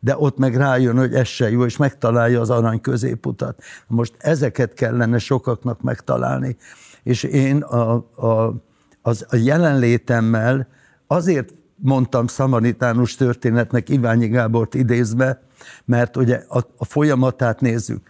de 0.00 0.16
ott 0.18 0.38
meg 0.38 0.56
rájön, 0.56 0.96
hogy 0.96 1.14
ez 1.14 1.26
se 1.26 1.50
jó, 1.50 1.64
és 1.64 1.76
megtalálja 1.76 2.40
az 2.40 2.50
arany 2.50 2.80
középutat. 2.80 3.62
Most 3.86 4.14
ezeket 4.18 4.74
kellene 4.74 5.18
sokaknak 5.18 5.82
megtalálni. 5.82 6.56
És 7.02 7.22
én 7.22 7.62
a, 7.62 7.92
a, 8.16 8.54
az, 9.02 9.26
a 9.28 9.36
jelenlétemmel 9.36 10.68
azért 11.06 11.52
mondtam 11.76 12.26
szamaritánus 12.26 13.14
történetnek 13.14 13.88
Iványi 13.88 14.26
Gábort 14.26 14.74
idézve, 14.74 15.42
mert 15.84 16.16
ugye 16.16 16.44
a, 16.48 16.58
a 16.76 16.84
folyamatát 16.84 17.60
nézzük. 17.60 18.08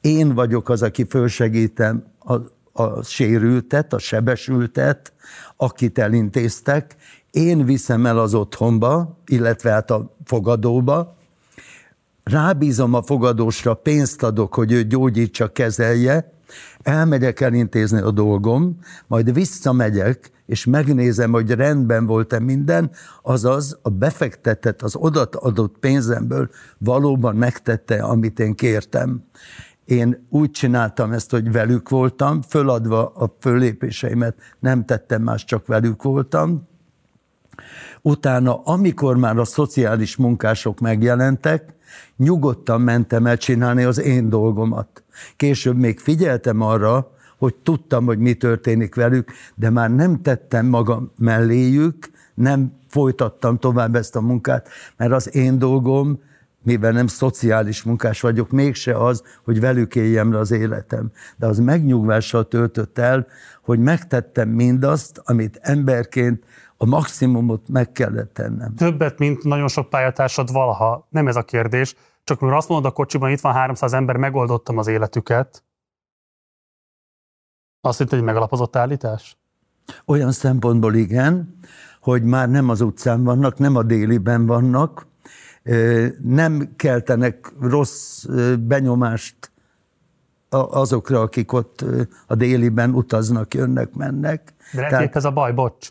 Én 0.00 0.34
vagyok 0.34 0.68
az, 0.68 0.82
aki 0.82 1.04
fölsegítem 1.04 2.04
a, 2.18 2.34
a 2.78 3.02
sérültet, 3.02 3.92
a 3.92 3.98
sebesültet, 3.98 5.12
akit 5.56 5.98
elintéztek, 5.98 6.96
én 7.30 7.64
viszem 7.64 8.06
el 8.06 8.18
az 8.18 8.34
otthonba, 8.34 9.18
illetve 9.26 9.70
hát 9.70 9.90
a 9.90 10.16
fogadóba, 10.24 11.16
rábízom 12.24 12.94
a 12.94 13.02
fogadósra, 13.02 13.74
pénzt 13.74 14.22
adok, 14.22 14.54
hogy 14.54 14.72
ő 14.72 14.82
gyógyítsa, 14.82 15.52
kezelje, 15.52 16.32
elmegyek 16.82 17.40
elintézni 17.40 18.00
a 18.00 18.10
dolgom, 18.10 18.78
majd 19.06 19.32
visszamegyek, 19.32 20.30
és 20.46 20.64
megnézem, 20.64 21.32
hogy 21.32 21.50
rendben 21.50 22.06
volt-e 22.06 22.38
minden, 22.38 22.90
azaz 23.22 23.78
a 23.82 23.88
befektetett, 23.88 24.82
az 24.82 24.96
odat 24.96 25.34
adott 25.34 25.78
pénzemből 25.78 26.50
valóban 26.78 27.36
megtette, 27.36 28.02
amit 28.02 28.38
én 28.38 28.54
kértem. 28.54 29.24
Én 29.86 30.26
úgy 30.30 30.50
csináltam 30.50 31.12
ezt, 31.12 31.30
hogy 31.30 31.52
velük 31.52 31.88
voltam, 31.88 32.42
föladva 32.42 33.12
a 33.14 33.36
fölépéseimet 33.40 34.36
nem 34.58 34.84
tettem 34.84 35.22
más, 35.22 35.44
csak 35.44 35.66
velük 35.66 36.02
voltam. 36.02 36.68
Utána, 38.02 38.62
amikor 38.64 39.16
már 39.16 39.38
a 39.38 39.44
szociális 39.44 40.16
munkások 40.16 40.80
megjelentek, 40.80 41.74
nyugodtan 42.16 42.80
mentem 42.80 43.26
el 43.26 43.36
csinálni 43.36 43.84
az 43.84 44.00
én 44.00 44.28
dolgomat. 44.28 45.04
Később 45.36 45.76
még 45.76 45.98
figyeltem 45.98 46.60
arra, 46.60 47.10
hogy 47.38 47.54
tudtam, 47.54 48.04
hogy 48.04 48.18
mi 48.18 48.34
történik 48.34 48.94
velük, 48.94 49.32
de 49.54 49.70
már 49.70 49.94
nem 49.94 50.22
tettem 50.22 50.66
magam 50.66 51.12
melléjük, 51.16 52.10
nem 52.34 52.72
folytattam 52.88 53.58
tovább 53.58 53.94
ezt 53.94 54.16
a 54.16 54.20
munkát, 54.20 54.68
mert 54.96 55.12
az 55.12 55.34
én 55.34 55.58
dolgom 55.58 56.20
mivel 56.66 56.92
nem 56.92 57.06
szociális 57.06 57.82
munkás 57.82 58.20
vagyok, 58.20 58.50
mégse 58.50 59.04
az, 59.04 59.22
hogy 59.44 59.60
velük 59.60 59.94
éljem 59.94 60.32
le 60.32 60.38
az 60.38 60.50
életem. 60.50 61.10
De 61.36 61.46
az 61.46 61.58
megnyugvással 61.58 62.48
töltött 62.48 62.98
el, 62.98 63.26
hogy 63.62 63.78
megtettem 63.78 64.48
mindazt, 64.48 65.22
amit 65.24 65.58
emberként 65.62 66.44
a 66.76 66.86
maximumot 66.86 67.68
meg 67.68 67.92
kellett 67.92 68.34
tennem. 68.34 68.74
Többet, 68.74 69.18
mint 69.18 69.42
nagyon 69.42 69.68
sok 69.68 69.88
pályatársad 69.88 70.52
valaha, 70.52 71.06
nem 71.10 71.28
ez 71.28 71.36
a 71.36 71.42
kérdés. 71.42 71.94
Csak 72.24 72.40
amikor 72.40 72.58
azt 72.58 72.68
mondod 72.68 72.90
a 72.90 72.94
kocsiban, 72.94 73.30
itt 73.30 73.40
van 73.40 73.52
300 73.52 73.92
ember, 73.92 74.16
megoldottam 74.16 74.78
az 74.78 74.86
életüket, 74.86 75.64
azt 77.80 77.98
hitt, 77.98 78.10
hogy 78.10 78.22
megalapozott 78.22 78.76
állítás? 78.76 79.36
Olyan 80.04 80.32
szempontból 80.32 80.94
igen, 80.94 81.58
hogy 82.00 82.22
már 82.22 82.50
nem 82.50 82.68
az 82.68 82.80
utcán 82.80 83.24
vannak, 83.24 83.58
nem 83.58 83.76
a 83.76 83.82
déliben 83.82 84.46
vannak, 84.46 85.06
nem 86.22 86.72
keltenek 86.76 87.52
rossz 87.60 88.24
benyomást 88.58 89.52
azokra, 90.48 91.20
akik 91.20 91.52
ott 91.52 91.84
a 92.26 92.34
déliben 92.34 92.94
utaznak, 92.94 93.54
jönnek, 93.54 93.92
mennek. 93.94 94.54
De 94.72 94.80
lehet, 94.80 94.90
Tehát... 94.90 95.16
ez 95.16 95.24
a 95.24 95.30
baj, 95.30 95.52
bocs. 95.52 95.88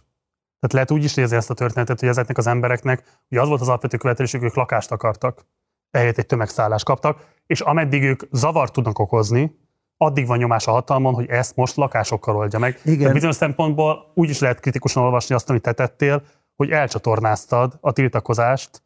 Tehát 0.60 0.74
lehet 0.74 0.92
úgy 0.92 1.04
is 1.04 1.14
nézni 1.14 1.36
ezt 1.36 1.50
a 1.50 1.54
történetet, 1.54 2.00
hogy 2.00 2.10
ezeknek 2.10 2.38
az 2.38 2.48
embereknek, 2.48 3.04
hogy 3.30 3.38
az 3.38 3.48
volt 3.48 3.62
az 3.62 3.68
alapvető 3.68 3.98
követelésük, 3.98 4.44
ők 4.44 4.56
lakást 4.56 4.92
akartak, 4.92 5.46
ehelyett 5.92 6.18
egy 6.18 6.26
tömegszállást 6.26 6.86
kaptak, 6.86 7.26
és 7.48 7.62
ameddig 7.62 8.04
ők 8.04 8.22
zavart 8.32 8.74
tudnak 8.74 9.00
okozni, 9.00 9.60
addig 9.98 10.28
van 10.28 10.38
nyomás 10.38 10.68
a 10.68 10.72
hatalmon, 10.72 11.14
hogy 11.14 11.30
ezt 11.30 11.56
most 11.56 11.76
lakásokkal 11.76 12.36
oldja 12.36 12.60
meg. 12.60 12.80
Igen. 12.84 12.98
Tehát 12.98 13.14
bizonyos 13.14 13.36
szempontból 13.36 14.12
úgy 14.14 14.30
is 14.30 14.40
lehet 14.40 14.60
kritikusan 14.60 15.04
olvasni 15.04 15.36
azt, 15.36 15.50
amit 15.50 15.62
te 15.62 15.72
tettél, 15.72 16.24
hogy 16.56 16.70
elcsatornáztad 16.70 17.78
a 17.82 17.92
tiltakozást 17.92 18.84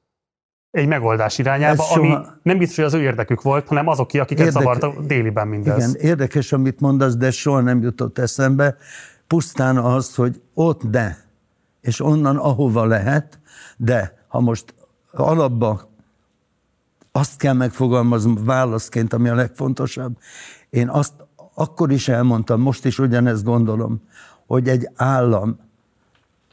egy 0.72 0.88
megoldás 0.88 1.38
irányába, 1.38 1.84
soha... 1.84 2.00
ami 2.00 2.26
nem 2.44 2.58
biztos, 2.58 2.76
hogy 2.76 2.86
az 2.86 2.94
ő 2.94 3.02
érdekük 3.02 3.42
volt, 3.42 3.68
hanem 3.68 3.88
azok, 3.88 4.06
akiket 4.14 4.46
Érdeke... 4.46 4.52
zavart 4.52 4.84
a 4.84 4.94
déliben 5.02 5.48
mindez. 5.48 5.78
Igen, 5.78 5.96
érdekes, 6.02 6.52
amit 6.52 6.80
mondasz, 6.80 7.16
de 7.16 7.32
soha 7.32 7.60
nem 7.60 7.82
jutott 7.82 8.18
eszembe. 8.18 8.78
Pusztán 9.28 9.78
az, 9.78 10.16
hogy 10.16 10.42
ott 10.54 10.84
de, 10.84 11.18
és 11.82 12.02
onnan 12.02 12.38
ahova 12.38 12.86
lehet, 12.86 13.40
de 13.78 14.26
ha 14.28 14.40
most 14.40 14.74
alapba 15.12 15.90
azt 17.12 17.38
kell 17.38 17.54
megfogalmaznom 17.54 18.46
válaszként, 18.46 19.14
ami 19.14 19.30
a 19.30 19.36
legfontosabb. 19.36 20.18
Én 20.70 20.90
azt 20.90 21.14
akkor 21.54 21.92
is 21.92 22.08
elmondtam, 22.08 22.62
most 22.62 22.86
is 22.86 23.00
ugyanezt 23.00 23.44
gondolom, 23.44 24.02
hogy 24.48 24.68
egy 24.68 24.90
állam, 24.96 25.60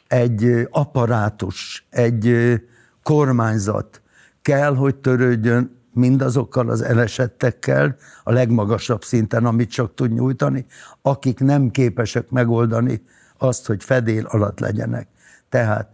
egy 0.09 0.69
apparátus, 0.71 1.87
egy 1.91 2.55
kormányzat 3.03 4.01
kell, 4.47 4.75
hogy 4.75 4.97
törődjön 4.97 5.81
mindazokkal 5.93 6.71
az 6.71 6.83
elesettekkel 6.83 7.97
a 8.23 8.33
legmagasabb 8.33 9.05
szinten, 9.05 9.45
amit 9.45 9.71
csak 9.71 9.95
tud 9.95 10.13
nyújtani, 10.13 10.67
akik 11.03 11.41
nem 11.41 11.71
képesek 11.71 12.31
megoldani 12.31 13.03
azt, 13.39 13.67
hogy 13.67 13.85
fedél 13.85 14.25
alatt 14.27 14.59
legyenek. 14.59 15.09
Tehát 15.49 15.91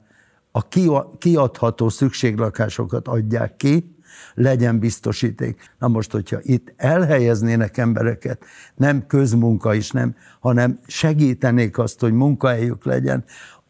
a 0.50 0.68
kiadható 1.18 1.88
szükséglakásokat 1.88 3.08
adják 3.08 3.56
ki, 3.56 3.96
legyen 4.34 4.78
biztosíték. 4.78 5.74
Na 5.78 5.88
most, 5.88 6.12
hogyha 6.12 6.38
itt 6.42 6.72
elhelyeznének 6.76 7.76
embereket, 7.76 8.44
nem 8.74 9.06
közmunka 9.06 9.74
is, 9.74 9.90
nem, 9.90 10.14
hanem 10.40 10.78
segítenék 10.86 11.78
azt, 11.78 12.00
hogy 12.00 12.12
munkahelyük 12.12 12.84
legyen, 12.84 13.24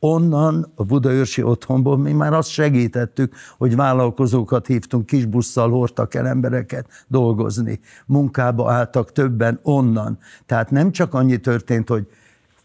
onnan 0.05 0.73
a 0.75 0.85
Budaörsi 0.85 1.43
otthonból 1.43 1.99
mi 1.99 2.13
már 2.13 2.33
azt 2.33 2.49
segítettük, 2.49 3.35
hogy 3.59 3.77
vállalkozókat 3.77 4.67
hívtunk, 4.67 5.07
kis 5.07 5.25
busszal 5.25 5.71
hordtak 5.71 6.15
el 6.15 6.27
embereket 6.27 6.87
dolgozni. 7.09 7.81
Munkába 8.07 8.73
álltak 8.73 9.13
többen 9.13 9.61
onnan. 9.63 10.19
Tehát 10.47 10.71
nem 10.71 10.91
csak 10.93 11.15
annyi 11.15 11.37
történt, 11.37 11.89
hogy 11.89 12.07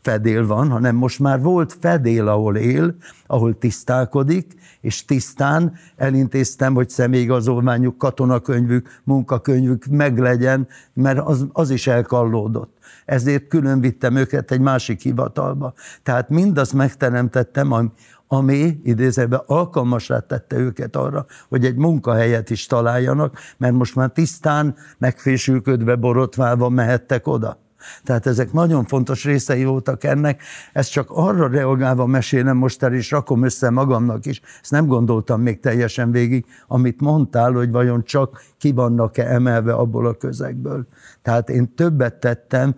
fedél 0.02 0.48
van, 0.48 0.70
hanem 0.70 0.96
most 0.96 1.20
már 1.20 1.42
volt 1.42 1.78
fedél, 1.80 2.28
ahol 2.28 2.56
él, 2.56 2.96
ahol 3.28 3.58
tisztálkodik, 3.58 4.54
és 4.82 5.06
tisztán 5.06 5.74
elintéztem, 5.96 6.74
hogy 6.74 6.90
személyigazolványuk, 6.90 7.98
katonakönyvük, 7.98 9.02
munkakönyvük 9.04 9.86
meglegyen, 9.86 10.68
mert 10.94 11.20
az, 11.20 11.46
az 11.52 11.70
is 11.70 11.88
elkallódott. 11.88 12.77
Ezért 13.08 13.48
külön 13.48 13.80
vittem 13.80 14.16
őket 14.16 14.52
egy 14.52 14.60
másik 14.60 15.02
hivatalba. 15.02 15.74
Tehát 16.04 16.30
mindazt 16.30 16.74
megteremtettem, 16.74 17.72
ami, 17.72 17.92
ami 18.28 18.80
idézőben 18.84 19.42
alkalmasá 19.46 20.20
tette 20.20 20.58
őket 20.58 20.96
arra, 20.96 21.26
hogy 21.50 21.66
egy 21.66 21.76
munkahelyet 21.76 22.50
is 22.50 22.66
találjanak, 22.66 23.38
mert 23.58 23.74
most 23.74 23.96
már 23.96 24.10
tisztán, 24.10 24.76
megfésülködve, 24.98 25.96
borotválva 25.96 26.70
mehettek 26.70 27.28
oda. 27.28 27.58
Tehát 28.04 28.26
ezek 28.26 28.52
nagyon 28.52 28.86
fontos 28.86 29.24
részei 29.24 29.66
voltak 29.66 30.04
ennek. 30.04 30.42
Ezt 30.74 30.92
csak 30.92 31.08
arra 31.10 31.48
reagálva 31.48 32.06
mesélem 32.06 32.58
most 32.58 32.84
el, 32.84 32.94
és 32.94 33.12
rakom 33.12 33.44
össze 33.44 33.70
magamnak 33.70 34.26
is. 34.26 34.42
Ezt 34.62 34.72
nem 34.72 34.88
gondoltam 34.88 35.42
még 35.42 35.60
teljesen 35.60 36.12
végig, 36.12 36.46
amit 36.68 37.02
mondtál, 37.02 37.52
hogy 37.52 37.72
vajon 37.72 38.04
csak 38.04 38.44
ki 38.58 38.72
vannak-e 38.72 39.26
emelve 39.26 39.74
abból 39.74 40.08
a 40.08 40.14
közegből. 40.14 40.88
Tehát 41.22 41.50
én 41.50 41.74
többet 41.76 42.16
tettem, 42.16 42.76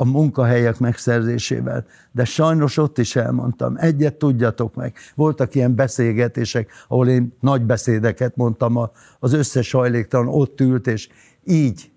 a 0.00 0.04
munkahelyek 0.04 0.78
megszerzésével. 0.78 1.86
De 2.12 2.24
sajnos 2.24 2.76
ott 2.76 2.98
is 2.98 3.16
elmondtam, 3.16 3.76
egyet 3.76 4.14
tudjatok 4.14 4.74
meg. 4.74 4.94
Voltak 5.14 5.54
ilyen 5.54 5.74
beszélgetések, 5.74 6.70
ahol 6.88 7.08
én 7.08 7.36
nagy 7.40 7.62
beszédeket 7.62 8.36
mondtam, 8.36 8.90
az 9.18 9.32
összes 9.32 9.72
hajléktalan 9.72 10.28
ott 10.28 10.60
ült, 10.60 10.86
és 10.86 11.08
így 11.44 11.89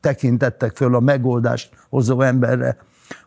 tekintettek 0.00 0.76
föl 0.76 0.94
a 0.94 1.00
megoldást 1.00 1.74
hozó 1.88 2.20
emberre, 2.20 2.76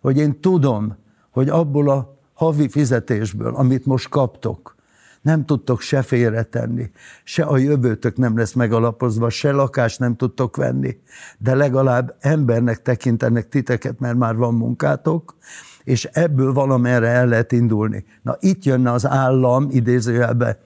hogy 0.01 0.17
én 0.17 0.39
tudom, 0.39 0.97
hogy 1.29 1.49
abból 1.49 1.89
a 1.89 2.17
havi 2.33 2.69
fizetésből, 2.69 3.55
amit 3.55 3.85
most 3.85 4.09
kaptok, 4.09 4.77
nem 5.21 5.45
tudtok 5.45 5.81
se 5.81 6.01
félretenni, 6.01 6.91
se 7.23 7.43
a 7.43 7.57
jövőtök 7.57 8.17
nem 8.17 8.37
lesz 8.37 8.53
megalapozva, 8.53 9.29
se 9.29 9.51
lakást 9.51 9.99
nem 9.99 10.15
tudtok 10.15 10.55
venni, 10.55 10.97
de 11.37 11.55
legalább 11.55 12.15
embernek 12.19 12.81
tekintenek 12.81 13.49
titeket, 13.49 13.99
mert 13.99 14.17
már 14.17 14.35
van 14.35 14.53
munkátok, 14.53 15.35
és 15.83 16.05
ebből 16.05 16.53
valamerre 16.53 17.07
el 17.07 17.27
lehet 17.27 17.51
indulni. 17.51 18.05
Na 18.21 18.37
itt 18.39 18.63
jönne 18.63 18.91
az 18.91 19.07
állam 19.07 19.67
idézőjelbe 19.71 20.59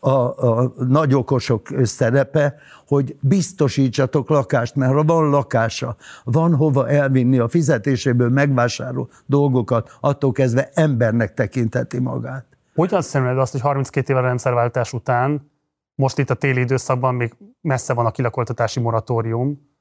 a, 0.00 0.10
a 0.48 0.72
nagy 0.88 1.14
okosok 1.14 1.68
szerepe, 1.82 2.54
hogy 2.86 3.16
biztosítsatok 3.20 4.28
lakást, 4.28 4.74
mert 4.74 4.92
ha 4.92 5.04
van 5.04 5.28
lakása, 5.28 5.96
van 6.24 6.54
hova 6.54 6.88
elvinni 6.88 7.38
a 7.38 7.48
fizetéséből 7.48 8.28
megvásárol 8.28 9.08
dolgokat, 9.26 9.96
attól 10.00 10.32
kezdve 10.32 10.70
embernek 10.74 11.34
tekinteti 11.34 11.98
magát. 11.98 12.46
Hogyan 12.74 13.02
szemléled 13.02 13.38
azt, 13.38 13.52
hogy 13.52 13.60
32 13.60 14.12
évvel 14.12 14.24
rendszerváltás 14.24 14.92
után, 14.92 15.50
most 15.94 16.18
itt 16.18 16.30
a 16.30 16.34
téli 16.34 16.60
időszakban 16.60 17.14
még 17.14 17.36
messze 17.60 17.94
van 17.94 18.06
a 18.06 18.10
kilakoltatási 18.10 18.80
moratórium 18.80 19.74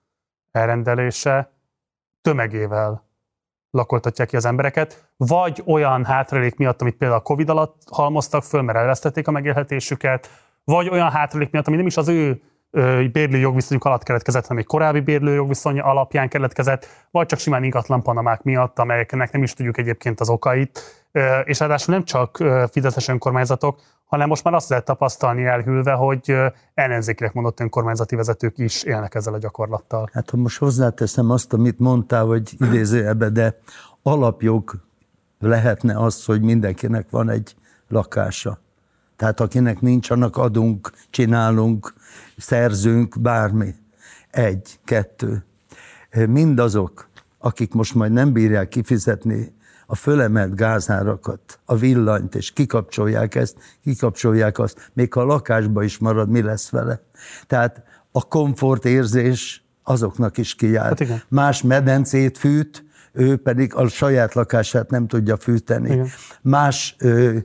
elrendelése, 0.52 1.52
tömegével 2.22 3.06
lakoltatják 3.76 4.28
ki 4.28 4.36
az 4.36 4.46
embereket, 4.46 5.10
vagy 5.18 5.64
olyan 5.66 6.06
hátralék 6.06 6.56
miatt, 6.56 6.82
amit 6.82 6.96
például 6.96 7.20
a 7.20 7.24
Covid 7.24 7.50
alatt 7.50 7.82
halmoztak 7.92 8.44
föl, 8.44 8.62
mert 8.62 8.78
elvesztették 8.78 9.28
a 9.28 9.32
megélhetésüket, 9.32 10.30
vagy 10.64 10.90
olyan 10.90 11.12
hátralék 11.12 11.52
miatt, 11.52 11.68
ami 11.68 11.76
nem 11.76 11.86
is 11.86 11.98
az 11.98 12.08
ő 12.08 12.42
bérlő 13.12 13.38
jogviszonyuk 13.38 13.86
alatt 13.86 14.04
keletkezett, 14.04 14.48
hanem 14.48 14.62
egy 14.62 14.68
korábbi 14.68 15.00
bérlő 15.00 15.34
jogviszony 15.34 15.80
alapján 15.80 16.30
keletkezett, 16.30 16.88
vagy 17.12 17.26
csak 17.26 17.40
simán 17.40 17.64
ingatlan 17.64 18.02
panamák 18.02 18.44
miatt, 18.44 18.80
amelyeknek 18.80 19.32
nem 19.32 19.44
is 19.44 19.54
tudjuk 19.54 19.78
egyébként 19.78 20.20
az 20.20 20.30
okait. 20.30 20.80
És 21.44 21.60
ráadásul 21.60 21.94
nem 21.94 22.04
csak 22.04 22.44
fideszes 22.72 23.08
önkormányzatok, 23.08 23.80
hanem 24.06 24.28
most 24.28 24.44
már 24.44 24.54
azt 24.54 24.70
lehet 24.70 24.86
tapasztalni 24.86 25.46
elhűlve, 25.46 25.92
hogy 25.92 26.36
ellenzékileg 26.74 27.34
mondott 27.34 27.60
önkormányzati 27.60 28.16
vezetők 28.16 28.58
is 28.58 28.84
élnek 28.84 29.16
ezzel 29.16 29.34
a 29.34 29.38
gyakorlattal. 29.38 30.10
Hát 30.14 30.30
ha 30.30 30.38
most 30.38 30.58
hozzáteszem 30.58 31.30
azt, 31.30 31.54
amit 31.54 31.80
mondtál, 31.80 32.26
hogy 32.26 32.56
idézőjelbe, 32.60 33.30
de 33.30 33.60
alapjog 34.04 34.72
lehetne 35.40 36.00
az, 36.00 36.26
hogy 36.26 36.42
mindenkinek 36.42 37.10
van 37.10 37.30
egy 37.30 37.56
lakása. 37.88 38.60
Tehát 39.16 39.40
akinek 39.40 39.82
nincs, 39.82 40.10
annak 40.10 40.38
adunk, 40.38 40.92
csinálunk, 41.10 41.94
szerzünk, 42.38 43.22
bármi. 43.22 43.76
Egy, 44.32 44.80
kettő. 44.86 45.46
Mindazok, 46.28 47.10
akik 47.40 47.74
most 47.74 47.96
majd 47.96 48.12
nem 48.12 48.34
bírják 48.34 48.68
kifizetni 48.68 49.54
a 49.86 49.96
fölemelt 49.96 50.56
gázárakat, 50.56 51.60
a 51.66 51.76
villanyt, 51.76 52.36
és 52.36 52.52
kikapcsolják 52.52 53.36
ezt, 53.36 53.58
kikapcsolják 53.84 54.60
azt, 54.60 54.92
még 54.94 55.14
ha 55.14 55.22
a 55.22 55.26
lakásba 55.26 55.84
is 55.84 55.98
marad, 55.98 56.30
mi 56.30 56.42
lesz 56.42 56.70
vele. 56.70 57.02
Tehát 57.48 57.84
a 58.12 58.28
komfortérzés 58.28 59.66
azoknak 59.84 60.38
is 60.38 60.56
kijár. 60.56 60.98
Hát 60.98 61.26
Más 61.30 61.62
medencét 61.62 62.38
fűt, 62.38 62.86
ő 63.12 63.38
pedig 63.38 63.76
a 63.76 63.88
saját 63.88 64.34
lakását 64.34 64.90
nem 64.90 65.08
tudja 65.08 65.38
fűteni. 65.38 65.92
Igen. 65.92 66.08
Más 66.42 66.96
ö, 67.00 67.38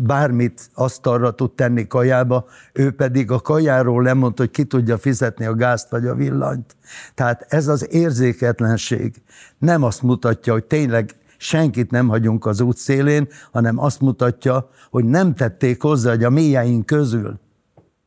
bármit 0.00 0.70
asztalra 0.74 1.30
tud 1.30 1.52
tenni 1.52 1.86
kajába, 1.86 2.46
ő 2.72 2.90
pedig 2.90 3.30
a 3.30 3.40
kajáról 3.40 4.02
lemond, 4.02 4.38
hogy 4.38 4.50
ki 4.50 4.64
tudja 4.64 4.98
fizetni 4.98 5.44
a 5.44 5.54
gázt 5.54 5.90
vagy 5.90 6.06
a 6.06 6.14
villanyt. 6.14 6.76
Tehát 7.14 7.46
ez 7.48 7.68
az 7.68 7.92
érzéketlenség 7.92 9.14
nem 9.58 9.82
azt 9.82 10.02
mutatja, 10.02 10.52
hogy 10.52 10.64
tényleg 10.64 11.10
senkit 11.36 11.90
nem 11.90 12.08
hagyunk 12.08 12.46
az 12.46 12.60
útszélén, 12.60 13.28
hanem 13.52 13.78
azt 13.78 14.00
mutatja, 14.00 14.70
hogy 14.90 15.04
nem 15.04 15.34
tették 15.34 15.82
hozzá, 15.82 16.10
hogy 16.10 16.24
a 16.24 16.30
mélyeink 16.30 16.86
közül. 16.86 17.40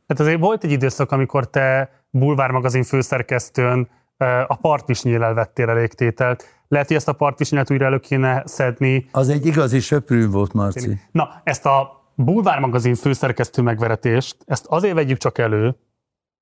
Hát 0.08 0.20
azért 0.20 0.40
volt 0.40 0.64
egy 0.64 0.70
időszak, 0.70 1.12
amikor 1.12 1.50
te 1.50 1.90
Bulvár 2.10 2.50
magazin 2.50 2.82
főszerkesztőn 2.82 3.88
a 4.46 4.56
partvisnyéllel 4.56 5.34
vettél 5.34 5.68
elégtételt. 5.68 6.44
Lehet, 6.72 6.86
hogy 6.86 6.96
ezt 6.96 7.08
a 7.08 7.12
partvisnyát 7.12 7.70
újra 7.70 7.84
elő 7.84 7.98
kéne 7.98 8.42
szedni. 8.46 9.08
Az 9.10 9.28
egy 9.28 9.46
igazi 9.46 9.80
söprű 9.80 10.28
volt, 10.28 10.52
Marci. 10.52 11.00
Na, 11.10 11.40
ezt 11.44 11.66
a 11.66 12.02
Bulvár 12.14 12.60
magazin 12.60 12.94
főszerkesztő 12.94 13.62
megveretést, 13.62 14.36
ezt 14.46 14.66
azért 14.66 14.94
vegyük 14.94 15.18
csak 15.18 15.38
elő, 15.38 15.76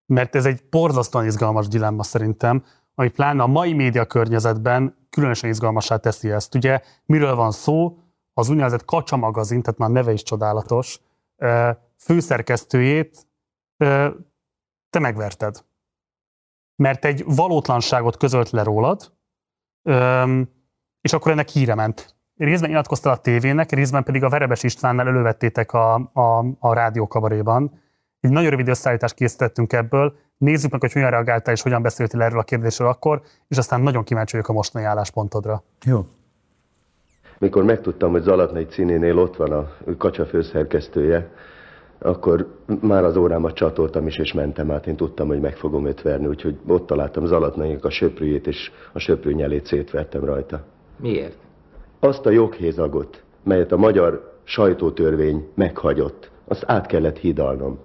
mert 0.06 0.34
ez 0.34 0.46
egy 0.46 0.62
borzasztóan 0.70 1.24
izgalmas 1.24 1.68
dilemma 1.68 2.02
szerintem, 2.02 2.64
ami 2.94 3.08
pláne 3.08 3.42
a 3.42 3.46
mai 3.46 3.72
média 3.72 4.04
környezetben 4.04 4.96
különösen 5.10 5.50
izgalmasá 5.50 5.96
teszi 5.96 6.30
ezt. 6.30 6.54
Ugye 6.54 6.80
miről 7.04 7.34
van 7.34 7.50
szó? 7.50 7.98
Az 8.32 8.48
úgynevezett 8.48 8.84
Kacsa 8.84 9.16
magazin, 9.16 9.62
tehát 9.62 9.78
már 9.78 9.90
neve 9.90 10.12
is 10.12 10.22
csodálatos, 10.22 11.00
főszerkesztőjét 11.96 13.26
te 14.90 14.98
megverted. 14.98 15.64
Mert 16.76 17.04
egy 17.04 17.24
valótlanságot 17.26 18.16
közölt 18.16 18.50
le 18.50 18.62
rólad, 18.62 19.18
és 21.00 21.12
akkor 21.12 21.32
ennek 21.32 21.48
híre 21.48 21.74
ment. 21.74 22.14
Részben 22.36 22.68
nyilatkoztál 22.68 23.12
a 23.12 23.16
tévének, 23.16 23.72
részben 23.72 24.02
pedig 24.02 24.24
a 24.24 24.28
Verebes 24.28 24.62
Istvánnal 24.62 25.08
elővettétek 25.08 25.72
a, 25.72 25.94
a, 25.94 26.44
a 26.58 26.74
rádiókabaréban. 26.74 27.80
Egy 28.20 28.30
nagyon 28.30 28.50
rövid 28.50 28.68
összeállítást 28.68 29.14
készítettünk 29.14 29.72
ebből. 29.72 30.14
Nézzük 30.36 30.70
meg, 30.70 30.80
hogy 30.80 30.92
hogyan 30.92 31.10
reagáltál 31.10 31.54
és 31.54 31.62
hogyan 31.62 31.82
beszéltél 31.82 32.22
erről 32.22 32.38
a 32.38 32.42
kérdésről 32.42 32.88
akkor, 32.88 33.22
és 33.48 33.58
aztán 33.58 33.80
nagyon 33.80 34.04
kíváncsi 34.04 34.32
vagyok 34.32 34.48
a 34.48 34.52
mostani 34.52 34.84
álláspontodra. 34.84 35.62
Jó. 35.84 36.06
Mikor 37.38 37.64
megtudtam, 37.64 38.10
hogy 38.10 38.22
Zalatnai 38.22 38.66
Cinénél 38.66 39.18
ott 39.18 39.36
van 39.36 39.52
a 39.52 39.70
kacsa 39.98 40.26
főszerkesztője, 40.26 41.30
akkor 42.02 42.46
már 42.80 43.04
az 43.04 43.16
órámat 43.16 43.54
csatoltam 43.54 44.06
is, 44.06 44.18
és 44.18 44.32
mentem 44.32 44.70
át. 44.70 44.86
Én 44.86 44.96
tudtam, 44.96 45.26
hogy 45.26 45.40
meg 45.40 45.56
fogom 45.56 45.86
őt 45.86 46.02
verni, 46.02 46.26
úgyhogy 46.26 46.56
ott 46.66 46.86
találtam 46.86 47.26
Zalatnainak 47.26 47.84
a 47.84 47.90
söprűjét, 47.90 48.46
és 48.46 48.70
a 48.92 48.98
söprű 48.98 49.32
nyelét 49.32 49.66
szétvertem 49.66 50.24
rajta. 50.24 50.64
Miért? 50.96 51.36
Azt 52.00 52.26
a 52.26 52.30
joghézagot, 52.30 53.22
melyet 53.42 53.72
a 53.72 53.76
magyar 53.76 54.38
sajtótörvény 54.44 55.48
meghagyott, 55.54 56.30
azt 56.44 56.64
át 56.66 56.86
kellett 56.86 57.18
hidalnom. 57.18 57.78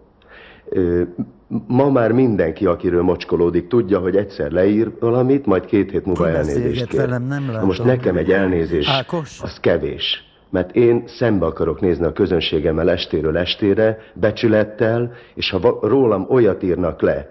Ma 1.68 1.90
már 1.90 2.12
mindenki, 2.12 2.66
akiről 2.66 3.02
mocskolódik, 3.02 3.68
tudja, 3.68 4.00
hogy 4.00 4.16
egyszer 4.16 4.52
leír 4.52 4.92
valamit, 5.00 5.46
majd 5.46 5.66
két 5.66 5.92
hét 5.92 6.06
múlva 6.06 6.30
elnézést 6.30 6.88
kér. 6.88 7.00
Velem, 7.00 7.24
nem 7.24 7.46
látom. 7.46 7.60
Na 7.60 7.66
most 7.66 7.84
nekem 7.84 8.18
egy 8.18 8.32
elnézés, 8.32 8.88
Ákos? 8.90 9.40
az 9.42 9.60
kevés. 9.60 10.35
Mert 10.50 10.76
én 10.76 11.04
szembe 11.08 11.46
akarok 11.46 11.80
nézni 11.80 12.06
a 12.06 12.12
közönségemmel 12.12 12.90
estéről 12.90 13.38
estére, 13.38 13.98
becsülettel, 14.14 15.12
és 15.34 15.50
ha 15.50 15.80
rólam 15.82 16.26
olyat 16.30 16.64
írnak 16.64 17.02
le, 17.02 17.30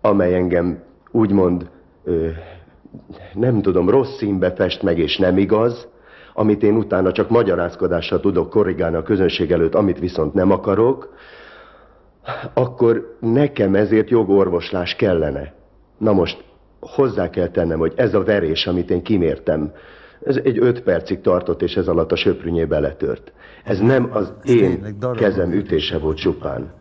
amely 0.00 0.34
engem 0.34 0.82
úgymond, 1.10 1.70
ö, 2.04 2.28
nem 3.34 3.62
tudom, 3.62 3.90
rossz 3.90 4.16
színbe 4.16 4.52
fest 4.52 4.82
meg, 4.82 4.98
és 4.98 5.16
nem 5.16 5.38
igaz, 5.38 5.88
amit 6.34 6.62
én 6.62 6.76
utána 6.76 7.12
csak 7.12 7.30
magyarázkodással 7.30 8.20
tudok 8.20 8.50
korrigálni 8.50 8.96
a 8.96 9.02
közönség 9.02 9.52
előtt, 9.52 9.74
amit 9.74 9.98
viszont 9.98 10.34
nem 10.34 10.50
akarok, 10.50 11.14
akkor 12.54 13.16
nekem 13.20 13.74
ezért 13.74 14.10
jogorvoslás 14.10 14.96
kellene. 14.96 15.52
Na 15.98 16.12
most 16.12 16.44
hozzá 16.80 17.30
kell 17.30 17.48
tennem, 17.48 17.78
hogy 17.78 17.92
ez 17.96 18.14
a 18.14 18.22
verés, 18.22 18.66
amit 18.66 18.90
én 18.90 19.02
kimértem, 19.02 19.72
ez 20.24 20.36
egy 20.44 20.58
öt 20.58 20.82
percig 20.82 21.20
tartott, 21.20 21.62
és 21.62 21.76
ez 21.76 21.88
alatt 21.88 22.12
a 22.12 22.16
söprűnyé 22.16 22.64
beletört. 22.64 23.32
Ez 23.64 23.78
nem 23.78 24.10
az 24.12 24.32
én 24.44 24.96
kezem 25.16 25.52
ütése 25.52 25.98
volt 25.98 26.16
csupán. 26.16 26.72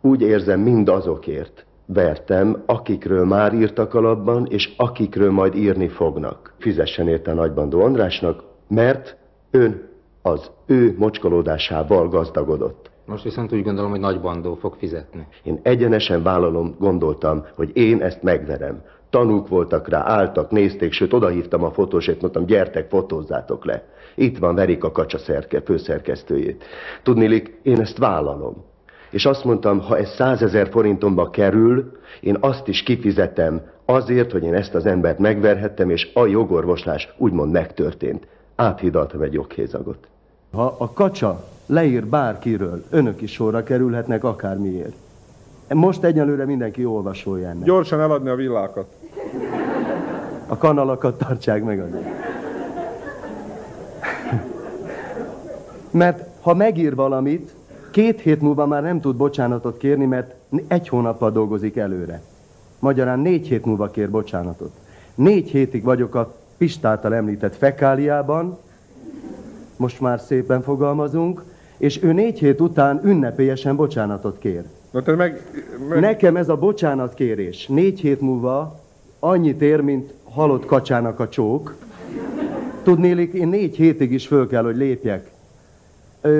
Úgy 0.00 0.20
érzem, 0.20 0.60
mind 0.60 0.88
azokért 0.88 1.66
vertem, 1.86 2.62
akikről 2.66 3.24
már 3.24 3.54
írtak 3.54 3.94
alapban, 3.94 4.46
és 4.50 4.74
akikről 4.76 5.30
majd 5.30 5.54
írni 5.54 5.88
fognak. 5.88 6.54
Fizessen 6.58 7.08
érte 7.08 7.30
a 7.30 7.34
nagybandó 7.34 7.80
Andrásnak, 7.80 8.42
mert 8.68 9.16
ön 9.50 9.88
az 10.22 10.50
ő 10.66 10.94
mocskolódásával 10.98 12.08
gazdagodott. 12.08 12.90
Most 13.06 13.24
viszont 13.24 13.52
úgy 13.52 13.62
gondolom, 13.62 13.90
hogy 13.90 14.00
nagy 14.00 14.20
bandó 14.20 14.54
fog 14.54 14.74
fizetni. 14.78 15.26
Én 15.42 15.60
egyenesen 15.62 16.22
vállalom, 16.22 16.74
gondoltam, 16.78 17.46
hogy 17.54 17.70
én 17.76 18.02
ezt 18.02 18.22
megverem. 18.22 18.82
Tanúk 19.12 19.48
voltak 19.48 19.88
rá, 19.88 20.02
álltak, 20.06 20.50
nézték, 20.50 20.92
sőt 20.92 21.12
odahívtam 21.12 21.64
a 21.64 21.70
fotósét, 21.70 22.20
mondtam, 22.20 22.46
gyertek, 22.46 22.88
fotózzátok 22.88 23.64
le. 23.64 23.84
Itt 24.14 24.38
van 24.38 24.54
Verika 24.54 24.92
Kacsa 24.92 25.18
szerke, 25.18 25.60
főszerkesztőjét. 25.60 26.64
Tudnilik, 27.02 27.58
én 27.62 27.80
ezt 27.80 27.98
vállalom. 27.98 28.64
És 29.10 29.26
azt 29.26 29.44
mondtam, 29.44 29.80
ha 29.80 29.98
ez 29.98 30.08
százezer 30.08 30.68
forintomba 30.68 31.30
kerül, 31.30 31.92
én 32.20 32.36
azt 32.40 32.68
is 32.68 32.82
kifizetem 32.82 33.60
azért, 33.84 34.32
hogy 34.32 34.42
én 34.42 34.54
ezt 34.54 34.74
az 34.74 34.86
embert 34.86 35.18
megverhettem, 35.18 35.90
és 35.90 36.10
a 36.14 36.26
jogorvoslás 36.26 37.14
úgymond 37.16 37.52
megtörtént. 37.52 38.26
Áthidaltam 38.56 39.20
egy 39.22 39.32
joghézagot. 39.32 40.08
Ha 40.52 40.76
a 40.78 40.92
kacsa 40.92 41.44
leír 41.66 42.06
bárkiről, 42.06 42.84
önök 42.90 43.20
is 43.20 43.32
sorra 43.32 43.62
kerülhetnek 43.62 44.24
akármiért. 44.24 44.94
Most 45.74 46.04
egyelőre 46.04 46.44
mindenki 46.44 46.84
olvasója 46.84 47.48
ennek. 47.48 47.64
Gyorsan 47.64 48.00
eladni 48.00 48.28
a 48.28 48.34
villákat. 48.34 48.86
A 50.46 50.56
kanalakat 50.56 51.18
tartsák 51.18 51.64
meg 51.64 51.80
azért. 51.80 52.08
Mert 55.90 56.26
ha 56.40 56.54
megír 56.54 56.94
valamit, 56.94 57.54
két 57.90 58.20
hét 58.20 58.40
múlva 58.40 58.66
már 58.66 58.82
nem 58.82 59.00
tud 59.00 59.16
bocsánatot 59.16 59.76
kérni, 59.76 60.04
mert 60.04 60.34
egy 60.66 60.88
hónappal 60.88 61.30
dolgozik 61.30 61.76
előre. 61.76 62.22
Magyarán 62.78 63.18
négy 63.18 63.46
hét 63.46 63.64
múlva 63.64 63.90
kér 63.90 64.10
bocsánatot. 64.10 64.72
Négy 65.14 65.50
hétig 65.50 65.82
vagyok 65.82 66.14
a 66.14 66.34
Pistáltal 66.56 67.14
említett 67.14 67.56
fekáliában, 67.56 68.58
most 69.76 70.00
már 70.00 70.20
szépen 70.20 70.62
fogalmazunk, 70.62 71.42
és 71.76 72.02
ő 72.02 72.12
négy 72.12 72.38
hét 72.38 72.60
után 72.60 73.00
ünnepélyesen 73.04 73.76
bocsánatot 73.76 74.38
kér. 74.38 74.64
Na 74.92 75.02
te 75.02 75.14
meg, 75.14 75.42
meg... 75.88 76.00
Nekem 76.00 76.36
ez 76.36 76.48
a 76.48 76.56
bocsánatkérés 76.56 77.66
négy 77.66 78.00
hét 78.00 78.20
múlva 78.20 78.80
annyit 79.18 79.62
ér, 79.62 79.80
mint 79.80 80.12
halott 80.24 80.66
kacsának 80.66 81.20
a 81.20 81.28
csók. 81.28 81.74
Tudnélik, 82.82 83.32
én 83.32 83.48
négy 83.48 83.76
hétig 83.76 84.12
is 84.12 84.26
föl 84.26 84.46
kell, 84.48 84.62
hogy 84.62 84.76
lépjek. 84.76 85.30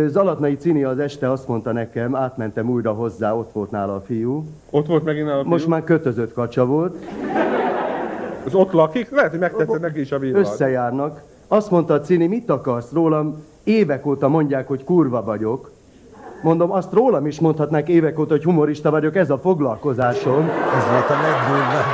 Zalatnai 0.06 0.56
Cini 0.56 0.84
az 0.84 0.98
este 0.98 1.30
azt 1.30 1.48
mondta 1.48 1.72
nekem, 1.72 2.16
átmentem 2.16 2.70
újra 2.70 2.92
hozzá, 2.92 3.34
ott 3.34 3.52
volt 3.52 3.70
nála 3.70 3.94
a 3.94 4.00
fiú. 4.00 4.44
Ott 4.70 4.86
volt 4.86 5.04
megint 5.04 5.26
nála 5.26 5.38
a 5.38 5.42
fiú? 5.42 5.50
Most 5.50 5.66
már 5.66 5.84
kötözött 5.84 6.32
kacsa 6.32 6.66
volt. 6.66 7.04
És 8.46 8.54
ott 8.54 8.72
lakik? 8.72 9.10
Lehet, 9.10 9.30
hogy 9.30 9.40
megtetszett 9.40 9.80
neki 9.80 10.00
is 10.00 10.12
a 10.12 10.18
villát. 10.18 10.40
Összejárnak. 10.40 11.22
Azt 11.48 11.70
mondta 11.70 11.94
a 11.94 12.00
Cini, 12.00 12.26
mit 12.26 12.50
akarsz 12.50 12.92
rólam? 12.92 13.44
Évek 13.64 14.06
óta 14.06 14.28
mondják, 14.28 14.68
hogy 14.68 14.84
kurva 14.84 15.24
vagyok. 15.24 15.70
Mondom, 16.42 16.72
azt 16.72 16.92
rólam 16.92 17.26
is 17.26 17.40
mondhatnák 17.40 17.88
évek 17.88 18.18
óta, 18.18 18.30
hogy 18.30 18.44
humorista 18.44 18.90
vagyok, 18.90 19.16
ez 19.16 19.30
a 19.30 19.38
foglalkozásom. 19.38 20.48
Ez 20.48 20.84
volt 20.90 21.10
a 21.10 21.16
legdurvább. 21.20 21.84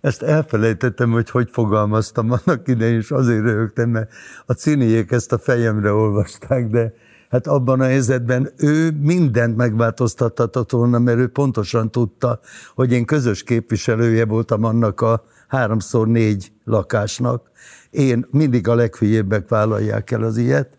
Ezt 0.00 0.22
elfelejtettem, 0.22 1.10
hogy 1.10 1.30
hogy 1.30 1.48
fogalmaztam 1.50 2.30
annak 2.30 2.68
idején, 2.68 2.96
és 2.96 3.10
azért 3.10 3.42
röhögtem, 3.42 3.90
mert 3.90 4.12
a 4.46 4.52
ciniék 4.52 5.10
ezt 5.10 5.32
a 5.32 5.38
fejemre 5.38 5.92
olvasták, 5.92 6.66
de 6.66 6.92
hát 7.30 7.46
abban 7.46 7.80
a 7.80 7.84
helyzetben 7.84 8.48
ő 8.56 8.90
mindent 9.00 9.56
megváltoztathatott 9.56 10.70
volna, 10.70 10.98
mert 10.98 11.18
ő 11.18 11.28
pontosan 11.28 11.90
tudta, 11.90 12.40
hogy 12.74 12.92
én 12.92 13.04
közös 13.04 13.42
képviselője 13.42 14.24
voltam 14.24 14.64
annak 14.64 15.00
a 15.00 15.24
háromszor 15.48 16.08
négy 16.08 16.52
lakásnak. 16.64 17.50
Én 17.90 18.26
mindig 18.30 18.68
a 18.68 18.74
leghülyébbek 18.74 19.48
vállalják 19.48 20.10
el 20.10 20.22
az 20.22 20.36
ilyet, 20.36 20.78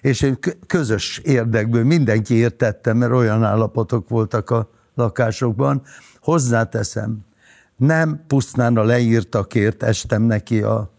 és 0.00 0.20
én 0.20 0.38
közös 0.66 1.18
érdekből 1.18 1.84
mindenki 1.84 2.34
értettem, 2.34 2.96
mert 2.96 3.12
olyan 3.12 3.44
állapotok 3.44 4.08
voltak 4.08 4.50
a 4.50 4.70
lakásokban. 4.94 5.82
Hozzáteszem, 6.20 7.18
nem 7.76 8.24
pusztán 8.26 8.76
a 8.76 8.82
leírtakért 8.82 9.82
estem 9.82 10.22
neki 10.22 10.62
a 10.62 10.90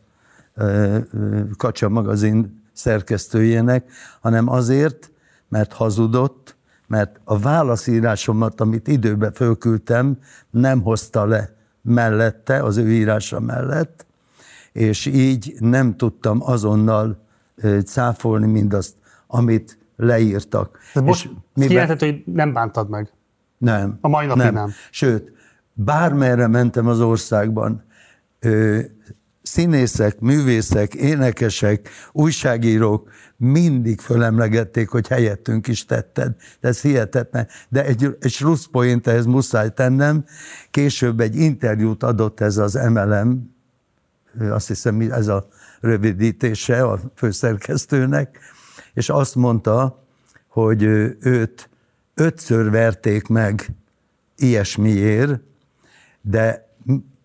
Kacsa 1.57 1.89
magazin 1.89 2.63
szerkesztőjének, 2.73 3.91
hanem 4.21 4.49
azért, 4.49 5.11
mert 5.49 5.73
hazudott, 5.73 6.55
mert 6.87 7.19
a 7.23 7.39
válaszírásomat, 7.39 8.61
amit 8.61 8.87
időbe 8.87 9.31
fölküldtem, 9.31 10.17
nem 10.49 10.81
hozta 10.81 11.25
le 11.25 11.56
mellette, 11.87 12.63
az 12.63 12.77
ő 12.77 12.91
írása 12.91 13.39
mellett, 13.39 14.05
és 14.71 15.05
így 15.05 15.55
nem 15.59 15.95
tudtam 15.95 16.41
azonnal 16.41 17.25
cáfolni 17.85 18.51
mindazt, 18.51 18.95
amit 19.27 19.77
leírtak. 19.95 20.79
De 20.93 21.01
most 21.01 21.29
kijelentett, 21.53 21.99
hogy 21.99 22.23
nem 22.25 22.53
bántad 22.53 22.89
meg? 22.89 23.11
Nem. 23.57 23.97
A 24.01 24.07
mai 24.07 24.25
napig 24.25 24.43
nem. 24.43 24.53
nem. 24.53 24.71
Sőt, 24.91 25.31
bármerre 25.73 26.47
mentem 26.47 26.87
az 26.87 26.99
országban, 26.99 27.83
ö, 28.39 28.79
színészek, 29.41 30.19
művészek, 30.19 30.93
énekesek, 30.93 31.89
újságírók 32.11 33.09
mindig 33.37 33.99
fölemlegették, 33.99 34.89
hogy 34.89 35.07
helyettünk 35.07 35.67
is 35.67 35.85
tetted. 35.85 36.35
De 36.59 36.67
ez 36.67 36.81
hihetetlen. 36.81 37.47
De 37.69 37.85
egy, 37.85 38.17
egy 38.19 38.31
slusszpoint 38.31 39.07
ehhez 39.07 39.25
muszáj 39.25 39.69
tennem. 39.73 40.25
Később 40.71 41.19
egy 41.19 41.35
interjút 41.35 42.03
adott 42.03 42.39
ez 42.39 42.57
az 42.57 42.73
MLM 42.73 43.55
azt 44.39 44.67
hiszem 44.67 45.01
ez 45.01 45.27
a 45.27 45.47
rövidítése 45.79 46.83
a 46.83 46.99
főszerkesztőnek, 47.15 48.39
és 48.93 49.09
azt 49.09 49.35
mondta, 49.35 50.03
hogy 50.47 50.83
őt 51.19 51.69
ötször 52.13 52.69
verték 52.69 53.27
meg 53.27 53.67
ilyesmiért, 54.37 55.39
de 56.21 56.75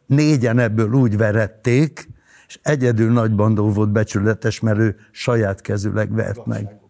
négyen 0.06 0.58
ebből 0.58 0.92
úgy 0.92 1.16
verették, 1.16 2.08
és 2.52 2.58
egyedül 2.62 3.12
nagy 3.12 3.34
bandó 3.34 3.70
volt 3.70 3.90
becsületes, 3.90 4.60
mert 4.60 4.78
ő 4.78 4.96
saját 5.10 5.60
kezüleg 5.60 6.14
vert 6.14 6.46
meg. 6.46 6.80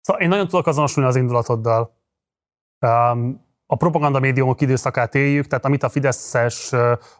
Szóval 0.00 0.22
én 0.22 0.28
nagyon 0.28 0.48
tudok 0.48 0.66
azonosulni 0.66 1.08
az 1.08 1.16
indulatoddal. 1.16 1.96
Um, 2.80 3.42
a 3.66 3.76
propaganda 3.76 4.20
médiumok 4.20 4.60
időszakát 4.60 5.14
éljük, 5.14 5.46
tehát 5.46 5.64
amit 5.64 5.82
a 5.82 5.88
Fideszes 5.88 6.72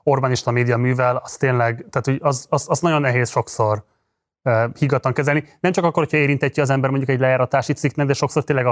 Orbánista 0.02 0.50
média 0.50 0.76
művel, 0.76 1.16
az 1.16 1.36
tényleg, 1.36 1.86
tehát 1.90 2.06
hogy 2.06 2.18
az, 2.20 2.46
az, 2.48 2.66
az 2.68 2.80
nagyon 2.80 3.00
nehéz 3.00 3.30
sokszor 3.30 3.84
higgadtan 4.78 5.12
kezelni. 5.12 5.44
Nem 5.60 5.72
csak 5.72 5.84
akkor, 5.84 6.02
hogyha 6.02 6.16
érintetje 6.16 6.62
az 6.62 6.70
ember 6.70 6.90
mondjuk 6.90 7.10
egy 7.10 7.20
lejáratási 7.20 7.72
cikknek, 7.72 8.06
de 8.06 8.12
sokszor 8.12 8.44
tényleg 8.44 8.66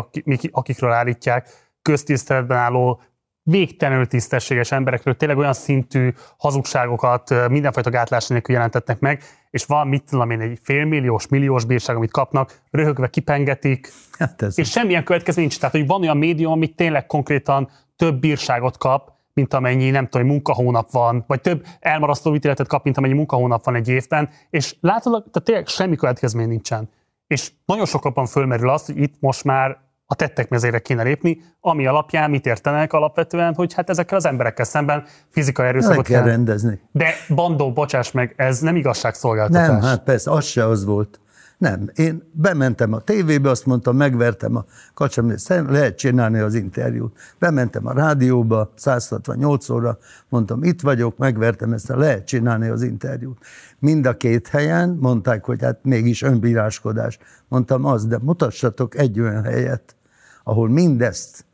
akikről 0.51 0.93
állítják, 0.93 1.49
köztiszteletben 1.83 2.59
álló 2.59 3.01
végtelenül 3.43 4.06
tisztességes 4.06 4.73
emberekről 4.73 5.16
tényleg 5.16 5.39
olyan 5.39 5.52
szintű 5.52 6.12
hazugságokat 6.36 7.48
mindenfajta 7.48 7.90
gátlás 7.90 8.27
nélkül 8.27 8.55
jelentetnek 8.55 8.98
meg, 8.98 9.23
és 9.51 9.64
van, 9.64 9.89
mit 9.89 10.05
tudom 10.10 10.31
én, 10.31 10.40
egy 10.40 10.59
félmilliós, 10.62 11.28
milliós 11.28 11.64
bírság, 11.64 11.97
amit 11.97 12.10
kapnak, 12.10 12.60
röhögve 12.70 13.09
kipengetik, 13.09 13.93
hát 14.19 14.43
ez 14.43 14.59
és 14.59 14.70
semmilyen 14.70 15.05
következmény 15.05 15.47
nincs. 15.47 15.59
Tehát, 15.59 15.74
hogy 15.74 15.86
van 15.86 16.01
olyan 16.01 16.16
médium, 16.16 16.52
amit 16.52 16.77
tényleg 16.77 17.06
konkrétan 17.06 17.70
több 17.97 18.20
bírságot 18.20 18.78
kap, 18.78 19.12
mint 19.35 19.55
amennyi, 19.55 19.90
nem 19.90 20.09
tudom, 20.09 20.27
munkahónap 20.27 20.90
van, 20.90 21.24
vagy 21.27 21.40
több 21.40 21.66
elmarasztó 21.81 22.35
ítéletet 22.35 22.66
kap, 22.66 22.85
mint 22.85 22.97
amennyi 22.97 23.14
munkahónap 23.14 23.64
van 23.64 23.74
egy 23.74 23.89
évben, 23.89 24.31
és 24.51 24.77
látod, 24.81 25.12
tehát 25.12 25.43
tényleg 25.44 25.66
semmi 25.66 25.97
következmény 25.97 26.48
nincsen. 26.48 26.90
És 27.27 27.52
nagyon 27.64 27.86
sokakban 27.86 28.27
fölmerül 28.27 28.69
azt, 28.69 28.86
hogy 28.86 28.98
itt 28.98 29.14
most 29.20 29.44
már 29.44 29.78
a 30.13 30.15
tettek 30.15 30.49
mezére 30.49 30.79
kéne 30.79 31.03
lépni, 31.03 31.43
ami 31.61 31.87
alapján 31.87 32.31
mit 32.31 32.47
értenek 32.47 32.93
alapvetően, 32.93 33.55
hogy 33.55 33.75
hát 33.75 33.91
ezekkel 33.91 34.17
az 34.17 34.27
emberekkel 34.27 34.65
szemben 34.65 35.05
fizikai 35.31 35.67
erőszakot 35.67 36.07
kell, 36.07 36.21
kell 36.21 36.31
rendezni. 36.31 36.81
De 36.91 37.11
bandó, 37.35 37.73
bocsáss 37.73 38.11
meg, 38.11 38.35
ez 38.37 38.61
nem 38.61 38.77
igazságszolgáltatás. 38.77 39.67
Nem, 39.67 39.81
hát 39.81 40.03
persze, 40.03 40.31
az 40.31 40.45
se 40.45 40.67
az 40.67 40.85
volt. 40.85 41.21
Nem, 41.59 41.91
én 41.95 42.23
bementem 42.33 42.93
a 42.93 42.99
tévébe, 42.99 43.51
azt 43.51 43.67
mondtam, 43.67 43.97
megvertem 43.97 44.57
a 44.57 44.65
kacsam, 44.95 45.35
lehet 45.49 45.97
csinálni 45.97 46.39
az 46.39 46.55
interjút. 46.55 47.19
Bementem 47.39 47.87
a 47.87 47.93
rádióba, 47.93 48.73
168 48.75 49.69
óra, 49.69 49.99
mondtam, 50.29 50.63
itt 50.63 50.81
vagyok, 50.81 51.17
megvertem 51.17 51.73
ezt, 51.73 51.89
lehet 51.89 52.27
csinálni 52.27 52.69
az 52.69 52.83
interjút. 52.83 53.39
Mind 53.79 54.07
a 54.07 54.17
két 54.17 54.49
helyen 54.49 54.97
mondták, 55.01 55.45
hogy 55.45 55.63
hát 55.63 55.79
mégis 55.83 56.23
önbíráskodás. 56.23 57.19
Mondtam, 57.49 57.85
az, 57.85 58.07
de 58.07 58.19
mutassatok 58.23 58.99
egy 58.99 59.21
olyan 59.21 59.45
helyet, 59.45 59.97
ahol 60.44 60.69
mindezt 60.69 61.44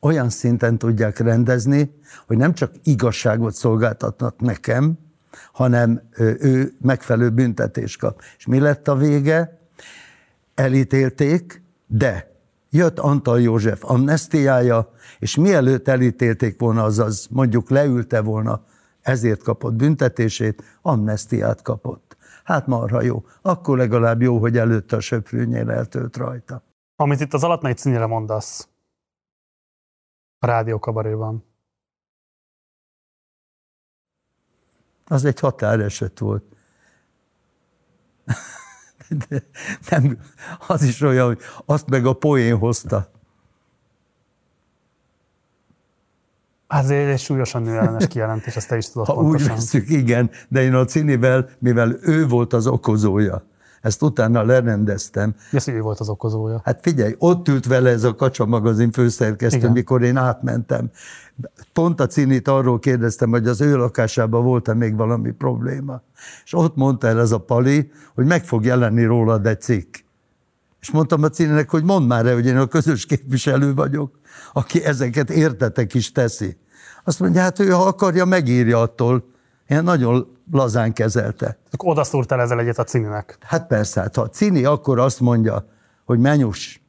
olyan 0.00 0.30
szinten 0.30 0.78
tudják 0.78 1.18
rendezni, 1.18 1.94
hogy 2.26 2.36
nem 2.36 2.54
csak 2.54 2.72
igazságot 2.82 3.54
szolgáltatnak 3.54 4.40
nekem, 4.40 4.98
hanem 5.52 6.00
ő 6.16 6.72
megfelelő 6.80 7.30
büntetés 7.30 7.96
kap. 7.96 8.22
És 8.38 8.46
mi 8.46 8.58
lett 8.58 8.88
a 8.88 8.96
vége? 8.96 9.58
Elítélték, 10.54 11.62
de 11.86 12.34
jött 12.70 12.98
Antal 12.98 13.40
József 13.40 13.84
amnestiája, 13.84 14.92
és 15.18 15.36
mielőtt 15.36 15.88
elítélték 15.88 16.58
volna, 16.58 16.82
azaz 16.84 17.26
mondjuk 17.30 17.70
leülte 17.70 18.20
volna, 18.20 18.64
ezért 19.00 19.42
kapott 19.42 19.74
büntetését, 19.74 20.62
amnestiát 20.82 21.62
kapott. 21.62 22.16
Hát 22.44 22.66
marha 22.66 23.02
jó. 23.02 23.24
Akkor 23.42 23.76
legalább 23.78 24.22
jó, 24.22 24.38
hogy 24.38 24.58
előtte 24.58 24.96
a 24.96 25.00
söprűnyél 25.00 25.70
eltölt 25.70 26.16
rajta. 26.16 26.62
Amit 27.00 27.20
itt 27.20 27.34
az 27.34 27.44
alatnai 27.44 27.72
címére 27.72 28.06
mondasz, 28.06 28.68
a 30.38 30.46
rádiókabaréban. 30.46 31.44
Az 35.06 35.24
egy 35.24 35.40
határeset 35.40 36.18
volt. 36.18 36.44
De 39.28 39.42
nem, 39.88 40.18
az 40.66 40.82
is 40.82 41.00
olyan, 41.00 41.26
hogy 41.26 41.40
azt 41.64 41.88
meg 41.88 42.06
a 42.06 42.12
poén 42.12 42.56
hozta. 42.56 43.10
Ez 46.66 46.90
egy 46.90 47.18
súlyosan 47.18 47.62
nőellenes 47.62 48.06
kijelentés, 48.12 48.56
ezt 48.56 48.68
te 48.68 48.76
is 48.76 48.90
tudod 48.90 49.06
ha 49.06 49.14
pontosan. 49.14 49.50
úgy 49.50 49.54
veszük, 49.54 49.88
igen, 49.88 50.30
de 50.48 50.62
én 50.62 50.74
a 50.74 50.84
Cinivel, 50.84 51.50
mivel 51.58 51.96
ő 52.00 52.26
volt 52.26 52.52
az 52.52 52.66
okozója, 52.66 53.46
ezt 53.88 54.02
utána 54.02 54.42
lerendeztem. 54.42 55.34
Az, 55.52 55.68
ő 55.68 55.80
volt 55.80 56.00
az 56.00 56.08
okozója? 56.08 56.60
Hát 56.64 56.78
figyelj, 56.82 57.14
ott 57.18 57.48
ült 57.48 57.66
vele 57.66 57.90
ez 57.90 58.04
a 58.04 58.14
Kacsa 58.14 58.46
magazin 58.46 58.92
főszerkesztő, 58.92 59.58
Igen. 59.58 59.72
mikor 59.72 60.02
én 60.02 60.16
átmentem. 60.16 60.90
Pont 61.72 62.00
a 62.00 62.06
Cinit 62.06 62.48
arról 62.48 62.78
kérdeztem, 62.78 63.30
hogy 63.30 63.46
az 63.46 63.60
ő 63.60 63.76
lakásában 63.76 64.44
volt-e 64.44 64.74
még 64.74 64.96
valami 64.96 65.30
probléma. 65.30 66.02
És 66.44 66.54
ott 66.54 66.76
mondta 66.76 67.06
el 67.06 67.20
ez 67.20 67.32
a 67.32 67.38
Pali, 67.38 67.90
hogy 68.14 68.26
meg 68.26 68.44
fog 68.44 68.64
jelenni 68.64 69.04
rólad 69.04 69.46
egy 69.46 69.60
cikk. 69.60 69.96
És 70.80 70.90
mondtam 70.90 71.22
a 71.22 71.28
Cininek, 71.28 71.70
hogy 71.70 71.84
mondd 71.84 72.06
már 72.06 72.26
el, 72.26 72.34
hogy 72.34 72.46
én 72.46 72.56
a 72.56 72.66
közös 72.66 73.06
képviselő 73.06 73.74
vagyok, 73.74 74.18
aki 74.52 74.84
ezeket 74.84 75.30
értetek 75.30 75.94
is 75.94 76.12
teszi. 76.12 76.56
Azt 77.04 77.20
mondja, 77.20 77.40
hát 77.40 77.58
ő, 77.58 77.68
ha 77.68 77.86
akarja, 77.86 78.24
megírja 78.24 78.80
attól. 78.80 79.24
Én 79.66 79.82
nagyon 79.82 80.37
lazán 80.52 80.92
kezelte. 80.92 81.58
Akkor 81.70 81.90
oda 81.90 82.04
szúrtál 82.04 82.40
ezzel 82.40 82.60
egyet 82.60 82.78
a 82.78 82.84
Cininek. 82.84 83.38
Hát 83.40 83.66
persze, 83.66 84.00
hát 84.00 84.14
ha 84.14 84.22
a 84.22 84.28
Cini 84.28 84.64
akkor 84.64 84.98
azt 84.98 85.20
mondja, 85.20 85.68
hogy 86.04 86.18
menyus, 86.18 86.82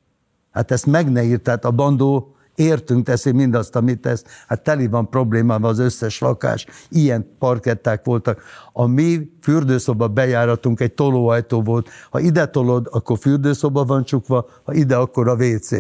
hát 0.52 0.72
ezt 0.72 0.86
meg 0.86 1.12
ne 1.12 1.24
írt, 1.24 1.42
tehát 1.42 1.66
a 1.66 1.72
bandó 1.72 2.34
értünk 2.60 3.06
teszi 3.06 3.32
mindazt, 3.32 3.76
amit 3.76 4.02
tesz. 4.02 4.24
Hát 4.48 4.62
teli 4.62 4.88
van 4.88 5.10
problémával 5.10 5.70
az 5.70 5.80
összes 5.80 6.20
lakás. 6.20 6.66
Ilyen 6.90 7.36
parketták 7.40 8.06
voltak. 8.06 8.42
A 8.74 8.86
mi 8.86 9.32
fürdőszoba 9.42 10.08
bejáratunk 10.08 10.80
egy 10.80 10.94
tolóajtó 10.94 11.62
volt. 11.62 11.90
Ha 12.10 12.20
ide 12.20 12.46
tolod, 12.46 12.88
akkor 12.92 13.18
fürdőszoba 13.18 13.86
van 13.86 14.04
csukva, 14.04 14.48
ha 14.64 14.74
ide, 14.74 14.96
akkor 14.96 15.28
a 15.28 15.34
WC. 15.34 15.72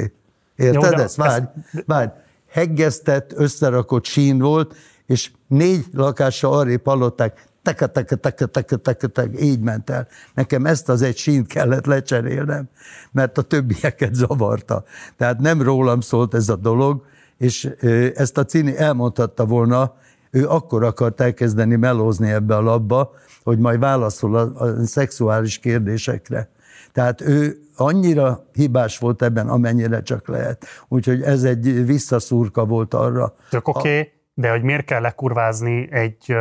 Érted 0.55 0.97
Jó, 0.97 1.03
ezt? 1.03 1.15
Várj, 1.15 1.43
várj. 1.85 2.09
Heggeztett, 2.49 3.31
összerakott 3.35 4.05
sín 4.05 4.39
volt, 4.39 4.75
és 5.05 5.31
négy 5.47 5.85
lakásra 5.93 6.49
arrébb 6.49 6.85
hallották, 6.85 7.47
teke, 7.63 7.87
teke, 7.87 8.15
teke, 8.15 8.45
teke, 8.45 8.75
teke, 8.75 9.07
teke, 9.07 9.39
így 9.39 9.59
ment 9.59 9.89
el. 9.89 10.07
Nekem 10.33 10.65
ezt 10.65 10.89
az 10.89 11.01
egy 11.01 11.17
sínt 11.17 11.47
kellett 11.47 11.85
lecserélnem, 11.85 12.69
mert 13.11 13.37
a 13.37 13.41
többieket 13.41 14.13
zavarta. 14.13 14.83
Tehát 15.17 15.39
nem 15.39 15.61
rólam 15.61 16.01
szólt 16.01 16.33
ez 16.33 16.49
a 16.49 16.55
dolog, 16.55 17.05
és 17.37 17.69
ezt 18.15 18.37
a 18.37 18.45
Cini 18.45 18.77
elmondhatta 18.77 19.45
volna, 19.45 19.95
ő 20.31 20.47
akkor 20.47 20.83
akart 20.83 21.21
elkezdeni 21.21 21.75
melózni 21.75 22.31
ebbe 22.31 22.55
a 22.55 22.61
labba, 22.61 23.11
hogy 23.43 23.59
majd 23.59 23.79
válaszol 23.79 24.35
a, 24.35 24.61
a 24.63 24.85
szexuális 24.85 25.59
kérdésekre. 25.59 26.49
Tehát 26.91 27.21
ő 27.21 27.57
annyira 27.75 28.45
hibás 28.53 28.97
volt 28.97 29.21
ebben, 29.21 29.49
amennyire 29.49 30.01
csak 30.01 30.27
lehet. 30.27 30.65
Úgyhogy 30.87 31.21
ez 31.21 31.43
egy 31.43 31.85
visszaszúrka 31.85 32.65
volt 32.65 32.93
arra. 32.93 33.35
Tök 33.49 33.67
oké, 33.67 33.79
okay, 33.79 34.11
de 34.33 34.49
hogy 34.49 34.61
miért 34.63 34.85
kell 34.85 35.01
lekurvázni 35.01 35.91
egy 35.91 36.35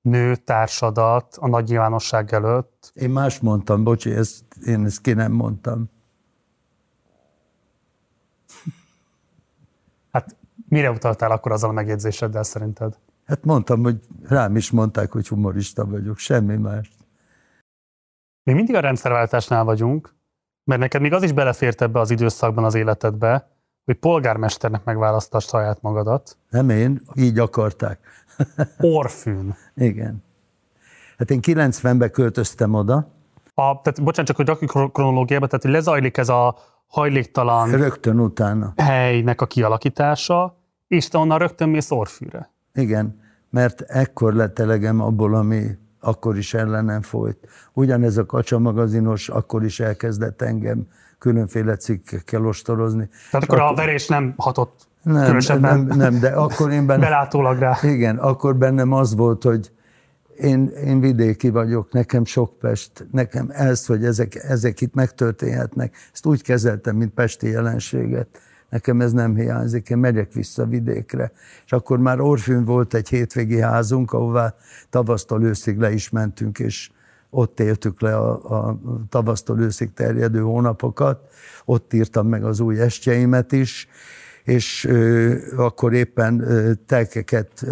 nő 0.00 0.36
társadat 0.36 1.36
a 1.40 1.48
nagy 1.48 1.68
nyilvánosság 1.68 2.32
előtt. 2.32 2.92
Én 2.94 3.10
más 3.10 3.40
mondtam, 3.40 3.84
bocsi, 3.84 4.10
ezt, 4.10 4.44
én 4.66 4.84
ezt 4.84 5.00
ki 5.00 5.12
nem 5.12 5.32
mondtam. 5.32 5.90
Hát 10.12 10.36
mire 10.68 10.90
utaltál 10.90 11.30
akkor 11.30 11.52
azzal 11.52 11.70
a 11.70 11.72
megjegyzéseddel 11.72 12.42
szerinted? 12.42 12.98
Hát 13.24 13.44
mondtam, 13.44 13.82
hogy 13.82 14.00
rám 14.22 14.56
is 14.56 14.70
mondták, 14.70 15.12
hogy 15.12 15.28
humorista 15.28 15.86
vagyok, 15.86 16.18
semmi 16.18 16.56
más. 16.56 16.90
Mi 18.42 18.52
mindig 18.52 18.74
a 18.74 18.80
rendszerváltásnál 18.80 19.64
vagyunk, 19.64 20.14
mert 20.64 20.80
neked 20.80 21.00
még 21.00 21.12
az 21.12 21.22
is 21.22 21.32
belefért 21.32 21.82
ebbe 21.82 22.00
az 22.00 22.10
időszakban 22.10 22.64
az 22.64 22.74
életedbe, 22.74 23.48
hogy 23.84 23.98
polgármesternek 23.98 24.84
megválasztass 24.84 25.46
saját 25.46 25.82
magadat. 25.82 26.36
Nem 26.50 26.70
én, 26.70 27.02
így 27.14 27.38
akarták. 27.38 27.98
Orfűn. 28.78 29.56
Igen. 29.80 30.22
Hát 31.18 31.30
én 31.30 31.40
90-ben 31.42 32.10
költöztem 32.10 32.74
oda. 32.74 32.94
A, 33.54 33.62
tehát, 33.62 34.02
bocsánat, 34.02 34.26
csak 34.26 34.36
hogy 34.36 34.46
rakjuk 34.46 34.92
kronológiába, 34.92 35.46
tehát 35.46 35.62
hogy 35.62 35.72
lezajlik 35.72 36.16
ez 36.16 36.28
a 36.28 36.56
hajléktalan 36.86 37.70
rögtön 37.70 38.20
utána. 38.20 38.72
helynek 38.76 39.40
a 39.40 39.46
kialakítása, 39.46 40.56
és 40.88 41.08
te 41.08 41.18
onnan 41.18 41.38
rögtön 41.38 41.68
mész 41.68 41.90
Orfűre. 41.90 42.50
Igen, 42.74 43.20
mert 43.50 43.80
ekkor 43.80 44.34
lett 44.34 44.58
elegem 44.58 45.00
abból, 45.00 45.34
ami 45.34 45.78
akkor 46.00 46.36
is 46.36 46.54
ellenem 46.54 47.02
folyt. 47.02 47.48
Ugyanez 47.72 48.16
a 48.16 48.26
Kacsa 48.26 48.58
magazinos 48.58 49.28
akkor 49.28 49.64
is 49.64 49.80
elkezdett 49.80 50.42
engem 50.42 50.86
különféle 51.18 51.76
cikkekkel 51.76 52.46
ostorozni. 52.46 53.08
Tehát 53.30 53.46
akkor, 53.46 53.60
akkor 53.60 53.72
a 53.72 53.74
verés 53.74 54.06
nem 54.06 54.34
hatott 54.36 54.88
nem, 55.02 55.36
nem, 55.60 55.86
nem, 55.86 56.18
de 56.18 56.28
akkor 56.28 56.70
én 56.70 56.86
benne, 56.86 57.00
belátólag 57.00 57.58
rá. 57.58 57.78
Igen, 57.82 58.16
akkor 58.16 58.56
bennem 58.56 58.92
az 58.92 59.14
volt, 59.14 59.42
hogy 59.42 59.70
én, 60.36 60.66
én 60.66 61.00
vidéki 61.00 61.50
vagyok, 61.50 61.92
nekem 61.92 62.24
sok 62.24 62.58
Pest, 62.58 63.06
nekem 63.12 63.48
ez, 63.52 63.86
hogy 63.86 64.04
ezek, 64.04 64.34
ezek 64.34 64.80
itt 64.80 64.94
megtörténhetnek, 64.94 65.94
ezt 66.12 66.26
úgy 66.26 66.42
kezeltem, 66.42 66.96
mint 66.96 67.12
pesti 67.12 67.48
jelenséget. 67.48 68.28
Nekem 68.68 69.00
ez 69.00 69.12
nem 69.12 69.34
hiányzik, 69.34 69.88
én 69.88 69.98
megyek 69.98 70.32
vissza 70.32 70.66
vidékre. 70.66 71.32
És 71.64 71.72
akkor 71.72 71.98
már 71.98 72.20
Orfűn 72.20 72.64
volt 72.64 72.94
egy 72.94 73.08
hétvégi 73.08 73.60
házunk, 73.60 74.12
ahová 74.12 74.54
tavasztól 74.90 75.42
őszig 75.42 75.78
le 75.78 75.92
is 75.92 76.10
mentünk, 76.10 76.58
és 76.58 76.90
ott 77.30 77.60
éltük 77.60 78.00
le 78.00 78.16
a, 78.16 78.30
a 78.68 78.78
tavasztól 79.08 79.60
őszig 79.60 79.92
terjedő 79.92 80.40
hónapokat, 80.40 81.20
ott 81.64 81.92
írtam 81.92 82.26
meg 82.26 82.44
az 82.44 82.60
új 82.60 82.80
estjeimet 82.80 83.52
is, 83.52 83.88
és 84.50 84.88
akkor 85.56 85.92
éppen 85.92 86.44
telkeket 86.86 87.66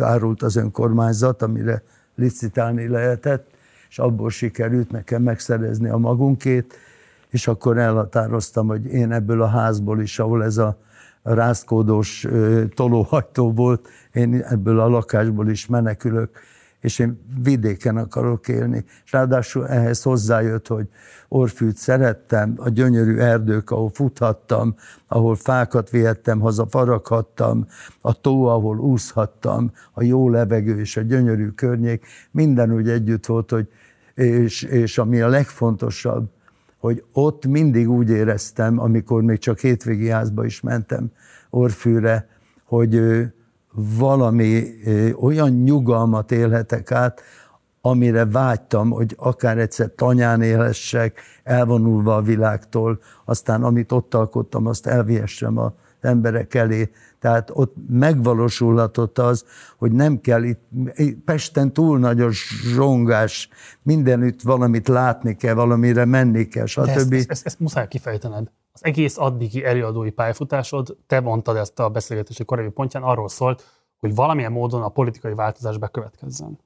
árult 0.00 0.42
az 0.42 0.56
önkormányzat, 0.56 1.42
amire 1.42 1.82
licitálni 2.14 2.88
lehetett, 2.88 3.46
és 3.88 3.98
abból 3.98 4.30
sikerült 4.30 4.90
nekem 4.90 5.22
megszerezni 5.22 5.88
a 5.88 5.96
magunkét, 5.96 6.74
és 7.28 7.46
akkor 7.46 7.78
elhatároztam, 7.78 8.66
hogy 8.66 8.86
én 8.86 9.12
ebből 9.12 9.42
a 9.42 9.46
házból 9.46 10.00
is, 10.00 10.18
ahol 10.18 10.44
ez 10.44 10.56
a 10.56 10.78
rázkódós 11.22 12.26
tolóhajtó 12.74 13.52
volt, 13.52 13.88
én 14.12 14.34
ebből 14.34 14.80
a 14.80 14.88
lakásból 14.88 15.48
is 15.48 15.66
menekülök, 15.66 16.30
és 16.80 16.98
én 16.98 17.20
vidéken 17.42 17.96
akarok 17.96 18.48
élni. 18.48 18.84
És 19.04 19.12
ráadásul 19.12 19.68
ehhez 19.68 20.02
hozzájött, 20.02 20.66
hogy 20.66 20.88
Orfűt 21.28 21.76
szerettem, 21.76 22.54
a 22.56 22.68
gyönyörű 22.68 23.16
erdők, 23.16 23.70
ahol 23.70 23.90
futhattam, 23.92 24.74
ahol 25.06 25.36
fákat 25.36 25.90
vihettem 25.90 26.40
haza, 26.40 26.66
faraghattam, 26.66 27.66
a 28.00 28.20
tó, 28.20 28.44
ahol 28.44 28.78
úszhattam, 28.78 29.72
a 29.92 30.02
jó 30.02 30.28
levegő 30.28 30.80
és 30.80 30.96
a 30.96 31.00
gyönyörű 31.00 31.48
környék, 31.48 32.06
minden 32.30 32.72
úgy 32.72 32.88
együtt 32.88 33.26
volt, 33.26 33.50
hogy 33.50 33.68
és, 34.14 34.62
és 34.62 34.98
ami 34.98 35.20
a 35.20 35.28
legfontosabb, 35.28 36.28
hogy 36.78 37.04
ott 37.12 37.46
mindig 37.46 37.90
úgy 37.90 38.10
éreztem, 38.10 38.78
amikor 38.78 39.22
még 39.22 39.38
csak 39.38 39.58
hétvégi 39.58 40.08
házba 40.08 40.44
is 40.44 40.60
mentem 40.60 41.12
Orfűre, 41.50 42.28
hogy 42.64 43.02
valami 43.72 44.64
olyan 45.20 45.50
nyugalmat 45.50 46.32
élhetek 46.32 46.92
át, 46.92 47.22
amire 47.80 48.26
vágytam, 48.26 48.90
hogy 48.90 49.14
akár 49.18 49.58
egyszer 49.58 49.90
tanyán 49.96 50.42
élhessek, 50.42 51.20
elvonulva 51.42 52.16
a 52.16 52.22
világtól, 52.22 53.00
aztán 53.24 53.64
amit 53.64 53.92
ott 53.92 54.14
alkottam, 54.14 54.66
azt 54.66 54.86
elvihessem 54.86 55.58
az 55.58 55.70
emberek 56.00 56.54
elé. 56.54 56.90
Tehát 57.18 57.50
ott 57.52 57.74
megvalósulhatott 57.88 59.18
az, 59.18 59.44
hogy 59.76 59.92
nem 59.92 60.20
kell 60.20 60.42
itt, 60.42 60.60
Pesten 61.24 61.72
túl 61.72 61.98
nagy 61.98 62.20
a 62.20 62.28
zsongás, 62.74 63.48
mindenütt 63.82 64.42
valamit 64.42 64.88
látni 64.88 65.36
kell, 65.36 65.54
valamire 65.54 66.04
menni 66.04 66.48
kell, 66.48 66.66
stb. 66.66 66.88
ezt, 66.88 67.12
ezt, 67.12 67.30
ezt, 67.30 67.46
ezt 67.46 67.60
muszáj 67.60 67.88
kifejtened. 67.88 68.50
Az 68.80 68.86
egész 68.86 69.18
addigi 69.18 69.64
előadói 69.64 70.10
pályafutásod, 70.10 70.96
te 71.06 71.20
mondtad 71.20 71.56
ezt 71.56 71.78
a 71.78 71.88
beszélgetési 71.88 72.44
korábbi 72.44 72.70
pontján, 72.70 73.02
arról 73.02 73.28
szólt, 73.28 73.64
hogy 73.98 74.14
valamilyen 74.14 74.52
módon 74.52 74.82
a 74.82 74.88
politikai 74.88 75.34
változás 75.34 75.78
bekövetkezzen. 75.78 76.58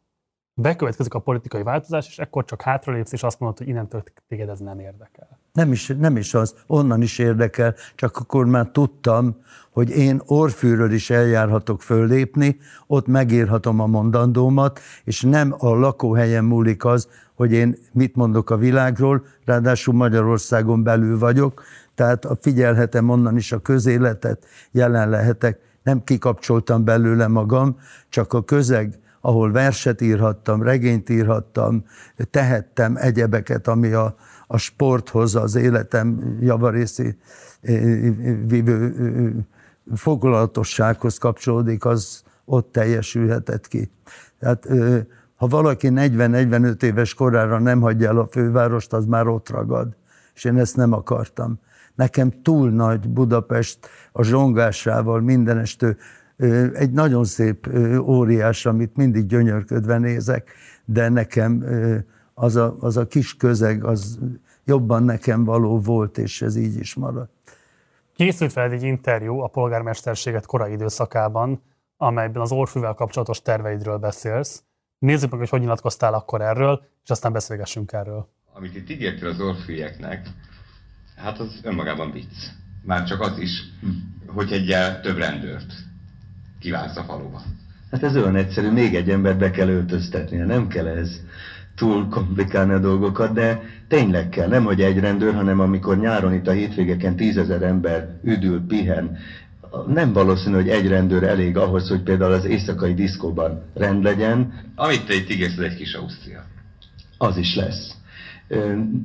Bekövetkezik 0.54 1.14
a 1.14 1.18
politikai 1.18 1.62
változás, 1.62 2.06
és 2.06 2.18
ekkor 2.18 2.44
csak 2.44 2.62
hátralépsz, 2.62 3.12
és 3.12 3.22
azt 3.22 3.40
mondod, 3.40 3.58
hogy 3.58 3.68
innentől 3.68 4.02
téged 4.28 4.48
ez 4.48 4.58
nem 4.58 4.78
érdekel. 4.78 5.38
Nem 5.52 5.72
is, 5.72 5.92
nem 5.98 6.16
is 6.16 6.34
az, 6.34 6.54
onnan 6.66 7.02
is 7.02 7.18
érdekel, 7.18 7.74
csak 7.94 8.16
akkor 8.16 8.46
már 8.46 8.70
tudtam, 8.70 9.36
hogy 9.70 9.90
én 9.90 10.20
Orfűről 10.26 10.92
is 10.92 11.10
eljárhatok 11.10 11.82
föllépni, 11.82 12.56
ott 12.86 13.06
megírhatom 13.06 13.80
a 13.80 13.86
mondandómat, 13.86 14.80
és 15.04 15.22
nem 15.22 15.54
a 15.58 15.68
lakóhelyen 15.68 16.44
múlik 16.44 16.84
az, 16.84 17.08
hogy 17.34 17.52
én 17.52 17.76
mit 17.92 18.14
mondok 18.16 18.50
a 18.50 18.56
világról, 18.56 19.24
ráadásul 19.44 19.94
Magyarországon 19.94 20.82
belül 20.82 21.18
vagyok, 21.18 21.62
tehát 21.94 22.26
figyelhetem 22.40 23.08
onnan 23.08 23.36
is 23.36 23.52
a 23.52 23.58
közéletet, 23.58 24.46
jelen 24.70 25.08
lehetek, 25.08 25.58
nem 25.82 26.04
kikapcsoltam 26.04 26.84
belőle 26.84 27.26
magam, 27.26 27.78
csak 28.08 28.32
a 28.32 28.44
közeg, 28.44 28.98
ahol 29.20 29.52
verset 29.52 30.00
írhattam, 30.00 30.62
regényt 30.62 31.08
írhattam, 31.08 31.84
tehettem 32.30 32.96
egyebeket, 32.96 33.68
ami 33.68 33.92
a, 33.92 34.16
a 34.46 34.56
sporthoz, 34.56 35.34
az 35.34 35.54
életem 35.54 36.36
javarészi 36.40 37.16
vívő 38.46 38.94
foglalatossághoz 39.94 41.18
kapcsolódik, 41.18 41.84
az 41.84 42.22
ott 42.44 42.72
teljesülhetett 42.72 43.68
ki. 43.68 43.90
Tehát 44.38 44.68
ha 45.36 45.46
valaki 45.46 45.88
40-45 45.90 46.82
éves 46.82 47.14
korára 47.14 47.58
nem 47.58 47.80
hagyja 47.80 48.08
el 48.08 48.18
a 48.18 48.26
fővárost, 48.26 48.92
az 48.92 49.04
már 49.04 49.26
ott 49.26 49.48
ragad. 49.48 49.96
És 50.34 50.44
én 50.44 50.58
ezt 50.58 50.76
nem 50.76 50.92
akartam. 50.92 51.60
Nekem 51.94 52.42
túl 52.42 52.70
nagy 52.70 53.08
Budapest 53.08 53.78
a 54.12 54.22
zsongásával 54.22 55.20
mindenestő 55.20 55.96
egy 56.72 56.90
nagyon 56.90 57.24
szép 57.24 57.68
óriás, 58.00 58.66
amit 58.66 58.96
mindig 58.96 59.26
gyönyörködve 59.26 59.98
nézek, 59.98 60.50
de 60.84 61.08
nekem 61.08 61.64
az 62.34 62.56
a, 62.56 62.76
az 62.80 62.96
a 62.96 63.06
kis 63.06 63.36
közeg, 63.36 63.84
az 63.84 64.18
jobban 64.64 65.02
nekem 65.02 65.44
való 65.44 65.80
volt, 65.80 66.18
és 66.18 66.42
ez 66.42 66.56
így 66.56 66.76
is 66.76 66.94
maradt. 66.94 67.32
Készült 68.14 68.52
fel 68.52 68.70
egy 68.70 68.82
interjú 68.82 69.38
a 69.38 69.46
polgármesterséget 69.46 70.46
korai 70.46 70.72
időszakában, 70.72 71.62
amelyben 71.96 72.42
az 72.42 72.52
Orfűvel 72.52 72.94
kapcsolatos 72.94 73.42
terveidről 73.42 73.98
beszélsz. 73.98 74.62
Nézzük 74.98 75.30
meg, 75.30 75.38
hogy 75.38 75.48
hogy 75.48 75.60
nyilatkoztál 75.60 76.14
akkor 76.14 76.40
erről, 76.40 76.82
és 77.04 77.10
aztán 77.10 77.32
beszélgessünk 77.32 77.92
erről. 77.92 78.28
Amit 78.52 78.76
itt 78.76 78.90
ígértél 78.90 79.28
az 79.28 79.40
orfűeknek, 79.40 80.28
hát 81.16 81.38
az 81.38 81.60
önmagában 81.62 82.12
vicc. 82.12 82.50
Már 82.82 83.04
csak 83.04 83.20
az 83.20 83.38
is, 83.38 83.62
hogy 84.26 84.52
egy 84.52 85.00
több 85.02 85.16
rendőrt 85.16 85.72
kiválsz 86.58 86.96
a 86.96 87.02
faluba. 87.02 87.42
Hát 87.90 88.02
ez 88.02 88.16
olyan 88.16 88.36
egyszerű, 88.36 88.70
még 88.70 88.94
egy 88.94 89.10
embert 89.10 89.38
be 89.38 89.50
kell 89.50 89.68
öltöztetnie, 89.68 90.44
nem 90.44 90.68
kell 90.68 90.86
ez 90.86 91.20
túl 91.74 92.08
komplikálni 92.08 92.72
a 92.72 92.78
dolgokat, 92.78 93.32
de 93.32 93.62
tényleg 93.88 94.28
kell, 94.28 94.48
nem 94.48 94.64
hogy 94.64 94.80
egy 94.82 94.98
rendőr, 94.98 95.34
hanem 95.34 95.60
amikor 95.60 95.98
nyáron 95.98 96.34
itt 96.34 96.46
a 96.46 96.52
hétvégeken 96.52 97.16
tízezer 97.16 97.62
ember 97.62 98.18
üdül, 98.22 98.66
pihen, 98.66 99.18
nem 99.86 100.12
valószínű, 100.12 100.54
hogy 100.54 100.68
egy 100.68 100.88
rendőr 100.88 101.22
elég 101.22 101.56
ahhoz, 101.56 101.88
hogy 101.88 102.00
például 102.00 102.32
az 102.32 102.44
éjszakai 102.44 102.94
diszkóban 102.94 103.62
rend 103.74 104.02
legyen. 104.02 104.62
Amit 104.74 105.06
te 105.06 105.14
itt 105.14 105.30
ígérsz, 105.30 105.58
egy 105.58 105.76
kis 105.76 105.94
Ausztria. 105.94 106.44
Az 107.18 107.36
is 107.36 107.54
lesz 107.54 107.94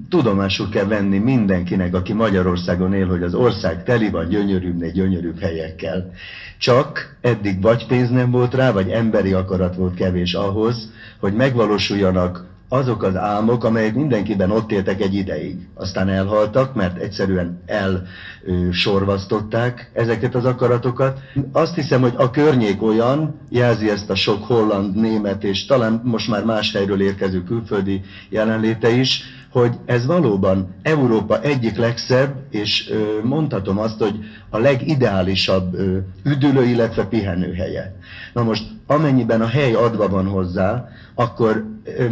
tudomásul 0.10 0.70
kell 0.70 0.86
venni 0.86 1.18
mindenkinek, 1.18 1.94
aki 1.94 2.14
Magyarországon 2.14 2.94
él, 2.94 3.08
hogy 3.08 3.24
az 3.24 3.34
ország 3.34 3.84
teli 3.84 4.10
van 4.10 4.28
gyönyörűbbnél 4.28 4.92
gyönyörűbb 4.92 5.40
helyekkel. 5.40 6.12
Csak 6.58 7.16
eddig 7.22 7.62
vagy 7.62 7.88
pénz 7.88 8.10
nem 8.10 8.32
volt 8.32 8.54
rá, 8.54 8.72
vagy 8.72 8.90
emberi 8.90 9.34
akarat 9.34 9.76
volt 9.76 9.94
kevés 9.94 10.34
ahhoz, 10.34 10.92
hogy 11.20 11.34
megvalósuljanak 11.34 12.49
azok 12.70 13.04
az 13.04 13.16
álmok, 13.16 13.64
amelyek 13.64 13.96
mindenkiben 13.96 14.52
ott 14.52 14.72
éltek 14.72 15.02
egy 15.02 15.14
ideig. 15.14 15.68
Aztán 15.74 16.10
elhaltak, 16.10 16.76
mert 16.76 16.98
egyszerűen 16.98 17.62
elsorvasztották 17.66 19.92
ezeket 19.94 20.36
az 20.36 20.46
akaratokat. 20.46 21.20
Azt 21.52 21.76
hiszem, 21.76 22.02
hogy 22.02 22.14
a 22.16 22.30
környék 22.30 22.84
olyan, 22.84 23.40
jelzi 23.50 23.90
ezt 23.90 24.10
a 24.10 24.16
sok 24.16 24.44
holland, 24.44 24.96
német 24.96 25.44
és 25.44 25.66
talán 25.66 26.02
most 26.04 26.30
már 26.30 26.46
más 26.46 26.74
helyről 26.74 27.02
érkező 27.02 27.44
külföldi 27.44 28.02
jelenléte 28.30 28.90
is, 28.90 29.24
hogy 29.52 29.76
ez 29.86 30.06
valóban 30.06 30.76
Európa 30.82 31.42
egyik 31.42 31.78
legszebb, 31.78 32.36
és 32.50 32.94
mondhatom 33.24 33.78
azt, 33.78 33.98
hogy 33.98 34.20
a 34.50 34.58
legideálisabb 34.58 35.78
üdülő, 36.24 36.64
illetve 36.64 37.06
pihenőhelye. 37.06 37.96
Na 38.34 38.44
most, 38.44 38.64
amennyiben 38.90 39.42
a 39.42 39.48
hely 39.48 39.74
adva 39.74 40.08
van 40.08 40.28
hozzá, 40.28 40.88
akkor 41.16 41.66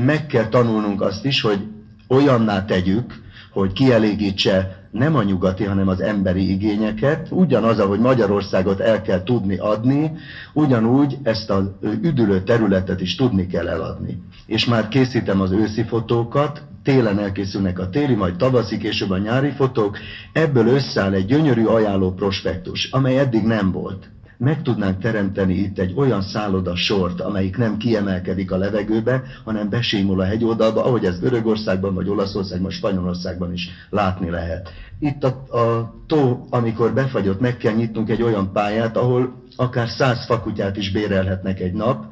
meg 0.05 0.25
kell 0.25 0.47
tanulnunk 0.47 1.01
azt 1.01 1.25
is, 1.25 1.41
hogy 1.41 1.59
olyanná 2.07 2.65
tegyük, 2.65 3.13
hogy 3.51 3.71
kielégítse 3.71 4.87
nem 4.91 5.15
a 5.15 5.23
nyugati, 5.23 5.63
hanem 5.63 5.87
az 5.87 6.01
emberi 6.01 6.51
igényeket. 6.51 7.27
Ugyanaz, 7.31 7.79
ahogy 7.79 7.99
Magyarországot 7.99 8.79
el 8.79 9.01
kell 9.01 9.23
tudni 9.23 9.57
adni, 9.57 10.11
ugyanúgy 10.53 11.17
ezt 11.23 11.49
az 11.49 11.63
üdülő 11.81 12.41
területet 12.43 13.01
is 13.01 13.15
tudni 13.15 13.47
kell 13.47 13.67
eladni. 13.67 14.21
És 14.45 14.65
már 14.65 14.87
készítem 14.87 15.41
az 15.41 15.51
őszi 15.51 15.83
fotókat, 15.83 16.61
télen 16.83 17.19
elkészülnek 17.19 17.79
a 17.79 17.89
téli, 17.89 18.13
majd 18.13 18.35
tavaszi, 18.35 18.77
később 18.77 19.09
a 19.09 19.17
nyári 19.17 19.51
fotók, 19.51 19.97
ebből 20.33 20.67
összeáll 20.67 21.13
egy 21.13 21.25
gyönyörű 21.25 21.65
ajánló 21.65 22.13
prospektus, 22.13 22.91
amely 22.91 23.19
eddig 23.19 23.43
nem 23.43 23.71
volt. 23.71 24.09
Meg 24.37 24.61
tudnánk 24.61 24.99
teremteni 24.99 25.53
itt 25.53 25.79
egy 25.79 25.93
olyan 25.95 26.21
szálloda 26.21 26.75
sort, 26.75 27.21
amelyik 27.21 27.57
nem 27.57 27.77
kiemelkedik 27.77 28.51
a 28.51 28.57
levegőbe, 28.57 29.23
hanem 29.43 29.69
besémul 29.69 30.19
a 30.19 30.25
hegyoldalba, 30.25 30.85
ahogy 30.85 31.05
ez 31.05 31.19
Görögországban, 31.19 31.93
vagy 31.93 32.09
Olaszországban, 32.09 32.71
Spanyolországban 32.71 33.53
is 33.53 33.69
látni 33.89 34.29
lehet. 34.29 34.69
Itt 34.99 35.23
a, 35.23 35.57
a 35.57 35.93
tó, 36.07 36.47
amikor 36.49 36.93
befagyott, 36.93 37.39
meg 37.39 37.57
kell 37.57 37.73
nyitnunk 37.73 38.09
egy 38.09 38.21
olyan 38.21 38.51
pályát, 38.51 38.97
ahol 38.97 39.43
akár 39.55 39.89
száz 39.89 40.25
fakutyát 40.25 40.77
is 40.77 40.91
bérelhetnek 40.91 41.59
egy 41.59 41.73
nap, 41.73 42.05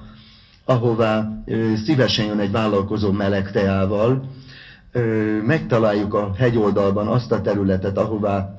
ahová 0.65 1.43
szívesen 1.85 2.25
jön 2.25 2.39
egy 2.39 2.51
vállalkozó 2.51 3.11
meleg 3.11 3.51
teával, 3.51 4.29
megtaláljuk 5.45 6.13
a 6.13 6.31
hegyoldalban 6.37 7.07
azt 7.07 7.31
a 7.31 7.41
területet, 7.41 7.97
ahová 7.97 8.54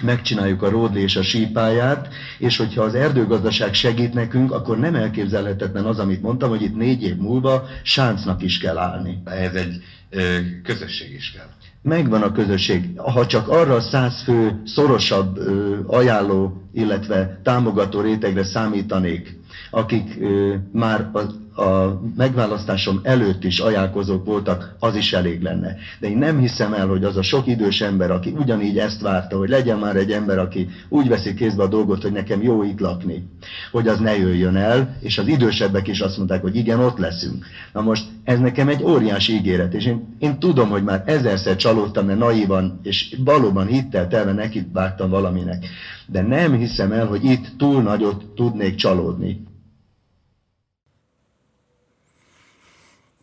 megcsináljuk 0.00 0.62
a 0.62 0.68
ródli 0.70 1.00
és 1.00 1.16
a 1.16 1.22
sípáját, 1.22 2.08
és 2.38 2.56
hogyha 2.56 2.82
az 2.82 2.94
erdőgazdaság 2.94 3.74
segít 3.74 4.14
nekünk, 4.14 4.52
akkor 4.52 4.78
nem 4.78 4.94
elképzelhetetlen 4.94 5.84
az, 5.84 5.98
amit 5.98 6.22
mondtam, 6.22 6.48
hogy 6.48 6.62
itt 6.62 6.76
négy 6.76 7.02
év 7.02 7.16
múlva 7.16 7.66
sáncnak 7.82 8.42
is 8.42 8.58
kell 8.58 8.78
állni. 8.78 9.22
Ez 9.24 9.54
egy 9.54 9.82
ö, 10.10 10.36
közösség 10.62 11.12
is 11.12 11.30
kell. 11.30 11.46
Megvan 11.82 12.22
a 12.22 12.32
közösség. 12.32 12.98
Ha 12.98 13.26
csak 13.26 13.48
arra 13.48 13.74
a 13.74 13.80
száz 13.80 14.22
fő 14.22 14.62
szorosabb 14.64 15.36
ö, 15.36 15.78
ajánló, 15.86 16.62
illetve 16.72 17.40
támogató 17.42 18.00
rétegre 18.00 18.44
számítanék, 18.44 19.38
akik 19.70 20.16
ö, 20.20 20.54
már 20.72 21.08
az 21.12 21.40
a 21.56 22.00
megválasztásom 22.16 23.00
előtt 23.02 23.44
is 23.44 23.58
ajánlkozók 23.58 24.24
voltak, 24.24 24.76
az 24.78 24.96
is 24.96 25.12
elég 25.12 25.42
lenne. 25.42 25.76
De 26.00 26.08
én 26.08 26.18
nem 26.18 26.38
hiszem 26.38 26.72
el, 26.72 26.86
hogy 26.86 27.04
az 27.04 27.16
a 27.16 27.22
sok 27.22 27.46
idős 27.46 27.80
ember, 27.80 28.10
aki 28.10 28.34
ugyanígy 28.38 28.78
ezt 28.78 29.00
várta, 29.00 29.36
hogy 29.36 29.48
legyen 29.48 29.78
már 29.78 29.96
egy 29.96 30.12
ember, 30.12 30.38
aki 30.38 30.68
úgy 30.88 31.08
veszi 31.08 31.34
kézbe 31.34 31.62
a 31.62 31.68
dolgot, 31.68 32.02
hogy 32.02 32.12
nekem 32.12 32.42
jó 32.42 32.62
itt 32.62 32.80
lakni, 32.80 33.28
hogy 33.70 33.88
az 33.88 33.98
ne 33.98 34.16
jöjjön 34.16 34.56
el, 34.56 34.96
és 35.00 35.18
az 35.18 35.26
idősebbek 35.26 35.88
is 35.88 36.00
azt 36.00 36.16
mondták, 36.16 36.42
hogy 36.42 36.56
igen, 36.56 36.80
ott 36.80 36.98
leszünk. 36.98 37.46
Na 37.72 37.80
most 37.80 38.04
ez 38.24 38.38
nekem 38.38 38.68
egy 38.68 38.82
óriási 38.82 39.32
ígéret, 39.32 39.74
és 39.74 39.86
én, 39.86 40.16
én 40.18 40.38
tudom, 40.38 40.68
hogy 40.68 40.82
már 40.82 41.02
ezerszer 41.06 41.56
csalódtam, 41.56 42.06
mert 42.06 42.18
naívan 42.18 42.80
és 42.82 43.16
valóban 43.24 43.66
hittel 43.66 44.08
telve 44.08 44.32
neki 44.32 44.66
vágtam 44.72 45.10
valaminek. 45.10 45.66
De 46.06 46.22
nem 46.22 46.56
hiszem 46.56 46.92
el, 46.92 47.06
hogy 47.06 47.24
itt 47.24 47.46
túl 47.56 47.82
nagyot 47.82 48.24
tudnék 48.34 48.74
csalódni. 48.74 49.50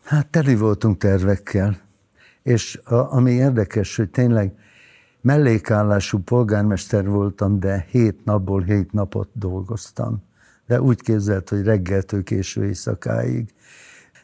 Hát 0.10 0.28
teli 0.28 0.56
voltunk 0.56 0.98
tervekkel, 0.98 1.78
és 2.44 2.80
a, 2.84 3.14
ami 3.14 3.32
érdekes, 3.32 3.96
hogy 3.96 4.10
tényleg 4.10 4.54
mellékállású 5.22 6.20
polgármester 6.20 7.08
voltam, 7.08 7.60
de 7.60 7.86
hét 7.90 8.26
napból 8.26 8.62
hét 8.62 8.92
napot 8.92 9.30
dolgoztam. 9.34 10.24
De 10.68 10.82
úgy 10.82 11.02
képzelt, 11.02 11.50
hogy 11.50 11.64
reggeltől 11.64 12.24
késő 12.24 12.66
éjszakáig. 12.66 13.54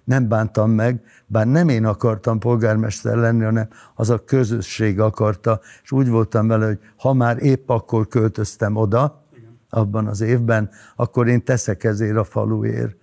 Nem 0.04 0.28
bántam 0.28 0.72
meg, 0.72 1.04
bár 1.26 1.48
nem 1.48 1.70
én 1.70 1.86
akartam 1.86 2.40
polgármester 2.40 3.16
lenni, 3.16 3.44
hanem 3.44 3.68
az 3.96 4.10
a 4.10 4.24
közösség 4.24 5.00
akarta, 5.00 5.60
és 5.84 5.92
úgy 5.92 6.10
voltam 6.10 6.48
vele, 6.48 6.66
hogy 6.66 6.80
ha 6.98 7.14
már 7.14 7.44
épp 7.44 7.70
akkor 7.70 8.08
költöztem 8.08 8.76
oda, 8.76 9.24
abban 9.70 10.08
az 10.08 10.22
évben, 10.22 10.70
akkor 10.96 11.28
én 11.28 11.44
teszek 11.44 11.84
ezért 11.84 12.18
a 12.18 12.24
faluért. 12.24 12.96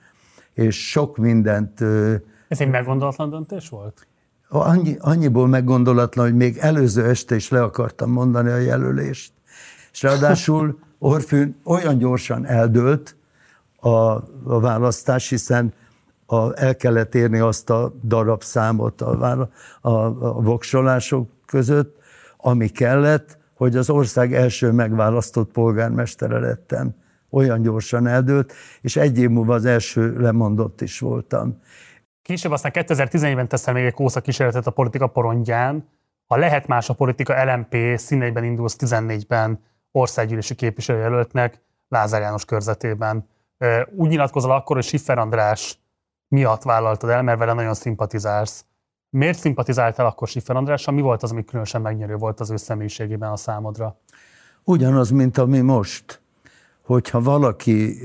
És 0.54 0.90
sok 0.90 1.16
mindent 1.16 1.84
ez 2.52 2.60
egy 2.60 2.70
meggondolatlan 2.70 3.30
döntés 3.30 3.68
volt? 3.68 4.06
Annyi, 4.48 4.96
annyiból 5.00 5.46
meggondolatlan, 5.48 6.24
hogy 6.24 6.34
még 6.34 6.56
előző 6.56 7.04
este 7.04 7.34
is 7.34 7.48
le 7.48 7.62
akartam 7.62 8.10
mondani 8.10 8.50
a 8.50 8.56
jelölést. 8.56 9.32
És 9.92 10.02
ráadásul 10.02 10.78
Orfűn 10.98 11.60
olyan 11.64 11.98
gyorsan 11.98 12.46
eldőlt 12.46 13.16
a, 13.76 13.88
a 13.88 14.60
választás, 14.60 15.28
hiszen 15.28 15.72
a, 16.26 16.60
el 16.60 16.76
kellett 16.76 17.14
érni 17.14 17.38
azt 17.38 17.70
a 17.70 17.92
darabszámot 18.04 19.00
a, 19.00 19.48
a, 19.80 19.90
a 19.90 20.40
voksolások 20.42 21.28
között, 21.46 21.96
ami 22.36 22.68
kellett, 22.68 23.38
hogy 23.54 23.76
az 23.76 23.90
ország 23.90 24.34
első 24.34 24.72
megválasztott 24.72 25.52
polgármestere 25.52 26.38
lettem. 26.38 26.94
Olyan 27.30 27.62
gyorsan 27.62 28.06
eldőlt, 28.06 28.52
és 28.80 28.96
egy 28.96 29.18
év 29.18 29.28
múlva 29.28 29.54
az 29.54 29.64
első 29.64 30.18
lemondott 30.18 30.80
is 30.80 30.98
voltam. 30.98 31.60
Később 32.22 32.52
aztán 32.52 32.72
2014-ben 32.74 33.48
teszel 33.48 33.74
még 33.74 33.84
egy 33.84 33.94
kósza 33.94 34.20
kísérletet 34.20 34.66
a 34.66 34.70
politika 34.70 35.06
porondján. 35.06 35.88
Ha 36.26 36.36
lehet 36.36 36.66
más 36.66 36.88
a 36.88 36.94
politika, 36.94 37.44
LMP 37.44 37.76
színeiben 37.96 38.44
indulsz 38.44 38.76
14-ben 38.78 39.64
országgyűlési 39.92 40.54
képviselőjelöltnek 40.54 41.62
Lázár 41.88 42.20
János 42.20 42.44
körzetében. 42.44 43.28
Úgy 43.96 44.08
nyilatkozol 44.08 44.50
akkor, 44.50 44.76
hogy 44.76 44.84
Siffer 44.84 45.18
András 45.18 45.78
miatt 46.28 46.62
vállaltad 46.62 47.10
el, 47.10 47.22
mert 47.22 47.38
vele 47.38 47.52
nagyon 47.52 47.74
szimpatizálsz. 47.74 48.64
Miért 49.10 49.38
szimpatizáltál 49.38 50.06
akkor 50.06 50.28
Siffer 50.28 50.56
Andrással? 50.56 50.94
Mi 50.94 51.00
volt 51.00 51.22
az, 51.22 51.30
ami 51.30 51.44
különösen 51.44 51.80
megnyerő 51.80 52.16
volt 52.16 52.40
az 52.40 52.50
ő 52.50 52.56
személyiségében 52.56 53.30
a 53.30 53.36
számodra? 53.36 54.00
Ugyanaz, 54.64 55.10
mint 55.10 55.38
ami 55.38 55.60
most. 55.60 56.20
Hogyha 56.82 57.20
valaki 57.20 57.98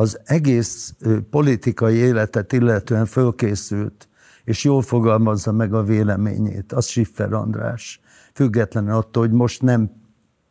az 0.00 0.20
egész 0.24 0.94
politikai 1.30 1.94
életet 1.94 2.52
illetően 2.52 3.06
fölkészült, 3.06 4.08
és 4.44 4.64
jól 4.64 4.82
fogalmazza 4.82 5.52
meg 5.52 5.74
a 5.74 5.82
véleményét, 5.82 6.72
az 6.72 6.86
Siffer 6.86 7.32
András. 7.32 8.00
Függetlenül 8.34 8.92
attól, 8.92 9.26
hogy 9.26 9.32
most 9.32 9.62
nem 9.62 9.90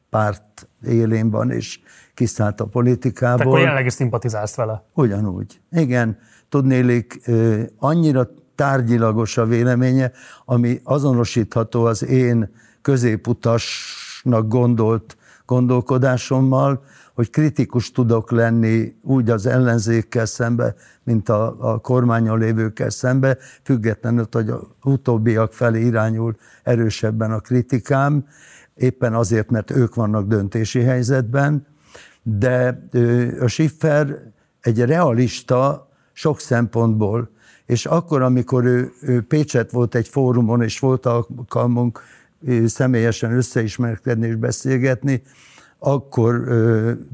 párt 0.10 0.70
élén 0.84 1.30
van, 1.30 1.52
és 1.52 1.80
kiszállt 2.14 2.62
a 2.62 2.66
politikából. 2.66 3.38
Tehát 3.38 3.48
akkor 3.48 3.60
jelenleg 3.60 3.86
is 3.86 3.94
szimpatizálsz 3.94 4.56
vele? 4.56 4.84
Ugyanúgy. 4.94 5.62
Igen, 5.72 6.18
tudnélik, 6.50 7.30
annyira 7.78 8.30
tárgyilagos 8.56 9.38
a 9.38 9.46
véleménye, 9.46 10.12
ami 10.46 10.80
azonosítható 10.84 11.86
az 11.86 12.06
én 12.06 12.52
középutasnak 12.82 14.48
gondolt 14.48 15.18
gondolkodásommal, 15.50 16.84
hogy 17.20 17.30
kritikus 17.30 17.92
tudok 17.92 18.32
lenni 18.32 18.96
úgy 19.04 19.30
az 19.30 19.46
ellenzékkel 19.46 20.26
szembe, 20.26 20.76
mint 21.04 21.30
a, 21.30 21.56
a 21.74 21.80
kormányon 21.80 22.40
lévőkkel 22.40 22.90
szembe, 22.90 23.38
függetlenül, 23.64 24.28
hogy 24.32 24.50
a 24.50 24.60
utóbbiak 24.84 25.54
felé 25.54 25.86
irányul 25.86 26.36
erősebben 26.64 27.32
a 27.32 27.40
kritikám, 27.40 28.28
éppen 28.76 29.14
azért, 29.14 29.50
mert 29.50 29.72
ők 29.72 29.96
vannak 29.96 30.28
döntési 30.28 30.82
helyzetben, 30.82 31.66
de 32.24 32.88
a 33.40 33.48
Schiffer 33.48 34.18
egy 34.62 34.82
realista 34.82 35.90
sok 36.14 36.40
szempontból, 36.40 37.30
és 37.66 37.86
akkor, 37.86 38.22
amikor 38.22 38.66
ő, 38.66 38.92
ő 39.02 39.22
Pécset 39.22 39.72
volt 39.72 39.96
egy 39.96 40.08
fórumon, 40.08 40.62
és 40.62 40.80
volt 40.80 41.06
alkalmunk 41.06 42.02
személyesen 42.66 43.32
összeismerkedni 43.32 44.28
és 44.28 44.36
beszélgetni, 44.36 45.22
akkor 45.80 46.44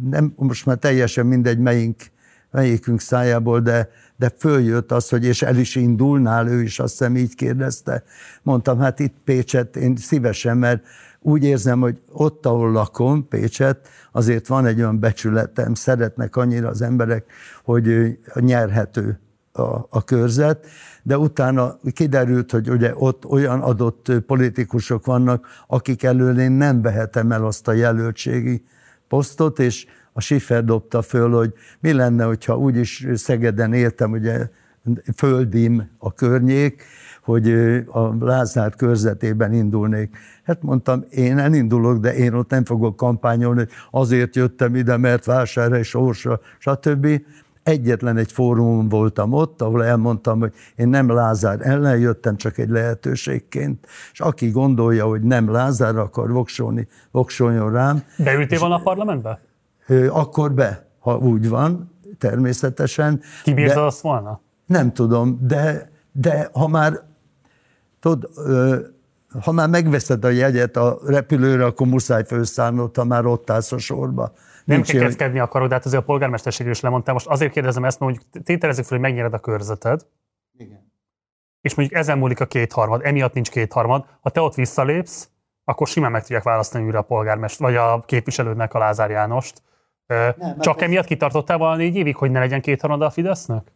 nem, 0.10 0.34
most 0.36 0.66
már 0.66 0.78
teljesen 0.78 1.26
mindegy, 1.26 1.60
melyik, 1.60 2.12
melyikünk 2.52 3.02
szájából, 3.02 3.60
de, 3.60 3.90
de 4.18 4.32
följött 4.38 4.92
az, 4.92 5.10
hogy 5.10 5.26
és 5.26 5.42
el 5.42 5.58
is 5.58 5.76
indulnál, 5.76 6.48
ő 6.48 6.62
is 6.62 6.80
azt 6.80 6.98
hiszem 6.98 7.16
így 7.16 7.36
kérdezte. 7.36 8.04
Mondtam, 8.44 8.80
hát 8.80 9.00
itt 9.00 9.16
Pécset 9.24 9.76
én 9.76 9.96
szívesen, 9.96 10.58
mert 10.58 10.84
úgy 11.20 11.44
érzem, 11.44 11.80
hogy 11.80 12.02
ott, 12.12 12.46
ahol 12.46 12.72
lakom, 12.72 13.28
Pécset, 13.28 13.88
azért 14.12 14.48
van 14.48 14.66
egy 14.66 14.80
olyan 14.80 15.00
becsületem, 15.00 15.74
szeretnek 15.74 16.36
annyira 16.36 16.68
az 16.68 16.82
emberek, 16.82 17.26
hogy 17.64 18.18
nyerhető 18.34 19.20
a, 19.56 19.88
a 19.90 20.04
körzet, 20.04 20.66
de 21.04 21.18
utána 21.18 21.80
kiderült, 21.94 22.52
hogy 22.52 22.70
ugye 22.70 22.92
ott 22.96 23.26
olyan 23.26 23.62
adott 23.62 24.12
politikusok 24.28 25.06
vannak, 25.06 25.48
akik 25.68 26.04
elől 26.04 26.40
én 26.40 26.52
nem 26.52 26.82
vehetem 26.82 27.32
el 27.32 27.46
azt 27.46 27.68
a 27.68 27.72
jelöltségi 27.72 28.64
posztot, 29.08 29.60
és 29.60 29.86
a 30.14 30.22
Schiffer 30.22 30.64
dobta 30.64 31.02
föl, 31.02 31.32
hogy 31.32 31.54
mi 31.80 31.94
lenne, 31.94 32.24
hogyha 32.24 32.58
úgyis 32.58 33.08
Szegeden 33.14 33.74
éltem, 33.74 34.12
ugye 34.12 34.50
földim 35.16 35.90
a 35.98 36.14
környék, 36.14 36.84
hogy 37.22 37.50
a 37.88 38.16
Lázár 38.20 38.76
körzetében 38.76 39.54
indulnék. 39.54 40.18
Hát 40.44 40.62
mondtam, 40.62 41.06
én 41.10 41.38
elindulok, 41.38 41.98
de 41.98 42.16
én 42.16 42.34
ott 42.34 42.50
nem 42.50 42.66
fogok 42.66 42.96
kampányolni, 42.96 43.68
azért 43.92 44.36
jöttem 44.36 44.76
ide, 44.76 44.98
mert 44.98 45.26
vásárra 45.26 45.78
és 45.78 45.88
sorsa, 45.88 46.40
stb 46.60 47.22
egyetlen 47.66 48.18
egy 48.18 48.32
fórumon 48.32 48.90
voltam 48.90 49.34
ott, 49.34 49.62
ahol 49.62 49.86
elmondtam, 49.86 50.40
hogy 50.40 50.54
én 50.76 50.88
nem 50.88 51.10
Lázár 51.10 51.60
ellen 51.62 51.98
jöttem, 51.98 52.36
csak 52.36 52.58
egy 52.58 52.70
lehetőségként, 52.70 53.88
és 54.12 54.20
aki 54.20 54.50
gondolja, 54.50 55.06
hogy 55.06 55.22
nem 55.22 55.52
Lázár 55.52 55.98
akar 55.98 56.32
voksolni, 56.32 56.88
voksoljon 57.12 57.72
rám. 57.72 58.04
Beültél 58.18 58.60
volna 58.60 58.76
a 58.76 58.80
parlamentbe? 58.80 59.40
Akkor 60.10 60.54
be, 60.54 60.88
ha 61.00 61.18
úgy 61.18 61.50
van, 61.50 61.92
természetesen. 62.18 63.22
Kibírta 63.44 63.86
azt 63.86 64.02
volna? 64.02 64.42
Nem 64.66 64.94
tudom, 64.94 65.40
de, 65.42 65.92
de 66.12 66.50
ha 66.54 66.68
már, 66.68 67.02
tudod, 68.00 68.30
ha 69.42 69.52
már 69.52 69.70
megveszed 69.70 70.26
a 70.26 70.30
jegyet 70.30 70.78
a 70.78 71.00
repülőre, 71.06 71.66
akkor 71.66 71.88
muszáj 71.88 72.24
felszállnod, 72.26 72.96
ha 72.96 73.04
már 73.04 73.26
ott 73.26 73.50
állsz 73.50 73.72
a 73.72 73.78
sorba. 73.78 74.34
Nem 74.66 74.82
kell 74.82 75.02
kezdkedni 75.02 75.40
akarod, 75.40 75.68
de 75.68 75.74
hát 75.74 75.86
azért 75.86 76.02
a 76.02 76.06
polgármesterségről 76.06 76.74
is 76.74 76.82
lemondtál. 76.82 77.14
Most 77.14 77.28
azért 77.28 77.52
kérdezem 77.52 77.86
ezt, 77.86 78.00
mert 78.00 78.12
mondjuk 78.14 78.44
tételezzük 78.46 78.86
fel, 78.86 78.98
hogy 78.98 79.08
megnyered 79.08 79.34
a 79.34 79.40
körzeted. 79.40 80.06
Igen. 80.58 80.92
És 81.62 81.76
mondjuk 81.76 82.00
ezen 82.00 82.18
múlik 82.18 82.40
a 82.40 82.46
kétharmad, 82.46 83.02
emiatt 83.04 83.34
nincs 83.34 83.50
kétharmad. 83.50 84.06
Ha 84.22 84.30
te 84.30 84.42
ott 84.42 84.56
visszalépsz, 84.56 85.30
akkor 85.64 85.88
simán 85.88 86.12
meg 86.12 86.22
tudják 86.22 86.44
választani 86.44 86.86
újra 86.86 87.00
a 87.00 87.02
polgármester, 87.02 87.68
vagy 87.68 87.76
a 87.76 88.04
képviselődnek 88.06 88.74
a 88.74 88.78
Lázár 88.78 89.10
Jánost. 89.10 89.62
Nem, 90.08 90.60
Csak 90.60 90.82
emiatt 90.82 91.06
kitartottál 91.06 91.58
volna 91.58 91.76
négy 91.76 91.96
évig, 91.96 92.16
hogy 92.16 92.32
ne 92.32 92.40
legyen 92.40 92.62
kétharmad 92.62 93.02
a 93.02 93.10
Fidesznek? 93.10 93.72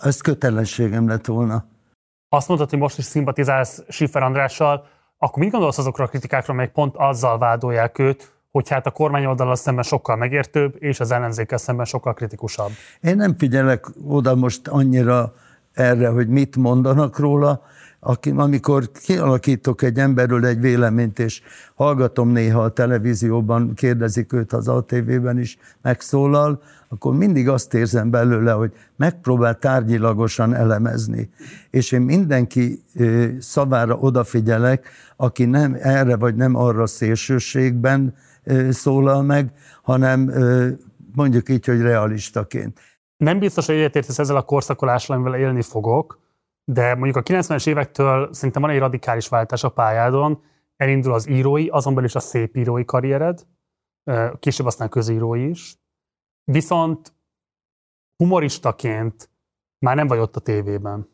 Ez 0.00 0.20
kötelességem 0.20 1.08
lett 1.08 1.26
volna. 1.26 1.64
Azt 2.28 2.48
mondtad, 2.48 2.70
hogy 2.70 2.78
most 2.78 2.98
is 2.98 3.04
szimpatizálsz 3.04 3.84
Schiffer 3.88 4.22
Andrással, 4.22 4.86
akkor 5.18 5.42
mit 5.42 5.52
gondolsz 5.52 5.78
azokra 5.78 6.04
a 6.04 6.06
kritikákra, 6.06 6.52
amelyek 6.52 6.72
pont 6.72 6.96
azzal 6.96 7.38
vádolják 7.38 7.98
őt, 7.98 8.32
hogy 8.56 8.68
hát 8.68 8.86
a 8.86 8.90
kormány 8.90 9.24
oldalal 9.24 9.56
szemben 9.56 9.84
sokkal 9.84 10.16
megértőbb, 10.16 10.76
és 10.78 11.00
az 11.00 11.10
ellenzékkel 11.10 11.58
szemben 11.58 11.84
sokkal 11.84 12.14
kritikusabb? 12.14 12.70
Én 13.00 13.16
nem 13.16 13.34
figyelek 13.38 13.86
oda 14.06 14.34
most 14.34 14.68
annyira 14.68 15.34
erre, 15.72 16.08
hogy 16.08 16.28
mit 16.28 16.56
mondanak 16.56 17.18
róla, 17.18 17.62
aki, 18.00 18.30
amikor 18.36 18.90
kialakítok 18.92 19.82
egy 19.82 19.98
emberről 19.98 20.46
egy 20.46 20.60
véleményt, 20.60 21.18
és 21.18 21.42
hallgatom 21.74 22.28
néha 22.28 22.60
a 22.60 22.68
televízióban, 22.68 23.74
kérdezik 23.74 24.32
őt 24.32 24.52
az 24.52 24.68
ATV-ben 24.68 25.38
is, 25.38 25.58
megszólal, 25.82 26.62
akkor 26.88 27.14
mindig 27.14 27.48
azt 27.48 27.74
érzem 27.74 28.10
belőle, 28.10 28.52
hogy 28.52 28.72
megpróbál 28.96 29.58
tárgyilagosan 29.58 30.54
elemezni. 30.54 31.30
És 31.70 31.92
én 31.92 32.00
mindenki 32.00 32.82
szavára 33.40 33.94
odafigyelek, 33.94 34.88
aki 35.16 35.44
nem 35.44 35.76
erre 35.80 36.16
vagy 36.16 36.34
nem 36.34 36.54
arra 36.54 36.86
szélsőségben 36.86 38.14
szólal 38.70 39.22
meg, 39.22 39.52
hanem 39.82 40.30
mondjuk 41.14 41.48
így, 41.48 41.66
hogy 41.66 41.80
realistaként. 41.80 42.80
Nem 43.16 43.38
biztos, 43.38 43.66
hogy 43.66 43.74
egyetértesz 43.74 44.18
ezzel 44.18 44.36
a 44.36 44.42
korszakolással, 44.42 45.16
amivel 45.16 45.40
élni 45.40 45.62
fogok, 45.62 46.20
de 46.64 46.94
mondjuk 46.94 47.16
a 47.16 47.22
90-es 47.22 47.68
évektől 47.68 48.32
szerintem 48.32 48.62
van 48.62 48.70
egy 48.70 48.78
radikális 48.78 49.28
váltás 49.28 49.64
a 49.64 49.68
pályádon, 49.68 50.42
elindul 50.76 51.12
az 51.12 51.28
írói, 51.28 51.68
azon 51.68 51.94
belül 51.94 52.08
is 52.08 52.14
a 52.14 52.20
szép 52.20 52.56
írói 52.56 52.84
karriered, 52.84 53.46
később 54.38 54.66
aztán 54.66 54.88
közírói 54.88 55.48
is, 55.48 55.78
viszont 56.44 57.14
humoristaként 58.16 59.30
már 59.78 59.96
nem 59.96 60.06
vagy 60.06 60.18
ott 60.18 60.36
a 60.36 60.40
tévében. 60.40 61.08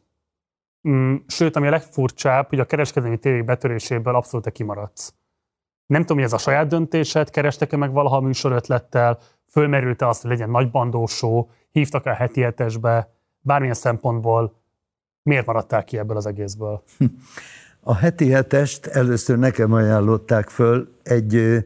Mm, 0.88 1.16
sőt, 1.26 1.56
ami 1.56 1.66
a 1.66 1.70
legfurcsább, 1.70 2.48
hogy 2.48 2.60
a 2.60 2.66
kereskedelmi 2.66 3.18
tévék 3.18 3.44
betöréséből 3.44 4.14
abszolút 4.14 4.44
te 4.44 4.50
kimaradsz. 4.50 5.14
Nem 5.92 6.00
tudom, 6.00 6.16
hogy 6.16 6.26
ez 6.26 6.32
a 6.32 6.38
saját 6.38 6.66
döntésed, 6.66 7.30
kerestek-e 7.30 7.76
meg 7.76 7.92
valaha 7.92 8.16
a 8.16 8.20
műsor 8.20 8.52
ötlettel, 8.52 9.18
fölmerült-e 9.50 10.08
azt, 10.08 10.22
hogy 10.22 10.30
legyen 10.30 10.50
nagy 10.50 10.70
bandósó, 10.70 11.50
hívtak-e 11.70 12.10
a 12.10 12.14
heti 12.14 12.40
hetesbe, 12.40 13.12
bármilyen 13.40 13.74
szempontból 13.74 14.54
miért 15.22 15.46
maradtál 15.46 15.84
ki 15.84 15.98
ebből 15.98 16.16
az 16.16 16.26
egészből? 16.26 16.82
A 17.84 17.94
heti 17.94 18.30
hetest 18.30 18.86
először 18.86 19.38
nekem 19.38 19.72
ajánlották 19.72 20.48
föl 20.48 20.94
egy 21.02 21.64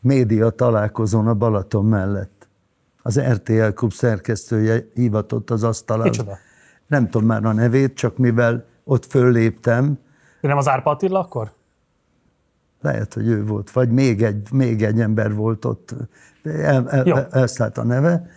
média 0.00 0.50
találkozón 0.50 1.26
a 1.26 1.34
Balaton 1.34 1.84
mellett. 1.84 2.48
Az 3.02 3.20
RTL 3.20 3.68
Klub 3.68 3.92
szerkesztője 3.92 4.88
hívatott 4.94 5.50
az 5.50 5.64
asztalára. 5.64 6.10
Kicsoda? 6.10 6.38
Nem 6.86 7.10
tudom 7.10 7.26
már 7.26 7.44
a 7.44 7.52
nevét, 7.52 7.94
csak 7.94 8.16
mivel 8.16 8.64
ott 8.84 9.04
fölléptem. 9.04 9.98
De 10.40 10.48
nem 10.48 10.56
az 10.56 10.68
Árpa 10.68 10.90
Attila 10.90 11.18
akkor? 11.18 11.56
Lehet, 12.80 13.14
hogy 13.14 13.26
ő 13.26 13.44
volt, 13.44 13.70
vagy 13.70 13.90
még 13.90 14.22
egy, 14.22 14.52
még 14.52 14.82
egy 14.82 15.00
ember 15.00 15.34
volt 15.34 15.64
ott, 15.64 15.94
el, 16.42 16.90
el, 16.90 17.28
elszállt 17.30 17.78
a 17.78 17.84
neve, 17.84 18.30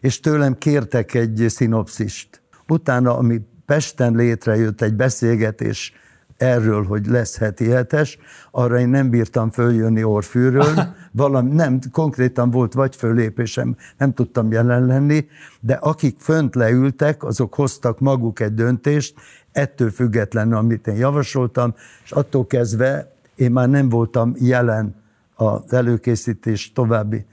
és 0.00 0.20
tőlem 0.20 0.58
kértek 0.58 1.14
egy 1.14 1.44
szinopszist. 1.48 2.42
Utána, 2.68 3.16
ami 3.16 3.40
Pesten 3.66 4.14
létrejött 4.14 4.82
egy 4.82 4.94
beszélgetés 4.94 5.92
erről, 6.36 6.84
hogy 6.84 7.06
lesz 7.06 7.38
heti 7.38 7.68
hetes, 7.68 8.18
arra 8.50 8.78
én 8.78 8.88
nem 8.88 9.10
bírtam 9.10 9.50
följönni 9.50 10.02
Orfűről, 10.02 10.74
valami, 11.12 11.50
nem, 11.50 11.78
konkrétan 11.92 12.50
volt 12.50 12.72
vagy 12.72 12.96
fölépésem, 12.96 13.76
nem 13.98 14.12
tudtam 14.12 14.52
jelen 14.52 14.86
lenni, 14.86 15.26
de 15.60 15.74
akik 15.74 16.16
fönt 16.18 16.54
leültek, 16.54 17.24
azok 17.24 17.54
hoztak 17.54 18.00
maguk 18.00 18.40
egy 18.40 18.54
döntést, 18.54 19.14
ettől 19.52 19.90
függetlenül, 19.90 20.56
amit 20.56 20.86
én 20.86 20.96
javasoltam, 20.96 21.74
és 22.04 22.12
attól 22.12 22.46
kezdve 22.46 23.13
én 23.34 23.50
már 23.50 23.68
nem 23.68 23.88
voltam 23.88 24.34
jelen 24.38 25.02
az 25.34 25.72
előkészítés 25.72 26.72
további 26.72 27.26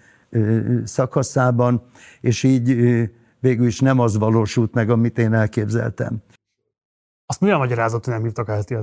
szakaszában, 0.84 1.82
és 2.22 2.44
így 2.44 2.76
végül 3.40 3.68
is 3.68 3.80
nem 3.80 3.99
az 3.99 4.18
valósult 4.18 4.73
meg, 4.73 4.90
amit 4.90 5.18
én 5.18 5.34
elképzeltem. 5.34 6.18
Azt 7.26 7.41
milyen 7.41 7.57
magyarázat, 7.57 8.06
hogy 8.06 8.14
nem 8.14 8.23
hívtak 8.23 8.48
a 8.48 8.53
heti 8.53 8.78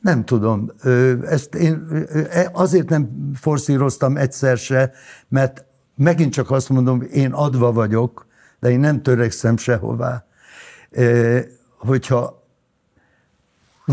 Nem 0.00 0.24
tudom. 0.24 0.70
Ezt 1.24 1.54
én 1.54 2.06
e, 2.30 2.50
azért 2.52 2.88
nem 2.88 3.30
forszíroztam 3.34 4.16
egyszer 4.16 4.56
se, 4.56 4.92
mert 5.28 5.64
megint 5.94 6.32
csak 6.32 6.50
azt 6.50 6.68
mondom, 6.68 7.02
én 7.12 7.32
adva 7.32 7.72
vagyok, 7.72 8.26
de 8.60 8.70
én 8.70 8.80
nem 8.80 9.02
törekszem 9.02 9.56
sehová. 9.56 10.26
Hogyha 11.78 12.37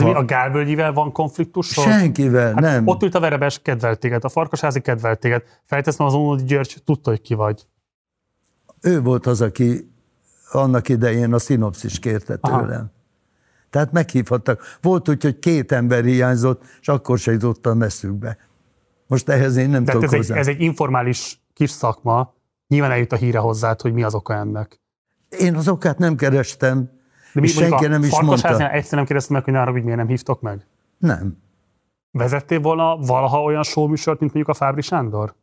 mi 0.03 0.13
a 0.13 0.26
Gálvölgyivel 0.26 0.93
van 0.93 1.11
konfliktus? 1.11 1.67
Senkivel, 1.67 2.53
hát 2.53 2.59
nem. 2.59 2.88
Ott 2.88 3.03
ült 3.03 3.15
a 3.15 3.19
Verebes, 3.19 3.61
kedvelt 3.61 3.99
téged, 3.99 4.23
a 4.23 4.30
Farkasházi 4.30 4.81
kedvelt 4.81 5.19
téged. 5.19 5.43
Felteszem 5.65 6.05
az 6.05 6.13
Ónodi 6.13 6.43
György, 6.43 6.81
tudta, 6.85 7.09
hogy 7.09 7.22
ki 7.22 7.34
vagy. 7.34 7.67
Ő 8.81 9.01
volt 9.01 9.26
az, 9.26 9.41
aki 9.41 9.91
annak 10.51 10.89
idején 10.89 11.34
a 11.34 11.39
szinopszis 11.39 11.99
kérte 11.99 12.35
tőlem. 12.35 12.69
Aha. 12.69 12.93
Tehát 13.69 13.91
meghívhattak. 13.91 14.77
Volt 14.81 15.09
úgy, 15.09 15.23
hogy 15.23 15.39
két 15.39 15.72
ember 15.72 16.03
hiányzott, 16.03 16.63
és 16.81 16.88
akkor 16.88 17.17
se 17.17 17.31
jutottam 17.31 17.77
messzükbe. 17.77 18.38
Most 19.07 19.30
ehhez 19.30 19.55
én 19.55 19.69
nem 19.69 19.84
De 19.84 19.91
tudok 19.91 20.13
ez 20.13 20.30
egy, 20.30 20.38
ez 20.38 20.47
egy 20.47 20.61
informális 20.61 21.41
kis 21.53 21.69
szakma, 21.69 22.34
nyilván 22.67 22.91
eljut 22.91 23.11
a 23.11 23.15
híre 23.15 23.39
hozzád, 23.39 23.81
hogy 23.81 23.93
mi 23.93 24.03
az 24.03 24.13
oka 24.13 24.34
ennek. 24.34 24.80
Én 25.39 25.55
az 25.55 25.67
okát 25.67 25.97
nem 25.97 26.15
kerestem, 26.15 26.89
De 27.35 27.41
mi, 27.41 27.47
senki 27.47 27.87
nem 27.87 28.03
is 28.03 28.21
mondta. 28.21 28.69
egyszer 28.71 28.97
nem 28.97 29.05
kérdeztem 29.05 29.35
meg, 29.35 29.43
hogy 29.43 29.53
nára, 29.53 29.71
hogy 29.71 29.83
miért 29.83 29.97
nem 29.97 30.07
hívtok 30.07 30.41
meg? 30.41 30.65
Nem. 30.97 31.37
Vezettél 32.11 32.59
volna 32.59 32.97
valaha 32.97 33.41
olyan 33.41 33.63
showműsort, 33.63 34.19
mint 34.19 34.33
mondjuk 34.33 34.55
a 34.55 34.59
Fábri 34.59 34.81
Sándor? 34.81 35.35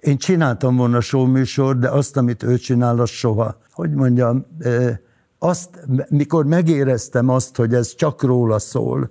Én 0.00 0.16
csináltam 0.16 0.76
volna 0.76 1.00
showműsor, 1.00 1.78
de 1.78 1.88
azt, 1.88 2.16
amit 2.16 2.42
ő 2.42 2.56
csinál, 2.56 3.00
az 3.00 3.10
soha. 3.10 3.58
Hogy 3.72 3.90
mondjam, 3.90 4.46
azt, 5.38 5.80
mikor 6.08 6.44
megéreztem 6.44 7.28
azt, 7.28 7.56
hogy 7.56 7.74
ez 7.74 7.94
csak 7.94 8.22
róla 8.22 8.58
szól, 8.58 9.10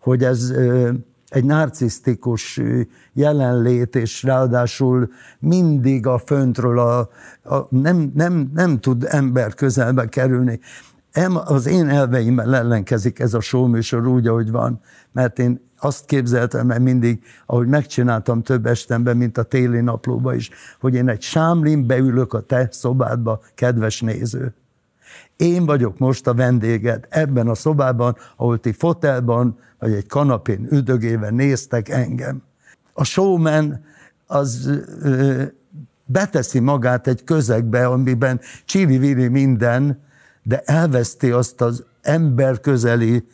hogy 0.00 0.24
ez 0.24 0.52
egy 1.28 1.44
narcisztikus 1.44 2.60
jelenlét, 3.12 3.96
és 3.96 4.22
ráadásul 4.22 5.10
mindig 5.38 6.06
a 6.06 6.18
föntről 6.18 6.78
a, 6.78 6.98
a, 7.42 7.66
nem, 7.70 8.12
nem, 8.14 8.50
nem 8.54 8.80
tud 8.80 9.06
ember 9.08 9.54
közelbe 9.54 10.06
kerülni. 10.06 10.60
Az 11.44 11.66
én 11.66 11.88
elveimmel 11.88 12.56
ellenkezik 12.56 13.18
ez 13.18 13.34
a 13.34 13.40
showműsor 13.40 14.06
úgy, 14.06 14.26
ahogy 14.26 14.50
van, 14.50 14.80
mert 15.12 15.38
én 15.38 15.66
azt 15.80 16.04
képzeltem 16.04 16.66
mert 16.66 16.80
mindig, 16.80 17.22
ahogy 17.46 17.66
megcsináltam 17.66 18.42
több 18.42 18.66
estemben, 18.66 19.16
mint 19.16 19.38
a 19.38 19.42
téli 19.42 19.80
naplóba 19.80 20.34
is, 20.34 20.50
hogy 20.80 20.94
én 20.94 21.08
egy 21.08 21.22
sámlin 21.22 21.86
beülök 21.86 22.32
a 22.32 22.40
te 22.40 22.68
szobádba, 22.70 23.40
kedves 23.54 24.00
néző. 24.00 24.54
Én 25.36 25.66
vagyok 25.66 25.98
most 25.98 26.26
a 26.26 26.34
vendéged 26.34 27.06
ebben 27.08 27.48
a 27.48 27.54
szobában, 27.54 28.16
ahol 28.36 28.58
ti 28.58 28.72
fotelban 28.72 29.58
vagy 29.78 29.92
egy 29.92 30.06
kanapén 30.06 30.66
üdögével 30.70 31.30
néztek 31.30 31.88
engem. 31.88 32.42
A 32.92 33.04
showman 33.04 33.84
az 34.26 34.70
ö, 35.02 35.42
beteszi 36.04 36.58
magát 36.58 37.06
egy 37.06 37.24
közegbe, 37.24 37.86
amiben 37.86 38.40
csili 38.64 39.28
minden, 39.28 40.02
de 40.42 40.62
elveszti 40.64 41.30
azt 41.30 41.60
az 41.60 41.84
emberközeli 42.02 43.24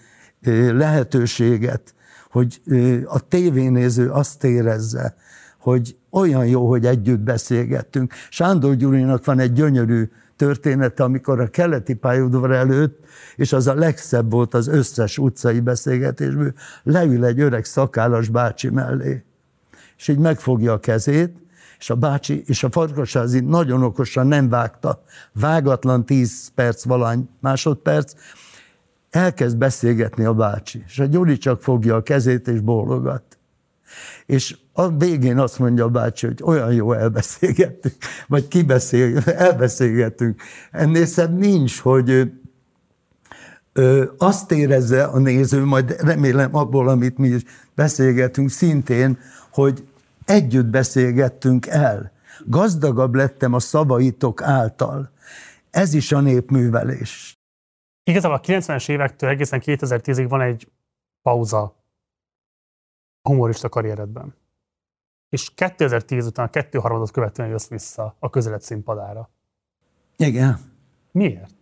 lehetőséget, 0.72 1.94
hogy 2.30 2.60
a 3.04 3.28
tévénéző 3.28 4.10
azt 4.10 4.44
érezze, 4.44 5.14
hogy 5.58 5.96
olyan 6.10 6.46
jó, 6.46 6.68
hogy 6.68 6.86
együtt 6.86 7.20
beszélgettünk. 7.20 8.12
Sándor 8.30 8.74
Gyurinak 8.74 9.24
van 9.24 9.38
egy 9.38 9.52
gyönyörű 9.52 10.10
története, 10.44 11.02
amikor 11.02 11.40
a 11.40 11.46
keleti 11.46 11.94
pályaudvar 11.94 12.52
előtt, 12.52 13.04
és 13.36 13.52
az 13.52 13.66
a 13.66 13.74
legszebb 13.74 14.30
volt 14.30 14.54
az 14.54 14.66
összes 14.66 15.18
utcai 15.18 15.60
beszélgetésből, 15.60 16.52
leül 16.82 17.24
egy 17.24 17.40
öreg 17.40 17.64
szakállas 17.64 18.28
bácsi 18.28 18.70
mellé, 18.70 19.24
és 19.96 20.08
így 20.08 20.18
megfogja 20.18 20.72
a 20.72 20.80
kezét, 20.80 21.36
és 21.78 21.90
a 21.90 21.94
bácsi 21.94 22.42
és 22.46 22.64
a 22.64 22.70
farkasázi 22.70 23.40
nagyon 23.40 23.82
okosan 23.82 24.26
nem 24.26 24.48
vágta, 24.48 25.02
vágatlan 25.32 26.06
10 26.06 26.48
perc, 26.54 26.84
valány 26.84 27.28
másodperc, 27.40 28.12
elkezd 29.10 29.56
beszélgetni 29.56 30.24
a 30.24 30.34
bácsi, 30.34 30.84
és 30.86 30.98
a 30.98 31.04
Gyuri 31.04 31.36
csak 31.36 31.62
fogja 31.62 31.96
a 31.96 32.02
kezét 32.02 32.48
és 32.48 32.60
bólogat. 32.60 33.33
És 34.26 34.56
a 34.72 34.88
végén 34.88 35.38
azt 35.38 35.58
mondja 35.58 35.84
a 35.84 35.88
bácsi, 35.88 36.26
hogy 36.26 36.40
olyan 36.42 36.72
jó 36.72 36.92
elbeszélgettünk, 36.92 37.94
vagy 38.26 38.48
kibeszél, 38.48 39.18
elbeszélgettünk. 39.18 40.42
Ennél 40.70 41.06
szebb 41.06 41.38
nincs, 41.38 41.80
hogy 41.80 42.32
ö, 43.72 44.04
azt 44.18 44.52
érezze 44.52 45.04
a 45.04 45.18
néző, 45.18 45.64
majd 45.64 45.96
remélem 46.00 46.56
abból, 46.56 46.88
amit 46.88 47.18
mi 47.18 47.28
is 47.28 47.42
beszélgetünk 47.74 48.50
szintén, 48.50 49.18
hogy 49.50 49.84
együtt 50.24 50.66
beszélgettünk 50.66 51.66
el. 51.66 52.12
Gazdagabb 52.46 53.14
lettem 53.14 53.52
a 53.52 53.58
szavaitok 53.58 54.42
által. 54.42 55.10
Ez 55.70 55.94
is 55.94 56.12
a 56.12 56.20
népművelés. 56.20 57.38
Igazából 58.04 58.36
a 58.36 58.40
90-es 58.40 58.88
évektől 58.88 59.30
egészen 59.30 59.62
2010-ig 59.64 60.26
van 60.28 60.40
egy 60.40 60.68
pauza 61.22 61.83
humorista 63.28 63.68
karrieredben. 63.68 64.34
És 65.28 65.50
2010 65.54 66.26
után 66.26 66.46
a 66.46 66.50
kettő 66.50 66.78
harmadot 66.78 67.10
követően 67.10 67.48
jössz 67.48 67.68
vissza 67.68 68.16
a 68.18 68.30
közelet 68.30 68.62
színpadára. 68.62 69.30
Igen. 70.16 70.58
Miért? 71.12 71.54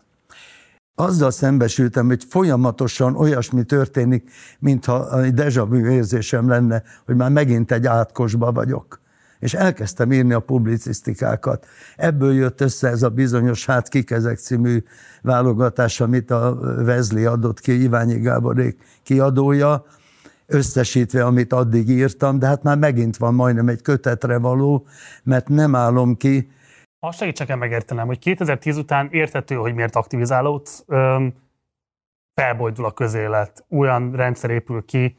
Azzal 0.95 1.31
szembesültem, 1.31 2.07
hogy 2.07 2.25
folyamatosan 2.29 3.17
olyasmi 3.17 3.65
történik, 3.65 4.31
mintha 4.59 5.23
egy 5.23 5.35
deja 5.35 5.67
vu 5.67 5.77
érzésem 5.77 6.49
lenne, 6.49 6.83
hogy 7.05 7.17
már 7.17 7.31
megint 7.31 7.73
egy 7.73 7.87
átkosba 7.87 8.53
vagyok. 8.53 9.01
És 9.39 9.55
elkezdtem 9.55 10.13
írni 10.13 10.33
a 10.33 10.41
publicisztikákat. 10.41 11.67
Ebből 11.97 12.35
jött 12.35 12.61
össze 12.61 12.89
ez 12.89 13.03
a 13.03 13.09
bizonyos 13.09 13.67
Hát 13.67 13.89
kik 13.89 14.11
ezek 14.11 14.39
című 14.39 14.83
válogatás, 15.23 16.01
amit 16.01 16.31
a 16.31 16.59
Vezli 16.85 17.25
adott 17.25 17.61
ki, 17.61 17.83
Iványi 17.83 18.19
Gáborék 18.19 18.83
kiadója, 19.03 19.85
összesítve, 20.47 21.25
amit 21.25 21.53
addig 21.53 21.89
írtam, 21.89 22.39
de 22.39 22.47
hát 22.47 22.63
már 22.63 22.79
megint 22.79 23.17
van 23.17 23.35
majdnem 23.35 23.69
egy 23.69 23.83
kötetre 23.83 24.39
való, 24.39 24.87
mert 25.23 25.49
nem 25.49 25.75
állom 25.75 26.17
ki, 26.17 26.49
azt 27.05 27.19
segítsek 27.19 27.49
el 27.49 27.57
megértenem, 27.57 28.07
hogy 28.07 28.19
2010 28.19 28.77
után 28.77 29.09
értető, 29.11 29.55
hogy 29.55 29.75
miért 29.75 29.97
aktivizálódsz, 29.97 30.85
felbojdul 32.35 32.85
a 32.85 32.91
közélet, 32.93 33.65
olyan 33.71 34.13
rendszer 34.13 34.51
épül 34.51 34.85
ki, 34.85 35.17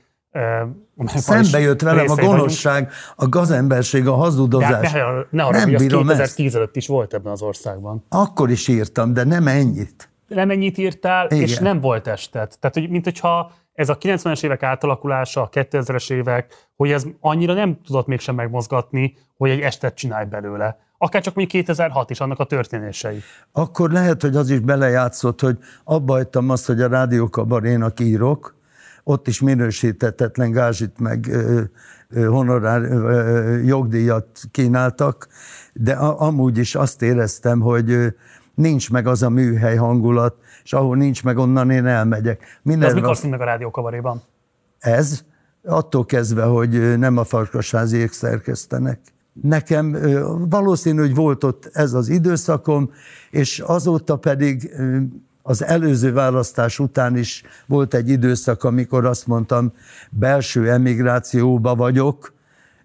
Szembe 1.06 1.60
jött 1.60 1.82
velem 1.82 2.10
a 2.10 2.16
gonoszság, 2.16 2.74
vagyunk. 2.74 2.94
a 3.16 3.30
gazemberség, 3.30 4.08
a 4.08 4.14
hazudozás. 4.14 4.92
De 4.92 5.00
ne, 5.00 5.04
ne 5.30 5.44
arra, 5.44 5.58
nem 5.58 5.70
hogy 5.70 5.78
bírom 5.78 6.08
2010 6.08 6.46
ezt. 6.46 6.56
előtt 6.56 6.76
is 6.76 6.88
volt 6.88 7.14
ebben 7.14 7.32
az 7.32 7.42
országban. 7.42 8.06
Akkor 8.10 8.50
is 8.50 8.68
írtam, 8.68 9.14
de 9.14 9.24
nem 9.24 9.48
ennyit. 9.48 10.10
Nem 10.28 10.50
ennyit 10.50 10.78
írtál, 10.78 11.26
Igen. 11.26 11.40
és 11.40 11.58
nem 11.58 11.80
volt 11.80 12.08
estet. 12.08 12.58
Tehát, 12.60 12.76
hogy, 12.76 12.90
mint 12.90 13.04
hogyha 13.04 13.52
ez 13.74 13.90
a 13.90 13.98
90-es 13.98 14.44
évek 14.44 14.64
átalakulása, 14.64 15.42
a 15.42 15.50
2000-es 15.50 16.12
évek, 16.12 16.70
hogy 16.76 16.92
ez 16.92 17.04
annyira 17.20 17.54
nem 17.54 17.82
tudott 17.86 18.08
mégsem 18.08 18.36
megmozgatni, 18.36 19.16
hogy 19.38 19.50
egy 19.50 19.60
estet 19.60 19.96
csinálj 19.96 20.26
belőle 20.26 20.82
akár 21.04 21.22
csak 21.22 21.36
mondjuk 21.36 21.66
2006 21.66 22.10
is 22.10 22.20
annak 22.20 22.40
a 22.40 22.44
történései. 22.44 23.22
Akkor 23.52 23.92
lehet, 23.92 24.22
hogy 24.22 24.36
az 24.36 24.50
is 24.50 24.60
belejátszott, 24.60 25.42
hogy 25.42 25.58
abba 25.84 26.14
hagytam 26.14 26.50
azt, 26.50 26.66
hogy 26.66 26.82
a 26.82 26.88
rádiókabarénak 26.88 28.00
írok, 28.00 28.56
ott 29.04 29.28
is 29.28 29.42
minősítetetlen 29.42 30.52
gázsit 30.52 31.00
meg 31.00 31.30
honorár 32.28 32.82
jogdíjat 33.66 34.40
kínáltak, 34.52 35.28
de 35.74 35.94
amúgy 35.94 36.58
is 36.58 36.76
azt 36.76 37.02
éreztem, 37.02 37.60
hogy 37.60 38.14
nincs 38.56 38.92
meg 38.92 39.08
az 39.08 39.24
a 39.24 39.30
műhely 39.30 39.76
hangulat, 39.76 40.36
és 40.64 40.74
ahol 40.74 40.96
nincs 40.96 41.24
meg, 41.24 41.38
onnan 41.38 41.70
én 41.70 41.86
elmegyek. 41.86 42.60
Minden 42.62 42.90
ez 42.90 42.94
mikor 42.94 43.18
meg 43.30 43.42
a 43.42 43.46
rádiókabaréban? 43.46 44.22
Ez? 44.80 45.24
Attól 45.66 46.06
kezdve, 46.06 46.44
hogy 46.44 46.98
nem 46.98 47.18
a 47.18 47.24
farkasháziék 47.24 48.12
szerkesztenek. 48.12 49.00
Nekem 49.42 49.98
valószínű, 50.50 51.00
hogy 51.00 51.16
volt 51.16 51.44
ott 51.44 51.70
ez 51.74 51.94
az 51.94 52.10
időszakom, 52.10 52.92
és 53.32 53.60
azóta 53.60 54.18
pedig 54.18 54.76
az 55.42 55.64
előző 55.64 56.14
választás 56.14 56.80
után 56.80 57.18
is 57.18 57.44
volt 57.66 57.94
egy 57.94 58.10
időszak, 58.10 58.64
amikor 58.64 59.06
azt 59.06 59.28
mondtam, 59.28 59.74
belső 60.10 60.72
emigrációba 60.72 61.76
vagyok, 61.76 62.34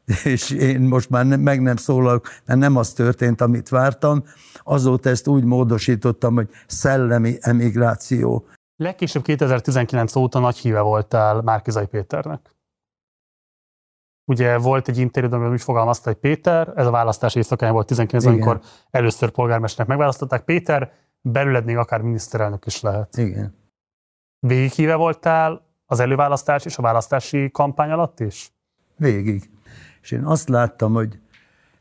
és 0.24 0.50
én 0.50 0.80
most 0.80 1.10
már 1.10 1.26
nem, 1.26 1.40
meg 1.40 1.62
nem 1.62 1.76
szólalok, 1.76 2.28
mert 2.44 2.58
nem 2.58 2.76
az 2.76 2.92
történt, 2.92 3.40
amit 3.40 3.68
vártam. 3.68 4.24
Azóta 4.62 5.08
ezt 5.08 5.28
úgy 5.28 5.44
módosítottam, 5.44 6.34
hogy 6.34 6.48
szellemi 6.66 7.36
emigráció. 7.40 8.46
Legkésőbb 8.76 9.22
2019 9.22 10.16
óta 10.16 10.38
nagy 10.38 10.56
híve 10.56 10.80
voltál 10.80 11.40
Márkizai 11.40 11.86
Péternek. 11.86 12.56
Ugye 14.24 14.58
volt 14.58 14.88
egy 14.88 14.98
interjú, 14.98 15.32
amiben 15.32 15.52
úgy 15.52 15.62
fogalmazta, 15.62 16.10
hogy 16.10 16.18
Péter, 16.18 16.72
ez 16.74 16.86
a 16.86 16.90
választás 16.90 17.34
éjszakáján 17.34 17.74
volt 17.74 17.86
19, 17.86 18.24
Igen. 18.24 18.34
amikor 18.34 18.60
először 18.90 19.30
polgármesternek 19.30 19.88
megválasztották. 19.88 20.44
Péter, 20.44 20.92
belüled 21.20 21.64
még 21.64 21.76
akár 21.76 22.00
miniszterelnök 22.00 22.66
is 22.66 22.80
lehet. 22.80 23.16
Igen. 23.16 23.54
Végighíve 24.38 24.94
voltál 24.94 25.66
az 25.86 26.00
előválasztás 26.00 26.64
és 26.64 26.78
a 26.78 26.82
választási 26.82 27.50
kampány 27.50 27.90
alatt 27.90 28.20
is? 28.20 28.52
Végig. 28.96 29.50
És 30.08 30.14
én 30.14 30.24
azt 30.24 30.48
láttam, 30.48 30.92
hogy 30.92 31.18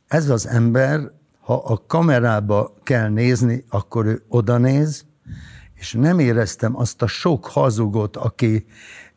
ez 0.07 0.29
az 0.29 0.47
ember, 0.47 1.11
ha 1.39 1.53
a 1.53 1.83
kamerába 1.87 2.73
kell 2.83 3.09
nézni, 3.09 3.65
akkor 3.69 4.05
ő 4.05 4.23
oda 4.27 4.57
néz, 4.57 5.05
és 5.73 5.93
nem 5.93 6.19
éreztem 6.19 6.77
azt 6.77 7.01
a 7.01 7.07
sok 7.07 7.45
hazugot, 7.45 8.17
aki 8.17 8.65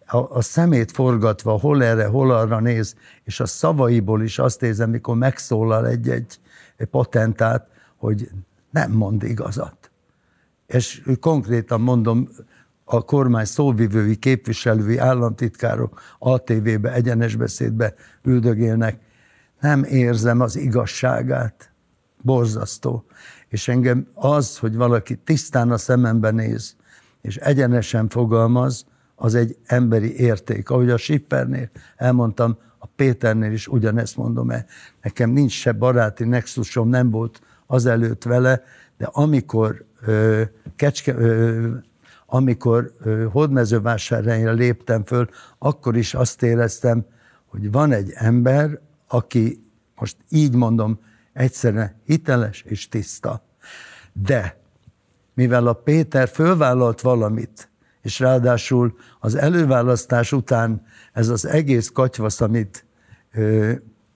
a, 0.07 0.17
a 0.17 0.41
szemét 0.41 0.91
forgatva 0.91 1.59
hol 1.59 1.85
erre, 1.85 2.07
hol 2.07 2.31
arra 2.31 2.61
néz, 2.61 2.95
és 3.25 3.41
a 3.41 3.47
szavaiból 3.47 4.23
is 4.23 4.39
azt 4.39 4.63
érzem, 4.63 4.91
mikor 4.91 5.17
megszólal 5.17 5.87
egy-egy 5.87 6.41
patentát, 6.91 7.69
hogy 7.97 8.31
nem 8.71 8.93
mond 8.93 9.23
igazat. 9.23 9.91
És 10.67 11.03
konkrétan 11.21 11.81
mondom, 11.81 12.29
a 12.93 13.03
kormány 13.03 13.45
szóvivői, 13.45 14.17
képviselői, 14.17 14.99
államtitkárok 14.99 16.01
ATV-be, 16.19 16.93
egyenes 16.93 17.37
beszédbe 17.37 17.95
üldögélnek. 18.23 18.99
Nem 19.61 19.85
érzem 19.85 20.41
az 20.41 20.57
igazságát. 20.57 21.73
Borzasztó. 22.23 23.05
És 23.49 23.69
engem 23.69 24.07
az, 24.15 24.59
hogy 24.59 24.77
valaki 24.77 25.17
tisztán 25.17 25.71
a 25.71 25.77
szemembe 25.77 26.31
néz, 26.31 26.77
és 27.21 27.37
egyenesen 27.37 28.09
fogalmaz, 28.09 28.87
az 29.15 29.35
egy 29.35 29.57
emberi 29.67 30.21
érték. 30.21 30.71
Ahogy 30.71 30.91
a 30.91 30.97
Schippernél 30.97 31.71
elmondtam, 31.97 32.59
a 32.79 32.87
Péternél 32.87 33.53
is 33.53 33.69
ugyanezt 33.69 34.17
mondom 34.17 34.51
el. 34.51 34.67
Nekem 35.03 35.31
nincs 35.31 35.53
se 35.53 35.73
baráti 35.73 36.25
nexusom, 36.25 36.89
nem 36.89 37.11
volt 37.11 37.41
azelőtt 37.67 38.23
vele, 38.23 38.63
de 38.99 39.09
amikor 39.13 39.85
ö, 40.07 40.43
kecske, 40.77 41.15
ö, 41.15 41.69
amikor 42.33 42.93
hódmezővásárhelyre 43.33 44.53
léptem 44.53 45.05
föl, 45.05 45.29
akkor 45.59 45.97
is 45.97 46.15
azt 46.15 46.43
éreztem, 46.43 47.05
hogy 47.47 47.71
van 47.71 47.93
egy 47.93 48.11
ember, 48.15 48.81
aki, 49.09 49.65
most 49.97 50.17
így 50.29 50.55
mondom, 50.55 51.01
egyszerűen 51.33 51.95
hiteles 52.05 52.63
és 52.63 52.89
tiszta. 52.89 53.43
De 54.13 54.59
mivel 55.35 55.67
a 55.67 55.73
Péter 55.73 56.29
fölvállalt 56.29 57.01
valamit, 57.01 57.71
és 58.03 58.19
ráadásul 58.19 58.97
az 59.21 59.35
előválasztás 59.35 60.33
után 60.33 60.83
ez 61.13 61.29
az 61.29 61.47
egész 61.47 61.89
katyvasz, 61.89 62.41
amit 62.41 62.85
ö, 63.33 63.73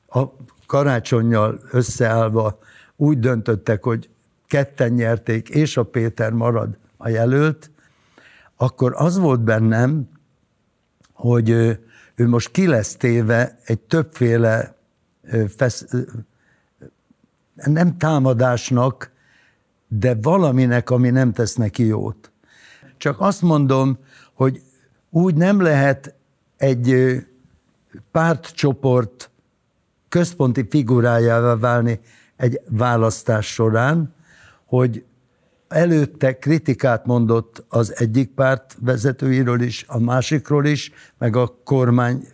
a 0.09 0.23
karácsonyjal 0.67 1.61
összeállva 1.71 2.59
úgy 2.97 3.19
döntöttek, 3.19 3.83
hogy 3.83 4.09
ketten 4.47 4.93
nyerték, 4.93 5.49
és 5.49 5.77
a 5.77 5.83
Péter 5.83 6.33
marad 6.33 6.79
a 6.97 7.09
jelölt, 7.09 7.71
akkor 8.57 8.93
az 8.97 9.19
volt 9.19 9.41
bennem, 9.41 10.09
hogy 11.13 11.49
ő, 11.51 11.79
most 12.17 12.51
ki 12.51 12.67
lesz 12.67 12.97
téve 12.97 13.59
egy 13.65 13.81
többféle 13.81 14.77
fesz, 15.57 15.87
nem 17.55 17.97
támadásnak, 17.99 19.13
de 19.89 20.15
valaminek, 20.23 20.91
ami 20.91 21.11
nem 21.11 21.33
tesz 21.33 21.55
neki 21.55 21.85
jót. 21.85 22.33
Csak 22.97 23.21
azt 23.21 23.43
mondom, 23.43 23.99
hogy 24.33 24.63
úgy 25.11 25.35
nem 25.35 25.61
lehet 25.61 26.15
egy 26.57 27.17
pártcsoport 28.11 29.31
központi 30.09 30.67
figurájává 30.71 31.57
válni 31.57 32.01
egy 32.37 32.61
választás 32.69 33.47
során, 33.47 34.15
hogy 34.65 35.05
előtte 35.69 36.39
kritikát 36.39 37.07
mondott 37.07 37.65
az 37.69 37.95
egyik 37.97 38.31
párt 38.31 38.77
vezetőiről 38.81 39.61
is, 39.61 39.85
a 39.89 39.99
másikról 39.99 40.67
is, 40.67 40.93
meg 41.19 41.37
a 41.37 41.55
kormány 41.65 42.27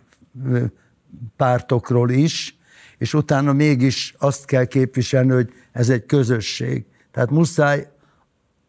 pártokról 1.35 2.09
is, 2.09 2.57
és 2.97 3.13
utána 3.13 3.53
mégis 3.53 4.15
azt 4.17 4.45
kell 4.45 4.65
képviselni, 4.65 5.31
hogy 5.31 5.49
ez 5.71 5.89
egy 5.89 6.05
közösség. 6.05 6.85
Tehát 7.11 7.29
muszáj 7.29 7.87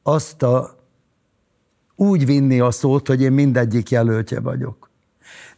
azt 0.02 0.42
a 0.42 0.80
úgy 1.94 2.26
vinni 2.26 2.60
a 2.60 2.70
szót, 2.70 3.06
hogy 3.06 3.22
én 3.22 3.32
mindegyik 3.32 3.90
jelöltje 3.90 4.40
vagyok. 4.40 4.90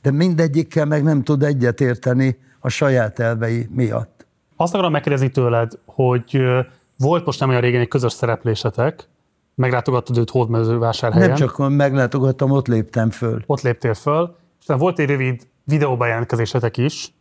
De 0.03 0.11
mindegyikkel 0.11 0.85
meg 0.85 1.03
nem 1.03 1.23
tud 1.23 1.43
egyetérteni 1.43 2.39
a 2.61 2.69
saját 2.69 3.19
elvei 3.19 3.69
miatt. 3.71 4.27
Azt 4.57 4.75
akarom 4.75 4.93
megkérdezni 4.93 5.31
tőled, 5.31 5.73
hogy 5.85 6.41
volt 7.05 7.25
most 7.25 7.41
nem 7.41 7.49
olyan 7.49 7.61
régen 7.61 7.81
egy 7.81 7.89
közös 7.89 8.13
szereplésetek, 8.13 9.09
meglátogattad 9.55 10.19
őt 10.19 10.31
Hódmezővásárhelyen. 10.31 11.29
Nem 11.29 11.37
csak 11.37 11.69
meglátogattam, 11.69 12.51
ott 12.51 12.67
léptem 12.67 13.11
föl. 13.11 13.43
Ott 13.47 13.61
léptél 13.61 13.95
föl, 13.95 14.37
és 14.61 14.75
volt 14.79 14.99
egy 14.99 15.09
rövid 15.09 15.47
videóbejelentkezésetek 15.65 16.77
is, 16.77 17.13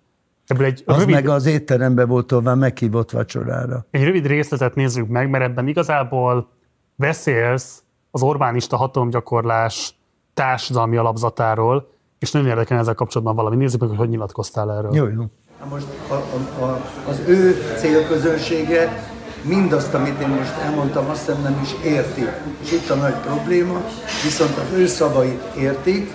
Ebből 0.48 0.66
egy 0.66 0.84
Az 0.86 0.98
rövid, 0.98 1.14
meg 1.14 1.28
az 1.28 1.46
étteremben 1.46 2.08
volt 2.08 2.28
tovább 2.28 2.58
meghívott 2.58 3.12
vacsorára. 3.12 3.86
egy 3.92 4.04
rövid 4.04 4.26
részletet 4.26 4.76
nézzük 4.76 5.08
meg, 5.08 5.30
mert 5.30 5.44
ebben 5.44 5.68
igazából 5.68 6.50
beszélsz 6.96 7.84
az 8.12 8.22
Orbánista 8.22 8.78
hatalomgyakorlás 8.78 9.96
társadalmi 10.34 10.98
alapzatáról, 10.98 11.92
és 12.20 12.32
nagyon 12.32 12.48
érdekel 12.48 12.78
ezzel 12.78 12.94
kapcsolatban 12.94 13.36
valami. 13.36 13.56
Nézzük 13.56 13.80
meg, 13.80 13.90
hogy 13.90 13.98
hogy 13.98 14.10
nyilatkoztál 14.10 14.72
erről. 14.72 14.96
Jó, 14.96 15.08
jó. 15.08 15.24
Most 15.70 15.86
a, 16.10 16.14
a, 16.14 16.64
a, 16.64 16.82
az 17.10 17.22
ő 17.28 17.56
célközönsége 17.78 19.12
mindazt, 19.44 19.94
amit 19.94 20.22
én 20.22 20.28
most 20.28 20.53
elmondtam, 20.64 21.10
azt 21.10 21.20
hiszem 21.26 21.41
nem 21.41 21.60
is 21.64 21.70
érti. 21.91 22.28
És 22.64 22.72
itt 22.72 22.90
a 22.90 22.95
nagy 22.95 23.14
probléma, 23.14 23.82
viszont 24.24 24.57
az 24.57 24.78
ő 24.78 24.88
szavait 24.88 25.41
értik, 25.57 26.11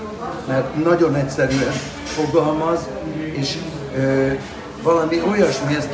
mert 0.48 0.84
nagyon 0.84 1.14
egyszerűen 1.14 1.72
fogalmaz, 2.04 2.80
és 3.32 3.56
ö, 3.96 4.26
valami 4.82 5.20
olyasmi, 5.30 5.74
ezt 5.76 5.88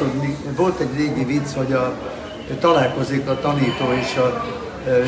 volt 0.57 0.81
egy 0.81 0.97
régi 0.97 1.25
vicc, 1.25 1.53
hogy 1.57 1.73
a, 1.73 1.95
találkozik 2.61 3.29
a 3.29 3.41
tanító 3.41 3.93
és 4.01 4.17
a 4.17 4.45
ö, 4.87 4.91
ö, 4.91 5.03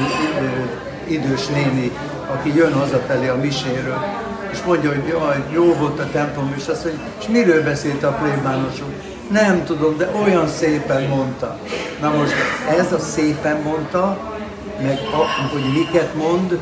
idős 1.09 1.47
néni, 1.47 1.91
aki 2.33 2.57
jön 2.57 2.73
hazafelé 2.73 3.29
a 3.29 3.37
miséről, 3.37 4.05
és 4.53 4.59
mondja, 4.67 4.89
hogy 4.91 5.07
jaj, 5.09 5.45
jó 5.53 5.75
volt 5.75 5.99
a 5.99 6.11
templom, 6.13 6.55
és 6.57 6.67
azt 6.67 6.85
mondja, 6.85 7.03
és 7.19 7.27
miről 7.29 7.63
beszélt 7.63 8.03
a 8.03 8.11
plébánosok? 8.11 9.16
Nem 9.31 9.65
tudom, 9.65 9.97
de 9.97 10.11
olyan 10.25 10.49
szépen 10.49 11.09
mondta. 11.09 11.59
Na 12.01 12.11
most 12.11 12.35
ez 12.79 12.93
a 12.93 12.99
szépen 12.99 13.61
mondta, 13.63 14.35
meg 14.83 14.99
a, 15.13 15.53
hogy 15.53 15.73
miket 15.73 16.15
mond, 16.15 16.59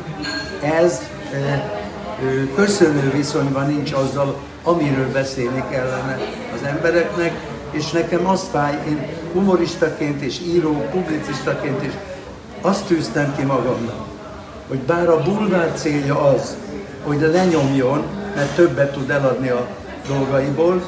ez 0.61 1.01
e, 1.31 1.37
e, 1.37 1.73
köszönő 2.55 3.11
viszonyban 3.11 3.67
nincs 3.67 3.91
azzal, 3.91 4.35
amiről 4.63 5.11
beszélni 5.11 5.63
kellene 5.69 6.19
az 6.55 6.67
embereknek, 6.67 7.33
és 7.71 7.91
nekem 7.91 8.27
azt 8.27 8.47
fáj, 8.47 8.73
én 8.87 9.07
humoristaként 9.33 10.21
és 10.21 10.39
író, 10.39 10.71
publicistaként 10.91 11.83
is 11.83 11.93
azt 12.61 12.85
tűztem 12.85 13.35
ki 13.37 13.43
magamnak, 13.43 14.05
hogy 14.67 14.79
bár 14.79 15.09
a 15.09 15.21
bulvár 15.21 15.71
célja 15.75 16.21
az, 16.21 16.57
hogy 17.03 17.19
lenyomjon, 17.19 18.03
mert 18.35 18.55
többet 18.55 18.93
tud 18.93 19.09
eladni 19.09 19.49
a 19.49 19.67
dolgaiból, 20.07 20.81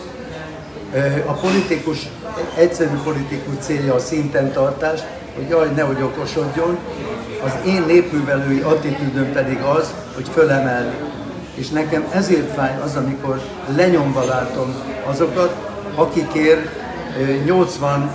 a 1.26 1.32
politikus, 1.32 2.10
egyszerű 2.56 2.96
politikus 3.04 3.54
célja 3.60 3.94
a 3.94 4.00
szinten 4.00 4.52
tartás, 4.52 5.00
hogy 5.36 5.50
jaj, 5.50 5.70
nehogy 5.76 6.02
okosodjon, 6.02 6.78
az 7.44 7.52
én 7.66 7.84
népművelői 7.88 8.60
attitűdöm 8.60 9.32
pedig 9.32 9.58
az, 9.62 9.94
hogy 10.16 10.28
fölemelni. 10.34 10.96
És 11.56 11.70
nekem 11.70 12.08
ezért 12.14 12.54
fáj 12.54 12.80
az, 12.84 12.96
amikor 12.96 13.42
lenyomva 13.76 14.26
látom 14.26 14.76
azokat, 15.06 15.56
akikért 15.96 16.70
80 17.46 18.12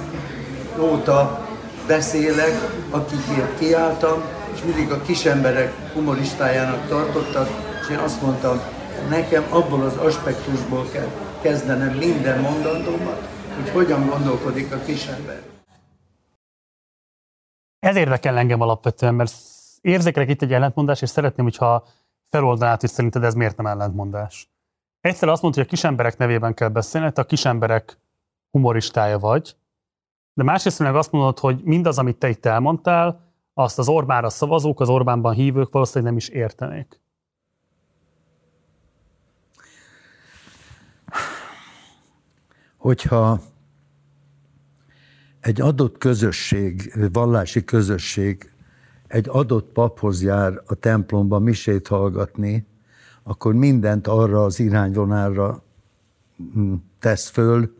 óta 0.78 1.46
beszélek, 1.86 2.68
akikért 2.90 3.58
kiálltam, 3.58 4.22
és 4.54 4.60
mindig 4.64 4.90
a 4.92 5.02
kisemberek 5.02 5.72
humoristájának 5.94 6.88
tartottak, 6.88 7.48
és 7.82 7.88
én 7.90 7.98
azt 7.98 8.22
mondtam, 8.22 8.60
nekem 9.08 9.44
abból 9.48 9.82
az 9.82 10.06
aspektusból 10.06 10.88
kell 10.92 11.08
kezdenem 11.42 11.96
minden 11.96 12.40
mondandómat, 12.40 13.20
hogy 13.56 13.70
hogyan 13.70 14.06
gondolkodik 14.06 14.72
a 14.72 14.78
kisember. 14.78 15.42
Ez 17.78 17.96
érdekel 17.96 18.38
engem 18.38 18.60
alapvetően, 18.60 19.14
mert 19.14 19.32
érzékelek 19.80 20.28
itt 20.28 20.42
egy 20.42 20.52
ellentmondás, 20.52 21.02
és 21.02 21.08
szeretném, 21.08 21.44
hogyha 21.44 21.86
feloldanád, 22.22 22.80
hogy 22.80 22.90
szerinted 22.90 23.24
ez 23.24 23.34
miért 23.34 23.56
nem 23.56 23.66
ellentmondás. 23.66 24.50
Egyszer 25.00 25.28
azt 25.28 25.42
mondta, 25.42 25.60
hogy 25.60 25.68
a 25.68 25.74
kisemberek 25.74 26.16
nevében 26.16 26.54
kell 26.54 26.68
beszélni, 26.68 27.12
te 27.12 27.20
a 27.20 27.24
kisemberek 27.24 27.98
humoristája 28.50 29.18
vagy, 29.18 29.56
de 30.34 30.42
másrészt 30.42 30.78
meg 30.78 30.94
azt 30.94 31.12
mondod, 31.12 31.38
hogy 31.38 31.60
mindaz, 31.64 31.98
amit 31.98 32.18
te 32.18 32.28
itt 32.28 32.46
elmondtál, 32.46 33.20
azt 33.54 33.78
az 33.78 33.88
Orbánra 33.88 34.28
szavazók, 34.28 34.80
az 34.80 34.88
Orbánban 34.88 35.34
hívők 35.34 35.70
valószínűleg 35.70 36.08
nem 36.12 36.20
is 36.20 36.28
értenék. 36.28 37.01
Hogyha 42.82 43.40
egy 45.40 45.60
adott 45.60 45.98
közösség, 45.98 46.94
vallási 47.12 47.64
közösség 47.64 48.50
egy 49.06 49.26
adott 49.28 49.72
paphoz 49.72 50.22
jár 50.22 50.62
a 50.66 50.74
templomba 50.74 51.38
misét 51.38 51.88
hallgatni, 51.88 52.66
akkor 53.22 53.54
mindent 53.54 54.06
arra 54.06 54.44
az 54.44 54.60
irányvonalra 54.60 55.62
mm, 56.58 56.74
tesz 56.98 57.28
föl, 57.28 57.76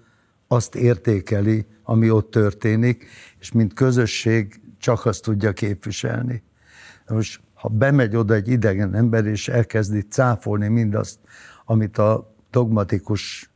azt 0.47 0.75
értékeli, 0.75 1.67
ami 1.83 2.11
ott 2.11 2.31
történik, 2.31 3.07
és 3.39 3.53
mint 3.53 3.75
közösség 3.75 4.61
csak 4.79 5.07
azt 5.07 5.23
tudja 5.23 5.53
képviselni. 5.53 6.43
Most, 7.09 7.41
ha 7.55 7.69
bemegy 7.69 8.17
oda 8.17 8.35
egy 8.35 8.49
idegen 8.49 8.95
ember, 8.95 9.27
és 9.27 9.49
elkezdi 9.49 10.01
cáfolni 10.01 10.69
mindazt, 10.69 11.19
amit 11.65 11.99
a 11.99 12.35
dogmatikus 12.51 13.51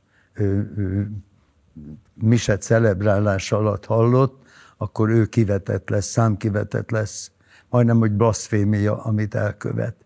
mise 2.15 2.57
celebrálás 2.57 3.53
alatt 3.53 3.85
hallott, 3.85 4.43
akkor 4.77 5.09
ő 5.09 5.27
kivetett 5.27 5.89
lesz, 5.89 6.07
számkivetett 6.07 6.91
lesz, 6.91 7.31
majdnem, 7.69 7.99
hogy 7.99 8.13
blasfémia, 8.13 9.03
amit 9.03 9.35
elkövet. 9.35 9.97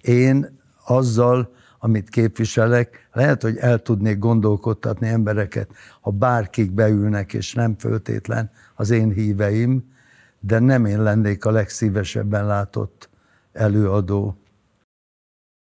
Én 0.00 0.60
azzal, 0.86 1.54
amit 1.78 2.08
képviselek, 2.08 3.08
lehet, 3.12 3.42
hogy 3.42 3.56
el 3.56 3.78
tudnék 3.78 4.18
gondolkodtatni 4.18 5.08
embereket, 5.08 5.70
ha 6.00 6.10
bárkik 6.10 6.70
beülnek, 6.70 7.32
és 7.32 7.54
nem 7.54 7.78
föltétlen 7.78 8.50
az 8.74 8.90
én 8.90 9.12
híveim, 9.12 9.92
de 10.40 10.58
nem 10.58 10.84
én 10.84 11.02
lennék 11.02 11.44
a 11.44 11.50
legszívesebben 11.50 12.46
látott 12.46 13.10
előadó. 13.52 14.36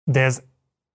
De 0.03 0.23
ez 0.23 0.41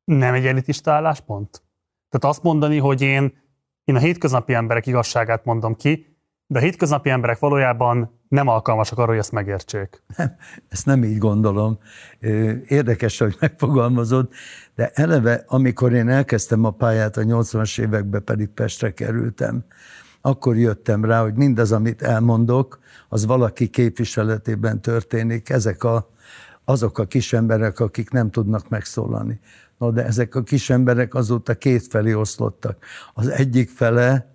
nem 0.04 0.34
egy 0.34 0.46
elitista 0.46 0.92
álláspont? 0.92 1.62
Tehát 2.08 2.36
azt 2.36 2.42
mondani, 2.42 2.78
hogy 2.78 3.00
én, 3.00 3.41
én 3.84 3.94
a 3.94 3.98
hétköznapi 3.98 4.54
emberek 4.54 4.86
igazságát 4.86 5.44
mondom 5.44 5.74
ki, 5.74 6.16
de 6.46 6.58
a 6.58 6.62
hétköznapi 6.62 7.10
emberek 7.10 7.38
valójában 7.38 8.20
nem 8.28 8.48
alkalmasak 8.48 8.98
arra, 8.98 9.08
hogy 9.08 9.18
ezt 9.18 9.32
megértsék. 9.32 10.02
Nem, 10.16 10.36
ezt 10.68 10.86
nem 10.86 11.04
így 11.04 11.18
gondolom. 11.18 11.78
Érdekes, 12.66 13.18
hogy 13.18 13.36
megfogalmazod, 13.40 14.28
de 14.74 14.90
eleve, 14.94 15.44
amikor 15.46 15.92
én 15.92 16.08
elkezdtem 16.08 16.64
a 16.64 16.70
pályát, 16.70 17.16
a 17.16 17.22
80-as 17.22 17.80
években 17.80 18.24
pedig 18.24 18.48
Pestre 18.48 18.92
kerültem, 18.92 19.64
akkor 20.20 20.56
jöttem 20.56 21.04
rá, 21.04 21.22
hogy 21.22 21.34
mindaz, 21.34 21.72
amit 21.72 22.02
elmondok, 22.02 22.78
az 23.08 23.26
valaki 23.26 23.68
képviseletében 23.68 24.80
történik. 24.80 25.48
Ezek 25.48 25.84
a, 25.84 26.10
azok 26.64 26.98
a 26.98 27.04
kis 27.04 27.32
emberek, 27.32 27.80
akik 27.80 28.10
nem 28.10 28.30
tudnak 28.30 28.68
megszólalni. 28.68 29.40
No, 29.82 29.90
de 29.90 30.04
ezek 30.04 30.34
a 30.34 30.42
kis 30.42 30.70
emberek 30.70 31.14
azóta 31.14 31.54
kétfelé 31.54 32.12
oszlottak. 32.12 32.84
Az 33.14 33.28
egyik 33.28 33.70
fele 33.70 34.34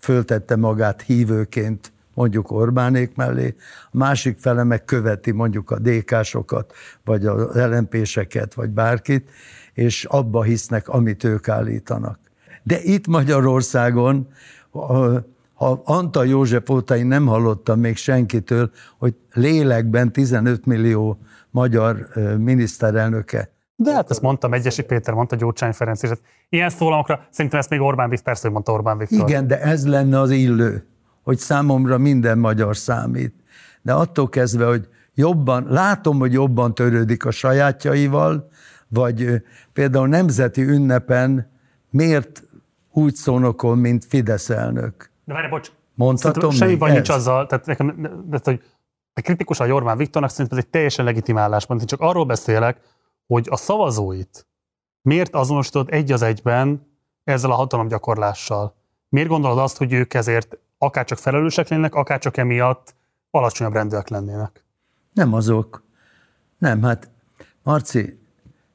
föltette 0.00 0.56
magát 0.56 1.02
hívőként 1.02 1.92
mondjuk 2.14 2.50
Orbánék 2.50 3.14
mellé, 3.14 3.54
a 3.90 3.96
másik 3.96 4.38
fele 4.38 4.64
meg 4.64 4.84
követi 4.84 5.30
mondjuk 5.30 5.70
a 5.70 5.78
DK-sokat, 5.78 6.72
vagy 7.04 7.26
az 7.26 7.54
LMP-seket, 7.54 8.54
vagy 8.54 8.70
bárkit, 8.70 9.30
és 9.72 10.04
abba 10.04 10.42
hisznek, 10.42 10.88
amit 10.88 11.24
ők 11.24 11.48
állítanak. 11.48 12.18
De 12.62 12.82
itt 12.82 13.06
Magyarországon 13.06 14.28
ha 15.54 15.82
Antal 15.84 16.26
József 16.26 16.70
óta 16.70 16.96
én 16.96 17.06
nem 17.06 17.26
hallottam 17.26 17.80
még 17.80 17.96
senkitől, 17.96 18.70
hogy 18.98 19.14
lélekben 19.32 20.12
15 20.12 20.66
millió 20.66 21.18
magyar 21.50 22.08
miniszterelnöke. 22.38 23.57
De 23.80 23.92
hát 23.92 24.10
ezt 24.10 24.22
mondtam, 24.22 24.52
Egyesi 24.52 24.82
Péter 24.82 25.14
mondta, 25.14 25.36
Gyurcsány 25.36 25.72
Ferenc 25.72 26.02
is. 26.02 26.10
Ilyen 26.48 26.70
szólamokra 26.70 27.26
szerintem 27.30 27.60
ezt 27.60 27.70
még 27.70 27.80
Orbán 27.80 28.08
Viktor, 28.08 28.24
persze, 28.24 28.42
hogy 28.42 28.52
mondta 28.52 28.72
Orbán 28.72 28.98
Viktor. 28.98 29.28
Igen, 29.28 29.46
de 29.46 29.60
ez 29.60 29.86
lenne 29.86 30.20
az 30.20 30.30
illő, 30.30 30.86
hogy 31.22 31.38
számomra 31.38 31.98
minden 31.98 32.38
magyar 32.38 32.76
számít. 32.76 33.34
De 33.82 33.92
attól 33.92 34.28
kezdve, 34.28 34.66
hogy 34.66 34.88
jobban, 35.14 35.66
látom, 35.68 36.18
hogy 36.18 36.32
jobban 36.32 36.74
törődik 36.74 37.24
a 37.24 37.30
sajátjaival, 37.30 38.48
vagy 38.88 39.42
például 39.72 40.08
nemzeti 40.08 40.62
ünnepen 40.62 41.50
miért 41.90 42.42
úgy 42.92 43.14
szónokol, 43.14 43.76
mint 43.76 44.04
Fidesz 44.04 44.50
elnök. 44.50 45.10
De 45.24 45.32
várj, 45.32 45.48
bocs. 45.48 45.70
Mondhatom 45.94 46.50
Semmi 46.50 46.76
baj 46.76 46.92
nincs 46.92 47.08
azzal, 47.08 47.46
tehát 47.46 47.66
nekem, 47.66 48.08
de, 48.26 48.38
hogy 48.42 48.62
a 49.14 49.20
kritikus 49.20 49.60
a 49.60 49.64
Jormán 49.64 49.96
Viktornak 49.96 50.30
szerintem 50.30 50.58
ez 50.58 50.64
egy 50.64 50.70
teljesen 50.70 51.04
legitim 51.04 51.38
álláspont. 51.38 51.80
Én 51.80 51.86
csak 51.86 52.00
arról 52.00 52.24
beszélek, 52.24 52.80
hogy 53.28 53.46
a 53.50 53.56
szavazóit 53.56 54.46
miért 55.02 55.34
azonosítod 55.34 55.88
egy 55.90 56.12
az 56.12 56.22
egyben 56.22 56.86
ezzel 57.24 57.50
a 57.50 57.54
hatalomgyakorlással? 57.54 58.74
Miért 59.08 59.28
gondolod 59.28 59.58
azt, 59.58 59.76
hogy 59.76 59.92
ők 59.92 60.14
ezért 60.14 60.58
akárcsak 60.78 61.18
felelősek 61.18 61.68
lennének, 61.68 61.94
akárcsak 61.94 62.36
emiatt 62.36 62.94
alacsonyabb 63.30 63.72
rendűek 63.72 64.08
lennének? 64.08 64.64
Nem 65.12 65.34
azok. 65.34 65.82
Nem, 66.58 66.82
hát 66.82 67.10
Marci, 67.62 68.18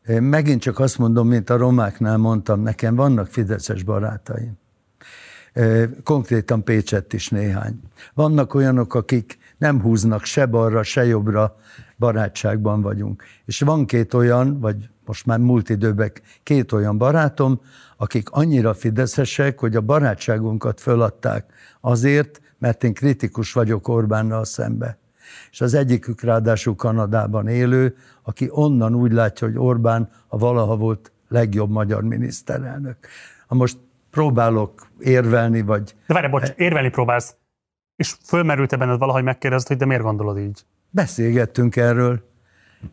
megint 0.06 0.62
csak 0.62 0.80
azt 0.80 0.98
mondom, 0.98 1.28
mint 1.28 1.50
a 1.50 1.58
romáknál 1.58 2.18
mondtam, 2.18 2.62
nekem 2.62 2.96
vannak 2.96 3.28
fideszes 3.28 3.84
barátaim. 3.84 4.54
konkrétan 6.04 6.64
Pécsett 6.64 7.14
is 7.14 7.30
néhány. 7.30 7.80
Vannak 8.14 8.54
olyanok, 8.54 8.94
akik 8.94 9.38
nem 9.64 9.82
húznak 9.82 10.24
se 10.24 10.46
balra, 10.46 10.84
se 10.84 11.06
jobbra, 11.06 11.56
barátságban 11.98 12.82
vagyunk. 12.82 13.24
És 13.46 13.60
van 13.60 13.86
két 13.86 14.14
olyan, 14.14 14.60
vagy 14.60 14.90
most 15.06 15.26
már 15.26 15.40
múlt 15.40 15.70
időben 15.70 16.12
két 16.44 16.72
olyan 16.72 16.98
barátom, 16.98 17.62
akik 17.98 18.30
annyira 18.30 18.74
fideszesek, 18.74 19.60
hogy 19.60 19.76
a 19.76 19.82
barátságunkat 19.82 20.82
föladták 20.82 21.54
azért, 21.82 22.42
mert 22.58 22.84
én 22.84 22.94
kritikus 22.94 23.54
vagyok 23.54 23.88
Orbánnal 23.88 24.46
szembe. 24.46 24.98
És 25.52 25.62
az 25.62 25.74
egyikük 25.74 26.22
ráadásul 26.22 26.76
Kanadában 26.76 27.48
élő, 27.48 27.96
aki 28.24 28.48
onnan 28.52 28.96
úgy 28.96 29.12
látja, 29.12 29.48
hogy 29.48 29.58
Orbán 29.58 30.10
a 30.28 30.38
valaha 30.38 30.76
volt 30.76 31.12
legjobb 31.28 31.70
magyar 31.70 32.04
miniszterelnök. 32.04 32.98
Ha 33.48 33.56
most 33.56 33.78
próbálok 34.12 34.88
érvelni, 35.00 35.62
vagy... 35.62 35.96
De 36.08 36.14
várj, 36.14 36.28
bocs, 36.28 36.50
érvelni 36.56 36.90
próbálsz, 36.90 37.36
és 38.04 38.16
fölmerült-e 38.26 38.78
benned 38.78 39.00
valahogy 39.00 39.24
megkérdezed, 39.24 39.68
hogy 39.68 39.78
de 39.78 39.86
miért 39.86 40.02
gondolod 40.02 40.38
így? 40.38 40.66
Beszélgettünk 40.90 41.76
erről. 41.76 42.22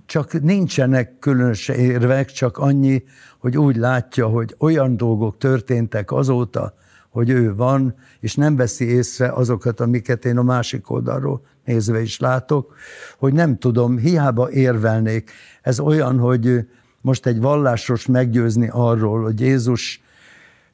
Csak 0.07 0.41
nincsenek 0.43 1.19
különös 1.19 1.69
érvek, 1.69 2.31
csak 2.31 2.59
annyi, 2.59 3.03
hogy 3.39 3.59
úgy 3.59 3.77
látja, 3.77 4.27
hogy 4.27 4.55
olyan 4.59 4.97
dolgok 4.97 5.39
történtek 5.39 6.13
azóta, 6.13 6.75
hogy 7.09 7.31
ő 7.31 7.55
van, 7.55 7.95
és 8.21 8.35
nem 8.35 8.57
veszi 8.57 8.85
észre 8.85 9.33
azokat, 9.33 9.81
amiket 9.81 10.25
én 10.25 10.37
a 10.39 10.43
másik 10.43 10.91
oldalról 10.91 11.43
nézve 11.65 12.01
is 12.01 12.19
látok, 12.19 12.75
hogy 13.19 13.33
nem 13.33 13.59
tudom, 13.59 13.99
hiába 13.99 14.51
érvelnék. 14.51 15.31
Ez 15.63 15.81
olyan, 15.81 16.19
hogy 16.19 16.67
most 17.01 17.27
egy 17.27 17.41
vallásos 17.41 18.07
meggyőzni 18.07 18.69
arról, 18.73 19.23
hogy 19.23 19.41
Jézus 19.41 20.03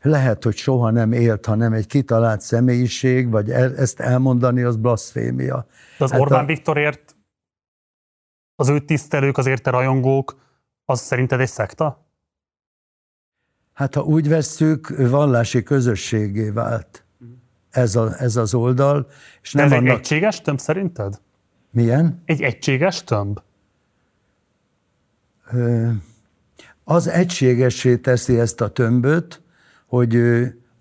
lehet, 0.03 0.45
hogy 0.45 0.57
soha 0.57 0.91
nem 0.91 1.13
élt, 1.13 1.47
hanem 1.47 1.73
egy 1.73 1.87
kitalált 1.87 2.41
személyiség, 2.41 3.31
vagy 3.31 3.51
ezt 3.51 4.01
elmondani, 4.01 4.63
az 4.63 4.77
blasfémia. 4.77 5.67
De 5.99 6.05
az 6.05 6.11
hát 6.11 6.21
Orbán 6.21 6.45
a... 6.45 6.47
Viktorért, 6.47 7.17
az 8.55 8.69
ő 8.69 8.81
tisztelők, 8.81 9.39
az 9.39 9.47
érte 9.47 9.71
rajongók, 9.71 10.37
az 10.85 11.01
szerinted 11.01 11.41
egy 11.41 11.49
szekta? 11.49 12.05
Hát 13.73 13.95
ha 13.95 14.03
úgy 14.03 14.29
vesszük, 14.29 15.09
vallási 15.11 15.63
közösségé 15.63 16.51
vált 16.51 17.05
ez, 17.77 17.97
a, 17.97 18.15
ez 18.19 18.37
az 18.37 18.55
oldal. 18.55 19.07
És 19.43 19.53
nem 19.53 19.65
ez 19.65 19.73
annak... 19.73 19.89
egy 19.89 19.99
egységes 19.99 20.41
tömb 20.41 20.59
szerinted? 20.59 21.21
Milyen? 21.71 22.23
Egy 22.25 22.43
egységes 22.43 23.05
tömb? 23.05 23.41
Az 26.85 27.09
egységessé 27.09 27.97
teszi 27.97 28.39
ezt 28.39 28.61
a 28.61 28.69
tömböt, 28.69 29.43
hogy 29.87 30.19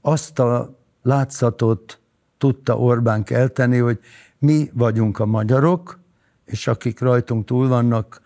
azt 0.01 0.39
a 0.39 0.79
látszatot 1.01 1.99
tudta 2.37 2.77
Orbán 2.77 3.23
kelteni, 3.23 3.77
hogy 3.77 3.99
mi 4.39 4.69
vagyunk 4.73 5.19
a 5.19 5.25
magyarok, 5.25 5.99
és 6.45 6.67
akik 6.67 6.99
rajtunk 6.99 7.45
túl 7.45 7.67
vannak, 7.67 8.21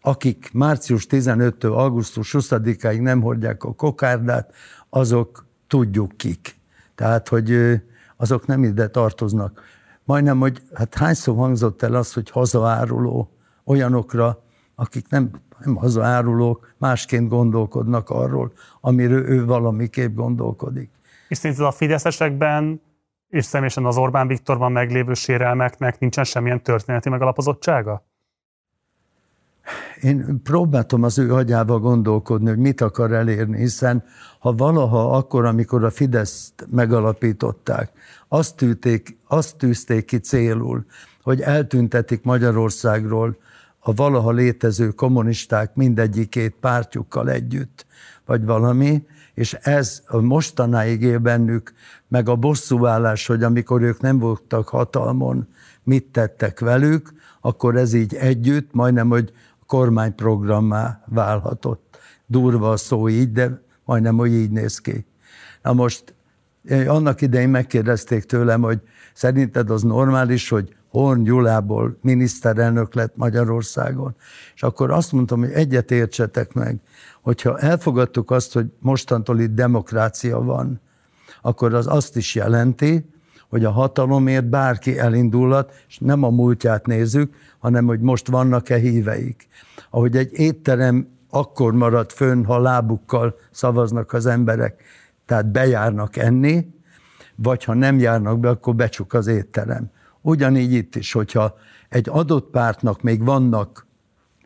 akik 0.00 0.50
március 0.52 1.06
15-től 1.10 1.72
augusztus 1.72 2.34
20-áig 2.38 3.00
nem 3.00 3.20
hordják 3.20 3.64
a 3.64 3.74
kokárdát, 3.74 4.54
azok 4.88 5.46
tudjuk 5.66 6.16
kik. 6.16 6.56
Tehát, 6.94 7.28
hogy 7.28 7.80
azok 8.16 8.46
nem 8.46 8.64
ide 8.64 8.88
tartoznak. 8.88 9.60
Majdnem, 10.04 10.38
hogy 10.38 10.62
hát 10.74 10.94
hányszor 10.94 11.36
hangzott 11.36 11.82
el 11.82 11.94
az, 11.94 12.12
hogy 12.12 12.30
hazaáruló 12.30 13.30
olyanokra, 13.64 14.42
akik 14.74 15.08
nem, 15.08 15.30
nem 15.64 15.74
hazaárulók, 15.74 16.74
másként 16.76 17.28
gondolkodnak 17.28 18.10
arról, 18.10 18.52
amiről 18.80 19.28
ő 19.28 19.44
valamiképp 19.44 20.14
gondolkodik. 20.14 20.90
És 21.28 21.36
szerinted 21.36 21.66
a 21.66 21.70
fideszesekben 21.70 22.80
és 23.28 23.44
személyesen 23.44 23.84
az 23.84 23.96
Orbán 23.96 24.26
Viktorban 24.26 24.72
meglévő 24.72 25.14
sérelmeknek 25.14 25.98
nincsen 25.98 26.24
semmilyen 26.24 26.62
történeti 26.62 27.08
megalapozottsága? 27.08 28.06
Én 30.00 30.42
próbáltam 30.42 31.02
az 31.02 31.18
ő 31.18 31.34
agyába 31.34 31.78
gondolkodni, 31.78 32.48
hogy 32.48 32.58
mit 32.58 32.80
akar 32.80 33.12
elérni, 33.12 33.58
hiszen 33.58 34.04
ha 34.38 34.52
valaha 34.52 35.16
akkor, 35.16 35.44
amikor 35.44 35.84
a 35.84 35.90
Fideszt 35.90 36.66
megalapították, 36.70 37.92
azt, 38.28 38.56
tűték, 38.56 39.18
azt 39.26 39.56
tűzték 39.56 40.04
ki 40.04 40.18
célul, 40.18 40.84
hogy 41.22 41.40
eltüntetik 41.40 42.22
Magyarországról 42.22 43.36
a 43.78 43.94
valaha 43.94 44.30
létező 44.30 44.88
kommunisták 44.90 45.74
mindegyikét 45.74 46.54
pártjukkal 46.60 47.30
együtt, 47.30 47.86
vagy 48.26 48.44
valami, 48.44 49.06
és 49.34 49.52
ez 49.52 50.02
a 50.06 50.20
mostanáig 50.20 51.02
él 51.02 51.18
bennük, 51.18 51.72
meg 52.08 52.28
a 52.28 52.36
bosszúállás, 52.36 53.26
hogy 53.26 53.42
amikor 53.42 53.82
ők 53.82 54.00
nem 54.00 54.18
voltak 54.18 54.68
hatalmon, 54.68 55.48
mit 55.82 56.04
tettek 56.04 56.60
velük, 56.60 57.12
akkor 57.40 57.76
ez 57.76 57.92
így 57.92 58.14
együtt, 58.14 58.72
majdnem, 58.72 59.08
hogy 59.08 59.32
kormányprogrammá 59.66 61.02
válhatott. 61.06 61.98
Durva 62.26 62.70
a 62.70 62.76
szó 62.76 63.08
így, 63.08 63.32
de 63.32 63.62
majdnem, 63.84 64.16
hogy 64.16 64.32
így 64.32 64.50
néz 64.50 64.78
ki. 64.78 65.06
Na 65.62 65.72
most 65.72 66.14
annak 66.86 67.20
idején 67.20 67.48
megkérdezték 67.48 68.24
tőlem, 68.24 68.62
hogy 68.62 68.80
szerinted 69.14 69.70
az 69.70 69.82
normális, 69.82 70.48
hogy 70.48 70.76
Horn 70.88 71.22
Gyulából 71.22 71.96
miniszterelnök 72.02 72.94
lett 72.94 73.16
Magyarországon. 73.16 74.14
És 74.54 74.62
akkor 74.62 74.90
azt 74.90 75.12
mondtam, 75.12 75.38
hogy 75.38 75.50
egyet 75.50 75.90
értsetek 75.90 76.52
meg, 76.52 76.78
hogyha 77.22 77.58
elfogadtuk 77.58 78.30
azt, 78.30 78.52
hogy 78.52 78.66
mostantól 78.78 79.40
itt 79.40 79.54
demokrácia 79.54 80.40
van, 80.40 80.80
akkor 81.42 81.74
az 81.74 81.86
azt 81.86 82.16
is 82.16 82.34
jelenti, 82.34 83.10
hogy 83.48 83.64
a 83.64 83.70
hatalomért 83.70 84.48
bárki 84.48 84.98
elindulhat, 84.98 85.84
és 85.88 85.98
nem 85.98 86.22
a 86.22 86.30
múltját 86.30 86.86
nézzük, 86.86 87.34
hanem 87.58 87.86
hogy 87.86 88.00
most 88.00 88.28
vannak-e 88.28 88.76
híveik. 88.76 89.48
Ahogy 89.90 90.16
egy 90.16 90.32
étterem 90.32 91.08
akkor 91.30 91.72
marad 91.72 92.10
fönn, 92.10 92.44
ha 92.44 92.58
lábukkal 92.58 93.38
szavaznak 93.50 94.12
az 94.12 94.26
emberek, 94.26 94.82
tehát 95.26 95.46
bejárnak 95.46 96.16
enni, 96.16 96.66
vagy 97.34 97.64
ha 97.64 97.74
nem 97.74 97.98
járnak 97.98 98.40
be, 98.40 98.48
akkor 98.48 98.74
becsuk 98.74 99.12
az 99.12 99.26
étterem. 99.26 99.90
Ugyanígy 100.28 100.72
itt 100.72 100.96
is, 100.96 101.12
hogyha 101.12 101.54
egy 101.88 102.08
adott 102.08 102.50
pártnak 102.50 103.02
még 103.02 103.24
vannak, 103.24 103.86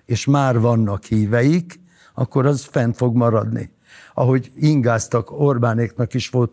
és 0.04 0.24
már 0.24 0.60
vannak 0.60 1.04
híveik, 1.04 1.80
akkor 2.14 2.46
az 2.46 2.64
fent 2.64 2.96
fog 2.96 3.16
maradni. 3.16 3.72
Ahogy 4.14 4.52
ingáztak, 4.56 5.30
Orbánéknak 5.30 6.14
is 6.14 6.28
volt 6.28 6.52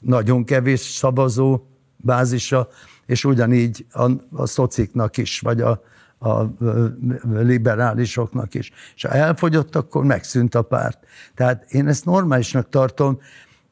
nagyon 0.00 0.44
kevés 0.44 0.80
szavazó 0.80 1.66
bázisa, 1.96 2.68
és 3.06 3.24
ugyanígy 3.24 3.86
a, 3.90 4.10
a 4.30 4.46
szociknak 4.46 5.16
is, 5.16 5.40
vagy 5.40 5.60
a, 5.60 5.82
a 6.18 6.52
liberálisoknak 7.32 8.54
is. 8.54 8.72
És 8.94 9.02
ha 9.02 9.08
elfogyott, 9.08 9.76
akkor 9.76 10.04
megszűnt 10.04 10.54
a 10.54 10.62
párt. 10.62 10.98
Tehát 11.34 11.72
én 11.72 11.88
ezt 11.88 12.04
normálisnak 12.04 12.68
tartom, 12.68 13.20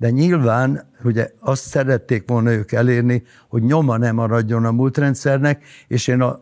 de 0.00 0.10
nyilván 0.10 0.90
ugye 1.04 1.30
azt 1.40 1.62
szerették 1.62 2.28
volna 2.28 2.50
ők 2.50 2.72
elérni, 2.72 3.22
hogy 3.48 3.62
nyoma 3.62 3.96
nem 3.96 4.14
maradjon 4.14 4.64
a 4.64 4.70
múltrendszernek, 4.70 5.64
és 5.88 6.06
én 6.06 6.20
a 6.20 6.40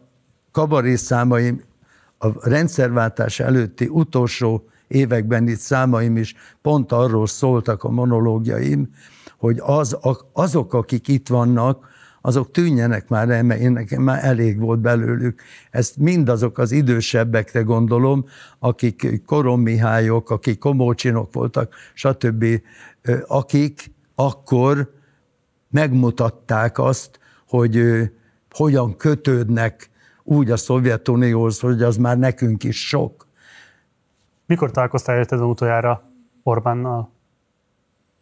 kabaré 0.53 0.95
számaim 0.95 1.63
a 2.19 2.49
rendszerváltás 2.49 3.41
előtti 3.41 3.87
utolsó 3.87 4.69
években 4.89 5.49
itt 5.49 5.59
számaim 5.59 6.17
is 6.17 6.35
pont 6.63 6.93
arról 6.93 7.27
szóltak 7.27 7.85
a 7.85 7.91
monológiaim, 7.91 8.91
hogy 9.39 9.61
az, 9.63 9.99
azok, 10.33 10.75
akik 10.75 11.09
itt 11.09 11.29
vannak, 11.29 11.87
azok 12.21 12.51
tűnjenek 12.51 13.09
már 13.09 13.31
el, 13.31 13.43
mert 13.43 13.61
én 13.61 13.73
nekem 13.73 14.03
már 14.03 14.25
elég 14.25 14.59
volt 14.59 14.81
belőlük. 14.81 15.41
Ezt 15.71 15.97
mindazok 15.97 16.59
az 16.59 16.73
idősebbekre 16.73 17.61
gondolom, 17.61 18.25
akik 18.59 19.23
Korom 19.27 19.61
Mihályok, 19.61 20.31
akik 20.31 20.59
Komócsinok 20.59 21.33
voltak, 21.33 21.75
stb., 21.95 22.45
akik 23.27 23.93
akkor 24.15 24.93
megmutatták 25.71 26.79
azt, 26.79 27.19
hogy 27.49 27.83
hogyan 28.51 28.97
kötődnek 28.97 29.91
úgy 30.23 30.51
a 30.51 30.57
Szovjetunióhoz, 30.57 31.61
hogy 31.61 31.83
az 31.83 31.97
már 31.97 32.19
nekünk 32.19 32.65
is 32.65 32.89
sok. 32.89 33.27
Mikor 34.47 34.71
találkoztál 34.71 35.19
érted 35.19 35.41
utoljára 35.41 36.03
Orbánnal? 36.43 37.11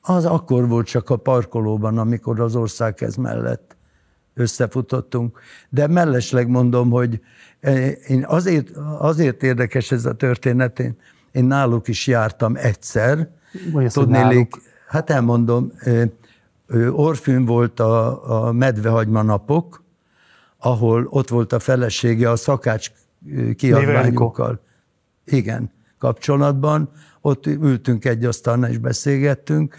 Az 0.01 0.25
akkor 0.25 0.69
volt 0.69 0.87
csak 0.87 1.11
a 1.11 1.17
parkolóban, 1.17 1.99
amikor 1.99 2.41
az 2.41 2.57
ország 2.57 3.03
ez 3.03 3.15
mellett 3.15 3.77
összefutottunk. 4.35 5.41
De 5.69 5.87
mellesleg 5.87 6.49
mondom, 6.49 6.91
hogy 6.91 7.21
én 8.07 8.25
azért, 8.25 8.71
azért 8.99 9.43
érdekes 9.43 9.93
ez 9.93 10.05
a 10.05 10.15
történet, 10.15 10.79
én, 10.79 10.97
én 11.33 11.45
náluk 11.45 11.89
is 11.89 12.07
jártam 12.07 12.57
egyszer. 12.57 13.29
Tudnélik, 13.89 14.55
hát 14.87 15.11
elmondom, 15.11 15.73
Orfűn 16.91 17.45
volt 17.45 17.81
a, 17.81 18.47
a 18.47 18.53
medvehagyma 18.53 19.23
napok, 19.23 19.83
ahol 20.59 21.07
ott 21.11 21.29
volt 21.29 21.53
a 21.53 21.59
felesége 21.59 22.31
a 22.31 22.37
szakács 22.37 22.91
kiadványokkal. 23.57 24.61
Igen, 25.25 25.71
kapcsolatban. 25.99 26.91
Ott 27.21 27.47
ültünk 27.47 28.05
egy 28.05 28.25
asztalnál 28.25 28.71
és 28.71 28.79
beszélgettünk, 28.79 29.77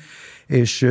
és 0.48 0.88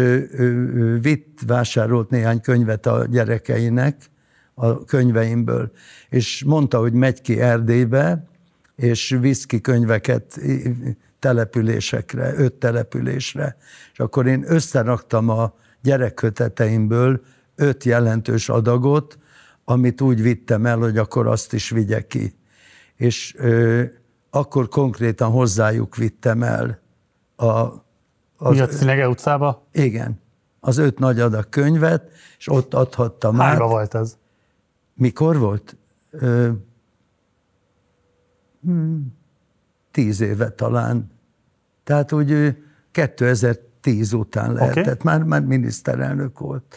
vitt, 1.00 1.40
vásárolt 1.46 2.10
néhány 2.10 2.40
könyvet 2.40 2.86
a 2.86 3.06
gyerekeinek, 3.06 4.10
a 4.54 4.84
könyveimből, 4.84 5.70
és 6.08 6.44
mondta, 6.44 6.78
hogy 6.78 6.92
megy 6.92 7.20
ki 7.20 7.40
Erdélybe, 7.40 8.28
és 8.76 9.16
visz 9.20 9.46
ki 9.46 9.60
könyveket 9.60 10.40
településekre, 11.18 12.34
öt 12.36 12.54
településre. 12.54 13.56
És 13.92 13.98
akkor 13.98 14.26
én 14.26 14.44
összeraktam 14.46 15.28
a 15.28 15.54
gyerekköteteimből 15.82 17.20
öt 17.54 17.84
jelentős 17.84 18.48
adagot, 18.48 19.18
amit 19.64 20.00
úgy 20.00 20.22
vittem 20.22 20.66
el, 20.66 20.78
hogy 20.78 20.98
akkor 20.98 21.26
azt 21.26 21.52
is 21.52 21.70
vigye 21.70 22.06
ki. 22.06 22.34
És 22.94 23.34
ö, 23.38 23.82
akkor 24.30 24.68
konkrétan 24.68 25.30
hozzájuk 25.30 25.96
vittem 25.96 26.42
el 26.42 26.80
a... 27.36 27.84
Az, 28.38 28.54
Mi 28.54 28.60
a 28.60 28.66
Cinege 28.66 29.08
utcába? 29.08 29.68
Igen. 29.72 30.20
Az 30.60 30.76
öt 30.76 30.98
nagy 30.98 31.20
adag 31.20 31.48
könyvet, 31.48 32.10
és 32.38 32.48
ott 32.48 32.74
adhattam 32.74 33.38
Hányba 33.38 33.64
át. 33.64 33.70
volt 33.70 33.94
ez? 33.94 34.16
Mikor 34.94 35.38
volt? 35.38 35.76
Ö, 36.10 36.50
hmm, 38.62 39.15
tíz 39.96 40.20
éve 40.20 40.48
talán. 40.48 41.10
Tehát 41.84 42.12
úgy 42.12 42.56
2010 42.90 44.12
után 44.12 44.52
lehetett, 44.52 45.00
okay. 45.00 45.18
már, 45.18 45.22
már 45.22 45.42
miniszterelnök 45.42 46.38
volt 46.38 46.76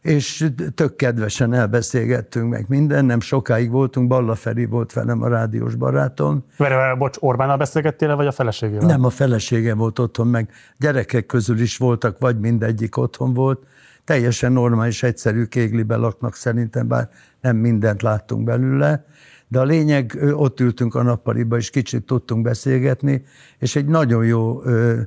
és 0.00 0.50
tök 0.74 0.96
kedvesen 0.96 1.54
elbeszélgettünk 1.54 2.50
meg 2.50 2.64
minden, 2.68 3.04
nem 3.04 3.20
sokáig 3.20 3.70
voltunk, 3.70 4.08
Balla 4.08 4.34
Feri 4.34 4.64
volt 4.64 4.92
velem 4.92 5.22
a 5.22 5.28
rádiós 5.28 5.74
barátom. 5.74 6.44
Vere, 6.56 6.94
bocs, 6.94 7.16
Orbánnal 7.20 7.56
beszélgettél 7.56 8.16
vagy 8.16 8.26
a 8.26 8.32
feleségével? 8.32 8.86
Nem, 8.86 9.04
a 9.04 9.10
felesége 9.10 9.74
volt 9.74 9.98
otthon, 9.98 10.26
meg 10.26 10.50
gyerekek 10.76 11.26
közül 11.26 11.60
is 11.60 11.76
voltak, 11.76 12.18
vagy 12.18 12.40
mindegyik 12.40 12.96
otthon 12.96 13.32
volt. 13.32 13.66
Teljesen 14.04 14.52
normális, 14.52 15.02
egyszerű 15.02 15.44
kéglibe 15.44 15.96
laknak 15.96 16.34
szerintem, 16.34 16.88
bár 16.88 17.08
nem 17.40 17.56
mindent 17.56 18.02
láttunk 18.02 18.44
belőle. 18.44 19.04
De 19.48 19.58
a 19.58 19.64
lényeg, 19.64 20.18
ott 20.32 20.60
ültünk 20.60 20.94
a 20.94 21.02
nappaliba, 21.02 21.56
és 21.56 21.70
kicsit 21.70 22.04
tudtunk 22.04 22.42
beszélgetni, 22.42 23.24
és 23.58 23.76
egy 23.76 23.86
nagyon 23.86 24.24
jó 24.24 24.62
ö, 24.64 25.00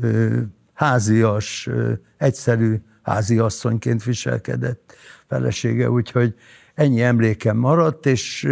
ö, 0.00 0.36
házias, 0.72 1.66
ö, 1.66 1.92
egyszerű 2.16 2.80
házi 3.02 3.38
asszonyként 3.38 4.04
viselkedett 4.04 4.94
felesége, 5.28 5.90
úgyhogy 5.90 6.34
ennyi 6.74 7.02
emlékem 7.02 7.56
maradt, 7.56 8.06
és 8.06 8.48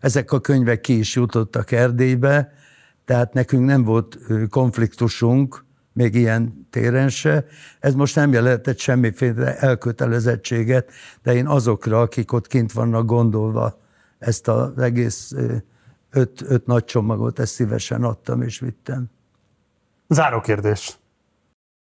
ezek 0.00 0.32
a 0.32 0.40
könyvek 0.40 0.80
ki 0.80 0.98
is 0.98 1.14
jutottak 1.14 1.72
Erdélybe, 1.72 2.52
tehát 3.04 3.32
nekünk 3.32 3.64
nem 3.64 3.84
volt 3.84 4.18
konfliktusunk, 4.50 5.64
még 5.92 6.14
ilyen 6.14 6.66
téren 6.70 7.08
se. 7.08 7.44
Ez 7.80 7.94
most 7.94 8.14
nem 8.14 8.32
jelentett 8.32 8.78
semmiféle 8.78 9.58
elkötelezettséget, 9.58 10.90
de 11.22 11.34
én 11.34 11.46
azokra, 11.46 12.00
akik 12.00 12.32
ott 12.32 12.46
kint 12.46 12.72
vannak 12.72 13.06
gondolva, 13.06 13.80
ezt 14.26 14.48
az 14.48 14.78
egész 14.78 15.32
öt, 16.10 16.40
öt 16.40 16.66
nagy 16.66 16.84
csomagot, 16.84 17.38
ezt 17.38 17.52
szívesen 17.52 18.04
adtam 18.04 18.42
és 18.42 18.58
vittem. 18.58 19.10
Záró 20.08 20.40
kérdés. 20.40 20.98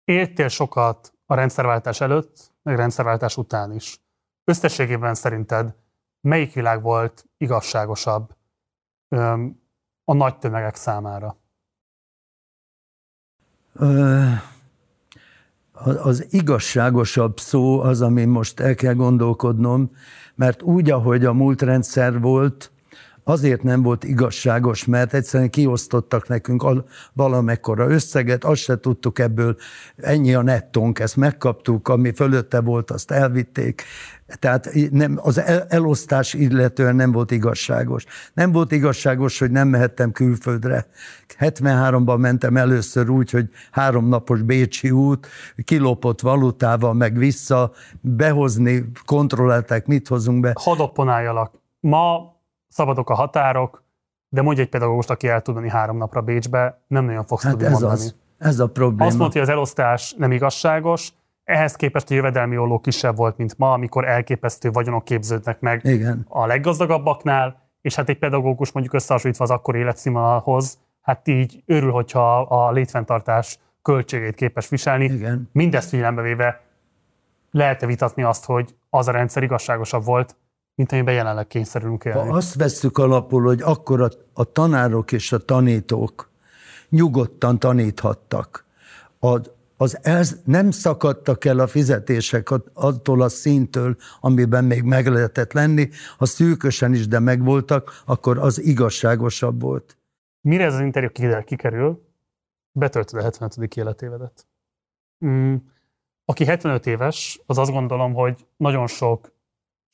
Éltél 0.05 0.49
sokat 0.49 1.13
a 1.27 1.35
rendszerváltás 1.35 2.01
előtt, 2.01 2.53
meg 2.63 2.77
rendszerváltás 2.77 3.37
után 3.37 3.73
is. 3.73 4.01
Összességében 4.45 5.15
szerinted 5.15 5.75
melyik 6.21 6.53
világ 6.53 6.83
volt 6.83 7.25
igazságosabb 7.37 8.37
öm, 9.09 9.63
a 10.05 10.13
nagy 10.15 10.39
tömegek 10.39 10.75
számára? 10.75 11.37
Az 16.03 16.27
igazságosabb 16.33 17.41
szó 17.41 17.81
az, 17.81 18.03
amin 18.03 18.29
most 18.29 18.61
el 18.61 18.75
kell 18.75 18.95
gondolkodnom, 18.95 19.91
mert 20.39 20.63
úgy, 20.63 20.91
ahogy 20.91 21.25
a 21.25 21.33
múlt 21.33 21.63
rendszer 21.63 22.21
volt, 22.21 22.71
azért 23.29 23.63
nem 23.63 23.83
volt 23.83 24.05
igazságos, 24.05 24.85
mert 24.85 25.15
egyszerűen 25.15 25.51
kiosztottak 25.51 26.29
nekünk 26.29 26.67
valamekkora 27.13 27.89
összeget, 27.89 28.45
azt 28.45 28.63
se 28.63 28.81
tudtuk 28.81 29.19
ebből, 29.19 29.57
ennyi 29.97 30.35
a 30.35 30.43
nettónk, 30.43 30.99
ezt 30.99 31.17
megkaptuk, 31.17 31.89
ami 31.89 32.13
fölötte 32.13 32.61
volt, 32.61 32.91
azt 32.91 33.11
elvitték. 33.11 33.83
Tehát 34.39 34.71
nem, 34.91 35.19
az 35.23 35.39
el, 35.39 35.65
elosztás 35.69 36.35
illetően 36.35 36.97
nem 36.97 37.13
volt 37.13 37.31
igazságos. 37.31 38.05
Nem 38.35 38.53
volt 38.53 38.73
igazságos, 38.73 39.39
hogy 39.39 39.51
nem 39.51 39.69
mehettem 39.69 40.13
külföldre. 40.13 40.87
73-ban 41.39 42.19
mentem 42.19 42.57
először 42.57 43.09
úgy, 43.09 43.31
hogy 43.31 43.49
három 43.71 44.09
napos 44.09 44.43
Bécsi 44.43 44.91
út, 44.91 45.27
kilopott 45.65 46.21
valutával, 46.21 46.95
meg 46.95 47.19
vissza, 47.19 47.73
behozni, 48.01 48.91
kontrollálták, 49.05 49.87
mit 49.87 50.09
hozunk 50.09 50.41
be. 50.41 50.53
Hadd. 50.55 50.79
Ma 51.81 52.38
szabadok 52.79 53.11
a 53.11 53.15
határok, 53.15 53.83
de 54.29 54.43
mondj 54.43 54.61
egy 54.61 54.69
pedagógust, 54.69 55.11
aki 55.11 55.29
el 55.29 55.43
tudni 55.43 55.69
három 55.69 55.97
napra 55.97 56.21
Bécsbe, 56.21 56.81
nem 56.87 57.05
nagyon 57.05 57.25
fogsz 57.25 57.43
hát 57.43 57.53
tudni 57.53 57.67
ez 57.67 57.73
mondani. 57.73 57.93
Az, 57.93 58.15
ez 58.39 58.59
a 58.59 58.69
probléma. 58.69 59.05
Azt 59.05 59.19
mondta, 59.19 59.39
hogy 59.39 59.49
az 59.49 59.55
elosztás 59.55 60.15
nem 60.19 60.33
igazságos, 60.33 61.13
ehhez 61.45 61.77
képest 61.77 62.11
a 62.11 62.15
jövedelmi 62.15 62.59
olló 62.59 62.79
kisebb 62.79 63.17
volt, 63.17 63.37
mint 63.37 63.59
ma, 63.59 63.73
amikor 63.73 64.09
elképesztő 64.09 64.71
vagyonok 64.71 65.05
képződnek 65.05 65.61
meg 65.61 65.85
Igen. 65.85 66.27
a 66.29 66.47
leggazdagabbaknál, 66.47 67.61
és 67.81 67.95
hát 67.95 68.09
egy 68.09 68.19
pedagógus 68.19 68.73
mondjuk 68.73 68.95
összehasonlítva 68.95 69.45
az 69.45 69.51
akkor 69.51 69.77
életszínvonalhoz, 69.77 70.79
hát 71.03 71.29
így 71.29 71.63
örül, 71.67 71.91
hogyha 71.91 72.41
a 72.41 72.73
létfenntartás 72.73 73.59
költségét 73.83 74.35
képes 74.35 74.69
viselni. 74.69 75.05
Igen. 75.05 75.49
Mindezt 75.53 75.89
figyelembe 75.89 76.23
véve 76.23 76.61
lehet-e 77.51 77.87
vitatni 77.87 78.23
azt, 78.23 78.45
hogy 78.45 78.75
az 78.91 79.09
a 79.09 79.13
rendszer 79.13 79.43
igazságosabb 79.43 80.05
volt, 80.05 80.37
mint 80.79 80.93
amiben 80.93 81.15
jelenleg 81.15 81.47
kényszerülünk 81.47 82.05
élni. 82.05 82.29
Ha 82.29 82.37
azt 82.37 82.55
vesszük 82.55 82.99
alapul, 82.99 83.43
hogy 83.43 83.63
akkor 83.63 84.01
a, 84.01 84.09
a 84.33 84.45
tanárok 84.45 85.13
és 85.13 85.33
a 85.33 85.39
tanítók 85.39 86.31
nyugodtan 86.89 87.59
taníthattak, 87.59 88.65
a, 89.21 89.41
az 89.77 89.99
ez, 90.03 90.41
nem 90.45 90.71
szakadtak 90.71 91.45
el 91.45 91.59
a 91.59 91.67
fizetések 91.67 92.49
attól 92.73 93.23
a 93.23 93.29
szintől, 93.29 93.97
amiben 94.21 94.65
még 94.65 94.83
meg 94.83 95.07
lehetett 95.07 95.53
lenni, 95.53 95.89
ha 96.19 96.27
szűkösen 96.27 96.95
is, 96.95 97.09
de 97.09 97.19
megvoltak, 97.19 98.03
akkor 98.05 98.39
az 98.39 98.63
igazságosabb 98.63 99.61
volt. 99.61 99.97
Mire 100.41 100.65
ez 100.65 100.75
az 100.75 100.81
interjú 100.81 101.11
kikerül, 101.45 102.03
betöltöd 102.73 103.21
a 103.21 103.23
75. 103.23 103.77
életévedet. 103.77 104.47
Mm. 105.27 105.55
Aki 106.25 106.45
75 106.45 106.87
éves, 106.87 107.41
az 107.47 107.59
azt 107.59 107.71
gondolom, 107.71 108.15
hogy 108.15 108.47
nagyon 108.57 108.87
sok 108.87 109.37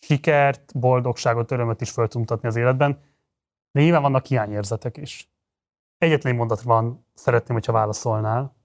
sikert, 0.05 0.79
boldogságot, 0.79 1.51
örömöt 1.51 1.81
is 1.81 1.91
föl 1.91 2.09
mutatni 2.15 2.49
az 2.49 2.57
életben, 2.57 3.03
de 3.71 3.81
nyilván 3.81 4.03
vannak 4.03 4.27
hiányérzetek 4.27 4.97
is. 4.97 5.33
Egyetlen 5.99 6.35
mondat 6.35 6.61
van, 6.61 7.07
szeretném, 7.15 7.57
hogyha 7.57 7.73
válaszolnál. 7.73 8.57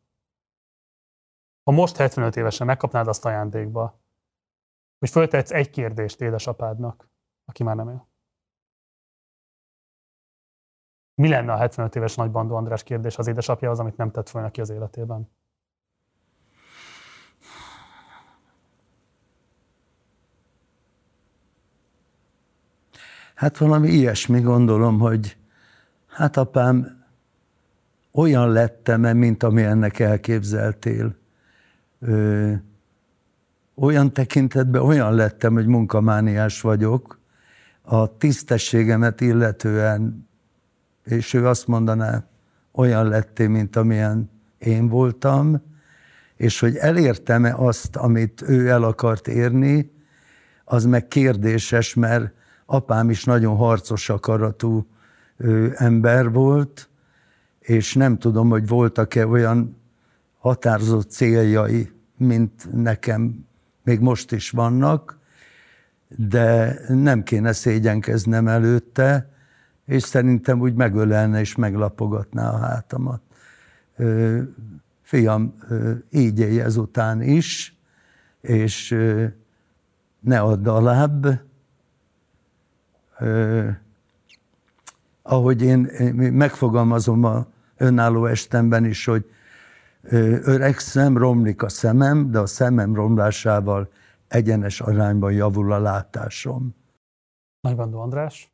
Ha 1.64 1.72
most 1.72 1.98
75 1.98 2.36
évesen 2.36 2.66
megkapnád 2.66 3.08
azt 3.08 3.26
ajándékba, 3.26 4.00
hogy 5.00 5.10
föltetsz 5.10 5.52
egy 5.52 5.70
kérdést 5.70 6.22
édesapádnak, 6.22 7.10
aki 7.46 7.64
már 7.64 7.76
nem 7.76 7.90
él. 7.90 8.08
Mi 11.22 11.28
lenne 11.30 11.54
a 11.54 11.58
75 11.58 11.96
éves 11.96 12.16
nagybandó 12.16 12.56
András 12.56 12.84
kérdés 12.84 13.18
az 13.18 13.28
édesapja 13.28 13.70
az, 13.70 13.80
amit 13.80 13.98
nem 13.98 14.12
tett 14.12 14.30
föl 14.30 14.42
neki 14.42 14.62
az 14.62 14.70
életében? 14.70 15.30
Hát 23.40 23.58
valami 23.58 23.90
ilyesmi 23.90 24.42
gondolom, 24.42 25.00
hogy 25.00 25.38
hát 26.08 26.38
apám, 26.38 27.04
olyan 28.12 28.52
lettem 28.52 29.06
-e, 29.06 29.14
mint 29.14 29.44
ami 29.44 29.64
ennek 29.64 30.00
elképzeltél. 30.00 31.16
Ö, 32.00 32.52
olyan 33.76 34.14
tekintetben 34.14 34.82
olyan 34.82 35.14
lettem, 35.14 35.54
hogy 35.54 35.66
munkamániás 35.66 36.62
vagyok, 36.62 37.20
a 37.82 38.18
tisztességemet 38.18 39.22
illetően, 39.22 40.30
és 41.04 41.34
ő 41.34 41.48
azt 41.48 41.68
mondaná, 41.68 42.24
olyan 42.72 43.08
lettél, 43.08 43.50
mint 43.50 43.76
amilyen 43.76 44.30
én 44.58 44.88
voltam, 44.88 45.62
és 46.36 46.60
hogy 46.60 46.76
elértem-e 46.76 47.54
azt, 47.56 47.96
amit 47.96 48.42
ő 48.42 48.70
el 48.70 48.84
akart 48.84 49.28
érni, 49.28 49.92
az 50.64 50.86
meg 50.86 51.08
kérdéses, 51.08 51.94
mert 51.94 52.38
apám 52.72 53.10
is 53.10 53.24
nagyon 53.24 53.56
harcos 53.56 54.10
akaratú 54.10 54.86
ember 55.76 56.32
volt, 56.32 56.90
és 57.60 57.94
nem 57.94 58.18
tudom, 58.18 58.50
hogy 58.50 58.68
voltak-e 58.68 59.28
olyan 59.28 59.78
határozott 60.40 61.10
céljai, 61.10 61.92
mint 62.18 62.68
nekem 62.72 63.46
még 63.84 64.00
most 64.00 64.32
is 64.32 64.50
vannak, 64.50 65.18
de 66.08 66.80
nem 66.88 67.24
kéne 67.24 67.52
szégyenkeznem 67.54 68.48
előtte, 68.48 69.30
és 69.86 70.04
szerintem 70.04 70.60
úgy 70.60 70.74
megölelne 70.74 71.40
és 71.40 71.56
meglapogatná 71.56 72.52
a 72.52 72.58
hátamat. 72.58 73.22
fiam, 75.02 75.54
így 76.12 76.40
élj 76.40 76.62
ezután 76.62 77.22
is, 77.22 77.78
és 78.42 78.98
ne 80.20 80.40
add 80.40 80.68
alább. 80.68 81.48
Ahogy 85.22 85.62
én 85.62 85.80
megfogalmazom 86.34 87.24
a 87.24 87.48
önálló 87.78 88.26
estemben 88.26 88.86
is, 88.86 89.06
hogy 89.06 89.32
öregszem, 90.42 91.18
romlik 91.18 91.62
a 91.62 91.70
szemem, 91.70 92.32
de 92.32 92.40
a 92.40 92.46
szemem 92.46 92.96
romlásával 92.96 93.90
egyenes 94.28 94.82
arányban 94.82 95.32
javul 95.32 95.72
a 95.72 95.80
látásom. 95.80 96.76
Nagybandó 97.62 98.00
András, 98.00 98.52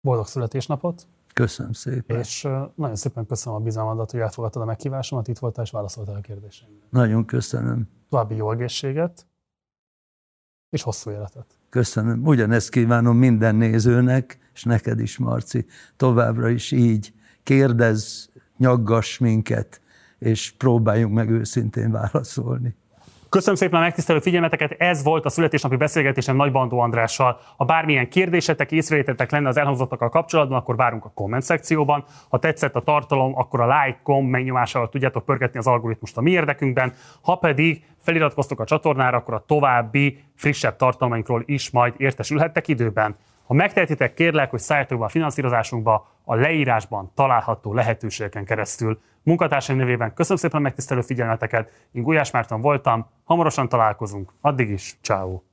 boldog 0.00 0.26
születésnapot! 0.26 1.06
Köszönöm 1.34 1.72
szépen. 1.72 2.18
És 2.18 2.42
nagyon 2.74 2.96
szépen 2.96 3.26
köszönöm 3.26 3.58
a 3.58 3.62
bizalmadat, 3.62 4.10
hogy 4.10 4.20
elfogadtad 4.20 4.62
a 4.62 4.64
meghívásomat, 4.64 5.28
itt 5.28 5.38
voltál 5.38 5.64
és 5.64 5.70
válaszoltál 5.70 6.14
a 6.14 6.20
kérdéseimre. 6.20 6.86
Nagyon 6.90 7.24
köszönöm. 7.24 7.88
További 8.08 8.34
jó 8.34 8.50
egészséget, 8.50 9.26
és 10.68 10.82
hosszú 10.82 11.10
életet. 11.10 11.55
Köszönöm. 11.76 12.26
Ugyanezt 12.26 12.70
kívánom 12.70 13.16
minden 13.16 13.54
nézőnek, 13.54 14.38
és 14.54 14.62
neked 14.62 15.00
is, 15.00 15.18
Marci. 15.18 15.66
Továbbra 15.96 16.48
is 16.48 16.72
így 16.72 17.12
kérdezz, 17.42 18.26
nyaggass 18.56 19.18
minket, 19.18 19.80
és 20.18 20.54
próbáljunk 20.58 21.14
meg 21.14 21.30
őszintén 21.30 21.90
válaszolni. 21.90 22.74
Köszönöm 23.28 23.54
szépen 23.54 23.78
a 23.78 23.82
megtisztelő 23.82 24.18
figyelmeteket, 24.18 24.72
ez 24.78 25.02
volt 25.02 25.24
a 25.24 25.28
születésnapi 25.28 25.76
beszélgetésem 25.76 26.36
Nagy 26.36 26.52
Bandó 26.52 26.78
Andrással. 26.78 27.40
Ha 27.56 27.64
bármilyen 27.64 28.08
kérdésetek, 28.08 28.72
észrevételtek 28.72 29.30
lenne 29.30 29.48
az 29.48 29.56
elhangzottakkal 29.56 30.08
kapcsolatban, 30.08 30.58
akkor 30.58 30.76
várunk 30.76 31.04
a 31.04 31.12
komment 31.14 31.42
szekcióban. 31.42 32.04
Ha 32.28 32.38
tetszett 32.38 32.74
a 32.74 32.80
tartalom, 32.80 33.38
akkor 33.38 33.60
a 33.60 33.66
like, 33.66 34.00
kom 34.02 34.26
megnyomásával 34.26 34.88
tudjátok 34.88 35.24
pörgetni 35.24 35.58
az 35.58 35.66
algoritmust 35.66 36.16
a 36.16 36.20
mi 36.20 36.30
érdekünkben. 36.30 36.92
Ha 37.20 37.36
pedig 37.36 37.84
feliratkoztok 38.02 38.60
a 38.60 38.64
csatornára, 38.64 39.16
akkor 39.16 39.34
a 39.34 39.44
további, 39.46 40.18
frissebb 40.34 40.76
tartalmainkról 40.76 41.42
is 41.46 41.70
majd 41.70 41.94
értesülhettek 41.96 42.68
időben. 42.68 43.16
Ha 43.46 43.54
megtehetitek, 43.54 44.14
kérlek, 44.14 44.50
hogy 44.50 44.60
szálljatok 44.60 44.98
be 44.98 45.04
a 45.04 45.08
finanszírozásunkba 45.08 46.08
a 46.24 46.34
leírásban 46.34 47.12
található 47.14 47.74
lehetőségeken 47.74 48.44
keresztül. 48.44 49.00
Munkatársaim 49.22 49.78
nevében 49.78 50.14
köszönöm 50.14 50.38
szépen 50.38 50.58
a 50.58 50.62
megtisztelő 50.62 51.00
figyelmeteket, 51.00 51.88
én 51.92 52.02
Gulyás 52.02 52.30
Márton 52.30 52.60
voltam, 52.60 53.06
hamarosan 53.24 53.68
találkozunk, 53.68 54.32
addig 54.40 54.70
is, 54.70 54.96
ciao. 55.02 55.45